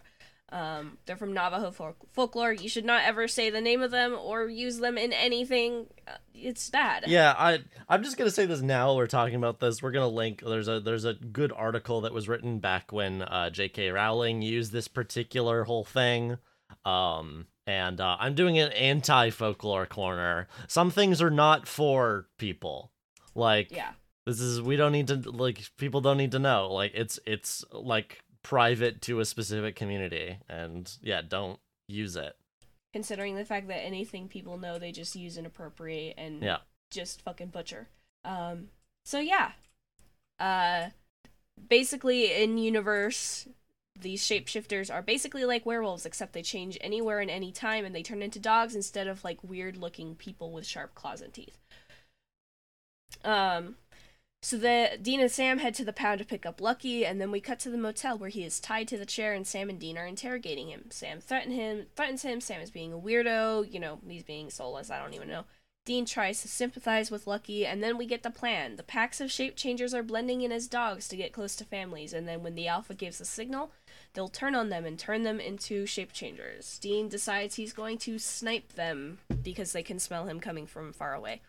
Um, 0.50 0.98
they're 1.06 1.18
from 1.18 1.34
Navajo 1.34 1.72
folk- 1.72 2.08
folklore. 2.14 2.54
You 2.54 2.70
should 2.70 2.86
not 2.86 3.04
ever 3.04 3.28
say 3.28 3.50
the 3.50 3.60
name 3.60 3.82
of 3.82 3.92
them 3.92 4.14
or 4.18 4.48
use 4.48 4.78
them 4.78 4.98
in 4.98 5.12
anything. 5.12 5.88
Uh, 6.08 6.12
It's 6.34 6.70
bad. 6.70 7.04
Yeah, 7.08 7.36
I 7.38 7.60
I'm 7.90 8.02
just 8.02 8.16
gonna 8.18 8.32
say 8.32 8.46
this 8.46 8.62
now. 8.62 8.96
We're 8.96 9.08
talking 9.08 9.36
about 9.36 9.60
this. 9.60 9.84
We're 9.84 9.92
gonna 9.92 10.08
link. 10.08 10.42
There's 10.42 10.70
a 10.70 10.80
there's 10.80 11.04
a 11.04 11.16
good 11.16 11.52
article 11.52 12.00
that 12.02 12.14
was 12.14 12.30
written 12.30 12.60
back 12.60 12.94
when 12.94 13.24
uh, 13.24 13.50
J.K. 13.50 13.90
Rowling 13.90 14.42
used 14.42 14.72
this 14.72 14.88
particular 14.88 15.66
whole 15.66 15.84
thing. 15.84 16.38
Um, 16.88 17.48
and 17.66 18.00
uh, 18.00 18.16
I'm 18.20 18.34
doing 18.36 18.58
an 18.60 18.72
anti 18.72 19.30
folklore 19.30 19.86
corner. 19.86 20.48
Some 20.68 20.90
things 20.90 21.22
are 21.22 21.30
not 21.30 21.68
for 21.68 22.28
people. 22.38 22.92
Like 23.36 23.72
Yeah. 23.72 23.92
this 24.26 24.40
is 24.40 24.62
we 24.62 24.78
don't 24.78 24.94
need 24.94 25.08
to 25.08 25.16
like 25.30 25.62
people 25.78 26.00
don't 26.02 26.18
need 26.18 26.32
to 26.32 26.40
know. 26.40 26.72
Like 26.74 26.92
it's 26.96 27.20
it's 27.26 27.66
like 27.72 28.20
private 28.44 29.02
to 29.02 29.20
a 29.20 29.26
specific 29.26 29.76
community, 29.76 30.38
and 30.48 30.90
yeah, 31.02 31.22
don't 31.28 31.60
use 31.90 32.16
it. 32.16 32.36
Considering 32.94 33.36
the 33.36 33.44
fact 33.46 33.68
that 33.68 33.86
anything 33.86 34.28
people 34.30 34.58
know, 34.58 34.80
they 34.80 34.92
just 34.94 35.16
use 35.16 35.36
and 35.38 35.46
appropriate 35.46 36.16
and 36.18 36.42
Yeah. 36.42 36.60
just 36.90 37.22
fucking 37.22 37.48
butcher. 37.50 37.90
Um, 38.24 38.70
so 39.04 39.20
yeah. 39.20 39.52
Uh, 40.40 40.90
basically, 41.70 42.32
in 42.42 42.58
universe, 42.58 43.48
these 44.02 44.22
shapeshifters 44.22 44.94
are 44.94 45.02
basically 45.02 45.46
like 45.46 45.66
werewolves, 45.66 46.06
except 46.06 46.34
they 46.34 46.42
change 46.42 46.78
anywhere 46.82 47.20
and 47.20 47.30
any 47.30 47.52
time, 47.52 47.86
and 47.86 47.96
they 47.96 48.04
turn 48.04 48.22
into 48.22 48.40
dogs 48.40 48.76
instead 48.76 49.08
of 49.08 49.24
like 49.24 49.44
weird 49.44 49.78
looking 49.78 50.16
people 50.16 50.52
with 50.52 50.66
sharp 50.66 50.96
claws 50.96 51.22
and 51.22 51.34
teeth. 51.34 51.58
Um, 53.24 53.76
so 54.42 54.58
the 54.58 54.98
Dean 55.02 55.20
and 55.20 55.32
Sam 55.32 55.58
head 55.58 55.74
to 55.76 55.86
the 55.86 55.94
pound 55.94 56.20
to 56.20 56.26
pick 56.26 56.46
up 56.46 56.62
Lucky, 56.62 57.06
and 57.06 57.20
then 57.20 57.32
we 57.32 57.42
cut 57.42 57.60
to 57.60 57.70
the 57.70 57.78
motel 57.78 58.18
where 58.18 58.30
he 58.30 58.44
is 58.44 58.60
tied 58.60 58.88
to 58.90 58.98
the 58.98 59.06
chair, 59.06 59.34
and 59.34 59.48
Sam 59.48 59.70
and 59.70 59.80
Dean 59.80 59.98
are 59.98 60.06
interrogating 60.06 60.70
him. 60.70 60.86
Sam 60.90 61.20
threaten 61.20 61.52
him, 61.52 61.88
threatens 61.96 62.22
him. 62.22 62.40
Sam 62.40 62.62
is 62.62 62.72
being 62.72 62.94
a 62.94 62.98
weirdo. 62.98 63.72
You 63.72 63.80
know, 63.80 64.00
he's 64.08 64.24
being 64.24 64.50
soulless. 64.50 64.92
I 64.92 65.02
don't 65.02 65.14
even 65.14 65.28
know. 65.28 65.46
Dean 65.86 66.06
tries 66.06 66.42
to 66.42 66.50
sympathize 66.50 67.10
with 67.10 67.28
Lucky, 67.28 67.66
and 67.66 67.82
then 67.82 67.98
we 67.98 68.06
get 68.06 68.22
the 68.22 68.30
plan. 68.30 68.76
The 68.76 68.84
packs 68.84 69.22
of 69.22 69.32
shape 69.32 69.56
changers 69.56 69.94
are 69.94 70.04
blending 70.04 70.42
in 70.42 70.52
as 70.52 70.68
dogs 70.68 71.08
to 71.08 71.16
get 71.16 71.32
close 71.32 71.56
to 71.56 71.64
families, 71.64 72.12
and 72.12 72.28
then 72.28 72.44
when 72.44 72.56
the 72.56 72.68
Alpha 72.68 72.94
gives 72.94 73.20
the 73.20 73.26
signal, 73.26 73.72
they'll 74.18 74.28
turn 74.28 74.56
on 74.56 74.70
them 74.70 74.84
and 74.84 74.98
turn 74.98 75.22
them 75.22 75.40
into 75.40 75.86
shape 75.86 76.12
changers. 76.12 76.80
Dean 76.80 77.08
decides 77.08 77.54
he's 77.54 77.72
going 77.72 78.00
to 78.00 78.18
snipe 78.18 78.74
them 78.74 79.20
because 79.44 79.74
they 79.74 79.84
can 79.84 80.00
smell 80.00 80.26
him 80.26 80.40
coming 80.40 80.66
from 80.66 80.92
far 80.92 81.14
away. 81.14 81.42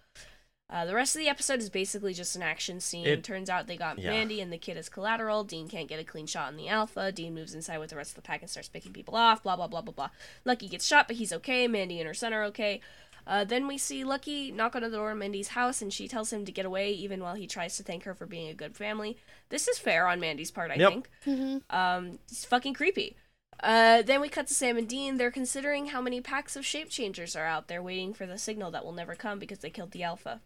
Uh, 0.70 0.84
the 0.84 0.94
rest 0.94 1.16
of 1.16 1.20
the 1.20 1.30
episode 1.30 1.60
is 1.60 1.70
basically 1.70 2.12
just 2.12 2.36
an 2.36 2.42
action 2.42 2.78
scene. 2.78 3.06
It- 3.06 3.24
Turns 3.24 3.48
out 3.48 3.66
they 3.68 3.78
got 3.78 3.98
yeah. 3.98 4.10
Mandy 4.10 4.42
and 4.42 4.52
the 4.52 4.58
kid 4.58 4.76
as 4.76 4.90
collateral. 4.90 5.42
Dean 5.42 5.66
can't 5.66 5.88
get 5.88 5.98
a 5.98 6.04
clean 6.04 6.26
shot 6.26 6.48
on 6.48 6.58
the 6.58 6.68
Alpha. 6.68 7.10
Dean 7.10 7.34
moves 7.34 7.54
inside 7.54 7.78
with 7.78 7.88
the 7.88 7.96
rest 7.96 8.10
of 8.10 8.16
the 8.16 8.20
pack 8.22 8.42
and 8.42 8.50
starts 8.50 8.68
picking 8.68 8.92
people 8.92 9.16
off. 9.16 9.42
Blah 9.42 9.56
blah 9.56 9.66
blah 9.66 9.80
blah 9.80 9.94
blah. 9.94 10.10
Lucky 10.44 10.68
gets 10.68 10.86
shot, 10.86 11.06
but 11.08 11.16
he's 11.16 11.32
okay. 11.32 11.66
Mandy 11.68 11.98
and 12.00 12.06
her 12.06 12.12
son 12.12 12.34
are 12.34 12.44
okay. 12.44 12.82
Uh, 13.28 13.44
then 13.44 13.66
we 13.68 13.76
see 13.76 14.04
Lucky 14.04 14.50
knock 14.50 14.74
on 14.74 14.80
the 14.80 14.88
door 14.88 15.10
of 15.10 15.18
Mandy's 15.18 15.48
house, 15.48 15.82
and 15.82 15.92
she 15.92 16.08
tells 16.08 16.32
him 16.32 16.46
to 16.46 16.50
get 16.52 16.64
away, 16.64 16.90
even 16.92 17.22
while 17.22 17.34
he 17.34 17.46
tries 17.46 17.76
to 17.76 17.82
thank 17.82 18.04
her 18.04 18.14
for 18.14 18.24
being 18.24 18.48
a 18.48 18.54
good 18.54 18.74
family. 18.74 19.18
This 19.50 19.68
is 19.68 19.78
fair 19.78 20.08
on 20.08 20.18
Mandy's 20.18 20.50
part, 20.50 20.70
I 20.70 20.76
Yep. 20.76 20.90
think. 20.92 21.10
hmm 21.24 21.58
Um, 21.68 22.18
it's 22.30 22.46
fucking 22.46 22.72
creepy. 22.72 23.16
Uh, 23.62 24.00
then 24.00 24.22
we 24.22 24.28
cut 24.30 24.46
to 24.46 24.54
Sam 24.54 24.78
and 24.78 24.88
Dean. 24.88 25.18
They're 25.18 25.30
considering 25.30 25.88
how 25.88 26.00
many 26.00 26.20
packs 26.22 26.56
of 26.56 26.64
shape 26.64 26.88
changers 26.88 27.36
are 27.36 27.44
out 27.44 27.68
there 27.68 27.82
waiting 27.82 28.14
for 28.14 28.24
the 28.24 28.38
signal 28.38 28.70
that 28.70 28.84
will 28.84 28.92
never 28.92 29.14
come 29.14 29.38
because 29.38 29.58
they 29.58 29.68
killed 29.70 29.90
the 29.90 30.04
Alpha. 30.04 30.40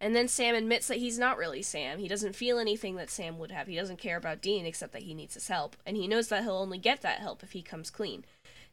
And 0.00 0.16
then 0.16 0.26
Sam 0.26 0.56
admits 0.56 0.88
that 0.88 0.98
he's 0.98 1.16
not 1.18 1.38
really 1.38 1.62
Sam. 1.62 2.00
He 2.00 2.08
doesn't 2.08 2.34
feel 2.34 2.58
anything 2.58 2.96
that 2.96 3.08
Sam 3.08 3.38
would 3.38 3.52
have. 3.52 3.68
He 3.68 3.76
doesn't 3.76 4.00
care 4.00 4.16
about 4.16 4.42
Dean 4.42 4.66
except 4.66 4.92
that 4.94 5.02
he 5.02 5.14
needs 5.14 5.34
his 5.34 5.46
help. 5.46 5.76
And 5.86 5.96
he 5.96 6.08
knows 6.08 6.26
that 6.28 6.42
he'll 6.42 6.56
only 6.56 6.78
get 6.78 7.02
that 7.02 7.20
help 7.20 7.44
if 7.44 7.52
he 7.52 7.62
comes 7.62 7.88
clean. 7.88 8.24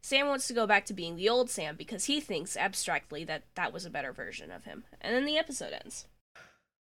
Sam 0.01 0.27
wants 0.27 0.47
to 0.47 0.53
go 0.53 0.65
back 0.65 0.85
to 0.85 0.93
being 0.93 1.15
the 1.15 1.29
old 1.29 1.49
Sam 1.49 1.75
because 1.75 2.05
he 2.05 2.19
thinks 2.21 2.55
abstractly 2.55 3.23
that 3.25 3.43
that 3.55 3.73
was 3.73 3.85
a 3.85 3.89
better 3.89 4.13
version 4.13 4.51
of 4.51 4.63
him. 4.65 4.83
And 5.01 5.13
then 5.15 5.25
the 5.25 5.37
episode 5.37 5.73
ends. 5.73 6.07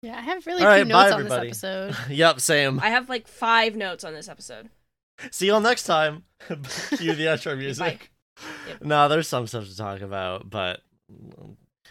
Yeah, 0.02 0.18
I 0.18 0.22
have 0.22 0.46
really 0.46 0.64
All 0.64 0.74
few 0.76 0.84
right, 0.84 0.92
bye, 0.92 1.04
notes 1.04 1.14
on 1.14 1.20
everybody. 1.22 1.48
this 1.50 1.64
episode. 1.64 1.96
yep, 2.14 2.40
same. 2.40 2.80
I 2.80 2.90
have 2.90 3.10
like 3.10 3.28
five 3.28 3.76
notes 3.76 4.04
on 4.04 4.14
this 4.14 4.30
episode. 4.30 4.70
See 5.32 5.48
y'all 5.48 5.60
next 5.62 5.84
time. 5.84 6.24
Cue 6.48 6.58
the 7.16 7.26
outro 7.26 7.58
music. 7.58 8.12
Yep. 8.68 8.84
No, 8.84 9.08
there's 9.10 9.28
some 9.28 9.48
stuff 9.48 9.68
to 9.68 9.76
talk 9.76 10.02
about, 10.02 10.48
but 10.50 10.82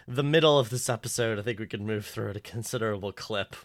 the 0.06 0.22
middle 0.22 0.58
of 0.60 0.70
this 0.70 0.88
episode, 0.88 1.38
I 1.38 1.42
think 1.42 1.58
we 1.58 1.66
could 1.66 1.80
move 1.82 2.06
through 2.06 2.30
at 2.30 2.36
a 2.36 2.40
considerable 2.40 3.10
clip. 3.12 3.56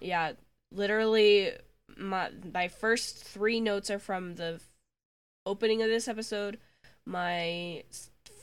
yeah 0.00 0.32
literally 0.72 1.52
my 1.96 2.28
my 2.52 2.68
first 2.68 3.16
three 3.24 3.60
notes 3.60 3.88
are 3.90 3.98
from 4.00 4.34
the 4.34 4.60
opening 5.46 5.80
of 5.82 5.88
this 5.88 6.08
episode 6.08 6.58
my 7.06 7.82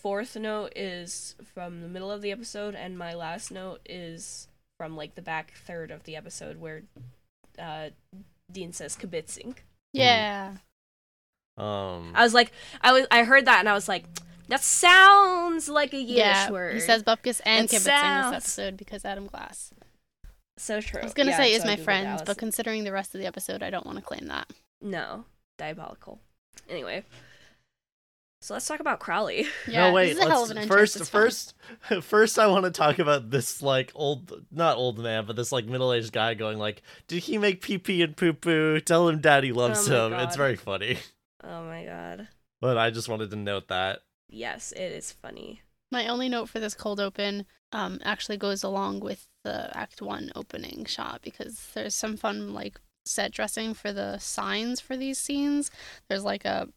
fourth 0.02 0.36
note 0.36 0.72
is 0.76 1.36
from 1.54 1.82
the 1.82 1.88
middle 1.88 2.12
of 2.12 2.22
the 2.22 2.32
episode 2.32 2.76
and 2.76 2.98
my 2.98 3.14
last 3.14 3.52
note 3.52 3.80
is 3.86 4.48
from 4.78 4.96
like 4.98 5.16
the 5.16 5.22
back 5.22 5.54
third 5.66 5.92
of 5.92 6.04
the 6.04 6.16
episode 6.16 6.60
where 6.60 6.84
uh 7.60 7.90
dean 8.52 8.74
says 8.74 8.96
kibitzing 8.98 9.56
Yeah. 9.94 10.54
Um, 11.58 12.12
i 12.16 12.24
was 12.24 12.34
like 12.34 12.52
i 12.82 12.92
was 12.92 13.06
i 13.12 13.24
heard 13.24 13.46
that 13.46 13.60
and 13.60 13.70
i 13.70 13.74
was 13.74 13.88
like 13.88 14.06
that 14.50 14.62
sounds 14.62 15.70
like 15.70 15.94
a 15.94 15.98
yiddish 15.98 16.18
yeah. 16.18 16.52
word 16.52 16.74
He 16.74 16.80
says 16.82 17.02
Bupkis 17.02 17.40
and 17.46 17.66
It 17.66 17.72
Kibitzing 17.72 17.80
sounds- 17.84 18.36
this 18.36 18.44
episode 18.60 18.78
because 18.78 19.06
Adam 19.06 19.28
Glass. 19.28 19.72
so 20.58 20.82
true 20.82 21.00
I 21.00 21.04
was 21.06 21.14
gonna 21.14 21.30
Yeah, 21.32 21.38
say 21.38 21.52
so 21.52 21.56
is 21.58 21.64
I 21.64 21.68
my 21.68 21.76
Googled 21.78 21.84
friends, 21.86 22.08
Alice. 22.08 22.24
but 22.26 22.38
considering 22.38 22.84
the 22.84 22.92
rest 22.92 23.16
of 23.16 23.22
the 23.22 23.28
episode, 23.28 23.64
I 23.64 23.70
don't 23.70 23.86
want 23.86 24.00
to 24.00 24.04
claim 24.04 24.28
that. 24.28 24.52
no 24.82 25.24
diabolical 25.58 26.20
anyway 26.70 27.06
so 28.44 28.54
let's 28.54 28.68
talk 28.68 28.80
about 28.80 29.00
crowley 29.00 29.48
Yeah, 29.68 29.88
no, 29.88 29.94
wait. 29.94 30.10
this 30.14 30.18
is 30.20 30.26
a 30.26 30.30
hell 30.30 30.44
of 30.44 30.50
let's- 30.50 30.52
an 30.52 30.58
entrance. 30.60 30.94
first, 30.94 30.98
fun. 31.12 31.22
first, 31.22 31.54
first, 32.04 32.40
I 32.40 32.48
want 32.48 32.66
to 32.66 32.72
talk 32.72 33.00
about 33.00 33.30
this 33.30 33.62
like 33.62 33.92
old, 33.96 34.44
not 34.52 34.78
old 34.78 35.00
man, 35.00 35.26
but 35.26 35.36
this 35.36 35.52
like 35.52 35.66
middle-aged 35.66 36.12
guy 36.12 36.34
going 36.34 36.58
like, 36.60 36.82
"Did 37.08 37.24
he 37.24 37.38
make 37.38 37.62
pee 37.62 37.78
pee 37.78 38.02
and 38.02 38.16
poo 38.18 38.34
poo? 38.34 38.80
Tell 38.80 39.08
him 39.10 39.20
daddy 39.22 39.52
loves 39.52 39.90
Oh 39.90 40.10
my 40.10 40.18
him." 40.18 40.28
It's 40.28 40.36
very 40.36 40.56
funny. 40.56 40.98
oh 41.44 41.64
my 41.66 41.86
god 41.86 42.28
But 42.62 42.78
I 42.78 42.90
just 42.92 43.10
wanted 43.10 43.30
to 43.32 43.36
note 43.38 43.68
that. 43.70 44.00
Yes, 44.30 44.72
it 44.72 44.92
is 44.92 45.12
funny. 45.12 45.62
My 45.92 46.08
only 46.08 46.28
note 46.30 46.50
for 46.50 46.60
this 46.60 46.74
cold 46.76 47.00
open 47.00 47.46
um 47.72 48.00
actually 48.04 48.38
goes 48.38 48.64
along 48.64 49.00
with 49.00 49.28
the 49.44 49.76
Act 49.78 50.02
One 50.02 50.32
opening 50.36 50.86
shot 50.86 51.22
because 51.24 51.70
there's 51.74 51.96
some 51.96 52.18
fun 52.18 52.54
like 52.54 52.80
set 53.06 53.32
dressing 53.32 53.74
for 53.74 53.92
the 53.94 54.18
signs 54.20 54.80
for 54.80 54.96
these 54.98 55.20
scenes. 55.20 55.70
There's 56.10 56.24
like 56.24 56.46
a 56.46 56.70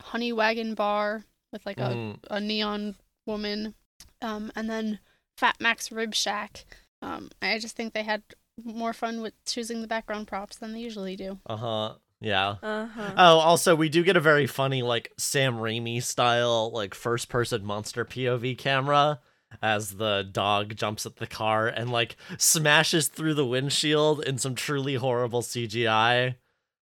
honey 0.00 0.32
wagon 0.32 0.74
bar 0.74 1.24
with 1.52 1.64
like 1.66 1.78
a, 1.78 1.90
Mhm. 1.90 2.18
a 2.30 2.40
neon 2.40 2.96
woman, 3.26 3.74
um, 4.22 4.50
and 4.56 4.68
then 4.68 4.98
Fat 5.36 5.56
Max 5.60 5.90
Rib 5.92 6.14
Shack. 6.14 6.64
Um, 7.02 7.30
I 7.42 7.58
just 7.58 7.76
think 7.76 7.92
they 7.92 8.02
had 8.02 8.22
more 8.62 8.92
fun 8.92 9.20
with 9.20 9.34
choosing 9.44 9.80
the 9.82 9.86
background 9.88 10.26
props 10.28 10.56
than 10.56 10.72
they 10.72 10.80
usually 10.80 11.16
do. 11.16 11.40
Uh 11.46 11.56
huh. 11.56 11.94
Yeah. 12.20 12.56
Uh 12.62 12.86
huh. 12.86 13.12
Oh, 13.16 13.38
also, 13.38 13.74
we 13.74 13.88
do 13.88 14.02
get 14.02 14.16
a 14.16 14.20
very 14.20 14.46
funny, 14.46 14.82
like 14.82 15.12
Sam 15.18 15.56
Raimi 15.56 16.02
style, 16.02 16.70
like 16.72 16.94
first 16.94 17.28
person 17.28 17.64
monster 17.64 18.04
POV 18.04 18.56
camera 18.56 19.20
as 19.62 19.96
the 19.96 20.26
dog 20.30 20.74
jumps 20.76 21.04
at 21.06 21.16
the 21.16 21.26
car 21.26 21.68
and 21.68 21.90
like 21.90 22.16
smashes 22.38 23.08
through 23.08 23.34
the 23.34 23.46
windshield 23.46 24.22
in 24.24 24.38
some 24.38 24.54
truly 24.54 24.94
horrible 24.94 25.42
CGI. 25.42 26.36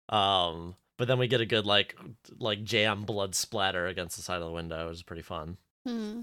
Um, 0.09 0.77
but 0.97 1.09
then 1.09 1.19
we 1.19 1.29
get 1.29 1.41
a 1.41 1.47
good 1.47 1.67
like 1.67 1.97
like 2.39 2.65
jam 2.65 3.03
blood 3.03 3.35
splatter 3.35 3.87
against 3.87 4.17
the 4.17 4.23
side 4.23 4.41
of 4.41 4.47
the 4.47 4.53
window. 4.53 4.87
It 4.87 4.91
was 4.91 5.03
pretty 5.03 5.23
fun. 5.23 5.57
Hmm. 5.87 6.23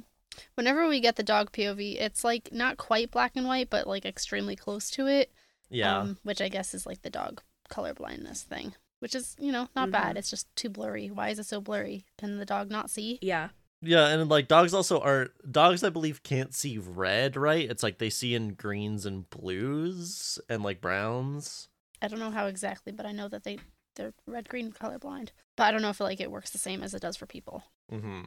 Whenever 0.55 0.87
we 0.87 0.99
get 0.99 1.15
the 1.15 1.23
dog 1.23 1.51
POV, 1.51 2.01
it's 2.01 2.23
like 2.23 2.51
not 2.51 2.77
quite 2.77 3.11
black 3.11 3.33
and 3.35 3.47
white, 3.47 3.69
but 3.69 3.85
like 3.87 4.05
extremely 4.05 4.55
close 4.55 4.89
to 4.91 5.07
it. 5.07 5.31
Yeah. 5.69 5.99
Um, 5.99 6.17
which 6.23 6.41
I 6.41 6.49
guess 6.49 6.73
is 6.73 6.85
like 6.85 7.01
the 7.03 7.09
dog 7.09 7.41
color 7.69 7.93
blindness 7.93 8.41
thing, 8.43 8.73
which 8.99 9.15
is, 9.15 9.35
you 9.39 9.51
know, 9.51 9.69
not 9.75 9.91
bad. 9.91 10.15
Mhm. 10.15 10.19
It's 10.19 10.29
just 10.29 10.53
too 10.55 10.69
blurry. 10.69 11.09
Why 11.09 11.29
is 11.29 11.39
it 11.39 11.45
so 11.45 11.61
blurry? 11.61 12.05
Can 12.17 12.37
the 12.37 12.45
dog 12.45 12.69
not 12.69 12.89
see? 12.89 13.19
Yeah. 13.21 13.49
Yeah, 13.85 14.07
and 14.07 14.29
like 14.29 14.47
dogs 14.47 14.73
also 14.73 14.99
aren't 15.01 15.31
dogs 15.51 15.83
I 15.83 15.89
believe 15.89 16.23
can't 16.23 16.53
see 16.53 16.77
red, 16.77 17.35
right? 17.35 17.69
It's 17.69 17.83
like 17.83 17.97
they 17.97 18.09
see 18.09 18.33
in 18.33 18.53
greens 18.53 19.05
and 19.05 19.29
blues 19.29 20.39
and 20.47 20.63
like 20.63 20.79
browns. 20.81 21.67
I 22.01 22.07
don't 22.07 22.19
know 22.19 22.31
how 22.31 22.47
exactly, 22.47 22.91
but 22.91 23.05
I 23.05 23.11
know 23.11 23.27
that 23.27 23.43
they 23.43 23.59
they're 23.95 24.13
red 24.27 24.49
green 24.49 24.71
color 24.71 24.97
blind. 24.99 25.31
But 25.55 25.63
I 25.65 25.71
don't 25.71 25.81
know 25.81 25.89
if 25.89 25.99
like 25.99 26.19
it 26.21 26.31
works 26.31 26.49
the 26.51 26.57
same 26.57 26.81
as 26.83 26.93
it 26.93 27.01
does 27.01 27.15
for 27.17 27.25
people. 27.25 27.63
Mm-hmm. 27.91 28.21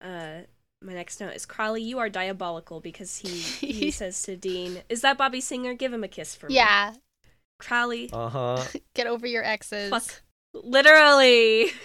Uh, 0.00 0.42
my 0.80 0.92
next 0.94 1.20
note 1.20 1.34
is 1.34 1.44
Crowley, 1.44 1.82
you 1.82 1.98
are 1.98 2.08
diabolical 2.08 2.80
because 2.80 3.16
he 3.16 3.28
he 3.66 3.90
says 3.90 4.22
to 4.22 4.36
Dean, 4.36 4.82
"Is 4.88 5.00
that 5.00 5.18
Bobby 5.18 5.40
Singer? 5.40 5.74
Give 5.74 5.92
him 5.92 6.04
a 6.04 6.08
kiss 6.08 6.34
for 6.36 6.48
me." 6.48 6.54
Yeah, 6.54 6.94
Crowley, 7.58 8.10
Uh 8.12 8.28
huh. 8.28 8.64
get 8.94 9.06
over 9.06 9.26
your 9.26 9.44
exes. 9.44 9.90
Fuck. 9.90 10.22
literally. 10.54 11.70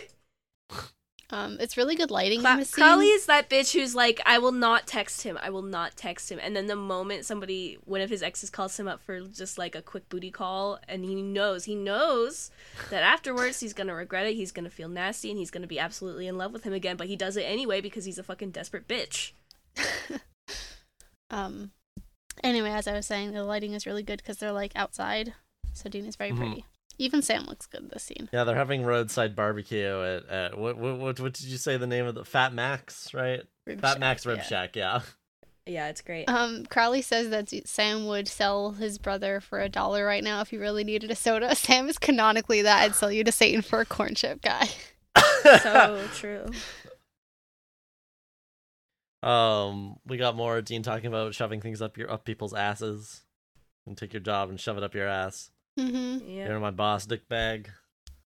Um, 1.33 1.57
it's 1.59 1.77
really 1.77 1.95
good 1.95 2.11
lighting 2.11 2.39
in 2.39 2.45
Cla- 2.45 2.57
this 2.57 2.69
scene. 2.69 2.83
Crowley 2.83 3.07
is 3.07 3.25
that 3.25 3.49
bitch 3.49 3.73
who's 3.73 3.95
like, 3.95 4.21
I 4.23 4.37
will 4.37 4.51
not 4.51 4.85
text 4.85 5.23
him. 5.23 5.37
I 5.41 5.49
will 5.49 5.63
not 5.63 5.95
text 5.97 6.31
him. 6.31 6.39
And 6.41 6.55
then 6.55 6.67
the 6.67 6.75
moment 6.75 7.25
somebody, 7.25 7.79
one 7.85 8.01
of 8.01 8.11
his 8.11 8.21
exes, 8.21 8.51
calls 8.51 8.79
him 8.79 8.87
up 8.87 9.01
for 9.01 9.19
just 9.21 9.57
like 9.57 9.73
a 9.73 9.81
quick 9.81 10.07
booty 10.09 10.29
call, 10.29 10.77
and 10.87 11.03
he 11.03 11.21
knows, 11.23 11.63
he 11.65 11.73
knows 11.73 12.51
that 12.91 13.01
afterwards 13.01 13.59
he's 13.61 13.73
gonna 13.73 13.95
regret 13.95 14.27
it. 14.27 14.35
He's 14.35 14.51
gonna 14.51 14.69
feel 14.69 14.89
nasty, 14.89 15.31
and 15.31 15.39
he's 15.39 15.49
gonna 15.49 15.65
be 15.65 15.79
absolutely 15.79 16.27
in 16.27 16.37
love 16.37 16.53
with 16.53 16.63
him 16.65 16.73
again. 16.73 16.97
But 16.97 17.07
he 17.07 17.15
does 17.15 17.35
it 17.35 17.43
anyway 17.43 17.81
because 17.81 18.05
he's 18.05 18.19
a 18.19 18.23
fucking 18.23 18.51
desperate 18.51 18.87
bitch. 18.87 19.31
Um, 21.29 21.71
anyway, 22.43 22.69
as 22.69 22.87
I 22.87 22.93
was 22.93 23.07
saying, 23.07 23.31
the 23.31 23.43
lighting 23.43 23.73
is 23.73 23.87
really 23.87 24.03
good 24.03 24.17
because 24.17 24.37
they're 24.37 24.51
like 24.51 24.71
outside, 24.75 25.33
so 25.71 25.89
Dean 25.89 26.05
is 26.05 26.15
very 26.15 26.29
Mhm. 26.31 26.37
pretty. 26.37 26.65
Even 26.97 27.21
Sam 27.21 27.45
looks 27.45 27.65
good 27.65 27.81
in 27.81 27.89
this 27.89 28.03
scene. 28.03 28.29
Yeah, 28.31 28.43
they're 28.43 28.55
having 28.55 28.83
roadside 28.83 29.35
barbecue 29.35 30.01
at, 30.01 30.29
at 30.29 30.57
what, 30.57 30.77
what 30.77 30.99
what 30.99 31.19
what 31.19 31.33
did 31.33 31.47
you 31.47 31.57
say 31.57 31.77
the 31.77 31.87
name 31.87 32.05
of 32.05 32.15
the 32.15 32.25
Fat 32.25 32.53
Max, 32.53 33.13
right? 33.13 33.41
Rib 33.65 33.81
Fat 33.81 33.93
Shack, 33.93 33.99
Max 33.99 34.25
Rib 34.25 34.37
yeah. 34.37 34.43
Shack, 34.43 34.75
yeah. 34.75 35.01
Yeah, 35.65 35.87
it's 35.87 36.01
great. 36.01 36.27
Um, 36.27 36.65
Crowley 36.65 37.01
says 37.01 37.29
that 37.29 37.49
Sam 37.67 38.05
would 38.07 38.27
sell 38.27 38.71
his 38.71 38.97
brother 38.97 39.39
for 39.39 39.61
a 39.61 39.69
dollar 39.69 40.05
right 40.05 40.23
now 40.23 40.41
if 40.41 40.49
he 40.49 40.57
really 40.57 40.83
needed 40.83 41.09
a 41.09 41.15
soda. 41.15 41.55
Sam 41.55 41.87
is 41.87 41.97
canonically 41.97 42.61
that 42.63 42.81
I'd 42.81 42.95
sell 42.95 43.11
you 43.11 43.23
to 43.23 43.31
Satan 43.31 43.61
for 43.61 43.79
a 43.79 43.85
corn 43.85 44.15
chip 44.15 44.41
guy. 44.41 44.67
so 45.61 46.03
true. 46.15 46.45
um, 49.27 49.97
we 50.05 50.17
got 50.17 50.35
more 50.35 50.61
Dean 50.61 50.83
talking 50.83 51.07
about 51.07 51.33
shoving 51.33 51.61
things 51.61 51.81
up 51.81 51.97
your 51.97 52.11
up 52.11 52.25
people's 52.25 52.53
asses, 52.53 53.21
and 53.87 53.97
take 53.97 54.11
your 54.11 54.21
job 54.21 54.49
and 54.49 54.59
shove 54.59 54.77
it 54.77 54.83
up 54.83 54.93
your 54.93 55.07
ass. 55.07 55.49
Mm-hmm. 55.79 56.27
Yeah. 56.29 56.47
You're 56.49 56.59
my 56.59 56.71
boss, 56.71 57.05
dick 57.05 57.27
bag. 57.27 57.69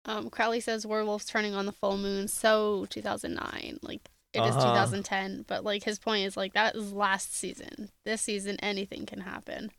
Um, 0.04 0.30
Crowley 0.30 0.60
says 0.60 0.86
werewolves 0.86 1.24
turning 1.26 1.54
on 1.54 1.66
the 1.66 1.72
full 1.72 1.96
moon. 1.98 2.28
So 2.28 2.86
2009, 2.90 3.78
like 3.82 4.00
it 4.32 4.40
is 4.40 4.54
Uh-huh. 4.56 4.70
2010, 4.72 5.44
but 5.48 5.64
like 5.64 5.84
his 5.84 5.98
point 5.98 6.26
is 6.26 6.36
like 6.36 6.52
that 6.54 6.74
is 6.76 6.92
last 6.92 7.34
season. 7.34 7.90
This 8.04 8.22
season, 8.22 8.56
anything 8.60 9.06
can 9.06 9.20
happen. 9.20 9.70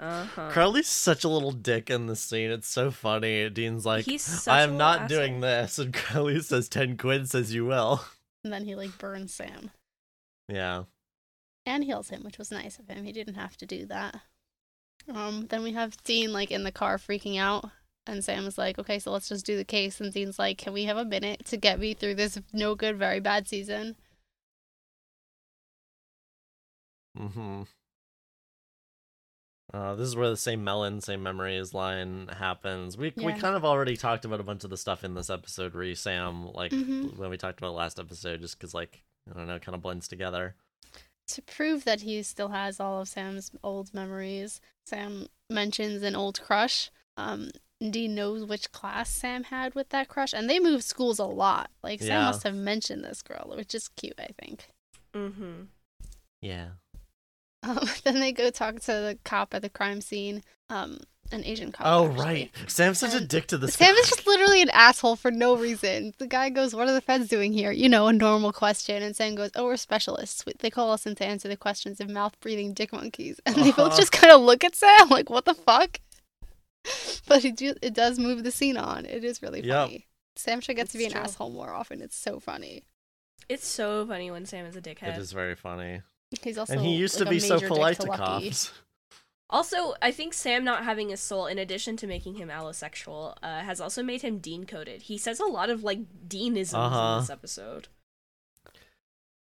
Uh 0.00 0.24
huh. 0.24 0.50
Crowley's 0.50 0.88
such 0.88 1.22
a 1.22 1.28
little 1.28 1.52
dick 1.52 1.88
in 1.88 2.06
the 2.06 2.16
scene. 2.16 2.50
It's 2.50 2.66
so 2.68 2.90
funny. 2.90 3.48
Dean's 3.50 3.86
like, 3.86 4.04
He's 4.04 4.22
such 4.22 4.52
I 4.52 4.60
a 4.60 4.62
am 4.64 4.70
little 4.70 4.78
not 4.78 5.00
asshole. 5.02 5.18
doing 5.18 5.40
this, 5.40 5.78
and 5.78 5.94
Crowley 5.94 6.40
says 6.40 6.68
ten 6.68 6.96
quid 6.96 7.30
says 7.30 7.54
you 7.54 7.64
will. 7.66 8.04
And 8.42 8.52
then 8.52 8.64
he 8.64 8.74
like 8.74 8.98
burns 8.98 9.32
Sam 9.32 9.70
Yeah. 10.48 10.84
and 11.64 11.84
heals 11.84 12.10
him, 12.10 12.24
which 12.24 12.38
was 12.38 12.50
nice 12.50 12.78
of 12.78 12.88
him. 12.88 13.04
He 13.04 13.12
didn't 13.12 13.34
have 13.36 13.56
to 13.58 13.66
do 13.66 13.86
that. 13.86 14.16
Um, 15.12 15.46
then 15.48 15.62
we 15.62 15.72
have 15.72 16.02
Dean 16.04 16.32
like 16.32 16.50
in 16.50 16.64
the 16.64 16.72
car 16.72 16.96
freaking 16.98 17.38
out, 17.38 17.70
and 18.06 18.24
Sam 18.24 18.46
is 18.46 18.56
like, 18.58 18.78
"Okay, 18.78 18.98
so 18.98 19.12
let's 19.12 19.28
just 19.28 19.44
do 19.46 19.56
the 19.56 19.64
case." 19.64 20.00
And 20.00 20.12
Dean's 20.12 20.38
like, 20.38 20.58
"Can 20.58 20.72
we 20.72 20.84
have 20.84 20.96
a 20.96 21.04
minute 21.04 21.44
to 21.46 21.56
get 21.56 21.78
me 21.78 21.94
through 21.94 22.14
this 22.16 22.38
no 22.52 22.74
good, 22.74 22.96
very 22.96 23.20
bad 23.20 23.46
season?" 23.48 23.96
Mm-hmm. 27.18 27.62
Uh, 29.72 29.94
this 29.96 30.06
is 30.06 30.14
where 30.16 30.30
the 30.30 30.36
same 30.36 30.62
melon, 30.62 31.00
same 31.00 31.22
memories 31.22 31.74
line 31.74 32.28
happens. 32.38 32.96
We 32.96 33.12
we 33.16 33.32
kind 33.32 33.56
of 33.56 33.64
already 33.64 33.96
talked 33.96 34.24
about 34.24 34.38
a 34.40 34.44
bunch 34.44 34.62
of 34.64 34.70
the 34.70 34.76
stuff 34.76 35.02
in 35.04 35.14
this 35.14 35.30
episode. 35.30 35.74
Re 35.74 35.94
Sam, 35.94 36.46
like 36.52 36.70
Mhm. 36.70 37.16
when 37.16 37.30
we 37.30 37.36
talked 37.36 37.58
about 37.58 37.74
last 37.74 37.98
episode, 37.98 38.40
just 38.40 38.56
because 38.58 38.72
like 38.74 39.02
I 39.28 39.34
don't 39.36 39.46
know, 39.48 39.58
kind 39.58 39.74
of 39.74 39.82
blends 39.82 40.06
together. 40.06 40.54
To 41.28 41.42
prove 41.42 41.84
that 41.84 42.02
he 42.02 42.22
still 42.22 42.48
has 42.48 42.78
all 42.78 43.00
of 43.00 43.08
Sam's 43.08 43.50
old 43.62 43.94
memories, 43.94 44.60
Sam 44.86 45.26
mentions 45.50 46.02
an 46.02 46.14
old 46.14 46.40
crush. 46.42 46.90
Um, 47.16 47.50
Dean 47.80 48.14
knows 48.14 48.44
which 48.44 48.72
class 48.72 49.10
Sam 49.10 49.44
had 49.44 49.74
with 49.74 49.88
that 49.90 50.08
crush, 50.08 50.32
and 50.32 50.48
they 50.48 50.58
moved 50.58 50.84
schools 50.84 51.18
a 51.18 51.24
lot. 51.24 51.70
Like 51.82 52.00
Sam 52.00 52.08
Yeah. 52.08 52.24
must 52.26 52.42
have 52.42 52.54
mentioned 52.54 53.04
this 53.04 53.22
girl, 53.22 53.52
which 53.56 53.74
is 53.74 53.88
cute, 53.88 54.18
I 54.18 54.28
think. 54.38 54.68
Mm-hmm. 55.14 55.62
Yeah. 56.42 56.68
Um, 57.62 57.80
then 58.04 58.20
they 58.20 58.32
go 58.32 58.50
talk 58.50 58.80
to 58.80 58.86
the 58.92 59.18
cop 59.24 59.54
at 59.54 59.62
the 59.62 59.70
crime 59.70 60.00
scene. 60.00 60.42
Um, 60.68 60.98
an 61.32 61.44
Asian 61.44 61.72
cop. 61.72 61.86
Oh 61.86 62.06
actually. 62.08 62.24
right, 62.24 62.50
Sam's 62.66 62.98
such 62.98 63.14
a 63.14 63.20
dick 63.20 63.46
to 63.48 63.58
this. 63.58 63.74
Sam 63.74 63.94
guy. 63.94 64.00
is 64.00 64.08
just 64.10 64.26
literally 64.26 64.62
an 64.62 64.70
asshole 64.70 65.16
for 65.16 65.30
no 65.30 65.56
reason. 65.56 66.14
The 66.18 66.26
guy 66.26 66.50
goes, 66.50 66.74
"What 66.74 66.88
are 66.88 66.92
the 66.94 67.00
feds 67.00 67.28
doing 67.28 67.52
here?" 67.52 67.70
You 67.72 67.88
know, 67.88 68.06
a 68.08 68.12
normal 68.12 68.52
question, 68.52 69.02
and 69.02 69.14
Sam 69.16 69.34
goes, 69.34 69.50
"Oh, 69.56 69.64
we're 69.64 69.76
specialists. 69.76 70.44
We- 70.46 70.52
They 70.58 70.70
call 70.70 70.90
us 70.92 71.06
in 71.06 71.14
to 71.16 71.24
answer 71.26 71.48
the 71.48 71.56
questions 71.56 72.00
of 72.00 72.08
mouth-breathing 72.10 72.74
dick 72.74 72.92
monkeys." 72.92 73.40
And 73.46 73.56
they 73.56 73.70
both 73.72 73.78
Uh-huh. 73.78 73.96
just 73.96 74.12
kind 74.12 74.32
of 74.32 74.40
look 74.40 74.64
at 74.64 74.74
Sam 74.76 75.08
like, 75.08 75.30
"What 75.30 75.44
the 75.44 75.54
fuck?" 75.54 76.00
But 77.26 77.44
it 77.44 77.56
do, 77.56 77.74
it 77.80 77.94
does 77.94 78.18
move 78.18 78.44
the 78.44 78.50
scene 78.50 78.76
on. 78.76 79.06
It 79.06 79.24
is 79.24 79.40
really 79.42 79.62
Yep. 79.64 79.86
funny. 79.88 80.06
Sam 80.36 80.60
should 80.60 80.76
get 80.76 80.90
to 80.90 80.98
be 80.98 81.04
It's 81.04 81.14
an 81.14 81.20
true. 81.20 81.30
asshole 81.30 81.50
more 81.50 81.70
often. 81.70 82.02
It's 82.02 82.16
so 82.16 82.38
funny. 82.40 82.84
It's 83.48 83.66
so 83.66 84.06
funny 84.06 84.30
when 84.30 84.44
Sam 84.46 84.66
is 84.66 84.76
a 84.76 84.80
dickhead. 84.82 85.16
It 85.16 85.18
is 85.18 85.32
very 85.32 85.54
funny, 85.54 86.02
He's 86.42 86.58
also 86.58 86.72
and 86.74 86.82
he 86.82 86.94
used 86.96 87.14
like, 87.20 87.24
to 87.26 87.30
be 87.30 87.38
so 87.40 87.60
polite 87.60 87.96
to 88.00 88.02
to 88.04 88.08
Lucky. 88.10 88.22
cops. 88.50 88.72
Also, 89.50 89.94
I 90.02 90.10
think 90.10 90.32
Sam 90.34 90.64
not 90.64 90.84
having 90.84 91.12
a 91.12 91.16
soul, 91.16 91.46
in 91.46 91.58
addition 91.58 91.96
to 91.98 92.06
making 92.06 92.36
him 92.36 92.48
allosexual, 92.48 93.36
uh, 93.42 93.60
has 93.60 93.80
also 93.80 94.02
made 94.02 94.22
him 94.22 94.38
Dean 94.38 94.64
coded. 94.64 95.02
He 95.02 95.18
says 95.18 95.38
a 95.38 95.44
lot 95.44 95.70
of 95.70 95.84
like 95.84 96.00
Deanisms 96.26 96.74
Uh-huh. 96.74 97.14
in 97.16 97.20
this 97.20 97.30
episode. 97.30 97.88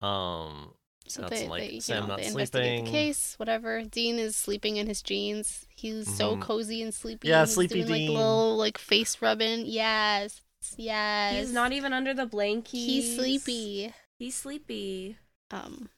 Um, 0.02 0.74
So 1.08 1.22
That's 1.22 1.40
they, 1.42 1.48
like 1.48 1.62
they, 1.62 1.70
you 1.74 1.80
Sam 1.80 2.02
know, 2.02 2.06
not 2.08 2.18
they 2.18 2.26
investigate 2.26 2.64
sleeping. 2.80 2.84
the 2.86 2.90
case, 2.90 3.34
whatever. 3.38 3.84
Dean 3.84 4.18
is 4.18 4.34
sleeping 4.36 4.76
in 4.76 4.88
his 4.88 5.02
jeans. 5.02 5.64
He's 5.74 6.14
so 6.16 6.36
Mhm. 6.36 6.42
cozy 6.42 6.82
and 6.82 6.92
sleepy. 6.92 7.28
Yeah, 7.28 7.44
he's 7.44 7.54
sleepy 7.54 7.74
doing, 7.84 7.86
Dean. 7.86 8.08
Like 8.08 8.16
little 8.18 8.56
like 8.56 8.76
face 8.78 9.22
rubbing. 9.22 9.66
Yes, 9.66 10.42
yes. 10.76 11.36
He's 11.38 11.52
not 11.52 11.72
even 11.72 11.92
under 11.92 12.12
the 12.12 12.26
blanket. 12.26 12.76
He's 12.76 13.14
sleepy. 13.14 13.94
He's 14.18 14.34
sleepy. 14.34 15.16
Um, 15.52 15.90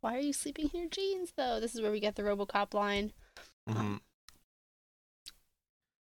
why 0.00 0.16
are 0.16 0.20
you 0.20 0.32
sleeping 0.32 0.70
in 0.72 0.80
your 0.80 0.88
jeans 0.90 1.32
though? 1.36 1.60
This 1.60 1.74
is 1.74 1.80
where 1.80 1.90
we 1.90 2.00
get 2.00 2.16
the 2.16 2.22
RoboCop 2.22 2.74
line. 2.74 3.12
mhm. 3.68 4.00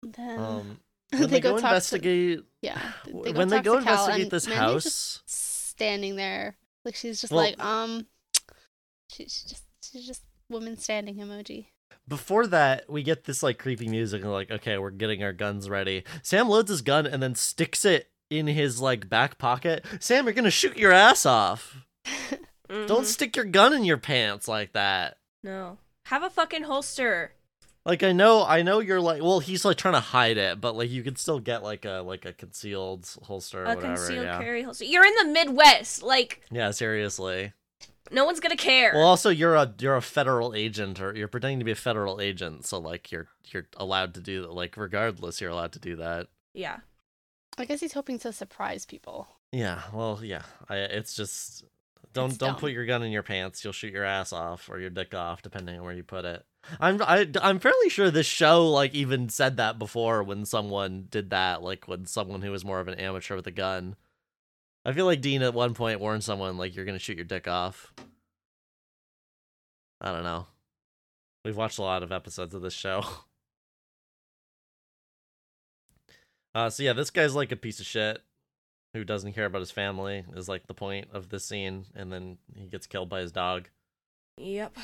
Then 0.02 0.38
um, 0.38 0.80
when 1.12 1.28
they, 1.30 1.40
go, 1.40 1.52
talk 1.52 1.60
to- 1.60 1.66
investigate, 1.68 2.40
yeah, 2.62 2.78
they 3.06 3.32
go 3.32 3.38
when 3.38 3.48
they 3.48 3.60
go 3.60 3.78
to 3.78 3.84
Cal, 3.84 3.94
investigate 4.06 4.22
and 4.22 4.30
this 4.30 4.46
house, 4.46 5.22
standing 5.26 6.16
there, 6.16 6.56
like 6.84 6.94
she's 6.94 7.20
just 7.20 7.32
Well- 7.32 7.42
like 7.44 7.62
um, 7.62 8.06
she, 9.10 9.24
she's 9.24 9.42
just 9.44 9.64
she's 9.82 10.06
just 10.06 10.22
woman 10.50 10.76
standing 10.76 11.16
emoji. 11.16 11.66
before 12.06 12.46
that, 12.46 12.88
we 12.88 13.02
get 13.02 13.24
this 13.24 13.42
like 13.42 13.58
creepy 13.58 13.88
music 13.88 14.22
and 14.22 14.32
like, 14.32 14.50
okay, 14.50 14.78
we're 14.78 14.90
getting 14.90 15.22
our 15.22 15.32
guns 15.32 15.68
ready. 15.68 16.04
Sam 16.22 16.48
loads 16.48 16.70
his 16.70 16.82
gun 16.82 17.06
and 17.06 17.22
then 17.22 17.34
sticks 17.34 17.84
it 17.84 18.10
in 18.30 18.46
his 18.46 18.80
like 18.80 19.08
back 19.08 19.36
pocket. 19.38 19.84
Sam, 20.00 20.24
you're 20.26 20.32
gonna 20.34 20.50
shoot 20.50 20.76
your 20.76 20.92
ass 20.92 21.26
off. 21.26 21.78
Don't 22.68 22.88
Mhm. 23.02 23.04
stick 23.04 23.34
your 23.36 23.44
gun 23.46 23.72
in 23.72 23.84
your 23.84 23.96
pants 23.98 24.46
like 24.48 24.72
that. 24.74 25.18
No. 25.42 25.78
Have 26.06 26.22
a 26.22 26.30
fucking 26.30 26.64
holster. 26.64 27.32
Like 27.84 28.02
I 28.02 28.12
know, 28.12 28.44
I 28.44 28.60
know 28.62 28.80
you're 28.80 29.00
like, 29.00 29.22
well, 29.22 29.40
he's 29.40 29.64
like 29.64 29.78
trying 29.78 29.94
to 29.94 30.00
hide 30.00 30.36
it, 30.36 30.60
but 30.60 30.76
like 30.76 30.90
you 30.90 31.02
can 31.02 31.16
still 31.16 31.40
get 31.40 31.62
like 31.62 31.84
a 31.86 32.02
like 32.04 32.26
a 32.26 32.32
concealed 32.34 33.08
holster 33.24 33.60
or 33.60 33.64
a 33.64 33.74
whatever. 33.76 33.94
concealed 33.96 34.24
yeah, 34.26 34.38
carry 34.38 34.62
holster. 34.62 34.84
You're 34.84 35.06
in 35.06 35.14
the 35.14 35.24
Midwest. 35.32 36.02
Like, 36.02 36.42
yeah, 36.50 36.70
seriously. 36.70 37.54
no 38.10 38.24
one's 38.26 38.40
gonna 38.40 38.56
care. 38.56 38.92
Well, 38.94 39.06
also 39.06 39.30
you're 39.30 39.54
a 39.54 39.72
you're 39.78 39.96
a 39.96 40.02
federal 40.02 40.54
agent, 40.54 41.00
or 41.00 41.14
you're 41.14 41.28
pretending 41.28 41.58
to 41.60 41.64
be 41.64 41.70
a 41.72 41.74
federal 41.76 42.20
agent, 42.20 42.66
so 42.66 42.78
like 42.78 43.10
you're 43.10 43.28
you're 43.52 43.66
allowed 43.78 44.12
to 44.14 44.20
do 44.20 44.42
that. 44.42 44.52
Like 44.52 44.76
regardless, 44.76 45.40
you're 45.40 45.50
allowed 45.50 45.72
to 45.72 45.78
do 45.78 45.96
that. 45.96 46.26
yeah. 46.52 46.78
I 47.56 47.64
guess 47.64 47.80
he's 47.80 47.92
hoping 47.94 48.18
to 48.20 48.32
surprise 48.32 48.86
people. 48.86 49.26
Yeah, 49.50 49.82
well, 49.92 50.20
yeah. 50.22 50.42
I 50.68 50.76
it's 50.76 51.14
just 51.14 51.64
don't 52.18 52.28
It's 52.30 52.38
don't 52.38 52.50
dumb. 52.52 52.60
put 52.60 52.72
your 52.72 52.84
gun 52.86 53.02
in 53.02 53.12
your 53.12 53.22
pants. 53.22 53.62
You'll 53.64 53.72
shoot 53.72 53.92
your 53.92 54.04
ass 54.04 54.32
off 54.32 54.68
or 54.68 54.78
your 54.78 54.90
dick 54.90 55.14
off, 55.14 55.42
depending 55.42 55.78
on 55.78 55.84
where 55.84 55.94
you 55.94 56.02
put 56.02 56.24
it. 56.24 56.44
I'm 56.80 57.00
I, 57.02 57.28
I'm 57.40 57.58
fairly 57.60 57.88
sure 57.88 58.10
this 58.10 58.26
show 58.26 58.68
like 58.68 58.94
even 58.94 59.28
said 59.28 59.56
that 59.56 59.78
before 59.78 60.22
when 60.22 60.44
someone 60.44 61.06
did 61.10 61.30
that, 61.30 61.62
like 61.62 61.86
when 61.88 62.06
someone 62.06 62.42
who 62.42 62.50
was 62.50 62.64
more 62.64 62.80
of 62.80 62.88
an 62.88 62.94
amateur 62.98 63.36
with 63.36 63.46
a 63.46 63.52
gun. 63.52 63.96
I 64.84 64.92
feel 64.92 65.06
like 65.06 65.20
Dean 65.20 65.42
at 65.42 65.54
one 65.54 65.74
point 65.74 66.00
warned 66.00 66.24
someone 66.24 66.56
like 66.58 66.74
you're 66.74 66.84
gonna 66.84 66.98
shoot 66.98 67.16
your 67.16 67.24
dick 67.24 67.46
off. 67.48 67.92
I 70.00 70.12
don't 70.12 70.24
know. 70.24 70.46
We've 71.44 71.56
watched 71.56 71.78
a 71.78 71.82
lot 71.82 72.02
of 72.02 72.12
episodes 72.12 72.54
of 72.54 72.62
this 72.62 72.74
show. 72.74 73.02
Uh, 76.54 76.70
so 76.70 76.82
yeah, 76.82 76.92
this 76.92 77.10
guy's 77.10 77.34
like 77.34 77.52
a 77.52 77.56
piece 77.56 77.78
of 77.78 77.86
shit 77.86 78.20
who 78.94 79.04
doesn't 79.04 79.32
care 79.32 79.46
about 79.46 79.60
his 79.60 79.70
family 79.70 80.24
is 80.34 80.48
like 80.48 80.66
the 80.66 80.74
point 80.74 81.08
of 81.12 81.28
this 81.28 81.44
scene, 81.44 81.84
and 81.94 82.12
then 82.12 82.38
he 82.54 82.66
gets 82.66 82.86
killed 82.86 83.08
by 83.08 83.20
his 83.20 83.32
dog. 83.32 83.68
Yep. 84.38 84.76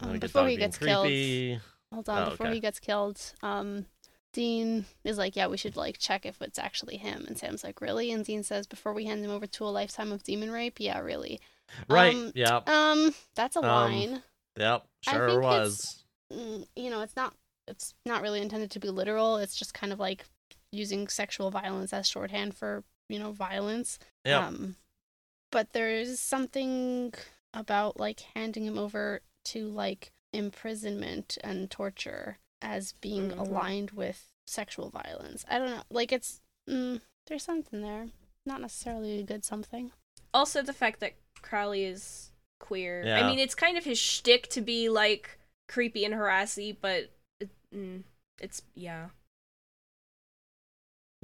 Um, 0.00 0.12
we 0.12 0.18
before 0.18 0.48
he 0.48 0.56
gets 0.56 0.76
killed, 0.76 1.06
hold 1.92 2.08
on. 2.08 2.22
Oh, 2.26 2.30
before 2.30 2.46
okay. 2.46 2.54
he 2.54 2.60
gets 2.60 2.80
killed, 2.80 3.20
um, 3.42 3.86
Dean 4.32 4.84
is 5.04 5.16
like, 5.16 5.36
"Yeah, 5.36 5.46
we 5.46 5.56
should 5.56 5.76
like 5.76 5.98
check 5.98 6.26
if 6.26 6.42
it's 6.42 6.58
actually 6.58 6.96
him." 6.96 7.24
And 7.26 7.38
Sam's 7.38 7.62
like, 7.62 7.80
"Really?" 7.80 8.10
And 8.10 8.24
Dean 8.24 8.42
says, 8.42 8.66
"Before 8.66 8.92
we 8.92 9.04
hand 9.04 9.24
him 9.24 9.30
over 9.30 9.46
to 9.46 9.64
a 9.64 9.66
lifetime 9.66 10.10
of 10.10 10.24
demon 10.24 10.50
rape, 10.50 10.80
yeah, 10.80 10.98
really." 10.98 11.40
Right. 11.88 12.14
Um, 12.14 12.32
yep. 12.34 12.68
Um, 12.68 13.14
that's 13.34 13.56
a 13.56 13.60
Um, 13.60 13.66
line. 13.66 14.22
Yep. 14.58 14.84
Sure 15.02 15.40
was. 15.40 16.02
Mm, 16.32 16.66
you 16.74 16.90
know, 16.90 17.02
it's 17.02 17.16
not. 17.16 17.34
It's 17.68 17.94
not 18.04 18.20
really 18.22 18.42
intended 18.42 18.72
to 18.72 18.80
be 18.80 18.90
literal. 18.90 19.38
It's 19.38 19.56
just 19.56 19.72
kind 19.72 19.92
of 19.92 20.00
like 20.00 20.24
using 20.74 21.08
sexual 21.08 21.50
violence 21.50 21.92
as 21.92 22.08
shorthand 22.08 22.54
for 22.56 22.84
you 23.08 23.18
know, 23.18 23.32
violence. 23.32 23.98
Yeah. 24.24 24.46
Um, 24.46 24.76
but 25.52 25.72
there's 25.74 26.18
something 26.18 27.12
about 27.52 28.00
like 28.00 28.20
handing 28.34 28.64
him 28.64 28.78
over 28.78 29.20
to 29.46 29.68
like 29.68 30.10
imprisonment 30.32 31.36
and 31.44 31.70
torture 31.70 32.38
as 32.62 32.92
being 33.00 33.30
Mhm. 33.30 33.38
aligned 33.38 33.90
with 33.90 34.32
sexual 34.46 34.88
violence. 34.88 35.44
I 35.48 35.58
don't 35.58 35.70
know. 35.70 35.82
Like 35.90 36.12
it's 36.12 36.40
mm, 36.68 37.00
there's 37.26 37.44
something 37.44 37.82
there. 37.82 38.08
Not 38.46 38.62
necessarily 38.62 39.18
a 39.20 39.22
good 39.22 39.44
something. 39.44 39.92
Also, 40.32 40.62
the 40.62 40.72
fact 40.72 41.00
that 41.00 41.12
Crowley 41.42 41.84
is 41.84 42.30
queer. 42.58 43.04
Yeah. 43.04 43.20
I 43.20 43.28
mean, 43.28 43.38
it's 43.38 43.54
kind 43.54 43.76
of 43.76 43.84
his 43.84 43.98
shtick 43.98 44.48
to 44.48 44.62
be 44.62 44.88
like 44.88 45.38
creepy 45.68 46.04
and 46.06 46.14
harassy, 46.14 46.72
but 46.72 47.10
it, 47.38 47.50
mm, 47.72 48.02
it's 48.40 48.62
yeah, 48.74 49.10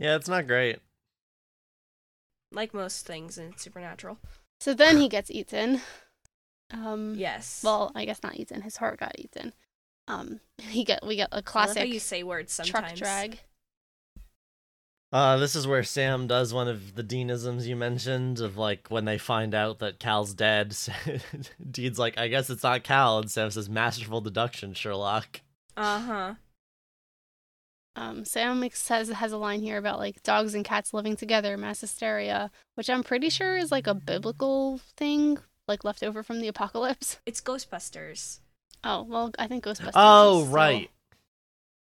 yeah, 0.00 0.16
it's 0.16 0.28
not 0.28 0.48
great. 0.48 0.80
like 2.52 2.74
most 2.74 3.06
things 3.06 3.38
in 3.38 3.56
Supernatural. 3.56 4.18
So 4.58 4.74
then 4.74 4.96
he 4.98 5.08
gets 5.16 5.30
eaten. 5.30 5.80
Um, 6.72 7.14
Yes. 7.16 7.62
Well, 7.64 7.92
I 7.94 8.04
guess 8.04 8.22
not 8.22 8.34
eaten. 8.36 8.62
His 8.62 8.76
heart 8.78 8.98
got 8.98 9.16
eaten. 9.18 9.52
Um, 10.08 10.40
he 10.58 10.82
get 10.84 11.06
we 11.06 11.14
get 11.16 11.28
a 11.30 11.34
I 11.34 11.36
love 11.36 11.44
how 11.44 11.50
classic 11.52 11.88
you 11.88 12.00
say 12.00 12.24
words 12.24 12.52
sometimes. 12.52 12.70
truck 12.70 12.84
sometimes. 12.88 12.98
drag. 13.00 13.40
Uh, 15.12 15.36
this 15.38 15.56
is 15.56 15.66
where 15.66 15.82
Sam 15.82 16.28
does 16.28 16.54
one 16.54 16.68
of 16.68 16.94
the 16.94 17.02
Deanisms 17.02 17.66
you 17.66 17.74
mentioned 17.74 18.38
of 18.40 18.56
like 18.56 18.86
when 18.90 19.04
they 19.06 19.18
find 19.18 19.54
out 19.56 19.80
that 19.80 19.98
Cal's 19.98 20.34
dead. 20.34 20.76
Dean's 21.70 21.98
like, 21.98 22.16
I 22.16 22.28
guess 22.28 22.48
it's 22.48 22.62
not 22.62 22.84
Cal, 22.84 23.18
and 23.18 23.28
Sam 23.30 23.50
says, 23.50 23.68
"Masterful 23.68 24.20
deduction, 24.20 24.72
Sherlock." 24.72 25.40
Uh 25.76 25.98
huh. 26.00 26.34
Um, 27.96 28.24
Sam 28.24 28.64
says 28.72 29.08
has 29.08 29.32
a 29.32 29.36
line 29.38 29.60
here 29.62 29.76
about 29.76 29.98
like 29.98 30.22
dogs 30.22 30.54
and 30.54 30.64
cats 30.64 30.94
living 30.94 31.16
together, 31.16 31.56
mass 31.56 31.80
hysteria, 31.80 32.50
which 32.74 32.88
I'm 32.88 33.02
pretty 33.02 33.30
sure 33.30 33.56
is 33.56 33.72
like 33.72 33.86
a 33.86 33.94
biblical 33.94 34.78
thing, 34.96 35.38
like 35.66 35.84
left 35.84 36.02
over 36.02 36.22
from 36.22 36.40
the 36.40 36.48
apocalypse. 36.48 37.18
It's 37.26 37.40
Ghostbusters. 37.40 38.38
Oh 38.84 39.02
well, 39.02 39.32
I 39.38 39.46
think 39.48 39.64
Ghostbusters. 39.64 39.90
Oh, 39.94 40.40
is 40.40 40.44
still- 40.46 40.54
right. 40.54 40.90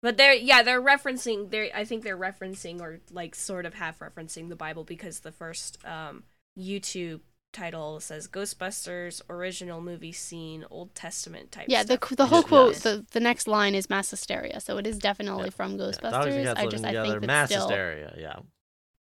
But 0.02 0.18
they're 0.18 0.34
yeah 0.34 0.62
they're 0.64 0.82
referencing 0.82 1.50
they 1.50 1.72
I 1.72 1.86
think 1.86 2.04
they're 2.04 2.18
referencing 2.18 2.82
or 2.82 3.00
like 3.10 3.34
sort 3.36 3.66
of 3.66 3.74
half 3.76 4.00
referencing 4.00 4.50
the 4.50 4.56
Bible 4.58 4.84
because 4.84 5.22
the 5.22 5.32
first 5.32 5.78
um 5.86 6.24
YouTube 6.60 7.22
title 7.54 8.00
says 8.00 8.28
Ghostbusters 8.28 9.22
original 9.30 9.80
movie 9.82 10.12
scene 10.12 10.66
Old 10.70 10.94
Testament 10.96 11.52
type. 11.52 11.66
Yeah, 11.70 11.84
the 11.84 11.96
stuff. 11.98 12.16
the 12.18 12.26
whole 12.28 12.40
Yes. 12.42 12.48
quote, 12.48 12.76
the 12.78 13.06
the 13.12 13.20
next 13.20 13.48
line 13.48 13.76
is 13.76 13.90
mass 13.90 14.10
hysteria, 14.10 14.60
so 14.60 14.78
it 14.78 14.86
is 14.88 14.98
definitely 15.00 15.46
Yeah. 15.46 15.50
from 15.52 15.78
Ghostbusters. 15.78 16.12
dogs 16.12 16.36
and 16.36 16.46
cats 16.46 16.60
I 16.60 16.64
living 16.66 16.70
just 16.72 16.84
I 16.86 16.88
together, 16.90 17.10
think 17.20 17.24
mass 17.28 17.50
still 17.50 17.68
hysteria. 17.68 18.14
Yeah. 18.18 18.40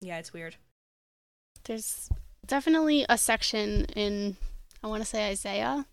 yeah 0.02 0.18
it's 0.20 0.34
weird. 0.34 0.56
there's 1.65 2.10
definitely 2.45 3.06
a 3.10 3.18
section 3.18 3.86
in 3.95 4.36
I 4.84 4.88
want 4.88 5.02
to 5.02 5.07
say 5.10 5.30
Isaiah 5.30 5.86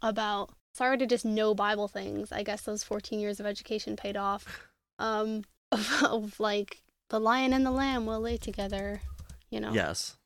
about 0.00 0.50
sorry 0.74 0.96
to 0.98 1.06
just 1.06 1.24
know 1.24 1.54
Bible 1.54 1.88
things. 1.88 2.30
I 2.30 2.44
guess 2.44 2.62
those 2.62 2.84
14 2.84 3.18
years 3.18 3.40
of 3.40 3.46
education 3.46 3.96
paid 3.96 4.16
off. 4.16 4.44
Um, 5.00 5.44
of, 5.70 6.02
of 6.02 6.40
like 6.40 6.82
the 7.10 7.20
lion 7.20 7.52
and 7.52 7.64
the 7.64 7.70
lamb 7.70 8.04
will 8.04 8.18
lay 8.20 8.36
together. 8.36 9.00
You 9.48 9.60
know. 9.60 9.72
Yes. 9.72 10.16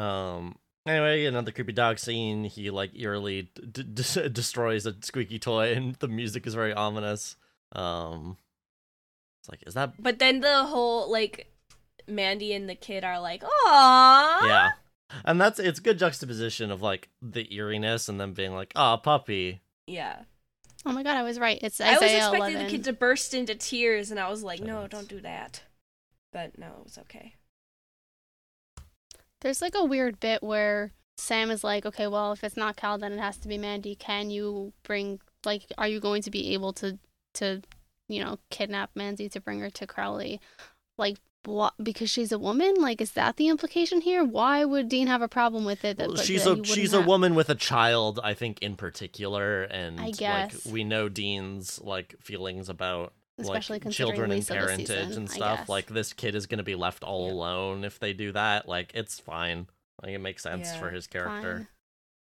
Um. 0.00 0.56
Anyway, 0.86 1.26
another 1.26 1.52
creepy 1.52 1.72
dog 1.72 1.98
scene. 1.98 2.44
He 2.44 2.70
like 2.70 2.98
eerily 2.98 3.50
d- 3.70 3.82
d- 3.82 4.28
destroys 4.32 4.86
a 4.86 4.94
squeaky 5.02 5.38
toy, 5.38 5.72
and 5.74 5.94
the 5.96 6.08
music 6.08 6.46
is 6.46 6.54
very 6.54 6.72
ominous. 6.72 7.36
Um. 7.72 8.36
It's 9.40 9.48
like, 9.48 9.62
is 9.66 9.74
that? 9.74 10.02
But 10.02 10.18
then 10.18 10.40
the 10.40 10.64
whole 10.64 11.10
like 11.10 11.52
Mandy 12.06 12.52
and 12.52 12.68
the 12.68 12.74
kid 12.74 13.04
are 13.04 13.20
like, 13.20 13.42
"Aww." 13.42 14.42
Yeah. 14.42 14.70
And 15.24 15.40
that's 15.40 15.58
it's 15.58 15.80
good 15.80 15.98
juxtaposition 15.98 16.70
of 16.70 16.82
like 16.82 17.08
the 17.20 17.52
eeriness 17.54 18.08
and 18.08 18.20
then 18.20 18.32
being 18.32 18.54
like, 18.54 18.72
"Ah, 18.76 18.96
puppy." 18.96 19.60
Yeah. 19.86 20.20
Oh 20.86 20.92
my 20.92 21.02
God, 21.02 21.16
I 21.16 21.22
was 21.22 21.38
right. 21.38 21.58
It's 21.62 21.80
I 21.80 21.92
was 21.92 22.02
expecting 22.02 22.56
11. 22.56 22.64
the 22.64 22.70
kid 22.70 22.84
to 22.84 22.92
burst 22.92 23.34
into 23.34 23.54
tears, 23.54 24.10
and 24.10 24.18
I 24.18 24.30
was 24.30 24.42
like, 24.42 24.60
"No, 24.60 24.86
don't 24.86 25.08
do 25.08 25.20
that." 25.20 25.62
But 26.32 26.58
no, 26.58 26.68
it 26.78 26.84
was 26.84 26.98
okay. 26.98 27.34
There's 29.40 29.62
like 29.62 29.74
a 29.74 29.84
weird 29.84 30.20
bit 30.20 30.42
where 30.42 30.92
Sam 31.16 31.50
is 31.50 31.64
like, 31.64 31.84
okay, 31.86 32.06
well, 32.06 32.32
if 32.32 32.44
it's 32.44 32.56
not 32.56 32.76
Cal, 32.76 32.98
then 32.98 33.12
it 33.12 33.20
has 33.20 33.36
to 33.38 33.48
be 33.48 33.58
Mandy. 33.58 33.94
Can 33.94 34.30
you 34.30 34.72
bring, 34.82 35.20
like, 35.44 35.64
are 35.78 35.88
you 35.88 36.00
going 36.00 36.22
to 36.22 36.30
be 36.30 36.54
able 36.54 36.72
to, 36.74 36.98
to, 37.34 37.62
you 38.08 38.22
know, 38.24 38.38
kidnap 38.50 38.90
Mandy 38.94 39.28
to 39.30 39.40
bring 39.40 39.60
her 39.60 39.70
to 39.70 39.86
Crowley? 39.86 40.40
Like, 40.98 41.16
what? 41.46 41.72
Because 41.82 42.10
she's 42.10 42.32
a 42.32 42.38
woman? 42.38 42.74
Like, 42.78 43.00
is 43.00 43.12
that 43.12 43.36
the 43.36 43.48
implication 43.48 44.02
here? 44.02 44.22
Why 44.22 44.62
would 44.64 44.88
Dean 44.90 45.06
have 45.06 45.22
a 45.22 45.28
problem 45.28 45.64
with 45.64 45.84
it? 45.86 45.96
That, 45.96 46.08
Well, 46.08 46.16
she's 46.18 46.44
that 46.44 46.60
a 46.60 46.64
she's 46.64 46.92
a 46.92 46.98
have- 46.98 47.06
woman 47.06 47.34
with 47.34 47.48
a 47.48 47.54
child, 47.54 48.20
I 48.22 48.34
think 48.34 48.58
in 48.60 48.76
particular, 48.76 49.62
and 49.62 49.98
I 50.00 50.10
guess. 50.10 50.66
like 50.66 50.72
we 50.74 50.84
know 50.84 51.08
Dean's 51.08 51.80
like 51.82 52.14
feelings 52.20 52.68
about 52.68 53.14
especially 53.40 53.80
like 53.80 53.90
children 53.92 54.30
and 54.30 54.46
parentage 54.46 54.86
season, 54.86 55.12
and 55.12 55.30
stuff. 55.30 55.68
Like 55.68 55.86
this 55.86 56.12
kid 56.12 56.34
is 56.34 56.46
gonna 56.46 56.62
be 56.62 56.74
left 56.74 57.02
all 57.04 57.26
Yeah. 57.28 57.32
alone 57.34 57.84
if 57.84 57.98
they 57.98 58.12
do 58.12 58.32
that. 58.32 58.68
Like 58.68 58.92
it's 58.94 59.18
fine. 59.20 59.66
Like 60.02 60.12
it 60.12 60.18
makes 60.18 60.42
sense 60.42 60.68
Yeah, 60.72 60.78
for 60.80 60.90
his 60.90 61.06
character. 61.06 61.68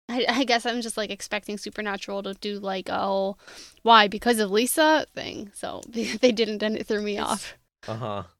I, 0.09 0.25
I 0.27 0.43
guess 0.43 0.65
I'm 0.65 0.81
just 0.81 0.97
like 0.97 1.11
expecting 1.11 1.57
Supernatural 1.57 2.23
to 2.23 2.33
do 2.33 2.59
like 2.59 2.89
a 2.89 2.97
whole 2.99 3.39
why 3.83 4.07
because 4.07 4.39
of 4.39 4.49
Lisa 4.51 5.05
thing. 5.13 5.51
So 5.53 5.81
they 5.87 6.31
didn't, 6.31 6.63
and 6.63 6.75
it 6.75 6.87
threw 6.87 7.01
me 7.01 7.13
It's- 7.17 7.29
off. 7.31 7.53
Uh 7.87 7.95
huh. 7.95 8.23
true 8.23 8.31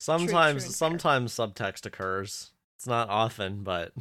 Sometimes 0.00 0.64
fair. 0.64 0.72
sometimes 0.72 1.32
subtext 1.32 1.86
occurs. 1.86 2.50
It's 2.76 2.86
not 2.88 3.08
often, 3.08 3.62
but 3.62 3.92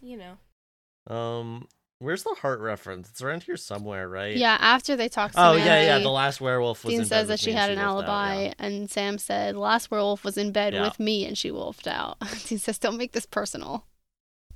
You 0.00 0.16
know. 0.16 1.14
um, 1.14 1.68
where's 2.00 2.22
the 2.22 2.34
heart 2.40 2.60
reference? 2.60 3.08
It's 3.10 3.22
around 3.22 3.42
here 3.44 3.56
somewhere, 3.56 4.08
right? 4.08 4.36
Yeah, 4.36 4.56
after 4.60 4.96
they 4.96 5.08
talked 5.08 5.34
to 5.34 5.40
Oh 5.44 5.54
yeah, 5.54 5.82
yeah. 5.82 5.98
The 5.98 6.08
last 6.10 6.40
werewolf 6.40 6.84
was 6.84 6.92
Dean 6.92 7.00
in 7.00 7.04
bed 7.04 7.08
says 7.08 7.22
with 7.22 7.28
that 7.28 7.40
she 7.40 7.46
me 7.50 7.52
and 7.52 7.60
had 7.60 7.70
an 7.70 7.78
wolfed 7.78 8.08
out, 8.08 8.14
alibi, 8.14 8.42
yeah. 8.44 8.54
and 8.58 8.90
Sam 8.90 9.18
said 9.18 9.56
last 9.56 9.90
werewolf 9.90 10.24
was 10.24 10.36
in 10.38 10.52
bed 10.52 10.74
Yeah. 10.74 10.82
with 10.82 10.98
me, 11.00 11.24
and 11.24 11.36
she 11.36 11.50
wolfed 11.50 11.86
out. 11.88 12.18
Dean 12.46 12.58
says, 12.58 12.78
"Don't 12.78 12.96
make 12.96 13.12
this 13.12 13.26
personal." 13.26 13.84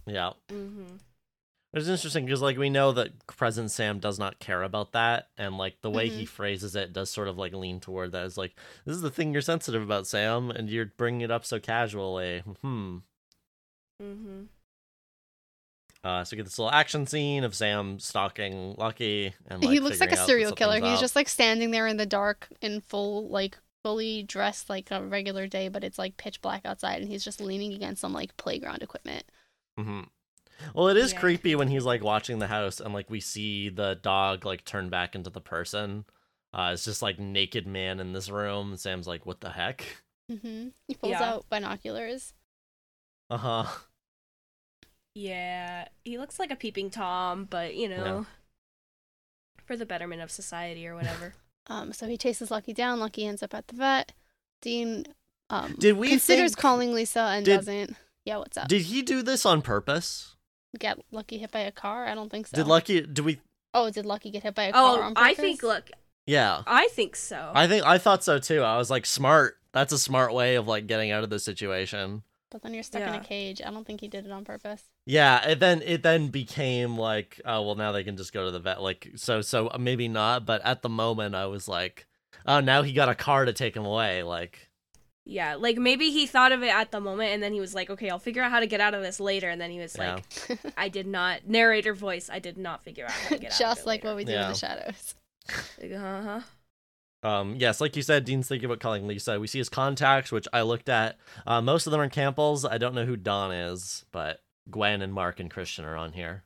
Yeah. 0.07 0.31
Mm-hmm. 0.51 0.97
It's 1.75 1.89
interesting 1.89 2.27
because 2.27 2.43
like 2.43 2.59
we 2.59 2.69
know 2.69 2.93
that 2.93 3.27
present 3.27 3.71
Sam 3.71 3.99
does 3.99 4.19
not 4.19 4.39
care 4.39 4.63
about 4.63 4.93
that, 4.93 5.29
and 5.39 5.57
like 5.57 5.81
the 5.81 5.91
way 5.91 6.09
Mm-hmm. 6.09 6.19
he 6.19 6.27
phrases 6.27 6.77
it 6.77 6.93
does 6.93 7.09
sort 7.09 7.29
of 7.29 7.39
like 7.39 7.55
lean 7.55 7.81
toward 7.81 8.13
that. 8.13 8.27
It's 8.27 8.37
like 8.37 8.55
this 8.85 8.95
is 8.95 9.01
the 9.03 9.11
thing 9.11 9.33
you're 9.33 9.41
sensitive 9.41 9.83
about, 9.83 10.07
Sam, 10.07 10.51
and 10.51 10.69
you're 10.69 10.93
bringing 10.99 11.23
it 11.23 11.31
up 11.31 11.47
so 11.47 11.59
casually. 11.59 12.41
Hmm. 12.61 12.99
Mm-hmm. 14.03 14.43
Uh, 16.05 16.25
so 16.25 16.35
we 16.35 16.37
get 16.39 16.45
this 16.45 16.59
little 16.59 16.73
action 16.73 17.07
scene 17.07 17.45
of 17.45 17.55
Sam 17.55 17.99
stalking 18.01 18.75
Lucky, 18.77 19.33
and 19.47 19.63
like, 19.63 19.73
he 19.73 19.79
looks 19.81 20.01
like 20.01 20.11
a 20.11 20.17
figuring 20.17 20.19
out 20.19 20.27
that 20.27 20.27
serial 20.27 20.53
killer. 20.53 20.81
He's 20.81 20.95
up. 20.97 21.01
just 21.01 21.15
like 21.17 21.29
standing 21.29 21.71
there 21.71 21.87
in 21.87 21.97
the 21.97 22.07
dark, 22.07 22.49
in 22.61 22.81
full 22.81 23.29
like 23.29 23.57
fully 23.85 24.23
dressed 24.25 24.69
like 24.69 24.91
a 24.91 25.03
regular 25.03 25.47
day, 25.47 25.69
but 25.69 25.85
it's 25.85 25.99
like 25.99 26.17
pitch 26.17 26.41
black 26.41 26.63
outside, 26.65 27.01
and 27.01 27.09
he's 27.09 27.23
just 27.25 27.41
leaning 27.41 27.73
against 27.73 28.01
some 28.01 28.13
like 28.13 28.37
playground 28.37 28.83
equipment. 28.83 29.25
hmm 29.79 30.03
Well, 30.75 30.89
it 30.89 30.97
is 30.97 31.13
Yeah. 31.13 31.21
creepy 31.21 31.55
when 31.55 31.69
he's 31.69 31.85
like 31.85 32.03
watching 32.03 32.41
the 32.41 32.49
house 32.49 32.81
and 32.81 32.93
like 32.93 33.09
we 33.09 33.21
see 33.21 33.69
the 33.69 33.95
dog 33.95 34.45
like 34.45 34.65
turn 34.65 34.89
back 34.89 35.15
into 35.15 35.31
the 35.31 35.41
person. 35.41 36.05
Uh, 36.53 36.71
it's 36.75 36.85
just 36.85 37.01
like 37.03 37.19
naked 37.19 37.67
man 37.67 37.99
in 38.01 38.13
this 38.13 38.29
room. 38.29 38.77
Sam's 38.77 39.07
like, 39.07 39.25
"What 39.25 39.41
the 39.41 39.51
heck?" 39.51 39.85
Mm-hmm. 40.31 40.69
He 40.89 40.95
pulls 40.95 41.13
Yeah. 41.13 41.23
out 41.35 41.47
binoculars. 41.49 42.35
Uh 43.31 43.39
huh. 43.39 43.65
Yeah, 45.15 45.89
he 46.05 46.19
looks 46.19 46.39
like 46.39 46.51
a 46.51 46.57
peeping 46.57 46.91
tom, 46.91 47.47
but 47.49 47.75
you 47.75 47.89
know, 47.89 48.27
for 49.67 49.77
the 49.77 49.87
betterment 49.87 50.23
of 50.23 50.31
society 50.31 50.87
or 50.87 50.95
whatever. 50.95 51.35
Um, 51.69 51.93
so 51.93 52.09
he 52.09 52.17
chases 52.17 52.51
Lucky 52.51 52.73
down. 52.73 52.99
Lucky 52.99 53.25
ends 53.25 53.41
up 53.41 53.55
at 53.55 53.69
the 53.69 53.77
vet. 53.77 54.13
Dean 54.61 55.07
um 55.49 55.77
Did 55.79 55.97
we 55.97 56.09
considers 56.09 56.51
think- 56.51 56.59
calling 56.59 56.93
Lisa 56.93 57.21
and 57.21 57.45
did- 57.45 57.59
doesn't. 57.59 57.95
Yeah, 58.25 58.39
what's 58.39 58.57
up? 58.57 58.67
Did 58.67 58.83
he 58.83 59.01
do 59.01 59.23
this 59.23 59.47
on 59.47 59.63
purpose? 59.63 60.35
Get 60.77 60.99
Lucky 61.13 61.39
hit 61.39 61.53
by 61.53 61.61
a 61.61 61.71
car? 61.71 62.07
I 62.09 62.17
don't 62.17 62.31
think 62.33 62.49
so. 62.49 62.57
Did 62.57 62.67
Lucky? 62.67 63.03
Do 63.03 63.23
we? 63.23 63.41
Oh, 63.75 63.91
did 63.91 64.05
Lucky 64.05 64.31
get 64.33 64.43
hit 64.43 64.57
by 64.57 64.65
a 64.65 64.73
car 64.73 65.05
oh, 65.05 65.13
I 65.15 65.35
think. 65.35 65.63
Look, 65.63 65.91
Yeah. 66.27 66.63
I 66.67 66.89
think 66.89 67.15
so. 67.15 67.53
I 67.55 67.69
think 67.69 67.87
I 67.87 67.97
thought 67.99 68.25
so 68.25 68.41
too. 68.41 68.63
I 68.63 68.77
was 68.77 68.91
like, 68.91 69.07
smart. 69.07 69.57
That's 69.73 69.93
a 69.93 69.99
smart 70.01 70.35
way 70.35 70.57
of 70.57 70.67
like 70.67 70.89
getting 70.89 71.13
out 71.13 71.23
of 71.23 71.31
the 71.31 71.39
situation. 71.39 72.25
But 72.53 72.63
then 72.63 72.75
you're 72.75 72.83
stuck 72.83 73.03
in 73.03 73.15
a 73.15 73.21
cage. 73.21 73.61
I 73.65 73.71
don't 73.71 73.87
think 73.87 74.01
he 74.03 74.09
did 74.09 74.27
it 74.27 74.31
on 74.31 74.45
purpose. 74.45 74.83
Yeah, 75.07 75.43
it 75.49 75.59
then 75.59 75.83
it 75.85 76.03
then 76.03 76.29
became 76.29 76.97
like, 76.99 77.41
oh 77.47 77.63
well, 77.63 77.75
now 77.75 77.91
they 77.93 78.05
can 78.05 78.17
just 78.17 78.33
go 78.33 78.45
to 78.45 78.51
the 78.51 78.61
vet. 78.61 78.83
Like, 78.83 79.09
so 79.17 79.41
so 79.41 79.69
uh, 79.69 79.79
maybe 79.79 80.07
not, 80.07 80.45
but 80.47 80.61
at 80.65 80.83
the 80.83 80.89
moment, 80.91 81.35
I 81.35 81.47
was 81.47 81.67
like, 81.67 82.07
oh, 82.47 82.61
now 82.61 82.83
he 82.83 82.93
got 82.93 83.09
a 83.09 83.15
car 83.15 83.45
to 83.47 83.53
take 83.53 83.75
him 83.75 83.87
away. 83.87 84.23
Like, 84.23 84.69
yeah, 85.25 85.55
like 85.55 85.79
maybe 85.79 86.11
he 86.11 86.27
thought 86.27 86.53
of 86.53 86.63
it 86.63 86.75
at 86.75 86.91
the 86.91 87.01
moment, 87.01 87.31
and 87.33 87.43
then 87.43 87.53
he 87.53 87.61
was 87.61 87.75
like, 87.75 87.89
"Okay, 87.91 88.11
I'll 88.11 88.19
figure 88.19 88.43
out 88.43 88.51
how 88.51 88.61
to 88.61 88.67
get 88.67 88.81
out 88.81 88.93
of 88.95 89.03
this 89.03 89.19
later." 89.19 89.49
And 89.49 89.61
then 89.61 89.71
he 89.71 89.79
was 89.79 89.97
Yeah. 89.97 90.19
like, 90.49 90.59
"I 90.77 90.89
did 90.89 91.07
not." 91.07 91.47
Narrator 91.47 91.95
voice. 91.95 92.29
I 92.31 92.39
did 92.39 92.59
not 92.59 92.83
figure 92.85 93.05
out 93.07 93.13
how 93.13 93.29
to 93.31 93.39
get 93.41 93.53
out. 93.53 93.59
Just 93.59 93.81
of 93.81 93.87
it 93.87 93.89
like 93.89 94.05
what 94.05 94.17
we 94.17 94.25
do 94.25 94.33
in 94.33 94.41
the 94.49 94.55
shadows. 94.55 95.15
we. 95.81 95.95
Uh 95.95 96.23
huh. 96.23 96.41
Um, 97.23 97.55
yes, 97.57 97.81
like 97.81 97.95
you 97.97 98.03
said, 98.03 98.25
Dean's 98.25 98.49
thinking 98.49 98.67
about 98.67 98.81
calling 98.81 99.07
Lisa. 99.07 99.39
We 99.39 99.47
see 99.47 99.59
his 99.59 99.69
contacts, 99.69 100.33
which 100.33 100.49
I 100.53 100.63
looked 100.63 100.89
at. 100.89 101.17
Uh, 101.47 101.61
most 101.61 101.87
of 101.87 101.93
them 101.93 102.01
are 102.01 102.05
in 102.05 102.11
Campbell's. 102.11 102.65
I 102.65 102.79
don't 102.79 102.95
know 102.95 103.05
who 103.05 103.17
Don 103.17 103.53
is, 103.53 104.05
but 104.11 104.43
Gwen 104.71 105.03
and 105.03 105.13
Mark 105.15 105.39
and 105.39 105.51
Christian 105.51 105.85
are 105.85 105.97
on 105.97 106.13
here. 106.13 106.43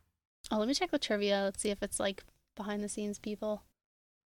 Oh, 0.51 0.59
let 0.59 0.69
me 0.69 0.75
check 0.75 0.91
the 0.91 0.99
trivia. 0.99 1.43
Let's 1.45 1.63
see 1.63 1.71
if 1.71 1.83
it's 1.83 1.99
like 1.99 2.25
behind 2.57 2.85
the 2.85 2.89
scenes 2.89 3.19
people. 3.19 3.63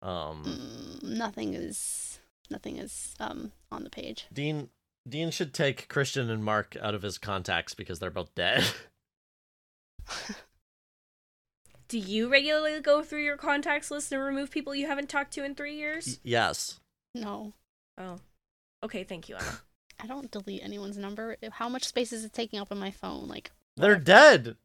Um, 0.02 0.44
Mm, 0.44 1.02
nothing 1.02 1.52
is 1.54 2.20
nothing 2.48 2.78
is 2.78 3.14
um 3.20 3.52
on 3.70 3.84
the 3.84 3.90
page. 3.90 4.26
Dean 4.32 4.70
Dean 5.08 5.30
should 5.30 5.52
take 5.52 5.88
Christian 5.88 6.30
and 6.30 6.42
Mark 6.44 6.74
out 6.80 6.94
of 6.94 7.02
his 7.02 7.18
contacts 7.18 7.74
because 7.74 7.98
they're 7.98 8.10
both 8.10 8.34
dead. 8.34 8.64
Do 11.90 11.98
you 11.98 12.28
regularly 12.28 12.80
go 12.80 13.02
through 13.02 13.24
your 13.24 13.36
contacts 13.36 13.90
list 13.90 14.12
and 14.12 14.22
remove 14.22 14.50
people 14.50 14.74
you 14.74 14.86
haven't 14.86 15.08
talked 15.08 15.32
to 15.34 15.44
in 15.44 15.54
three 15.54 15.72
Y- 15.74 15.78
years? 15.78 16.20
yes. 16.22 16.80
No, 17.14 17.52
Oh. 17.98 18.16
Okay, 18.82 19.04
thank 19.04 19.28
you, 19.28 19.34
Emma. 19.36 19.60
I 20.02 20.06
don't 20.06 20.30
delete 20.30 20.62
anyone's 20.62 20.96
number. 20.96 21.36
How 21.52 21.68
much 21.68 21.84
space 21.84 22.12
is 22.14 22.24
it 22.24 22.32
taking 22.32 22.58
up 22.58 22.68
on 22.70 22.78
my 22.78 22.90
phone? 22.90 23.28
Like, 23.28 23.50
They're 23.76 23.90
whatever. 23.96 24.04
dead. 24.04 24.56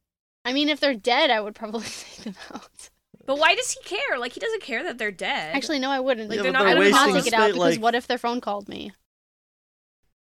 I 0.46 0.54
mean, 0.54 0.70
if 0.70 0.80
they're 0.80 0.94
dead, 0.96 1.30
I 1.32 1.42
would 1.42 1.56
probably 1.56 1.82
take 2.16 2.24
them 2.24 2.36
out. 2.54 2.90
But 3.26 3.40
why 3.40 3.56
does 3.56 3.72
he 3.72 3.82
care? 3.84 4.20
Like 4.20 4.34
he 4.34 4.40
doesn't 4.40 4.62
care 4.62 4.84
that 4.84 4.98
they're 5.00 5.12
dead. 5.12 5.56
Actually, 5.56 5.80
no, 5.80 5.90
I 5.90 6.00
wouldn't. 6.00 6.30
Like, 6.30 6.38
Yeah, 6.38 6.44
they're 6.44 6.52
but 6.54 6.60
not- 6.60 6.68
I 6.68 6.74
they're 6.76 6.84
would 6.84 6.92
not 6.92 7.08
wasting 7.08 7.24
take 7.24 7.34
it 7.34 7.36
out 7.36 7.42
space, 7.50 7.54
because 7.54 7.76
like- 7.76 7.82
what 7.84 7.96
if 7.96 8.06
their 8.08 8.18
phone 8.20 8.40
called 8.40 8.70
me? 8.70 8.92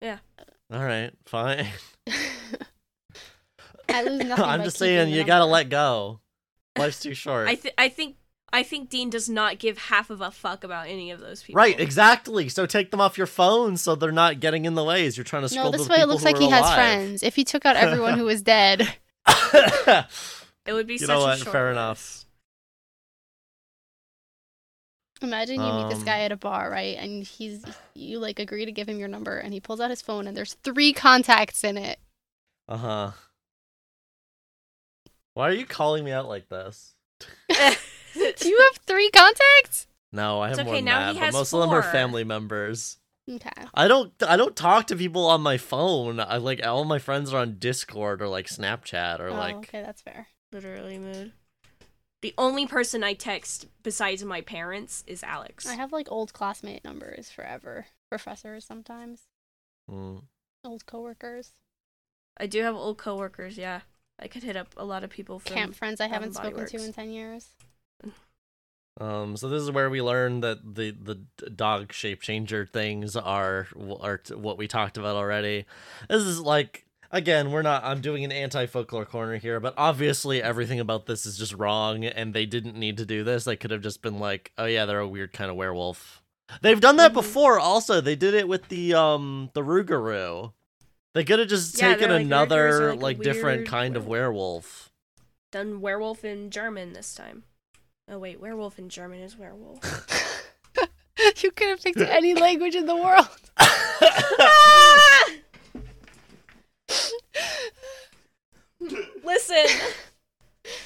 Yeah. 0.01 0.17
All 0.71 0.83
right, 0.83 1.11
fine. 1.25 1.67
I 3.89 4.03
lose 4.03 4.23
nothing. 4.25 4.45
I'm 4.45 4.59
by 4.59 4.65
just 4.65 4.77
keeping 4.77 4.87
saying 4.87 5.11
the 5.11 5.17
you 5.17 5.23
gotta 5.23 5.39
number. 5.39 5.53
let 5.53 5.69
go. 5.69 6.19
Life's 6.79 6.99
too 6.99 7.13
short. 7.13 7.47
I 7.47 7.55
th- 7.55 7.73
I 7.77 7.89
think 7.89 8.15
I 8.51 8.63
think 8.63 8.89
Dean 8.89 9.09
does 9.09 9.29
not 9.29 9.59
give 9.59 9.77
half 9.77 10.09
of 10.09 10.21
a 10.21 10.31
fuck 10.31 10.63
about 10.63 10.87
any 10.87 11.11
of 11.11 11.19
those 11.19 11.43
people. 11.43 11.57
Right, 11.59 11.79
exactly. 11.79 12.49
So 12.49 12.65
take 12.65 12.89
them 12.91 12.99
off 12.99 13.17
your 13.17 13.27
phone 13.27 13.77
so 13.77 13.93
they're 13.95 14.11
not 14.11 14.39
getting 14.39 14.65
in 14.65 14.73
the 14.75 14.83
way 14.83 15.05
as 15.05 15.17
you're 15.17 15.23
trying 15.23 15.43
to 15.43 15.49
scroll 15.49 15.71
No, 15.71 15.77
this 15.77 15.87
way 15.87 15.97
it 15.97 16.07
looks 16.07 16.23
like 16.23 16.37
are 16.37 16.41
he 16.41 16.49
has 16.49 16.73
friends. 16.73 17.21
If 17.23 17.35
he 17.35 17.43
took 17.43 17.65
out 17.65 17.75
everyone 17.75 18.17
who 18.17 18.25
was 18.25 18.41
dead, 18.41 18.81
It 20.65 20.73
would 20.73 20.87
be 20.87 20.93
You 20.93 20.99
such 20.99 21.09
know 21.09 21.19
a 21.21 21.27
what? 21.27 21.37
short 21.39 21.51
Fair 21.51 21.71
enough. 21.71 22.25
imagine 25.21 25.55
you 25.61 25.73
meet 25.73 25.89
this 25.89 25.99
Um, 25.99 26.05
guy 26.05 26.21
at 26.21 26.31
a 26.31 26.37
bar, 26.37 26.69
right? 26.71 26.97
And 26.97 27.23
he's 27.23 27.63
you 27.93 28.19
like 28.19 28.39
agree 28.39 28.65
to 28.65 28.71
give 28.71 28.87
him 28.87 28.99
your 28.99 29.07
number, 29.07 29.37
and 29.37 29.53
he 29.53 29.59
pulls 29.59 29.79
out 29.79 29.89
his 29.89 30.01
phone, 30.01 30.27
and 30.27 30.35
there's 30.35 30.53
three 30.63 30.93
contacts 30.93 31.63
in 31.63 31.77
it. 31.77 31.99
uh 32.67 32.77
huh. 32.77 33.11
Why 35.39 35.47
are 35.47 35.53
you 35.53 35.65
calling 35.65 36.03
me 36.03 36.11
out 36.11 36.27
like 36.27 36.49
this? 36.49 36.95
Do 37.17 37.25
you 38.19 38.59
have 38.59 38.77
three 38.85 39.09
contacts? 39.09 39.87
No, 40.11 40.41
I 40.41 40.49
have 40.49 40.59
It's 40.59 40.65
more 40.65 40.73
okay, 40.73 40.79
than 40.79 40.85
now 40.85 40.99
that, 40.99 41.13
he 41.13 41.19
but 41.19 41.25
has 41.27 41.33
most 41.33 41.53
of 41.53 41.61
them 41.61 41.69
are 41.69 41.81
family 41.81 42.25
members. 42.25 42.97
Okay. 43.31 43.49
I 43.73 43.87
don't 43.87 44.11
I 44.21 44.35
don't 44.35 44.53
talk 44.53 44.87
to 44.87 44.97
people 44.97 45.25
on 45.27 45.39
my 45.39 45.55
phone. 45.55 46.19
I 46.19 46.35
like 46.35 46.67
all 46.67 46.83
my 46.83 46.99
friends 46.99 47.33
are 47.33 47.39
on 47.39 47.57
Discord 47.57 48.21
or 48.21 48.27
like 48.27 48.47
Snapchat 48.47 49.21
or 49.21 49.29
oh, 49.29 49.33
like 49.35 49.55
okay, 49.55 49.81
that's 49.81 50.01
fair. 50.01 50.27
Literally 50.51 50.97
mood. 50.97 51.31
The 52.21 52.33
only 52.37 52.67
person 52.67 53.01
I 53.01 53.13
text 53.13 53.67
besides 53.81 54.25
my 54.25 54.41
parents 54.41 55.05
is 55.07 55.23
Alex. 55.23 55.65
I 55.65 55.75
have 55.75 55.93
like 55.93 56.11
old 56.11 56.33
classmate 56.33 56.83
numbers 56.83 57.31
forever. 57.31 57.85
Professors 58.09 58.65
sometimes. 58.65 59.21
mm, 59.89 60.21
Old 60.65 60.85
coworkers. 60.85 61.51
I 62.37 62.45
do 62.45 62.61
have 62.61 62.75
old 62.75 62.97
coworkers. 62.97 63.57
Yeah, 63.57 63.81
I 64.21 64.27
could 64.27 64.43
hit 64.43 64.55
up 64.57 64.67
a 64.77 64.83
lot 64.85 65.03
of 65.03 65.09
people 65.09 65.39
from 65.39 65.53
Camp 65.55 65.75
friends 65.75 66.01
I 66.01 66.07
haven't 66.07 66.33
Body 66.33 66.49
spoken 66.49 66.67
to 66.67 66.85
in 66.85 66.93
10 66.93 67.09
years. 67.11 67.47
Um, 68.99 69.37
so 69.37 69.47
this 69.47 69.63
is 69.63 69.71
where 69.71 69.89
we 69.89 70.01
learn 70.01 70.41
that 70.41 70.75
the 70.75 70.91
the 70.91 71.15
dog 71.49 71.93
shape 71.93 72.21
changer 72.21 72.65
things 72.65 73.15
are 73.15 73.67
are 74.01 74.17
t- 74.17 74.35
what 74.35 74.57
we 74.57 74.67
talked 74.67 74.97
about 74.97 75.15
already. 75.15 75.65
This 76.09 76.23
is 76.23 76.41
like 76.41 76.85
again, 77.09 77.51
we're 77.51 77.61
not. 77.61 77.83
I'm 77.85 78.01
doing 78.01 78.25
an 78.25 78.31
anti 78.33 78.65
folklore 78.65 79.05
corner 79.05 79.37
here, 79.37 79.61
but 79.61 79.73
obviously 79.77 80.43
everything 80.43 80.81
about 80.81 81.05
this 81.05 81.25
is 81.25 81.37
just 81.37 81.53
wrong, 81.53 82.03
and 82.03 82.33
they 82.33 82.45
didn't 82.45 82.75
need 82.75 82.97
to 82.97 83.05
do 83.05 83.23
this. 83.23 83.45
They 83.45 83.55
could 83.55 83.71
have 83.71 83.81
just 83.81 84.01
been 84.01 84.19
like, 84.19 84.51
oh 84.57 84.65
yeah, 84.65 84.85
they're 84.85 84.99
a 84.99 85.07
weird 85.07 85.31
kind 85.31 85.49
of 85.49 85.55
werewolf. 85.55 86.21
They've 86.61 86.81
done 86.81 86.97
that 86.97 87.11
Mhm. 87.11 87.15
before. 87.15 87.57
Also, 87.57 88.01
they 88.01 88.15
did 88.17 88.33
it 88.33 88.49
with 88.49 88.67
the 88.67 88.95
um 88.95 89.49
the 89.53 89.61
Rougarou. 89.61 90.51
They 91.13 91.23
could 91.23 91.39
have 91.39 91.47
just 91.47 91.77
Yeah, 91.77 91.93
taken 91.95 92.11
like, 92.11 92.21
another 92.21 92.91
like, 92.91 93.01
like 93.01 93.19
different 93.21 93.59
weird 93.61 93.67
kind 93.67 93.97
of 93.97 94.07
werewolf. 94.07 94.91
done 95.51 95.81
werewolf 95.81 96.23
in 96.23 96.51
German 96.51 96.93
this 96.93 97.15
time. 97.15 97.43
Oh 98.07 98.19
wait, 98.19 98.39
werewolf 98.39 98.77
in 98.79 98.89
German 98.89 99.19
is 99.21 99.35
werewolf. 99.37 99.79
you 101.43 101.51
could 101.51 101.69
have 101.69 101.81
picked 101.83 101.99
any 101.99 102.33
language 102.35 102.75
in 102.75 102.85
the 102.85 102.95
world. 102.95 103.27
Listen. 109.23 109.65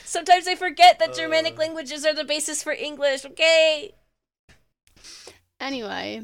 Sometimes 0.05 0.47
I 0.47 0.55
forget 0.55 0.99
that 0.99 1.15
Germanic 1.15 1.55
Uh. 1.55 1.57
languages 1.57 2.05
are 2.05 2.13
the 2.13 2.23
basis 2.23 2.63
for 2.63 2.71
English. 2.71 3.25
Okay. 3.25 3.93
Anyway, 5.59 6.21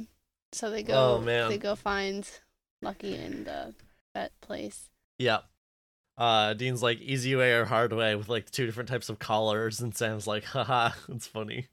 so 0.52 0.70
they 0.70 0.84
go. 0.84 1.18
Oh, 1.18 1.22
man. 1.22 1.50
They 1.50 1.58
go 1.58 1.76
find 1.76 2.30
Lucky 2.82 3.16
in 3.16 3.46
the 3.46 3.74
vet 4.20 4.32
place. 4.42 4.90
Yeah. 5.18 5.40
Uh, 6.18 6.54
Dean's 6.54 6.84
like 6.84 7.00
easy 7.00 7.36
way 7.36 7.54
or 7.54 7.66
hard 7.66 7.94
way 7.94 8.16
with 8.16 8.28
like 8.28 8.52
two 8.52 8.66
different 8.66 8.90
types 8.90 9.08
of 9.10 9.20
collars, 9.20 9.80
and 9.80 9.96
Sam's 9.96 10.28
like, 10.28 10.44
haha, 10.44 10.92
it's 11.10 11.28
funny. 11.28 11.68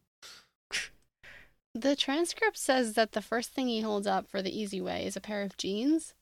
The 1.74 1.94
transcript 1.96 2.56
says 2.56 2.94
that 2.94 3.12
the 3.12 3.20
first 3.20 3.50
thing 3.52 3.68
he 3.68 3.82
holds 3.82 4.06
up 4.06 4.28
for 4.28 4.40
the 4.40 4.56
easy 4.58 4.80
way 4.80 5.04
is 5.04 5.16
a 5.16 5.20
pair 5.20 5.42
of 5.42 5.56
jeans. 5.56 6.14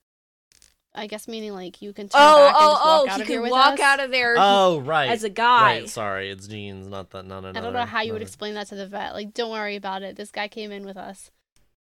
I 0.97 1.07
guess 1.07 1.27
meaning 1.27 1.51
like 1.53 1.81
you 1.81 1.91
can 1.93 2.07
turn 2.07 2.21
Oh, 2.23 2.47
back 2.47 2.55
and 2.55 2.63
just 2.63 2.71
walk 2.71 2.81
oh, 2.83 2.87
out 2.87 3.07
oh! 3.09 3.15
He 3.15 3.21
of 3.21 3.27
here 3.27 3.41
with 3.41 3.51
walk 3.51 3.73
us. 3.73 3.79
out 3.81 3.99
of 3.99 4.11
there 4.11 4.35
Oh, 4.37 4.79
right. 4.79 5.09
as 5.09 5.23
a 5.23 5.29
guy. 5.29 5.79
Right, 5.79 5.89
sorry, 5.89 6.29
it's 6.29 6.47
jeans, 6.47 6.87
not 6.87 7.09
that, 7.11 7.25
not 7.25 7.39
another. 7.39 7.59
I 7.59 7.61
don't 7.61 7.73
know 7.73 7.85
how 7.85 8.01
you 8.01 8.13
would 8.13 8.21
explain 8.21 8.53
that 8.55 8.67
to 8.67 8.75
the 8.75 8.87
vet. 8.87 9.13
Like, 9.13 9.33
don't 9.33 9.51
worry 9.51 9.75
about 9.75 10.03
it. 10.03 10.15
This 10.15 10.31
guy 10.31 10.47
came 10.47 10.71
in 10.71 10.85
with 10.85 10.97
us. 10.97 11.31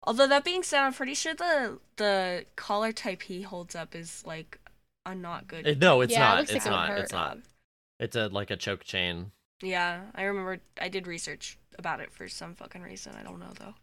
Although 0.05 0.29
that 0.29 0.45
being 0.45 0.63
said, 0.63 0.81
I'm 0.83 0.93
pretty 0.95 1.15
sure 1.15 1.35
the 1.35 1.79
the 1.97 2.47
collar 2.57 2.93
type 2.93 3.23
he 3.23 3.43
holds 3.43 3.75
up 3.75 3.95
is 3.95 4.23
like 4.25 4.59
a 5.05 5.15
not 5.15 5.49
good. 5.49 5.67
It- 5.67 5.79
no, 5.79 6.01
it's 6.01 6.13
Yeah, 6.13 6.21
not. 6.21 6.39
looks 6.39 6.51
like 6.51 6.57
it's 6.59 6.67
it 6.67 6.71
would 6.71 6.75
not. 6.77 6.99
It's 6.99 7.13
not. 7.13 7.39
It's 8.01 8.17
a 8.17 8.29
like 8.29 8.51
a 8.51 8.57
choke 8.57 8.85
chain. 8.85 9.33
Yeah, 9.63 10.03
I 10.15 10.23
remember 10.23 10.61
I 10.81 10.89
did 10.89 11.07
research 11.07 11.59
about 11.79 12.01
it 12.01 12.13
for 12.13 12.29
some 12.29 12.55
fucking 12.55 12.83
reason. 12.83 13.15
I 13.19 13.23
don't 13.25 13.41
know 13.41 13.53
though. 13.59 13.75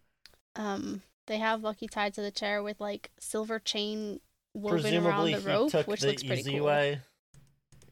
Um, 0.55 1.01
they 1.27 1.37
have 1.37 1.63
Lucky 1.63 1.87
tied 1.87 2.13
to 2.13 2.21
the 2.21 2.31
chair 2.31 2.63
with 2.63 2.79
like 2.79 3.11
silver 3.19 3.59
chain 3.59 4.21
woven 4.53 4.81
Presumably, 4.81 5.33
around 5.33 5.43
the 5.43 5.49
rope, 5.49 5.71
took 5.71 5.87
which 5.87 5.99
the 6.01 6.07
looks 6.07 6.23
pretty 6.23 6.41
easy 6.41 6.57
cool. 6.59 6.67
way. 6.67 7.01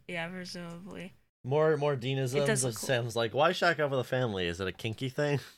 Yeah, 0.08 0.28
presumably. 0.30 1.14
More, 1.44 1.76
more 1.76 1.98
Deanisms. 1.98 2.46
does 2.46 2.64
look 2.64 2.76
cool. 2.76 2.88
Sam's 2.88 3.16
like, 3.18 3.34
why 3.34 3.52
shack 3.52 3.80
up 3.82 3.92
with 3.92 4.00
a 4.00 4.04
family? 4.06 4.48
Is 4.48 4.62
it 4.62 4.68
a 4.68 4.72
kinky 4.72 5.10
thing? 5.10 5.40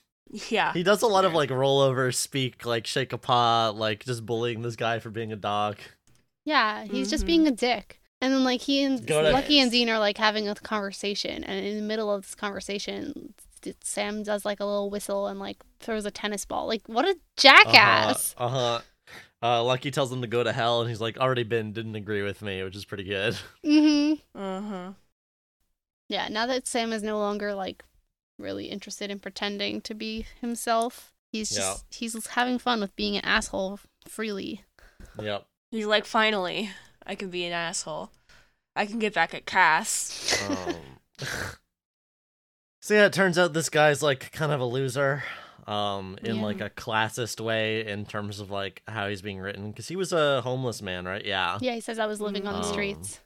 Yeah. 0.50 0.74
He 0.74 0.84
does 0.84 1.02
a 1.02 1.08
lot 1.08 1.26
of 1.26 1.34
like 1.34 1.50
rollover 1.50 2.14
speak, 2.14 2.66
like 2.66 2.88
shake 2.88 3.14
a 3.14 3.18
paw, 3.18 3.70
like 3.70 4.06
just 4.06 4.26
bullying 4.26 4.62
this 4.62 4.76
guy 4.76 5.00
for 5.00 5.10
being 5.10 5.32
a 5.32 5.36
dog. 5.36 5.78
Yeah, 6.46 6.84
he's 6.86 7.10
just 7.10 7.24
Mhm. 7.24 7.28
being 7.28 7.48
a 7.48 7.52
dick. 7.52 8.02
And 8.22 8.34
then 8.34 8.44
like 8.44 8.62
he 8.62 8.84
and 8.84 9.06
Go 9.06 9.22
to- 9.22 9.32
Lucky 9.32 9.60
and 9.60 9.70
Dean 9.72 9.90
are 9.90 10.00
like 10.00 10.18
having 10.18 10.48
a 10.48 10.56
conversation, 10.56 11.44
and 11.44 11.66
in 11.66 11.76
the 11.78 11.84
middle 11.84 12.12
of 12.12 12.24
this 12.24 12.36
conversation, 12.36 13.34
Sam 13.82 14.24
does 14.24 14.46
like 14.46 14.60
a 14.60 14.66
little 14.66 14.90
whistle 14.90 15.28
and 15.28 15.40
like 15.40 15.58
throws 15.80 16.06
a 16.06 16.12
tennis 16.12 16.46
ball. 16.46 16.68
Like 16.68 16.82
what 16.88 17.06
a 17.06 17.16
jackass! 17.38 18.34
Uh 18.38 18.48
huh. 18.48 18.82
Uh, 19.44 19.64
Lucky 19.64 19.92
tells 19.92 20.12
him 20.12 20.22
to 20.22 20.28
go 20.28 20.44
to 20.44 20.52
hell, 20.52 20.82
and 20.82 20.90
he's 20.90 21.02
like, 21.02 21.18
already 21.18 21.44
been, 21.44 21.72
didn't 21.72 21.96
agree 21.96 22.24
with 22.24 22.42
me, 22.42 22.64
which 22.64 22.76
is 22.76 22.86
pretty 22.86 23.04
good. 23.04 23.38
Mm-hmm. 23.64 24.40
Uh 24.40 24.62
huh. 24.62 24.92
Yeah. 26.10 26.28
Now 26.30 26.46
that 26.48 26.68
Sam 26.68 26.92
is 26.94 27.04
no 27.04 27.20
longer 27.20 27.54
like 27.54 27.84
really 28.38 28.66
interested 28.66 29.10
in 29.10 29.20
pretending 29.20 29.82
to 29.82 29.94
be 29.94 30.26
himself, 30.42 31.14
he's 31.32 31.50
just 31.50 31.86
he's 31.94 32.28
having 32.28 32.58
fun 32.60 32.82
with 32.82 32.96
being 32.96 33.16
an 33.18 33.24
asshole 33.26 33.80
freely. 34.08 34.64
Yep. 35.22 35.46
He's 35.72 35.86
like, 35.86 36.06
finally, 36.06 36.70
I 37.06 37.16
can 37.16 37.30
be 37.30 37.46
an 37.46 37.54
asshole. 37.54 38.12
I 38.76 38.86
can 38.86 39.00
get 39.00 39.14
back 39.14 39.34
at 39.34 39.46
Cass. 39.46 40.42
Um, 40.50 40.76
so 42.82 42.94
yeah, 42.94 43.06
it 43.06 43.14
turns 43.14 43.38
out 43.38 43.54
this 43.54 43.70
guy's 43.70 44.04
like 44.04 44.32
kind 44.32 44.52
of 44.52 44.60
a 44.60 44.66
loser, 44.66 45.24
um, 45.68 46.18
in 46.24 46.38
Yeah. 46.38 46.42
like 46.44 46.62
a 46.62 46.70
classist 46.70 47.40
way 47.42 47.86
in 47.86 48.06
terms 48.06 48.40
of 48.40 48.52
like 48.52 48.82
how 48.88 49.08
he's 49.08 49.22
being 49.22 49.40
written, 49.40 49.70
because 49.72 49.88
he 49.88 49.96
was 49.96 50.14
a 50.14 50.42
homeless 50.42 50.82
man, 50.82 51.06
right? 51.06 51.26
Yeah. 51.26 51.58
Yeah, 51.62 51.74
he 51.74 51.82
says 51.82 52.00
I 52.00 52.06
was 52.06 52.22
living 52.22 52.48
on 52.48 52.54
the 52.62 52.68
Um, 52.68 52.72
streets. 52.72 53.20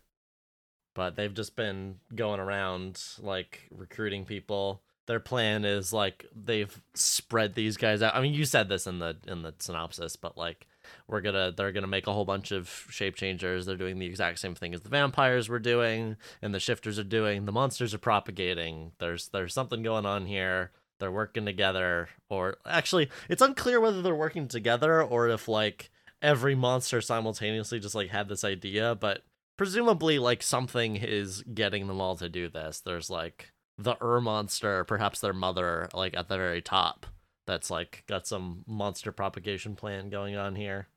But 0.95 1.15
they've 1.15 1.34
just 1.34 1.56
been 1.56 1.95
going 2.15 2.40
around 2.40 3.02
like 3.19 3.68
recruiting 3.72 4.26
people. 4.26 4.81
Their 5.10 5.19
plan 5.19 5.65
is 5.65 5.91
like 5.91 6.26
they've 6.36 6.80
spread 6.94 7.56
these 7.56 7.77
guys 7.77 8.02
out. 8.03 8.15
I 8.15 8.22
mean, 8.22 8.34
you 8.34 8.45
said 8.45 8.69
this 8.69 8.86
in 8.88 8.99
the 8.99 9.18
in 9.27 9.41
the 9.41 9.53
synopsis, 9.60 10.15
but 10.15 10.38
like 10.38 10.68
we're 11.07 11.22
gonna 11.22 11.52
they're 11.52 11.72
gonna 11.72 11.88
make 11.88 12.06
a 12.07 12.14
whole 12.14 12.26
bunch 12.26 12.52
of 12.52 12.69
shape 12.91 13.15
changers. 13.15 13.65
They're 13.65 13.76
doing 13.76 13.98
the 13.98 14.06
exact 14.06 14.38
same 14.38 14.53
thing 14.56 14.73
as 14.76 14.81
the 14.81 14.90
vampires 14.90 15.49
were 15.49 15.57
doing, 15.60 16.15
and 16.44 16.53
the 16.53 16.60
shifters 16.60 16.99
are 16.99 17.03
doing. 17.03 17.45
The 17.45 17.52
monsters 17.52 17.94
are 17.95 17.98
propagating. 17.99 18.91
There's 18.99 19.30
there's 19.30 19.53
something 19.53 19.81
going 19.84 20.06
on 20.06 20.27
here. 20.27 20.72
they're 20.99 21.11
working 21.11 21.45
together 21.45 22.10
or 22.30 22.57
actually 22.65 23.10
it's 23.30 23.41
unclear 23.41 23.80
whether 23.80 24.02
they're 24.02 24.15
working 24.15 24.48
together 24.48 25.02
or 25.02 25.30
if 25.30 25.48
like 25.48 25.90
every 26.22 26.53
monster 26.56 27.02
simultaneously 27.02 27.80
just 27.80 27.95
like 27.95 28.10
had 28.10 28.27
this 28.27 28.44
idea 28.44 28.94
but 28.95 29.23
presumably 29.57 30.19
like 30.19 30.44
something 30.44 30.98
is 30.98 31.41
getting 31.53 31.88
them 31.88 32.02
all 32.02 32.15
to 32.18 32.27
do 32.30 32.49
this 32.49 32.81
there's 32.81 33.10
like 33.10 33.52
the 33.80 33.96
ur 34.04 34.20
monster 34.22 34.84
perhaps 34.84 35.20
their 35.22 35.34
mother 35.34 35.88
like 35.94 36.16
at 36.16 36.28
the 36.28 36.38
very 36.38 36.62
top 36.62 37.06
that's 37.48 37.72
like 37.72 38.04
got 38.08 38.28
some 38.28 38.64
monster 38.68 39.12
propagation 39.12 39.76
plan 39.76 40.10
going 40.10 40.36
on 40.36 40.56
here 40.56 40.88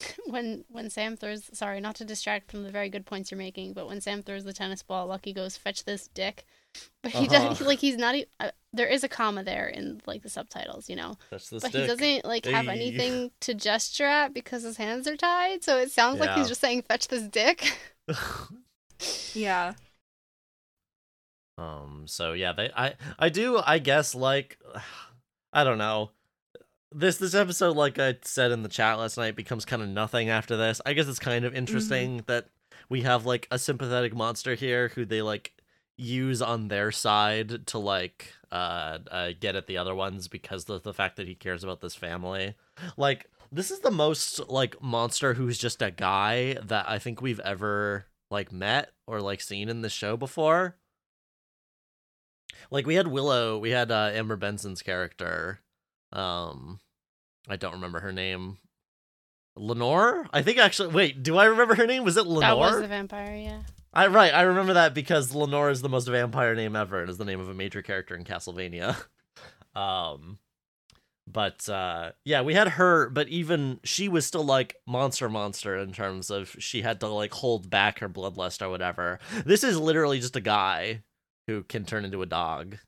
when 0.26 0.64
when 0.68 0.90
Sam 0.90 1.16
throws 1.16 1.48
sorry, 1.56 1.80
not 1.80 1.94
to 1.96 2.04
distract 2.04 2.50
from 2.50 2.64
the 2.64 2.70
very 2.70 2.88
good 2.88 3.06
points 3.06 3.30
you're 3.30 3.38
making, 3.38 3.72
but 3.74 3.86
when 3.86 4.00
Sam 4.00 4.22
throws 4.22 4.44
the 4.44 4.52
tennis 4.52 4.82
ball, 4.82 5.06
Lucky 5.06 5.32
goes 5.32 5.56
fetch 5.56 5.84
this 5.84 6.08
dick. 6.08 6.44
But 7.02 7.12
he 7.12 7.28
Uh-huh. 7.28 7.54
does 7.54 7.60
like 7.60 7.78
he's 7.78 7.96
not. 7.96 8.16
Even, 8.16 8.28
Uh, 8.40 8.50
there 8.72 8.88
is 8.88 9.04
a 9.04 9.08
comma 9.08 9.44
there 9.44 9.68
in 9.68 10.00
like 10.06 10.22
the 10.22 10.28
subtitles, 10.28 10.90
you 10.90 10.96
know. 10.96 11.16
that's 11.30 11.48
the 11.48 11.60
but 11.60 11.70
stick 11.70 11.82
he 11.82 11.86
doesn't 11.86 12.24
like 12.24 12.44
have 12.46 12.66
Hey. 12.66 12.72
anything 12.72 13.30
to 13.40 13.54
gesture 13.54 14.06
at 14.06 14.34
because 14.34 14.64
his 14.64 14.76
hands 14.78 15.06
are 15.06 15.16
tied. 15.16 15.62
So 15.62 15.78
it 15.78 15.92
sounds 15.92 16.18
like 16.18 16.34
he's 16.34 16.48
just 16.48 16.60
saying 16.60 16.82
fetch 16.82 17.06
this 17.08 17.28
dick. 17.28 17.78
Yeah. 19.32 19.74
Um. 21.58 22.04
So 22.06 22.32
yeah, 22.32 22.52
they. 22.52 22.70
I. 22.76 22.94
I 23.18 23.28
do. 23.28 23.60
I 23.64 23.78
guess 23.78 24.14
like. 24.14 24.58
I 25.52 25.62
don't 25.62 25.78
know. 25.78 26.10
This 26.90 27.16
this 27.18 27.34
episode, 27.34 27.76
like 27.76 27.98
I 27.98 28.16
said 28.22 28.50
in 28.50 28.62
the 28.62 28.68
chat 28.68 28.98
last 28.98 29.16
night, 29.16 29.36
becomes 29.36 29.64
kind 29.64 29.82
of 29.82 29.88
nothing 29.88 30.30
after 30.30 30.56
this. 30.56 30.80
I 30.84 30.92
guess 30.92 31.06
it's 31.06 31.18
kind 31.18 31.44
of 31.44 31.54
interesting 31.54 32.22
that 32.26 32.48
we 32.88 33.02
have 33.02 33.26
like 33.26 33.46
a 33.50 33.58
sympathetic 33.58 34.14
monster 34.14 34.54
here 34.54 34.88
who 34.88 35.04
they 35.04 35.22
like 35.22 35.52
use 35.96 36.42
on 36.42 36.68
their 36.68 36.90
side 36.90 37.66
to 37.68 37.78
like 37.78 38.32
uh, 38.50 38.98
uh 39.10 39.30
get 39.38 39.54
at 39.54 39.66
the 39.66 39.76
other 39.76 39.94
ones 39.94 40.26
because 40.26 40.68
of 40.68 40.82
the 40.82 40.94
fact 40.94 41.16
that 41.16 41.28
he 41.28 41.34
cares 41.34 41.64
about 41.64 41.80
this 41.80 41.94
family. 41.94 42.54
Like 42.96 43.28
this 43.52 43.70
is 43.70 43.80
the 43.80 43.90
most 43.90 44.48
like 44.48 44.80
monster 44.82 45.34
who's 45.34 45.58
just 45.58 45.82
a 45.82 45.90
guy 45.90 46.54
that 46.64 46.88
I 46.88 46.98
think 46.98 47.22
we've 47.22 47.40
ever 47.40 48.06
like 48.30 48.52
met 48.52 48.90
or 49.06 49.20
like 49.20 49.40
seen 49.40 49.68
in 49.68 49.82
the 49.82 49.88
show 49.88 50.16
before. 50.16 50.76
Like 52.70 52.86
we 52.86 52.94
had 52.94 53.08
Willow, 53.08 53.58
we 53.58 53.70
had 53.70 53.90
uh, 53.90 54.10
Amber 54.12 54.36
Benson's 54.36 54.82
character. 54.82 55.60
Um 56.12 56.80
I 57.48 57.56
don't 57.56 57.74
remember 57.74 58.00
her 58.00 58.12
name. 58.12 58.58
Lenore? 59.56 60.26
I 60.32 60.42
think 60.42 60.58
actually 60.58 60.88
wait, 60.88 61.22
do 61.22 61.36
I 61.36 61.46
remember 61.46 61.74
her 61.74 61.86
name? 61.86 62.04
Was 62.04 62.16
it 62.16 62.26
Lenore? 62.26 62.40
That 62.40 62.58
was 62.58 62.80
the 62.80 62.88
vampire, 62.88 63.36
yeah. 63.36 63.60
I 63.92 64.08
right, 64.08 64.34
I 64.34 64.42
remember 64.42 64.74
that 64.74 64.94
because 64.94 65.34
Lenore 65.34 65.70
is 65.70 65.82
the 65.82 65.88
most 65.88 66.08
vampire 66.08 66.54
name 66.54 66.74
ever 66.74 67.00
and 67.00 67.10
is 67.10 67.18
the 67.18 67.24
name 67.24 67.40
of 67.40 67.48
a 67.48 67.54
major 67.54 67.82
character 67.82 68.16
in 68.16 68.24
Castlevania. 68.24 68.96
um 69.76 70.38
but 71.26 71.68
uh 71.68 72.12
yeah, 72.24 72.42
we 72.42 72.54
had 72.54 72.68
her, 72.68 73.08
but 73.08 73.28
even 73.28 73.80
she 73.82 74.08
was 74.08 74.26
still 74.26 74.44
like 74.44 74.76
monster 74.86 75.28
monster 75.28 75.76
in 75.76 75.92
terms 75.92 76.30
of 76.30 76.54
she 76.58 76.82
had 76.82 77.00
to 77.00 77.08
like 77.08 77.32
hold 77.32 77.70
back 77.70 78.00
her 78.00 78.08
bloodlust 78.08 78.60
or 78.62 78.68
whatever. 78.68 79.18
This 79.44 79.64
is 79.64 79.78
literally 79.78 80.20
just 80.20 80.36
a 80.36 80.40
guy 80.40 81.02
who 81.46 81.62
can 81.62 81.84
turn 81.84 82.04
into 82.04 82.22
a 82.22 82.26
dog. 82.26 82.78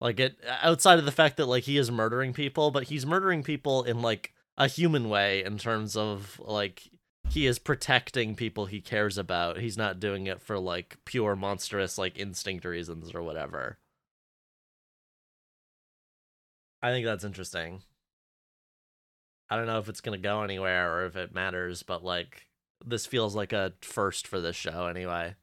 Like 0.00 0.20
it 0.20 0.36
outside 0.62 0.98
of 0.98 1.06
the 1.06 1.12
fact 1.12 1.38
that 1.38 1.46
like 1.46 1.64
he 1.64 1.78
is 1.78 1.90
murdering 1.90 2.32
people, 2.32 2.70
but 2.70 2.84
he's 2.84 3.06
murdering 3.06 3.42
people 3.42 3.82
in 3.82 4.02
like 4.02 4.34
a 4.58 4.68
human 4.68 5.08
way 5.08 5.42
in 5.44 5.58
terms 5.58 5.96
of 5.96 6.40
like 6.44 6.90
he 7.30 7.46
is 7.46 7.58
protecting 7.58 8.34
people 8.34 8.66
he 8.66 8.80
cares 8.80 9.18
about. 9.18 9.58
He's 9.58 9.78
not 9.78 10.00
doing 10.00 10.26
it 10.26 10.40
for 10.42 10.58
like 10.58 10.98
pure 11.04 11.34
monstrous 11.34 11.98
like 11.98 12.18
instinct 12.18 12.64
reasons 12.64 13.14
or 13.14 13.22
whatever. 13.22 13.78
I 16.82 16.90
think 16.90 17.06
that's 17.06 17.24
interesting. 17.24 17.82
I 19.48 19.56
don't 19.56 19.66
know 19.66 19.78
if 19.78 19.88
it's 19.88 20.00
going 20.00 20.20
to 20.20 20.22
go 20.22 20.42
anywhere 20.42 20.94
or 20.94 21.06
if 21.06 21.16
it 21.16 21.34
matters, 21.34 21.82
but 21.82 22.04
like 22.04 22.46
this 22.84 23.06
feels 23.06 23.34
like 23.34 23.52
a 23.52 23.72
first 23.80 24.26
for 24.26 24.40
this 24.40 24.56
show 24.56 24.86
anyway. 24.86 25.34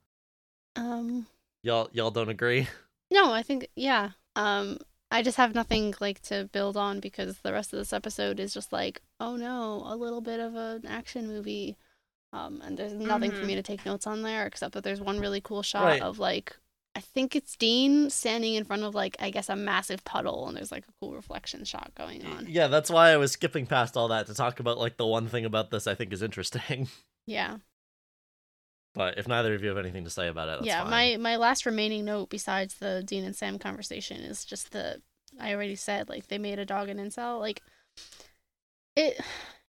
Um 0.76 1.28
Y'all 1.64 1.90
y'all 1.94 2.12
don't 2.12 2.30
agree? 2.30 2.68
No, 3.12 3.32
I 3.32 3.44
think 3.44 3.68
yeah. 3.76 4.12
Um 4.36 4.80
I 5.12 5.22
just 5.22 5.38
have 5.38 5.54
nothing 5.54 5.94
like 6.00 6.20
to 6.24 6.50
build 6.52 6.76
on 6.76 7.00
because 7.00 7.38
the 7.42 7.54
rest 7.54 7.72
of 7.72 7.78
this 7.78 7.94
episode 7.94 8.40
is 8.40 8.56
just 8.56 8.74
like, 8.74 9.04
oh 9.20 9.36
no, 9.36 9.84
a 9.86 9.96
little 9.96 10.22
bit 10.22 10.40
of 10.40 10.56
an 10.56 10.88
action 10.88 11.28
movie. 11.28 11.78
Um 12.32 12.62
and 12.66 12.76
there's 12.76 12.94
nothing 12.94 13.32
for 13.32 13.44
Mhm. 13.44 13.48
me 13.48 13.56
to 13.56 13.62
take 13.62 13.86
notes 13.86 14.08
on 14.08 14.24
there 14.24 14.48
except 14.48 14.74
that 14.74 14.84
there's 14.84 15.00
one 15.02 15.20
really 15.20 15.42
cool 15.42 15.62
shot 15.62 15.84
Right. 15.84 16.02
of 16.02 16.18
like 16.18 16.58
I 16.96 17.02
think 17.02 17.36
it's 17.36 17.56
Dean 17.56 18.10
standing 18.10 18.56
in 18.56 18.64
front 18.64 18.82
of 18.82 18.96
like 18.96 19.16
I 19.20 19.30
guess 19.30 19.48
a 19.50 19.56
massive 19.56 20.04
puddle 20.06 20.48
and 20.48 20.58
there's 20.58 20.72
like 20.72 20.86
a 20.88 20.94
cool 21.00 21.14
reflection 21.14 21.66
shot 21.66 21.92
going 21.96 22.26
on. 22.26 22.48
Yeah, 22.50 22.66
that's 22.68 22.90
why 22.90 23.10
I 23.12 23.18
was 23.18 23.32
skipping 23.34 23.68
past 23.68 23.96
all 23.96 24.08
that 24.08 24.26
to 24.28 24.34
talk 24.34 24.60
about 24.60 24.80
like 24.80 24.98
the 24.98 25.06
one 25.06 25.28
thing 25.28 25.46
about 25.46 25.70
this 25.70 25.86
I 25.86 25.94
think 25.94 26.14
is 26.14 26.24
interesting. 26.24 26.88
Yeah. 27.28 27.58
But 28.96 29.18
if 29.18 29.28
neither 29.28 29.54
of 29.56 29.64
you 29.64 29.70
have 29.70 29.78
anything 29.78 30.04
to 30.04 30.10
say 30.10 30.28
about 30.28 30.50
it, 30.50 30.60
that's 30.60 30.68
yeah, 30.68 30.82
fine. 30.82 30.92
my 30.92 31.18
my 31.18 31.36
last 31.38 31.66
remaining 31.66 32.06
note 32.06 32.30
besides 32.30 32.76
the 32.76 33.04
Dean 33.04 33.24
and 33.24 33.36
Sam 33.36 33.58
conversation 33.58 34.18
is 34.18 34.46
just 34.46 34.72
the 34.72 35.02
I 35.40 35.54
already 35.54 35.76
said 35.76 36.10
like 36.10 36.28
they 36.28 36.38
made 36.38 36.60
a 36.60 36.66
dog 36.66 36.90
an 36.90 36.98
incel 36.98 37.40
like 37.40 37.62
it 38.96 39.20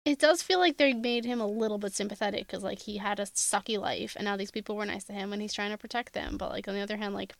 it 0.04 0.18
does 0.18 0.42
feel 0.42 0.58
like 0.58 0.76
they 0.76 0.92
made 0.92 1.24
him 1.24 1.40
a 1.40 1.46
little 1.46 1.78
bit 1.78 1.92
sympathetic 1.92 2.46
because 2.46 2.62
like 2.62 2.80
he 2.80 2.96
had 2.98 3.18
a 3.20 3.24
sucky 3.24 3.78
life 3.78 4.14
and 4.16 4.24
now 4.24 4.36
these 4.36 4.50
people 4.50 4.76
were 4.76 4.86
nice 4.86 5.04
to 5.04 5.12
him 5.12 5.32
and 5.32 5.42
he's 5.42 5.52
trying 5.52 5.70
to 5.70 5.78
protect 5.78 6.12
them 6.12 6.36
but 6.36 6.50
like 6.50 6.68
on 6.68 6.74
the 6.74 6.80
other 6.80 6.96
hand 6.96 7.14
like 7.14 7.34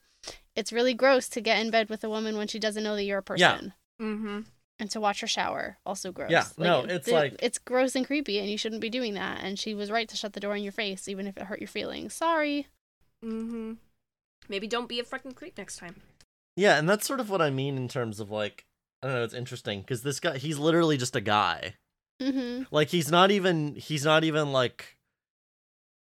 it's 0.57 0.73
really 0.73 0.95
gross 0.95 1.29
to 1.29 1.41
get 1.41 1.61
in 1.61 1.71
bed 1.71 1.89
with 1.89 2.03
a 2.03 2.09
woman 2.09 2.37
when 2.37 2.49
she 2.49 2.59
doesn't 2.59 2.83
know 2.83 2.97
that 2.97 3.05
you're 3.05 3.19
a 3.19 3.23
person 3.23 3.73
Yeah. 3.99 4.05
Mm-hmm. 4.05 4.41
And 4.81 4.91
to 4.91 5.01
watch 5.01 5.21
her 5.21 5.27
shower 5.27 5.79
also 5.85 6.13
gross 6.13 6.31
Yeah, 6.31 6.45
no, 6.57 6.81
it's 6.85 7.09
it- 7.09 7.15
like- 7.15 7.37
it's 7.41 7.59
gross 7.59 7.95
and 7.97 8.07
creepy 8.07 8.39
and 8.39 8.49
you 8.51 8.57
shouldn't 8.59 8.81
be 8.81 8.91
doing 8.91 9.15
that 9.15 9.41
and 9.43 9.59
she 9.59 9.75
was 9.75 9.91
right 9.91 10.09
to 10.09 10.17
shut 10.17 10.33
the 10.35 10.41
door 10.41 10.55
in 10.57 10.63
your 10.63 10.73
face 10.73 11.09
even 11.09 11.27
if 11.27 11.37
it 11.37 11.45
hurt 11.45 11.61
your 11.61 11.69
feelings 11.69 12.15
sorry 12.15 12.67
Mm-hmm. 13.25 13.73
Maybe 14.49 14.67
don't 14.69 14.89
be 14.89 15.01
a 15.01 15.05
freaking 15.05 15.35
creep 15.35 15.59
next 15.59 15.79
time. 15.79 15.97
Yeah, 16.57 16.79
and 16.79 16.89
that's 16.89 17.07
sort 17.07 17.21
of 17.21 17.31
what 17.31 17.43
I 17.43 17.51
mean 17.51 17.77
in 17.77 17.89
terms 17.89 18.21
of 18.21 18.31
like 18.31 18.65
I 19.03 19.07
don't 19.09 19.17
know, 19.17 19.25
it's 19.25 19.35
interesting 19.35 19.81
because 19.81 20.03
this 20.03 20.21
guy 20.21 20.39
he's 20.39 20.59
literally 20.59 20.97
just 20.97 21.17
a 21.17 21.21
guy. 21.21 21.75
mm-hmm 22.23 22.63
Like 22.71 22.89
he's 22.91 23.11
not 23.11 23.31
even 23.31 23.75
he's 23.75 24.05
not 24.05 24.23
even 24.25 24.53
like 24.53 24.98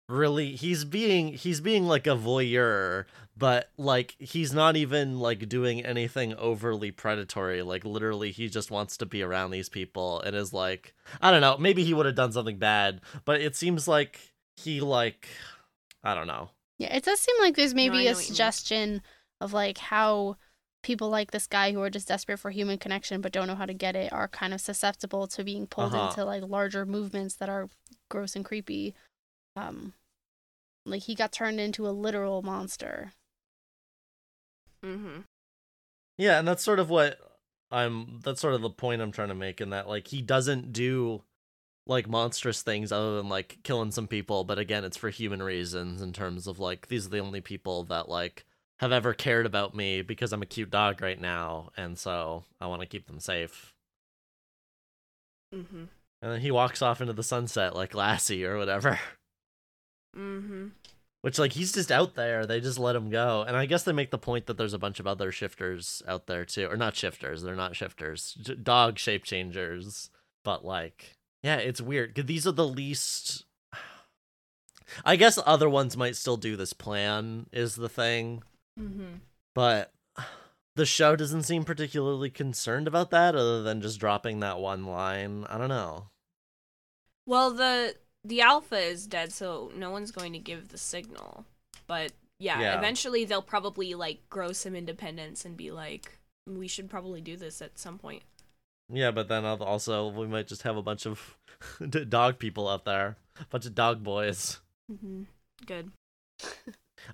really 0.08 0.54
he's 0.54 0.84
being 0.84 1.32
he's 1.32 1.60
being 1.60 1.86
like 1.86 2.06
a 2.06 2.10
voyeur, 2.16 3.04
but 3.36 3.70
like 3.76 4.14
he's 4.18 4.52
not 4.52 4.76
even 4.76 5.18
like 5.18 5.48
doing 5.48 5.84
anything 5.84 6.34
overly 6.34 6.90
predatory. 6.90 7.62
Like 7.62 7.84
literally 7.84 8.30
he 8.30 8.48
just 8.48 8.70
wants 8.70 8.96
to 8.98 9.06
be 9.06 9.22
around 9.22 9.50
these 9.50 9.68
people 9.68 10.20
and 10.20 10.36
is 10.36 10.52
like 10.52 10.94
I 11.20 11.30
don't 11.30 11.40
know, 11.40 11.56
maybe 11.58 11.82
he 11.84 11.94
would 11.94 12.06
have 12.06 12.14
done 12.14 12.32
something 12.32 12.58
bad, 12.58 13.00
but 13.24 13.40
it 13.40 13.56
seems 13.56 13.88
like 13.88 14.32
he 14.56 14.80
like 14.80 15.28
I 16.04 16.14
don't 16.14 16.28
know. 16.28 16.50
Yeah, 16.78 16.94
it 16.94 17.04
does 17.04 17.20
seem 17.20 17.36
like 17.40 17.56
there's 17.56 17.74
maybe 17.74 17.90
know 17.90 18.00
a 18.00 18.04
what 18.04 18.08
you 18.10 18.16
mean. 18.16 18.22
suggestion 18.22 19.02
of 19.40 19.52
like 19.52 19.78
how 19.78 20.36
people 20.82 21.08
like 21.08 21.32
this 21.32 21.48
guy 21.48 21.72
who 21.72 21.82
are 21.82 21.90
just 21.90 22.06
desperate 22.06 22.38
for 22.38 22.50
human 22.50 22.78
connection 22.78 23.20
but 23.20 23.32
don't 23.32 23.48
know 23.48 23.56
how 23.56 23.66
to 23.66 23.74
get 23.74 23.96
it 23.96 24.12
are 24.12 24.28
kind 24.28 24.54
of 24.54 24.60
susceptible 24.60 25.26
to 25.26 25.42
being 25.42 25.66
pulled 25.66 25.92
Uh-huh. 25.92 26.06
into 26.10 26.24
like 26.24 26.44
larger 26.44 26.86
movements 26.86 27.34
that 27.34 27.48
are 27.48 27.68
gross 28.08 28.36
and 28.36 28.44
creepy. 28.44 28.94
Um 29.56 29.94
like 30.84 31.02
he 31.02 31.14
got 31.14 31.32
turned 31.32 31.60
into 31.60 31.88
a 31.88 31.90
literal 31.90 32.42
monster. 32.42 33.12
Mm-hmm. 34.84 35.20
Yeah, 36.18 36.38
and 36.38 36.46
that's 36.46 36.62
sort 36.62 36.78
of 36.78 36.88
what 36.88 37.18
I'm 37.70 38.20
that's 38.22 38.40
sort 38.40 38.54
of 38.54 38.62
the 38.62 38.70
point 38.70 39.02
I'm 39.02 39.12
trying 39.12 39.28
to 39.28 39.34
make 39.34 39.60
in 39.60 39.70
that 39.70 39.88
like 39.88 40.08
he 40.08 40.22
doesn't 40.22 40.72
do 40.72 41.22
like 41.86 42.08
monstrous 42.08 42.62
things 42.62 42.90
other 42.90 43.16
than 43.16 43.28
like 43.28 43.58
killing 43.62 43.92
some 43.92 44.08
people, 44.08 44.44
but 44.44 44.58
again, 44.58 44.84
it's 44.84 44.96
for 44.96 45.10
human 45.10 45.42
reasons 45.42 46.02
in 46.02 46.12
terms 46.12 46.46
of 46.46 46.58
like 46.58 46.88
these 46.88 47.06
are 47.06 47.10
the 47.10 47.18
only 47.18 47.40
people 47.40 47.84
that 47.84 48.08
like 48.08 48.44
have 48.80 48.92
ever 48.92 49.14
cared 49.14 49.46
about 49.46 49.74
me 49.74 50.02
because 50.02 50.32
I'm 50.32 50.42
a 50.42 50.46
cute 50.46 50.70
dog 50.70 51.00
right 51.00 51.20
now, 51.20 51.70
and 51.76 51.98
so 51.98 52.44
I 52.60 52.66
want 52.66 52.82
to 52.82 52.88
keep 52.88 53.06
them 53.06 53.20
safe. 53.20 53.72
Mm-hmm. 55.54 55.84
And 56.22 56.32
then 56.32 56.40
he 56.40 56.50
walks 56.50 56.82
off 56.82 57.00
into 57.00 57.12
the 57.12 57.22
sunset 57.22 57.74
like 57.74 57.94
Lassie 57.94 58.44
or 58.44 58.58
whatever. 58.58 58.98
Mm-hmm. 60.16 60.68
Which 61.22 61.38
like 61.38 61.52
he's 61.52 61.72
just 61.72 61.90
out 61.90 62.14
there. 62.14 62.46
They 62.46 62.60
just 62.60 62.78
let 62.78 62.94
him 62.94 63.10
go. 63.10 63.42
And 63.46 63.56
I 63.56 63.66
guess 63.66 63.82
they 63.82 63.92
make 63.92 64.10
the 64.10 64.18
point 64.18 64.46
that 64.46 64.56
there's 64.56 64.74
a 64.74 64.78
bunch 64.78 65.00
of 65.00 65.06
other 65.06 65.32
shifters 65.32 66.02
out 66.06 66.26
there 66.26 66.44
too, 66.44 66.68
or 66.70 66.76
not 66.76 66.94
shifters. 66.94 67.42
They're 67.42 67.56
not 67.56 67.74
shifters. 67.74 68.34
Dog 68.62 68.98
shape 68.98 69.24
changers. 69.24 70.10
But 70.44 70.64
like, 70.64 71.16
yeah, 71.42 71.56
it's 71.56 71.80
weird. 71.80 72.14
'cause 72.14 72.26
These 72.26 72.46
are 72.46 72.52
the 72.52 72.66
least. 72.68 73.44
I 75.04 75.16
guess 75.16 75.38
other 75.44 75.68
ones 75.68 75.96
might 75.96 76.14
still 76.16 76.36
do 76.36 76.56
this 76.56 76.72
plan. 76.72 77.46
Is 77.52 77.74
the 77.74 77.88
thing, 77.88 78.42
Mm-hmm. 78.78 79.16
but 79.54 79.92
the 80.76 80.86
show 80.86 81.16
doesn't 81.16 81.42
seem 81.44 81.64
particularly 81.64 82.30
concerned 82.30 82.86
about 82.86 83.10
that, 83.10 83.34
other 83.34 83.62
than 83.62 83.80
just 83.80 83.98
dropping 83.98 84.40
that 84.40 84.60
one 84.60 84.84
line. 84.84 85.44
I 85.48 85.58
don't 85.58 85.68
know. 85.70 86.08
Well, 87.26 87.50
the 87.52 87.96
the 88.26 88.40
alpha 88.40 88.78
is 88.78 89.06
dead, 89.06 89.32
so 89.32 89.70
no 89.74 89.90
one's 89.90 90.10
going 90.10 90.32
to 90.32 90.38
give 90.38 90.68
the 90.68 90.78
signal. 90.78 91.44
But 91.86 92.12
yeah, 92.38 92.60
Yeah. 92.60 92.78
eventually 92.78 93.24
they'll 93.24 93.42
probably 93.42 93.94
like 93.94 94.28
grow 94.28 94.52
some 94.52 94.74
independence 94.74 95.44
and 95.44 95.56
be 95.56 95.70
like, 95.70 96.18
we 96.46 96.68
should 96.68 96.90
probably 96.90 97.20
do 97.20 97.36
this 97.36 97.62
at 97.62 97.78
some 97.78 97.98
point. 97.98 98.22
Yeah, 98.88 99.10
but 99.10 99.28
then 99.28 99.44
also 99.44 100.08
we 100.08 100.26
might 100.26 100.46
just 100.46 100.62
have 100.62 100.76
a 100.76 100.82
bunch 100.82 101.06
of 101.06 101.36
dog 102.08 102.38
people 102.38 102.68
out 102.68 102.84
there, 102.84 103.16
a 103.40 103.44
bunch 103.46 103.66
of 103.66 103.74
dog 103.74 104.02
boys. 104.02 104.60
Mm-hmm. 104.90 105.22
Good. 105.66 105.90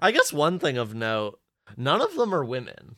I 0.00 0.10
guess 0.10 0.32
one 0.32 0.58
thing 0.58 0.76
of 0.76 0.94
note: 0.94 1.38
none 1.76 2.02
of 2.02 2.14
them 2.14 2.34
are 2.34 2.44
women. 2.44 2.96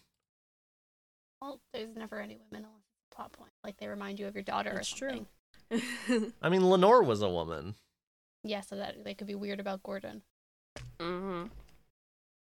Well, 1.41 1.61
there's 1.73 1.95
never 1.95 2.19
any 2.21 2.37
women 2.37 2.65
unless 2.65 2.81
it's 2.81 3.13
a 3.13 3.15
plot 3.17 3.33
point. 3.33 3.51
Like 3.63 3.77
they 3.77 3.87
remind 3.87 4.19
you 4.19 4.27
of 4.27 4.35
your 4.35 4.43
daughter 4.43 4.73
That's 4.75 4.93
or 5.01 5.11
true. 5.11 5.27
I 6.43 6.49
mean, 6.49 6.69
Lenore 6.69 7.03
was 7.03 7.23
a 7.23 7.29
woman. 7.29 7.75
Yeah, 8.45 8.61
so 8.61 8.77
that 8.77 9.03
they 9.05 9.15
could 9.15 9.27
be 9.27 9.35
weird 9.35 9.59
about 9.61 9.83
Gordon. 9.83 10.23
mm-hmm. 11.01 11.47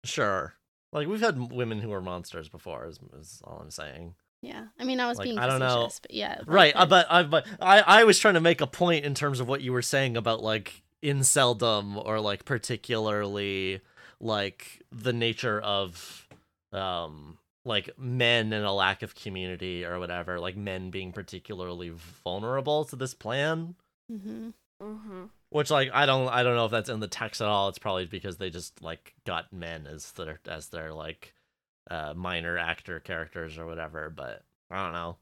Sure, 0.04 0.54
like 0.92 1.06
we've 1.06 1.20
had 1.20 1.52
women 1.52 1.80
who 1.80 1.88
were 1.90 2.00
monsters 2.02 2.48
before. 2.48 2.86
Is, 2.86 2.98
is 3.18 3.40
all 3.44 3.58
I'm 3.62 3.70
saying. 3.70 4.14
Yeah, 4.42 4.64
I 4.78 4.84
mean, 4.84 4.98
I 4.98 5.06
was 5.06 5.18
Like, 5.18 5.26
being 5.26 5.38
I 5.38 5.46
don't 5.46 5.60
know. 5.60 5.82
facetious, 5.86 6.00
but 6.00 6.10
yeah, 6.12 6.34
like, 6.38 6.48
Right, 6.48 6.72
uh, 6.76 6.86
but 6.86 7.06
I 7.08 7.22
but 7.22 7.46
I 7.60 7.80
I 7.80 8.04
was 8.04 8.18
trying 8.18 8.34
to 8.34 8.40
make 8.40 8.60
a 8.60 8.66
point 8.66 9.04
in 9.04 9.14
terms 9.14 9.38
of 9.38 9.46
what 9.46 9.60
you 9.60 9.72
were 9.72 9.82
saying 9.82 10.16
about 10.16 10.42
like 10.42 10.82
inceldom 11.02 12.04
or 12.04 12.18
like 12.20 12.44
particularly 12.44 13.80
like 14.20 14.82
the 14.90 15.12
nature 15.12 15.60
of 15.60 16.26
um 16.72 17.38
like 17.64 17.96
men 17.96 18.52
and 18.52 18.64
a 18.64 18.72
lack 18.72 19.02
of 19.02 19.14
community 19.14 19.84
or 19.84 20.00
whatever, 20.00 20.40
like 20.40 20.56
men 20.56 20.90
being 20.90 21.12
particularly 21.12 21.92
vulnerable 22.24 22.84
to 22.86 22.96
this 22.96 23.14
plan. 23.14 23.76
Mm 24.10 24.20
Mhm. 24.20 24.52
Mm-hmm. 24.82 25.24
Which 25.52 25.70
like 25.70 25.90
I 25.92 26.06
don't 26.06 26.28
I 26.28 26.42
don't 26.42 26.56
know 26.56 26.64
if 26.64 26.70
that's 26.70 26.88
in 26.88 27.00
the 27.00 27.08
text 27.08 27.40
at 27.40 27.48
all. 27.48 27.68
It's 27.68 27.78
probably 27.78 28.06
because 28.06 28.38
they 28.38 28.50
just 28.50 28.82
like 28.82 29.14
got 29.26 29.52
men 29.52 29.86
as 29.86 30.12
their 30.12 30.40
as 30.48 30.68
their 30.68 30.92
like 30.92 31.34
uh 31.90 32.14
minor 32.14 32.58
actor 32.58 33.00
characters 33.00 33.58
or 33.58 33.66
whatever, 33.66 34.10
but 34.10 34.42
I 34.70 34.82
don't 34.84 34.92
know. 34.92 35.16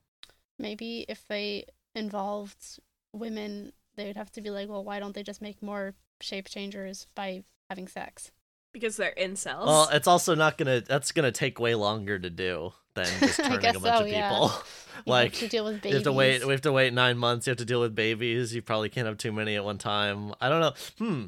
maybe 0.59 1.05
if 1.09 1.27
they 1.27 1.65
involved 1.95 2.79
women, 3.13 3.73
they 3.97 4.07
would 4.07 4.17
have 4.17 4.31
to 4.33 4.41
be 4.41 4.51
like, 4.51 4.69
well, 4.69 4.85
why 4.85 5.01
don't 5.01 5.15
they 5.15 5.23
just 5.23 5.43
make 5.43 5.63
more 5.63 5.95
shape 6.21 6.49
changers 6.49 7.07
by 7.15 7.43
having 7.69 7.89
sex? 7.89 8.31
Because 8.73 8.97
they're 8.97 9.15
incels. 9.21 9.67
Well, 9.67 9.89
it's 9.93 10.07
also 10.07 10.35
not 10.35 10.57
gonna. 10.57 10.81
That's 10.81 11.13
gonna 11.13 11.33
take 11.33 11.59
way 11.59 11.75
longer 11.75 12.19
to 12.19 12.31
do 12.31 12.73
than 12.95 13.07
just 13.19 13.37
turning 13.45 13.77
a 13.77 13.81
bunch 13.81 13.99
so, 13.99 14.05
of 14.05 14.09
yeah. 14.09 14.29
people. 14.31 14.53
You 14.97 15.03
like 15.07 15.33
have 15.33 15.41
to 15.41 15.49
deal 15.49 15.65
with 15.65 15.85
you 15.85 15.95
have 15.95 16.03
to 16.05 16.13
wait. 16.13 16.45
We 16.47 16.53
have 16.53 16.61
to 16.63 16.73
wait 16.73 16.93
nine 16.93 17.19
months. 17.19 17.47
You 17.47 17.53
have 17.53 17.59
to 17.59 17.65
deal 17.65 17.81
with 17.81 17.95
babies. 17.95 18.55
You 18.55 18.63
probably 18.63 18.89
can't 18.89 19.07
have 19.07 19.19
too 19.19 19.33
many 19.33 19.57
at 19.57 19.65
one 19.65 19.79
time. 19.79 20.35
I 20.41 20.49
don't 20.49 20.61
know. 20.61 20.73
Hmm. 20.99 21.25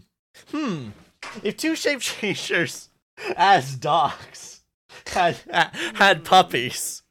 Hmm. 0.51 0.89
If 1.43 1.57
two 1.57 1.77
shape 1.77 2.01
changers 2.01 2.91
as 3.37 3.77
dogs 3.77 4.61
had 5.09 5.37
had 5.95 6.25
puppies, 6.25 7.03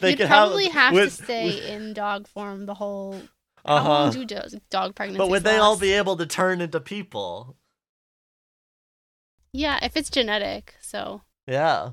they 0.00 0.10
You'd 0.10 0.18
could 0.18 0.28
probably 0.28 0.66
have, 0.66 0.74
have, 0.74 0.92
would- 0.94 1.10
to 1.10 1.24
stay 1.24 1.72
in 1.72 1.94
dog 1.94 2.26
form 2.28 2.66
the 2.66 2.74
whole. 2.74 3.20
Uh 3.62 3.82
How 3.82 3.88
long 3.88 4.06
huh. 4.06 4.12
do 4.12 4.24
do- 4.24 4.58
dog 4.70 4.94
pregnancy? 4.94 5.18
But 5.18 5.28
would 5.28 5.44
they 5.44 5.58
all 5.58 5.76
be 5.76 5.92
able 5.92 6.16
to 6.16 6.26
turn 6.26 6.62
into 6.62 6.80
people? 6.80 7.56
Yeah, 9.52 9.78
if 9.82 9.96
it's 9.96 10.10
genetic, 10.10 10.74
so 10.80 11.22
Yeah. 11.46 11.90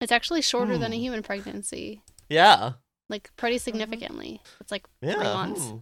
it's 0.00 0.12
actually 0.12 0.42
shorter 0.42 0.76
than 0.78 0.92
a 0.92 0.96
Hmm. 0.96 1.02
human 1.02 1.22
pregnancy, 1.22 2.02
Yeah. 2.28 2.74
like 3.08 3.34
pretty 3.36 3.58
significantly. 3.58 4.40
It's 4.60 4.70
like 4.72 4.86
Yeah. 5.00 5.14
three 5.14 5.22
months. 5.24 5.62
hmm. 5.68 5.78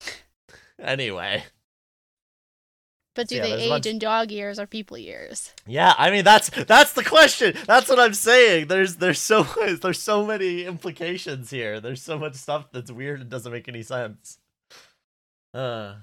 Anyway. 0.78 1.44
But 3.14 3.28
do 3.28 3.36
Yeah, 3.36 3.42
they 3.44 3.52
age 3.54 3.68
bunch- 3.70 3.86
in 3.86 3.98
dog 3.98 4.30
years 4.30 4.58
or 4.58 4.66
people 4.66 4.98
years? 4.98 5.54
Yeah, 5.66 5.94
I 5.96 6.10
mean 6.10 6.22
that's 6.22 6.50
that's 6.50 6.92
the 6.92 7.02
question. 7.02 7.56
That's 7.66 7.88
what 7.88 7.98
I'm 7.98 8.12
saying. 8.12 8.66
There's 8.68 8.96
there's 8.96 9.18
so 9.18 9.42
there's 9.80 10.02
so 10.02 10.26
many 10.26 10.64
implications 10.66 11.48
here. 11.48 11.80
There's 11.80 12.02
so 12.02 12.18
much 12.18 12.34
stuff 12.34 12.70
that's 12.72 12.90
weird 12.90 13.22
and 13.22 13.30
doesn't 13.30 13.50
make 13.50 13.68
any 13.68 13.82
sense. 13.82 14.38
Uh 15.54 15.94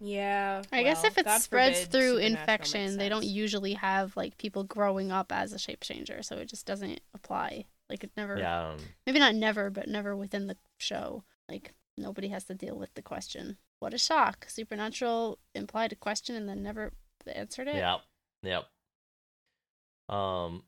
yeah. 0.00 0.62
I 0.72 0.82
guess 0.82 1.04
if 1.04 1.18
it 1.18 1.26
God 1.26 1.40
spreads 1.40 1.80
forbid 1.80 1.92
through 1.92 2.16
infection, 2.18 2.96
they 2.96 3.08
don't 3.08 3.24
usually 3.24 3.74
have 3.74 4.16
like 4.16 4.38
people 4.38 4.64
growing 4.64 5.12
up 5.12 5.30
as 5.30 5.52
a 5.52 5.58
shape 5.58 5.82
changer, 5.82 6.22
so 6.22 6.36
it 6.36 6.48
just 6.48 6.66
doesn't 6.66 7.00
apply. 7.14 7.66
Like 7.90 8.04
it 8.04 8.12
never 8.16 8.38
yeah. 8.38 8.70
um, 8.70 8.76
maybe 9.06 9.18
not 9.18 9.34
never, 9.34 9.68
but 9.68 9.88
never 9.88 10.16
within 10.16 10.46
the 10.46 10.56
show. 10.78 11.24
Like 11.48 11.74
nobody 11.98 12.28
has 12.28 12.44
to 12.44 12.54
deal 12.54 12.76
with 12.76 12.94
the 12.94 13.02
question. 13.02 13.58
What 13.80 13.94
a 13.94 13.98
shock. 13.98 14.46
Supernatural 14.48 15.38
implied 15.54 15.92
a 15.92 15.96
question 15.96 16.36
and 16.36 16.48
then 16.48 16.62
never 16.62 16.92
answered 17.26 17.68
it. 17.68 17.76
Yep. 17.76 18.00
Yep. 18.42 20.16
Um 20.16 20.62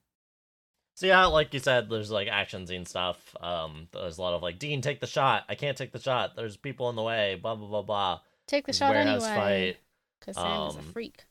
so 0.94 1.06
yeah, 1.06 1.24
like 1.26 1.54
you 1.54 1.60
said, 1.60 1.88
there's 1.88 2.10
like 2.10 2.28
action 2.28 2.66
scene 2.66 2.86
stuff. 2.86 3.18
Um 3.40 3.88
there's 3.92 4.18
a 4.18 4.22
lot 4.22 4.34
of 4.34 4.42
like, 4.42 4.58
Dean, 4.58 4.82
take 4.82 5.00
the 5.00 5.06
shot. 5.06 5.44
I 5.48 5.54
can't 5.54 5.76
take 5.76 5.92
the 5.92 6.00
shot. 6.00 6.36
There's 6.36 6.56
people 6.56 6.90
in 6.90 6.96
the 6.96 7.02
way, 7.02 7.38
blah 7.40 7.54
blah 7.54 7.68
blah 7.68 7.82
blah. 7.82 8.20
Take 8.46 8.66
the 8.66 8.72
shot 8.72 8.90
Warehouse 8.90 9.24
anyway. 9.24 9.72
fight. 9.72 9.76
Because 10.20 10.36
Sam 10.36 10.68
is 10.68 10.76
a 10.76 10.78
um, 10.78 10.84
freak. 10.92 11.24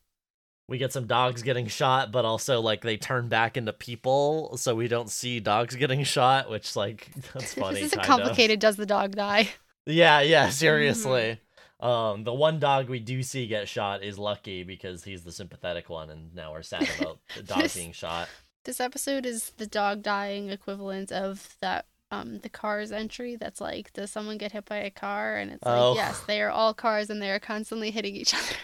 we 0.67 0.77
get 0.77 0.91
some 0.91 1.07
dogs 1.07 1.41
getting 1.43 1.67
shot, 1.67 2.11
but 2.11 2.25
also 2.25 2.59
like 2.61 2.81
they 2.81 2.97
turn 2.97 3.27
back 3.29 3.57
into 3.57 3.73
people, 3.73 4.57
so 4.57 4.75
we 4.75 4.87
don't 4.87 5.09
see 5.09 5.39
dogs 5.39 5.75
getting 5.75 6.03
shot, 6.03 6.49
which 6.49 6.75
like 6.75 7.09
that's 7.33 7.53
funny. 7.55 7.75
this 7.81 7.87
is 7.87 7.93
a 7.93 7.97
kind 7.97 8.09
of. 8.09 8.17
complicated 8.27 8.59
does 8.59 8.75
the 8.75 8.85
dog 8.85 9.15
die? 9.15 9.49
Yeah, 9.87 10.21
yeah, 10.21 10.49
seriously. 10.49 11.39
Um, 11.79 12.23
the 12.23 12.33
one 12.33 12.59
dog 12.59 12.87
we 12.87 12.99
do 12.99 13.23
see 13.23 13.47
get 13.47 13.67
shot 13.67 14.03
is 14.03 14.19
Lucky 14.19 14.61
because 14.63 15.03
he's 15.03 15.23
the 15.23 15.31
sympathetic 15.31 15.89
one, 15.89 16.11
and 16.11 16.35
now 16.35 16.51
we're 16.51 16.61
sad 16.61 16.87
about 16.99 17.17
the 17.35 17.41
dog 17.41 17.63
This- 17.63 17.75
being 17.75 17.91
shot. 17.91 18.29
This 18.63 18.79
episode 18.79 19.25
is 19.25 19.49
the 19.57 19.65
dog 19.65 20.03
dying 20.03 20.51
equivalent 20.51 21.11
of 21.11 21.57
that 21.61 21.87
um 22.11 22.39
the 22.39 22.49
cars 22.49 22.91
entry 22.91 23.35
that's 23.37 23.61
like, 23.61 23.93
does 23.93 24.11
someone 24.11 24.37
get 24.37 24.51
hit 24.51 24.65
by 24.65 24.77
a 24.77 24.91
car? 24.91 25.37
And 25.37 25.51
it's 25.51 25.63
Oh. 25.65 25.91
like, 25.91 25.97
yes, 25.97 26.19
they 26.21 26.41
are 26.41 26.49
all 26.51 26.73
cars 26.73 27.09
and 27.09 27.21
they 27.21 27.31
are 27.31 27.39
constantly 27.39 27.91
hitting 27.91 28.15
each 28.15 28.33
other. 28.35 28.55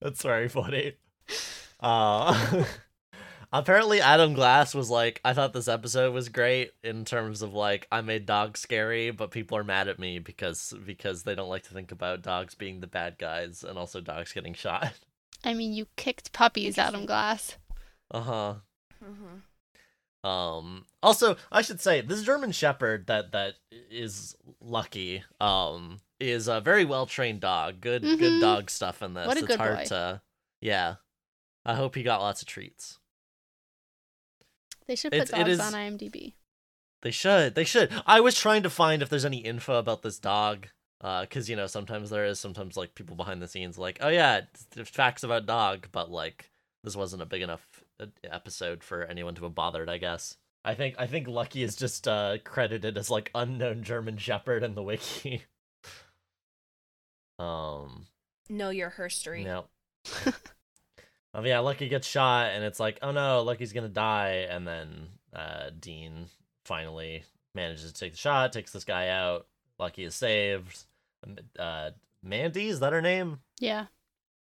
That's 0.00 0.22
very 0.22 0.48
funny. 0.48 0.94
Uh, 1.80 2.64
apparently, 3.52 4.00
Adam 4.00 4.34
Glass 4.34 4.74
was 4.74 4.90
like, 4.90 5.20
I 5.24 5.32
thought 5.32 5.52
this 5.52 5.68
episode 5.68 6.12
was 6.12 6.28
great 6.28 6.72
in 6.82 7.04
terms 7.04 7.42
of 7.42 7.54
like 7.54 7.86
I 7.90 8.00
made 8.00 8.26
dogs 8.26 8.60
scary, 8.60 9.10
but 9.10 9.30
people 9.30 9.56
are 9.58 9.64
mad 9.64 9.88
at 9.88 9.98
me 9.98 10.18
because 10.18 10.74
because 10.84 11.22
they 11.22 11.34
don't 11.34 11.48
like 11.48 11.62
to 11.64 11.74
think 11.74 11.92
about 11.92 12.22
dogs 12.22 12.54
being 12.54 12.80
the 12.80 12.86
bad 12.86 13.18
guys 13.18 13.62
and 13.64 13.78
also 13.78 14.00
dogs 14.00 14.32
getting 14.32 14.54
shot. 14.54 14.92
I 15.44 15.54
mean, 15.54 15.72
you 15.72 15.86
kicked 15.96 16.32
puppies, 16.32 16.76
Adam 16.78 17.02
Interesting. 17.02 17.06
Glass. 17.06 17.56
Uh 18.10 18.20
huh. 18.20 18.54
Um. 20.26 20.86
Also, 21.02 21.36
I 21.52 21.62
should 21.62 21.80
say 21.80 22.00
this 22.00 22.22
German 22.22 22.52
Shepherd 22.52 23.06
that 23.06 23.32
that 23.32 23.54
is 23.90 24.34
lucky. 24.60 25.22
Um, 25.40 26.00
is 26.18 26.48
a 26.48 26.60
very 26.60 26.84
well 26.84 27.06
trained 27.06 27.40
dog. 27.40 27.80
Good 27.80 28.02
good 28.02 28.18
Mhm. 28.18 28.40
dog 28.40 28.70
stuff 28.70 29.02
in 29.02 29.14
this. 29.14 29.26
What 29.26 29.36
a 29.36 29.40
it's 29.40 29.48
good 29.48 29.58
hard 29.58 29.78
boy. 29.78 29.84
to. 29.84 30.22
Yeah. 30.60 30.96
I 31.64 31.74
hope 31.74 31.94
he 31.94 32.02
got 32.02 32.20
lots 32.20 32.42
of 32.42 32.48
treats. 32.48 32.98
They 34.86 34.96
should 34.96 35.12
put 35.12 35.22
It's- 35.22 35.30
dogs 35.38 35.50
is- 35.50 35.60
on 35.60 35.72
IMDb. 35.74 36.34
They 37.02 37.10
should. 37.10 37.54
They 37.54 37.64
should. 37.64 37.92
I 38.06 38.20
was 38.20 38.36
trying 38.38 38.62
to 38.62 38.70
find 38.70 39.02
if 39.02 39.08
there's 39.08 39.24
any 39.24 39.38
info 39.38 39.78
about 39.78 40.02
this 40.02 40.18
dog. 40.18 40.68
Uh, 41.02 41.26
cause 41.26 41.48
you 41.48 41.54
know 41.54 41.66
sometimes 41.66 42.08
there 42.08 42.24
is 42.24 42.40
sometimes 42.40 42.74
like 42.76 42.94
people 42.94 43.14
behind 43.16 43.42
the 43.42 43.46
scenes 43.46 43.76
like 43.76 43.98
oh 44.00 44.08
yeah 44.08 44.40
facts 44.86 45.22
about 45.22 45.44
dog 45.44 45.86
but 45.92 46.10
like 46.10 46.50
this 46.84 46.96
wasn't 46.96 47.20
a 47.20 47.26
big 47.26 47.42
enough 47.42 47.66
uh, 47.75 47.75
episode 48.24 48.82
for 48.84 49.04
anyone 49.04 49.34
to 49.34 49.44
have 49.44 49.54
bothered 49.54 49.88
I 49.88 49.98
guess 49.98 50.36
I 50.66 50.74
think 50.74 50.96
I 50.98 51.06
think 51.06 51.28
Lucky 51.28 51.62
is 51.62 51.76
just 51.76 52.08
uh 52.08 52.38
credited 52.42 52.98
as 52.98 53.08
like 53.08 53.30
unknown 53.36 53.84
German 53.84 54.18
Shepherd 54.18 54.64
in 54.64 54.74
the 54.74 54.82
wiki. 54.82 55.44
um. 57.38 58.06
Know 58.48 58.70
your 58.70 58.90
history. 58.90 59.44
No. 59.44 59.66
um, 61.34 61.46
yeah, 61.46 61.58
Lucky 61.60 61.88
gets 61.88 62.06
shot, 62.06 62.50
and 62.50 62.64
it's 62.64 62.78
like, 62.80 62.98
oh 63.02 63.10
no, 63.12 63.42
Lucky's 63.42 63.72
gonna 63.72 63.88
die, 63.88 64.46
and 64.48 64.66
then 64.66 65.08
uh, 65.32 65.70
Dean 65.78 66.26
finally 66.64 67.24
manages 67.54 67.92
to 67.92 67.98
take 67.98 68.12
the 68.12 68.18
shot, 68.18 68.52
takes 68.52 68.72
this 68.72 68.84
guy 68.84 69.08
out. 69.08 69.46
Lucky 69.78 70.04
is 70.04 70.14
saved. 70.14 70.84
Uh, 71.58 71.90
Mandy 72.22 72.68
is 72.68 72.80
that 72.80 72.92
her 72.92 73.02
name? 73.02 73.40
Yeah. 73.60 73.86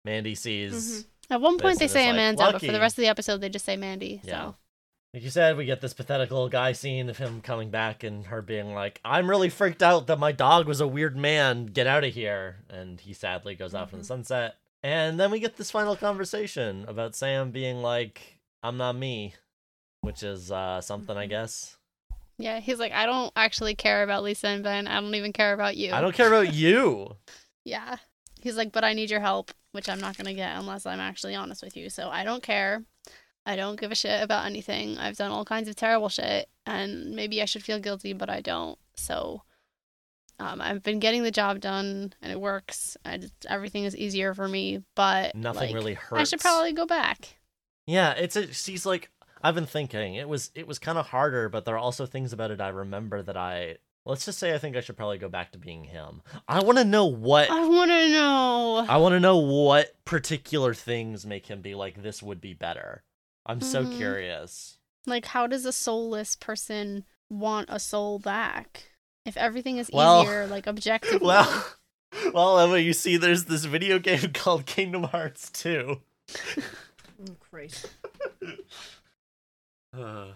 Mandy 0.03 0.35
sees. 0.35 1.05
At 1.29 1.41
one 1.41 1.57
point 1.57 1.79
they 1.79 1.87
say 1.87 2.01
it's 2.01 2.07
like, 2.07 2.13
Amanda, 2.13 2.51
but 2.53 2.61
for 2.61 2.71
the 2.71 2.79
rest 2.79 2.97
of 2.97 3.01
the 3.01 3.07
episode 3.07 3.41
they 3.41 3.49
just 3.49 3.65
say 3.65 3.75
Mandy. 3.77 4.21
Yeah. 4.23 4.31
So 4.51 4.55
Like 5.13 5.23
you 5.23 5.29
said, 5.29 5.57
we 5.57 5.65
get 5.65 5.81
this 5.81 5.93
pathetic 5.93 6.29
little 6.31 6.49
guy 6.49 6.73
scene 6.73 7.09
of 7.09 7.17
him 7.17 7.41
coming 7.41 7.69
back 7.69 8.03
and 8.03 8.25
her 8.27 8.41
being 8.41 8.73
like, 8.73 8.99
I'm 9.05 9.29
really 9.29 9.49
freaked 9.49 9.81
out 9.81 10.07
that 10.07 10.19
my 10.19 10.31
dog 10.31 10.67
was 10.67 10.81
a 10.81 10.87
weird 10.87 11.15
man. 11.15 11.67
Get 11.67 11.87
out 11.87 12.03
of 12.03 12.13
here. 12.13 12.57
And 12.69 12.99
he 12.99 13.13
sadly 13.13 13.55
goes 13.55 13.73
off 13.73 13.93
in 13.93 13.99
the 13.99 14.05
sunset. 14.05 14.55
And 14.83 15.19
then 15.19 15.31
we 15.31 15.39
get 15.39 15.55
this 15.57 15.71
final 15.71 15.95
conversation 15.95 16.85
about 16.87 17.15
Sam 17.15 17.51
being 17.51 17.81
like, 17.81 18.39
I'm 18.61 18.77
not 18.77 18.95
me, 18.95 19.33
which 20.01 20.21
is 20.21 20.51
uh, 20.51 20.81
something, 20.81 21.15
I 21.17 21.25
Mhm. 21.25 21.29
guess. 21.29 21.77
yeah, 22.37 22.59
he's 22.59 22.77
like, 22.79 22.91
I 22.91 23.05
don't 23.05 23.31
actually 23.37 23.73
care 23.75 24.03
about 24.03 24.21
Lisa 24.23 24.47
and 24.49 24.63
Ben. 24.63 24.85
I 24.87 24.99
don't 24.99 25.15
even 25.15 25.31
care 25.33 25.53
about 25.53 25.77
you. 25.77 25.93
I 25.93 26.01
don't 26.01 26.13
care 26.13 26.27
about 26.27 26.53
you. 26.53 27.15
Yeah. 27.63 27.95
He's 28.45 28.57
like, 28.57 28.71
but 28.71 28.83
I 28.83 28.93
need 28.93 29.09
your 29.09 29.21
help, 29.21 29.51
which 29.71 29.89
I'm 29.89 29.99
not 29.99 30.15
gonna 30.17 30.35
get 30.35 30.55
unless 30.55 30.85
I'm 30.85 30.99
actually 30.99 31.33
honest 31.33 31.63
with 31.63 31.75
you. 31.75 31.89
So 31.89 32.09
I 32.09 32.23
don't 32.23 32.43
care. 32.43 32.83
I 33.43 33.55
don't 33.55 33.79
give 33.79 33.91
a 33.91 33.95
shit 33.95 34.21
about 34.21 34.45
anything. 34.45 34.99
I've 34.99 35.17
done 35.17 35.31
all 35.31 35.43
kinds 35.43 35.67
of 35.67 35.75
terrible 35.75 36.09
shit, 36.09 36.47
and 36.63 37.15
maybe 37.15 37.41
I 37.41 37.45
should 37.45 37.63
feel 37.63 37.79
guilty, 37.79 38.13
but 38.13 38.29
I 38.29 38.41
don't. 38.41 38.77
So, 38.97 39.41
um, 40.37 40.61
I've 40.61 40.83
been 40.83 40.99
getting 40.99 41.23
the 41.23 41.31
job 41.31 41.59
done, 41.59 42.13
and 42.21 42.31
it 42.31 42.39
works. 42.39 42.95
I 43.03 43.17
just, 43.17 43.33
everything 43.49 43.85
is 43.85 43.97
easier 43.97 44.35
for 44.35 44.47
me, 44.47 44.83
but 44.93 45.33
Nothing 45.33 45.69
like, 45.69 45.73
really 45.73 45.95
hurts. 45.95 46.21
I 46.21 46.23
should 46.25 46.41
probably 46.41 46.71
go 46.71 46.85
back. 46.85 47.39
Yeah, 47.87 48.11
it's 48.11 48.35
a, 48.35 48.53
she's 48.53 48.85
like 48.85 49.09
I've 49.41 49.55
been 49.55 49.65
thinking 49.65 50.13
it 50.13 50.29
was 50.29 50.51
it 50.53 50.67
was 50.67 50.77
kind 50.77 50.99
of 50.99 51.07
harder, 51.07 51.49
but 51.49 51.65
there 51.65 51.73
are 51.73 51.79
also 51.79 52.05
things 52.05 52.31
about 52.31 52.51
it 52.51 52.61
I 52.61 52.67
remember 52.67 53.23
that 53.23 53.37
I 53.37 53.77
let's 54.05 54.25
just 54.25 54.37
say 54.39 54.53
I 54.53 54.57
think 54.57 54.75
I 54.75 54.81
should 54.81 54.97
probably 54.97 55.17
go 55.17 55.29
back 55.29 55.51
to 55.51 55.57
being 55.57 55.83
him. 55.83 56.21
I 56.47 56.61
want 56.63 56.77
to 56.77 56.85
know 56.85 57.05
what 57.05 57.49
I 57.49 57.65
want 57.67 57.91
to 57.91 58.09
know. 58.09 58.85
I 58.87 58.97
want 58.97 59.13
to 59.13 59.19
know 59.19 59.37
what 59.37 59.95
particular 60.05 60.73
things 60.73 61.25
make 61.25 61.47
him 61.47 61.61
be 61.61 61.75
like 61.75 62.01
this 62.01 62.21
would 62.23 62.39
be 62.41 62.53
better. 62.53 63.03
I'm 63.45 63.61
so 63.61 63.83
Mhm. 63.85 63.97
curious. 63.97 64.77
Like, 65.05 65.25
how 65.27 65.45
does 65.47 65.65
a 65.65 65.71
soulless 65.73 66.35
person 66.35 67.03
want 67.29 67.69
a 67.71 67.79
soul 67.79 68.17
back? 68.19 68.91
If 69.25 69.37
everything 69.37 69.77
is 69.77 69.89
Well- 69.91 70.23
easier, 70.23 70.47
like 70.47 70.67
objectively. 70.67 71.19
Well, 71.27 71.65
well, 72.33 72.59
Emma, 72.59 72.77
you 72.77 72.93
see, 72.93 73.17
there's 73.17 73.45
this 73.45 73.65
video 73.65 73.99
game 73.99 74.31
called 74.33 74.65
Kingdom 74.65 75.03
Hearts 75.03 75.49
2. 75.51 76.01
Oh, 77.27 77.35
Christ. 77.39 77.89
Uh. 79.97 80.27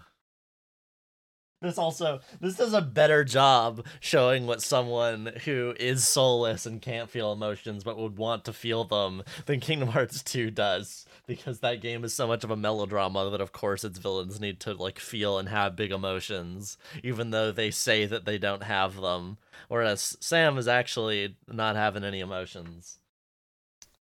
This 1.62 1.76
also 1.76 2.20
this 2.40 2.56
does 2.56 2.72
a 2.72 2.80
better 2.80 3.22
job 3.22 3.84
showing 4.00 4.46
what 4.46 4.62
someone 4.62 5.32
who 5.44 5.74
is 5.78 6.08
soulless 6.08 6.64
and 6.64 6.80
can't 6.80 7.10
feel 7.10 7.32
emotions 7.32 7.84
but 7.84 7.98
would 7.98 8.16
want 8.16 8.46
to 8.46 8.52
feel 8.54 8.84
them 8.84 9.22
than 9.44 9.60
Kingdom 9.60 9.88
Hearts 9.90 10.22
2 10.22 10.50
does 10.50 11.04
because 11.26 11.60
that 11.60 11.82
game 11.82 12.02
is 12.02 12.14
so 12.14 12.26
much 12.26 12.44
of 12.44 12.50
a 12.50 12.56
melodrama 12.56 13.28
that 13.30 13.42
of 13.42 13.52
course 13.52 13.84
its 13.84 13.98
villains 13.98 14.40
need 14.40 14.58
to 14.60 14.72
like 14.72 14.98
feel 14.98 15.38
and 15.38 15.50
have 15.50 15.76
big 15.76 15.92
emotions 15.92 16.78
even 17.04 17.30
though 17.30 17.52
they 17.52 17.70
say 17.70 18.06
that 18.06 18.24
they 18.24 18.38
don't 18.38 18.62
have 18.62 18.96
them 18.96 19.36
whereas 19.68 20.16
Sam 20.18 20.56
is 20.56 20.66
actually 20.66 21.36
not 21.46 21.76
having 21.76 22.04
any 22.04 22.20
emotions. 22.20 22.98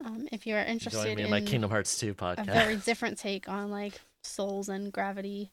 um, 0.04 0.28
if 0.32 0.46
you're 0.46 0.58
interested 0.60 1.02
Join 1.02 1.16
me 1.16 1.22
in 1.22 1.26
in 1.26 1.30
my 1.30 1.40
Kingdom 1.40 1.70
Hearts 1.70 1.98
2 1.98 2.12
podcast 2.14 2.40
a 2.40 2.42
podcast. 2.42 2.52
very 2.52 2.76
different 2.76 3.18
take 3.18 3.48
on 3.48 3.70
like 3.70 4.00
souls 4.22 4.68
and 4.68 4.92
gravity, 4.92 5.50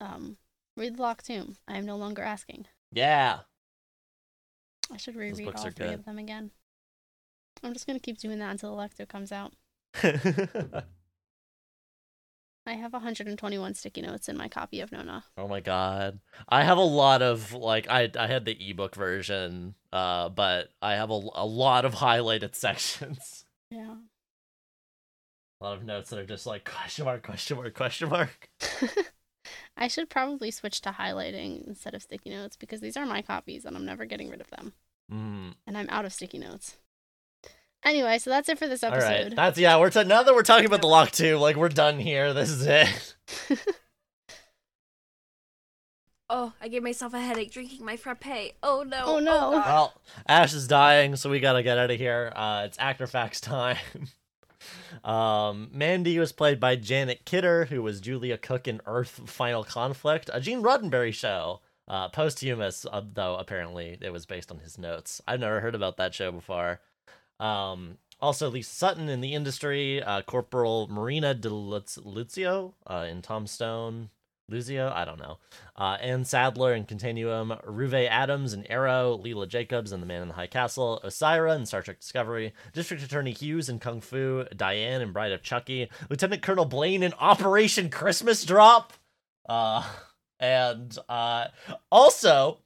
um, 0.00 0.36
read 0.76 0.96
the 0.96 1.02
Locked 1.02 1.26
Tomb. 1.26 1.56
I 1.68 1.76
am 1.78 1.86
no 1.86 1.96
longer 1.96 2.22
asking. 2.22 2.66
yeah. 2.92 3.40
I 4.92 4.98
should 4.98 5.16
reread 5.16 5.48
all 5.48 5.62
three 5.62 5.72
good. 5.86 5.94
of 5.94 6.04
them 6.04 6.18
again. 6.18 6.50
I'm 7.62 7.72
just 7.72 7.86
gonna 7.86 7.98
keep 7.98 8.18
doing 8.18 8.38
that 8.40 8.50
until 8.50 8.76
Alecto 8.76 9.08
comes 9.08 9.32
out. 9.32 9.54
I 12.66 12.72
have 12.72 12.92
121 12.92 13.74
sticky 13.74 14.02
notes 14.02 14.28
in 14.28 14.36
my 14.36 14.48
copy 14.48 14.80
of 14.80 14.92
Nona. 14.92 15.24
Oh 15.38 15.48
my 15.48 15.60
god. 15.60 16.20
I 16.48 16.64
have 16.64 16.76
a 16.78 16.82
lot 16.82 17.22
of 17.22 17.52
like 17.54 17.88
I 17.88 18.10
I 18.18 18.26
had 18.26 18.44
the 18.44 18.56
ebook 18.70 18.94
version 18.94 19.74
uh 19.92 20.28
but 20.28 20.68
I 20.82 20.94
have 20.96 21.10
a, 21.10 21.20
a 21.34 21.46
lot 21.46 21.84
of 21.86 21.94
highlighted 21.94 22.54
sections. 22.56 23.46
Yeah. 23.70 23.96
A 25.60 25.64
lot 25.64 25.78
of 25.78 25.84
notes 25.84 26.10
that 26.10 26.18
are 26.18 26.26
just 26.26 26.46
like 26.46 26.64
question 26.64 27.06
mark 27.06 27.22
question 27.22 27.56
mark 27.56 27.74
question 27.74 28.10
mark. 28.10 28.50
I 29.76 29.88
should 29.88 30.08
probably 30.08 30.50
switch 30.50 30.80
to 30.82 30.90
highlighting 30.90 31.66
instead 31.66 31.94
of 31.94 32.02
sticky 32.02 32.30
notes 32.30 32.56
because 32.56 32.80
these 32.80 32.96
are 32.96 33.06
my 33.06 33.22
copies 33.22 33.64
and 33.64 33.76
I'm 33.76 33.84
never 33.84 34.04
getting 34.04 34.30
rid 34.30 34.40
of 34.40 34.50
them. 34.50 34.72
Mm. 35.12 35.54
And 35.66 35.76
I'm 35.76 35.88
out 35.90 36.04
of 36.04 36.12
sticky 36.12 36.38
notes. 36.38 36.76
Anyway, 37.84 38.18
so 38.18 38.30
that's 38.30 38.48
it 38.48 38.58
for 38.58 38.68
this 38.68 38.82
episode. 38.82 39.08
right. 39.08 39.36
That's 39.36 39.58
yeah, 39.58 39.78
we're 39.78 39.90
t- 39.90 40.04
now 40.04 40.22
that 40.22 40.34
we're 40.34 40.42
talking 40.42 40.64
about 40.64 40.80
the 40.80 40.86
lock 40.86 41.10
too, 41.10 41.36
like 41.36 41.56
we're 41.56 41.68
done 41.68 41.98
here. 41.98 42.32
This 42.32 42.50
is 42.50 42.66
it. 42.66 43.16
Oh, 46.30 46.52
I 46.60 46.68
gave 46.68 46.82
myself 46.82 47.12
a 47.12 47.20
headache 47.20 47.52
drinking 47.52 47.84
my 47.84 47.96
frappe. 47.96 48.54
Oh 48.62 48.82
no. 48.82 49.02
Oh, 49.04 49.18
no. 49.18 49.52
God. 49.52 49.66
Well, 49.66 49.94
Ash 50.26 50.54
is 50.54 50.66
dying, 50.66 51.16
so 51.16 51.28
we 51.30 51.38
gotta 51.38 51.62
get 51.62 51.78
out 51.78 51.90
of 51.90 51.98
here. 51.98 52.32
Uh, 52.34 52.62
it's 52.64 52.78
actor 52.80 53.06
facts 53.06 53.40
time. 53.40 53.76
um, 55.04 55.70
Mandy 55.72 56.18
was 56.18 56.32
played 56.32 56.60
by 56.60 56.76
Janet 56.76 57.24
Kidder, 57.24 57.66
who 57.66 57.82
was 57.82 58.00
Julia 58.00 58.38
Cook 58.38 58.68
in 58.68 58.80
Earth 58.86 59.22
Final 59.26 59.64
Conflict, 59.64 60.30
a 60.32 60.40
Gene 60.40 60.62
Roddenberry 60.62 61.12
show. 61.12 61.60
Uh, 61.86 62.08
posthumous, 62.08 62.86
uh, 62.90 63.02
though 63.12 63.36
apparently 63.36 63.98
it 64.00 64.10
was 64.10 64.24
based 64.24 64.50
on 64.50 64.58
his 64.60 64.78
notes. 64.78 65.20
I've 65.28 65.40
never 65.40 65.60
heard 65.60 65.74
about 65.74 65.98
that 65.98 66.14
show 66.14 66.32
before. 66.32 66.80
Um, 67.38 67.98
also, 68.20 68.48
Lisa 68.48 68.74
Sutton 68.74 69.10
in 69.10 69.20
the 69.20 69.34
industry, 69.34 70.02
uh, 70.02 70.22
Corporal 70.22 70.88
Marina 70.88 71.34
de 71.34 71.50
Luz- 71.50 71.98
Luzio 72.02 72.72
uh, 72.86 73.06
in 73.10 73.20
Tom 73.20 73.46
Stone. 73.46 74.08
Luzio? 74.50 74.92
I 74.92 75.04
don't 75.04 75.18
know. 75.18 75.38
Uh, 75.76 75.96
Ann 76.00 76.24
Sadler 76.24 76.74
in 76.74 76.84
Continuum, 76.84 77.54
Ruve 77.64 77.94
Adams 77.94 78.52
in 78.52 78.66
Arrow, 78.66 79.18
Leela 79.22 79.48
Jacobs 79.48 79.92
and 79.92 80.02
The 80.02 80.06
Man 80.06 80.22
in 80.22 80.28
the 80.28 80.34
High 80.34 80.46
Castle, 80.46 81.00
Osyraa 81.04 81.56
in 81.56 81.66
Star 81.66 81.82
Trek 81.82 82.00
Discovery, 82.00 82.52
District 82.72 83.02
Attorney 83.02 83.32
Hughes 83.32 83.68
in 83.68 83.78
Kung 83.78 84.00
Fu, 84.00 84.44
Diane 84.54 85.00
and 85.00 85.12
Bride 85.12 85.32
of 85.32 85.42
Chucky, 85.42 85.88
Lieutenant 86.10 86.42
Colonel 86.42 86.66
Blaine 86.66 87.02
in 87.02 87.14
Operation 87.14 87.88
Christmas 87.90 88.44
Drop, 88.44 88.92
uh, 89.48 89.88
and 90.38 90.96
uh, 91.08 91.46
also 91.90 92.58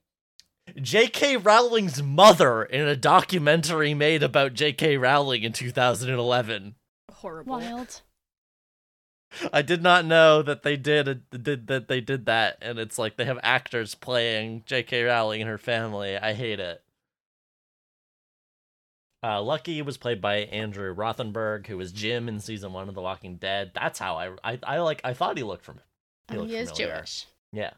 J.K. 0.76 1.36
Rowling's 1.38 2.02
mother 2.02 2.64
in 2.64 2.86
a 2.86 2.96
documentary 2.96 3.94
made 3.94 4.22
about 4.22 4.54
J.K. 4.54 4.96
Rowling 4.96 5.42
in 5.44 5.52
2011. 5.52 6.74
Horrible. 7.12 7.58
Wild. 7.58 8.02
I 9.52 9.62
did 9.62 9.82
not 9.82 10.04
know 10.04 10.42
that 10.42 10.62
they 10.62 10.76
did, 10.76 11.22
did 11.30 11.66
that 11.66 11.88
they 11.88 12.00
did 12.00 12.26
that, 12.26 12.58
and 12.62 12.78
it's 12.78 12.98
like 12.98 13.16
they 13.16 13.24
have 13.24 13.38
actors 13.42 13.94
playing 13.94 14.62
J.K. 14.66 15.04
Rowling 15.04 15.40
and 15.40 15.50
her 15.50 15.58
family. 15.58 16.16
I 16.16 16.32
hate 16.32 16.60
it. 16.60 16.82
Uh, 19.22 19.42
Lucky 19.42 19.82
was 19.82 19.96
played 19.96 20.20
by 20.20 20.36
Andrew 20.36 20.94
Rothenberg, 20.94 21.66
who 21.66 21.76
was 21.76 21.90
Jim 21.92 22.28
in 22.28 22.38
season 22.40 22.72
one 22.72 22.88
of 22.88 22.94
The 22.94 23.02
Walking 23.02 23.36
Dead. 23.36 23.72
That's 23.74 23.98
how 23.98 24.16
I, 24.16 24.30
I, 24.44 24.58
I 24.62 24.78
like. 24.78 25.00
I 25.02 25.12
thought 25.12 25.36
he 25.36 25.42
looked 25.42 25.64
from. 25.64 25.80
He 26.30 26.36
looked 26.36 26.50
he 26.50 26.56
is. 26.56 26.70
Jewish. 26.72 27.26
Yeah. 27.52 27.72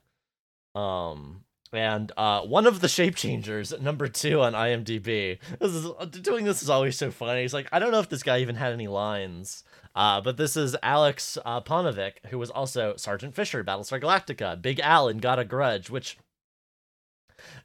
Um 0.75 1.45
and 1.73 2.11
uh 2.17 2.43
one 2.43 2.67
of 2.67 2.81
the 2.81 2.89
shape 2.89 3.15
changers 3.15 3.73
number 3.81 4.09
2 4.09 4.41
on 4.41 4.53
IMDb. 4.53 5.39
This 5.59 5.73
is 5.73 5.87
doing 6.21 6.45
this 6.45 6.63
is 6.63 6.71
always 6.71 6.99
so 6.99 7.11
funny. 7.11 7.43
He's 7.43 7.55
like 7.55 7.69
I 7.73 7.79
don't 7.79 7.93
know 7.93 8.01
if 8.01 8.09
this 8.09 8.23
guy 8.23 8.39
even 8.39 8.57
had 8.57 8.73
any 8.73 8.89
lines. 8.89 9.65
Uh 9.95 10.21
but 10.21 10.37
this 10.37 10.57
is 10.57 10.77
Alex 10.83 11.37
uh, 11.45 11.61
Ponovic 11.61 12.15
who 12.31 12.39
was 12.39 12.51
also 12.51 12.95
Sergeant 12.97 13.35
Fisher 13.35 13.65
Battlestar 13.65 14.01
Galactica, 14.01 14.61
Big 14.61 14.81
Al 14.81 15.09
in 15.09 15.19
Got 15.19 15.39
a 15.39 15.45
Grudge, 15.45 15.91
which 15.91 16.17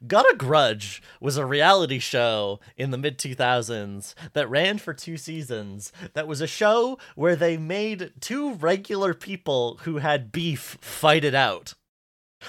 Got 0.06 0.30
a 0.30 0.36
Grudge 0.36 1.02
was 1.20 1.36
a 1.36 1.46
reality 1.46 1.98
show 1.98 2.60
in 2.76 2.90
the 2.90 2.98
mid 2.98 3.18
2000s 3.18 4.14
that 4.32 4.48
ran 4.48 4.78
for 4.78 4.94
two 4.94 5.16
seasons. 5.16 5.92
That 6.14 6.26
was 6.26 6.40
a 6.40 6.46
show 6.46 6.98
where 7.14 7.36
they 7.36 7.56
made 7.56 8.12
two 8.20 8.54
regular 8.54 9.14
people 9.14 9.78
who 9.82 9.98
had 9.98 10.32
beef 10.32 10.78
fight 10.80 11.24
it 11.24 11.34
out. 11.34 11.74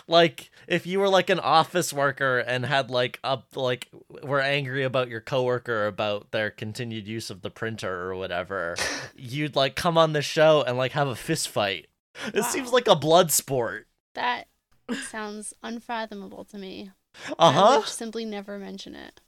Like 0.07 0.51
if 0.67 0.85
you 0.85 0.99
were 0.99 1.09
like 1.09 1.29
an 1.29 1.39
office 1.39 1.93
worker 1.93 2.39
and 2.39 2.65
had 2.65 2.89
like 2.91 3.19
up 3.23 3.55
like 3.55 3.89
were 4.23 4.41
angry 4.41 4.83
about 4.83 5.09
your 5.09 5.21
coworker 5.21 5.87
about 5.87 6.31
their 6.31 6.51
continued 6.51 7.07
use 7.07 7.29
of 7.29 7.41
the 7.41 7.49
printer 7.49 8.03
or 8.03 8.15
whatever, 8.15 8.75
you'd 9.15 9.55
like 9.55 9.75
come 9.75 9.97
on 9.97 10.13
the 10.13 10.21
show 10.21 10.63
and 10.65 10.77
like 10.77 10.91
have 10.91 11.07
a 11.07 11.15
fist 11.15 11.49
fight. 11.49 11.87
It 12.33 12.43
seems 12.43 12.71
like 12.71 12.87
a 12.87 12.95
blood 12.95 13.31
sport. 13.31 13.87
That 14.15 14.47
sounds 15.09 15.53
unfathomable 15.63 16.45
to 16.45 16.57
me. 16.57 16.91
Uh 17.31 17.33
I 17.39 17.51
huh. 17.51 17.77
would 17.79 17.87
simply 17.87 18.25
never 18.25 18.57
mention 18.59 18.95
it. 18.95 19.21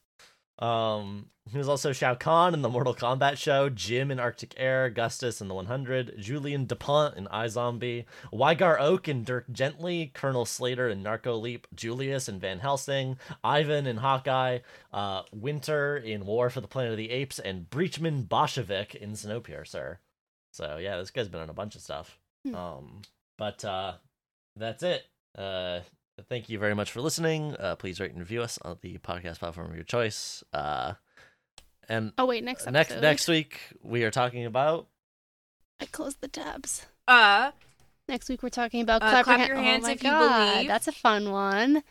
Um, 0.59 1.27
he 1.51 1.57
was 1.57 1.69
also 1.69 1.93
Shao 1.93 2.13
Kahn 2.13 2.53
in 2.53 2.61
the 2.61 2.69
Mortal 2.69 2.93
Kombat 2.93 3.37
show, 3.37 3.69
Jim 3.69 4.11
in 4.11 4.19
Arctic 4.19 4.53
Air, 4.57 4.89
Gustus 4.89 5.41
in 5.41 5.47
the 5.47 5.55
100, 5.55 6.15
Julian 6.19 6.65
DuPont 6.65 7.17
in 7.17 7.25
iZombie, 7.27 8.05
Wygar 8.31 8.79
Oak 8.79 9.07
in 9.07 9.23
Dirk 9.23 9.49
Gently, 9.51 10.11
Colonel 10.13 10.45
Slater 10.45 10.89
in 10.89 11.01
Narco 11.01 11.35
Leap, 11.37 11.65
Julius 11.73 12.29
in 12.29 12.39
Van 12.39 12.59
Helsing, 12.59 13.17
Ivan 13.43 13.87
in 13.87 13.97
Hawkeye, 13.97 14.59
uh, 14.93 15.23
Winter 15.33 15.97
in 15.97 16.25
War 16.25 16.49
for 16.49 16.61
the 16.61 16.67
Planet 16.67 16.91
of 16.91 16.97
the 16.97 17.09
Apes, 17.09 17.39
and 17.39 17.69
Breachman 17.69 18.27
Bolshevik 18.27 18.93
in 18.93 19.13
Snowpiercer. 19.13 19.97
So 20.51 20.77
yeah, 20.77 20.97
this 20.97 21.11
guy's 21.11 21.29
been 21.29 21.41
on 21.41 21.49
a 21.49 21.53
bunch 21.53 21.75
of 21.75 21.81
stuff. 21.81 22.19
Hmm. 22.45 22.55
Um, 22.55 23.01
but 23.37 23.65
uh, 23.65 23.93
that's 24.55 24.83
it. 24.83 25.03
Uh, 25.35 25.79
thank 26.27 26.49
you 26.49 26.59
very 26.59 26.73
much 26.75 26.91
for 26.91 27.01
listening. 27.01 27.55
Uh, 27.57 27.75
please 27.75 27.99
rate 27.99 28.11
and 28.11 28.19
review 28.19 28.41
us 28.41 28.57
on 28.63 28.77
the 28.81 28.97
podcast 28.99 29.39
platform 29.39 29.69
of 29.69 29.75
your 29.75 29.83
choice. 29.83 30.43
Uh, 30.53 30.93
and 31.87 32.11
Oh 32.17 32.25
wait, 32.25 32.43
next 32.43 32.63
episode. 32.67 32.73
next 32.73 33.01
next 33.01 33.27
week 33.27 33.59
we 33.81 34.03
are 34.03 34.11
talking 34.11 34.45
about 34.45 34.87
I 35.79 35.85
closed 35.85 36.21
the 36.21 36.27
tabs. 36.27 36.85
Uh, 37.07 37.51
Next 38.07 38.27
week 38.27 38.41
we're 38.41 38.49
talking 38.49 38.81
about 38.81 39.03
Uh, 39.03 39.09
clap, 39.11 39.25
Clap 39.25 39.39
your, 39.39 39.55
Your 39.55 39.57
Hands 39.63 39.83
oh 39.83 39.87
my 39.87 39.93
If 39.93 40.03
You 40.03 40.09
God, 40.09 40.53
Believe. 40.53 40.67
That's 40.67 40.87
a 40.87 40.91
fun 40.91 41.31
one. 41.31 41.83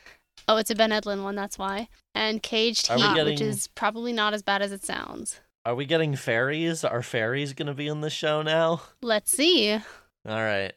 Oh, 0.49 0.57
it's 0.57 0.71
a 0.71 0.75
Ben 0.75 0.91
Edlund 0.91 1.23
one. 1.23 1.35
That's 1.37 1.59
why. 1.59 1.89
And 2.15 2.43
Caged 2.43 2.91
Are 2.91 2.97
we 2.97 3.03
Heat, 3.03 3.25
which 3.25 3.41
is 3.41 3.69
probably 3.69 4.13
not 4.13 4.35
as 4.35 4.43
bad 4.43 4.61
as 4.61 4.73
it 4.73 4.85
sounds. 4.85 5.41
are 5.65 5.75
we 5.77 5.85
getting 5.87 6.17
fairies? 6.17 6.83
Are 6.85 7.03
fairies 7.03 7.53
gonna 7.53 7.75
be 7.75 7.87
in 7.87 8.01
the 8.01 8.11
show 8.11 8.43
now? 8.43 8.83
Let's 9.01 9.31
see. 9.31 9.73
All 9.73 9.81
right. 10.27 10.73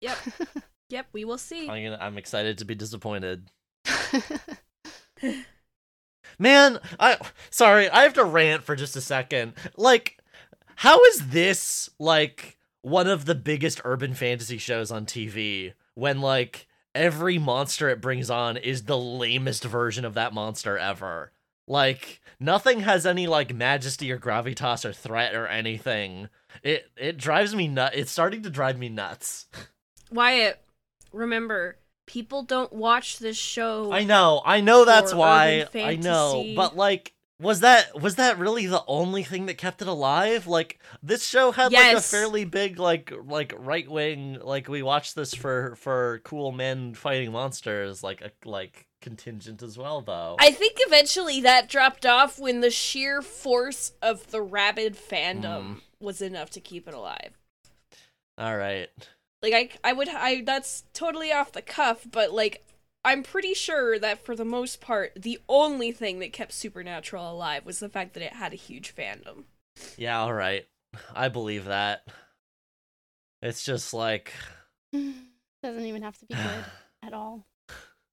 Yep. 0.00 0.18
yep, 0.90 1.06
we 1.12 1.24
will 1.24 1.38
see. 1.38 1.68
I'm, 1.68 1.84
gonna, 1.84 1.98
I'm 2.00 2.18
excited 2.18 2.58
to 2.58 2.64
be 2.64 2.74
disappointed. 2.74 3.50
Man, 6.38 6.78
I 6.98 7.18
sorry, 7.50 7.88
I 7.90 8.02
have 8.02 8.14
to 8.14 8.24
rant 8.24 8.62
for 8.64 8.74
just 8.74 8.96
a 8.96 9.00
second. 9.00 9.52
Like, 9.76 10.18
how 10.76 11.02
is 11.04 11.28
this 11.28 11.90
like 11.98 12.56
one 12.82 13.06
of 13.06 13.26
the 13.26 13.34
biggest 13.34 13.82
urban 13.84 14.14
fantasy 14.14 14.56
shows 14.58 14.90
on 14.90 15.04
TV 15.04 15.74
when 15.94 16.20
like 16.20 16.66
every 16.94 17.38
monster 17.38 17.88
it 17.90 18.00
brings 18.00 18.30
on 18.30 18.56
is 18.56 18.84
the 18.84 18.96
lamest 18.96 19.64
version 19.64 20.04
of 20.04 20.14
that 20.14 20.32
monster 20.32 20.78
ever? 20.78 21.32
Like, 21.68 22.20
nothing 22.40 22.80
has 22.80 23.04
any 23.06 23.26
like 23.26 23.54
majesty 23.54 24.10
or 24.10 24.18
gravitas 24.18 24.84
or 24.84 24.92
threat 24.92 25.34
or 25.34 25.46
anything. 25.46 26.28
It 26.62 26.90
it 26.96 27.18
drives 27.18 27.54
me 27.54 27.68
nuts. 27.68 27.96
It's 27.96 28.10
starting 28.10 28.42
to 28.42 28.50
drive 28.50 28.78
me 28.78 28.88
nuts. 28.88 29.46
Wyatt, 30.10 30.60
remember, 31.12 31.76
people 32.06 32.42
don't 32.42 32.72
watch 32.72 33.18
this 33.18 33.36
show. 33.36 33.92
I 33.92 34.04
know, 34.04 34.42
I 34.44 34.60
know 34.60 34.84
that's 34.84 35.14
why. 35.14 35.66
I 35.74 35.96
know, 35.96 36.44
but 36.56 36.76
like, 36.76 37.14
was 37.40 37.60
that 37.60 37.98
was 38.00 38.16
that 38.16 38.38
really 38.38 38.66
the 38.66 38.84
only 38.86 39.22
thing 39.22 39.46
that 39.46 39.56
kept 39.56 39.80
it 39.80 39.88
alive? 39.88 40.46
Like, 40.46 40.78
this 41.02 41.26
show 41.26 41.52
had 41.52 41.72
like 41.72 41.96
a 41.96 42.00
fairly 42.00 42.44
big 42.44 42.78
like 42.78 43.12
like 43.26 43.54
right 43.56 43.90
wing 43.90 44.38
like 44.42 44.68
we 44.68 44.82
watched 44.82 45.14
this 45.14 45.32
for 45.34 45.74
for 45.76 46.20
cool 46.24 46.52
men 46.52 46.92
fighting 46.94 47.32
monsters 47.32 48.02
like 48.02 48.20
a 48.20 48.30
like 48.44 48.86
contingent 49.00 49.62
as 49.62 49.78
well 49.78 50.02
though. 50.02 50.36
I 50.38 50.50
think 50.50 50.76
eventually 50.80 51.40
that 51.40 51.70
dropped 51.70 52.04
off 52.04 52.38
when 52.38 52.60
the 52.60 52.70
sheer 52.70 53.22
force 53.22 53.92
of 54.02 54.30
the 54.30 54.42
rabid 54.42 54.94
fandom 54.94 55.40
Mm. 55.76 55.80
was 55.98 56.20
enough 56.20 56.50
to 56.50 56.60
keep 56.60 56.86
it 56.86 56.92
alive. 56.92 57.38
All 58.36 58.54
right. 58.58 58.88
Like 59.42 59.54
I 59.54 59.90
I 59.90 59.92
would 59.92 60.08
I 60.08 60.42
that's 60.42 60.84
totally 60.92 61.32
off 61.32 61.52
the 61.52 61.62
cuff, 61.62 62.06
but 62.10 62.32
like 62.32 62.66
I'm 63.04 63.22
pretty 63.22 63.54
sure 63.54 63.98
that 63.98 64.24
for 64.24 64.36
the 64.36 64.44
most 64.44 64.80
part 64.80 65.12
the 65.16 65.38
only 65.48 65.92
thing 65.92 66.18
that 66.18 66.32
kept 66.32 66.52
Supernatural 66.52 67.32
alive 67.32 67.64
was 67.64 67.78
the 67.78 67.88
fact 67.88 68.14
that 68.14 68.22
it 68.22 68.34
had 68.34 68.52
a 68.52 68.56
huge 68.56 68.94
fandom. 68.94 69.44
Yeah, 69.96 70.20
all 70.20 70.34
right. 70.34 70.66
I 71.14 71.28
believe 71.28 71.66
that. 71.66 72.06
It's 73.42 73.64
just 73.64 73.94
like 73.94 74.32
Doesn't 74.92 75.86
even 75.86 76.02
have 76.02 76.18
to 76.18 76.26
be 76.26 76.34
good 76.34 76.64
at 77.02 77.14
all. 77.14 77.46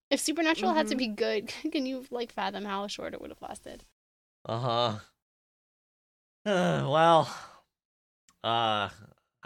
If 0.10 0.22
Supernatural 0.22 0.74
had 0.74 0.88
to 0.88 0.96
be 0.96 1.08
good, 1.08 1.52
can 1.72 1.86
you 1.86 2.06
like 2.10 2.32
fathom 2.32 2.64
how 2.64 2.88
short 2.88 3.14
it 3.14 3.20
would 3.20 3.32
have 3.32 3.42
lasted? 3.42 3.84
Uh-huh. 4.46 5.00
Uh, 6.46 6.88
well, 6.90 7.30
uh 8.46 8.88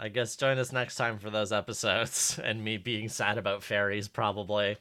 I 0.02 0.08
guess 0.08 0.34
join 0.34 0.58
us 0.58 0.72
next 0.72 0.96
time 0.96 1.20
for 1.20 1.30
those 1.30 1.52
episodes 1.52 2.40
and 2.44 2.64
me 2.64 2.76
being 2.76 3.08
sad 3.08 3.38
about 3.38 3.62
fairies 3.62 4.08
probably. 4.08 4.76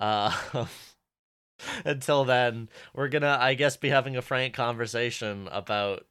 Uh 0.00 0.32
until 1.84 2.24
then, 2.24 2.68
we're 2.92 3.08
going 3.08 3.22
to 3.22 3.28
I 3.28 3.54
guess 3.54 3.76
be 3.76 3.90
having 3.90 4.16
a 4.16 4.22
frank 4.22 4.54
conversation 4.54 5.48
about 5.52 6.04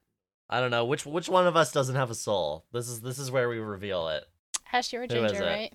I 0.50 0.62
don't 0.62 0.72
know 0.72 0.86
which 0.86 1.06
which 1.06 1.28
one 1.28 1.48
of 1.48 1.58
us 1.58 1.74
doesn't 1.74 1.96
have 1.98 2.10
a 2.10 2.16
soul. 2.16 2.64
This 2.72 2.88
is 2.88 3.02
this 3.02 3.20
is 3.20 3.30
where 3.30 3.50
we 3.50 3.60
reveal 3.60 4.08
it. 4.08 4.24
Ash, 4.72 4.94
you're 4.94 5.04
a 5.04 5.08
ginger, 5.08 5.42
right? 5.42 5.74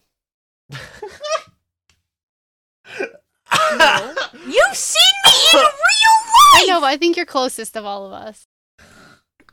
No. 3.76 4.14
You've 4.46 4.76
seen 4.76 5.14
me 5.26 5.32
in 5.52 5.58
real 5.58 5.66
I 6.54 6.58
life. 6.60 6.68
know, 6.68 6.80
but 6.80 6.86
I 6.86 6.96
think 6.96 7.16
you're 7.16 7.26
closest 7.26 7.76
of 7.76 7.84
all 7.84 8.06
of 8.06 8.12
us. 8.12 8.46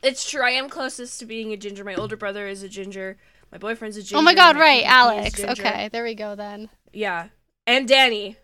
It's 0.02 0.28
true. 0.28 0.42
I 0.42 0.50
am 0.50 0.68
closest 0.68 1.18
to 1.20 1.26
being 1.26 1.52
a 1.52 1.56
ginger. 1.56 1.84
My 1.84 1.94
older 1.94 2.16
brother 2.16 2.46
is 2.46 2.62
a 2.62 2.68
ginger. 2.68 3.16
My 3.50 3.58
boyfriend's 3.58 3.96
a 3.96 4.00
ginger. 4.02 4.16
oh 4.16 4.22
my 4.22 4.34
god, 4.34 4.56
right, 4.56 4.84
Alex. 4.84 5.42
Okay, 5.42 5.88
there 5.90 6.04
we 6.04 6.14
go 6.14 6.34
then. 6.34 6.68
Yeah. 6.92 7.28
And 7.66 7.86
Danny. 7.88 8.36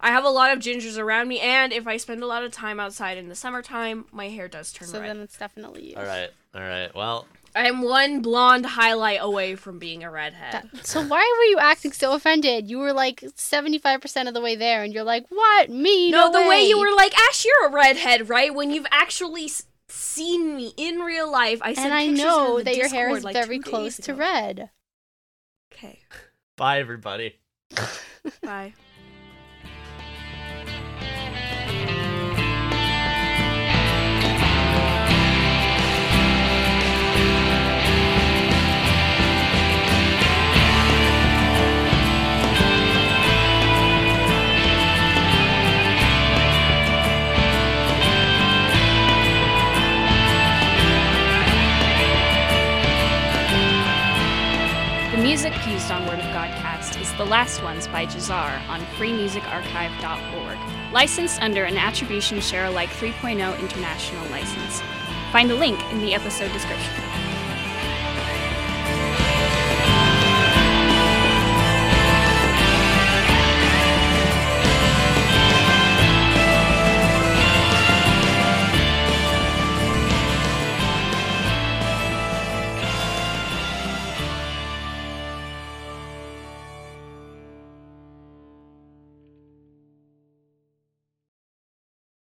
I 0.00 0.10
have 0.10 0.24
a 0.24 0.28
lot 0.30 0.52
of 0.52 0.60
gingers 0.60 0.96
around 0.96 1.26
me, 1.26 1.40
and 1.40 1.72
if 1.72 1.88
I 1.88 1.96
spend 1.96 2.22
a 2.22 2.26
lot 2.26 2.44
of 2.44 2.52
time 2.52 2.78
outside 2.78 3.18
in 3.18 3.28
the 3.28 3.34
summertime, 3.34 4.04
my 4.12 4.28
hair 4.28 4.46
does 4.46 4.72
turn 4.72 4.86
So 4.86 5.00
red. 5.00 5.08
So 5.08 5.14
then 5.14 5.22
it's 5.24 5.36
definitely 5.36 5.90
you. 5.90 5.96
all 5.96 6.04
right. 6.04 6.30
All 6.54 6.60
right. 6.60 6.94
Well, 6.94 7.26
I 7.56 7.66
am 7.66 7.82
one 7.82 8.22
blonde 8.22 8.64
highlight 8.64 9.18
away 9.20 9.56
from 9.56 9.80
being 9.80 10.04
a 10.04 10.10
redhead. 10.10 10.70
So 10.84 11.02
why 11.04 11.18
were 11.38 11.44
you 11.50 11.58
acting 11.58 11.90
so 11.92 12.12
offended? 12.14 12.70
You 12.70 12.78
were 12.78 12.92
like 12.92 13.20
75% 13.20 14.28
of 14.28 14.34
the 14.34 14.40
way 14.40 14.54
there 14.54 14.84
and 14.84 14.92
you're 14.94 15.02
like, 15.02 15.26
"What? 15.30 15.68
Me? 15.68 16.10
no, 16.12 16.30
No, 16.30 16.42
the 16.44 16.48
way 16.48 16.62
you 16.68 16.78
were 16.78 16.94
like, 16.94 17.18
Ash, 17.28 17.44
you're 17.44 17.68
a 17.68 17.72
redhead, 17.72 18.28
right? 18.28 18.54
When 18.54 18.70
you've 18.70 18.86
actually 18.92 19.46
s- 19.46 19.64
seen 19.88 20.56
me 20.56 20.72
in 20.76 20.98
real 21.00 21.30
life, 21.30 21.60
I 21.62 21.74
sent 21.74 21.86
And 21.86 21.94
I 21.94 22.06
know 22.06 22.58
in 22.58 22.64
the 22.64 22.70
that 22.70 22.76
your 22.76 22.88
hair 22.88 23.10
is 23.10 23.24
like, 23.24 23.34
very 23.34 23.58
close 23.58 23.96
days 23.96 24.06
to 24.06 24.14
red. 24.14 24.70
Okay, 25.72 26.00
bye 26.56 26.80
everybody. 26.80 27.36
bye. 28.42 28.72
Music 55.28 55.52
used 55.66 55.90
on 55.90 56.06
Word 56.06 56.20
of 56.20 56.24
Godcast 56.34 56.98
is 57.02 57.12
The 57.18 57.24
Last 57.26 57.62
Ones 57.62 57.86
by 57.86 58.06
Jazar 58.06 58.66
on 58.70 58.80
freemusicarchive.org, 58.96 60.58
licensed 60.90 61.42
under 61.42 61.64
an 61.64 61.76
Attribution 61.76 62.40
Share 62.40 62.64
Alike 62.64 62.88
3.0 62.88 63.60
international 63.60 64.26
license. 64.30 64.80
Find 65.30 65.50
the 65.50 65.54
link 65.54 65.78
in 65.92 65.98
the 66.00 66.14
episode 66.14 66.50
description. 66.54 67.27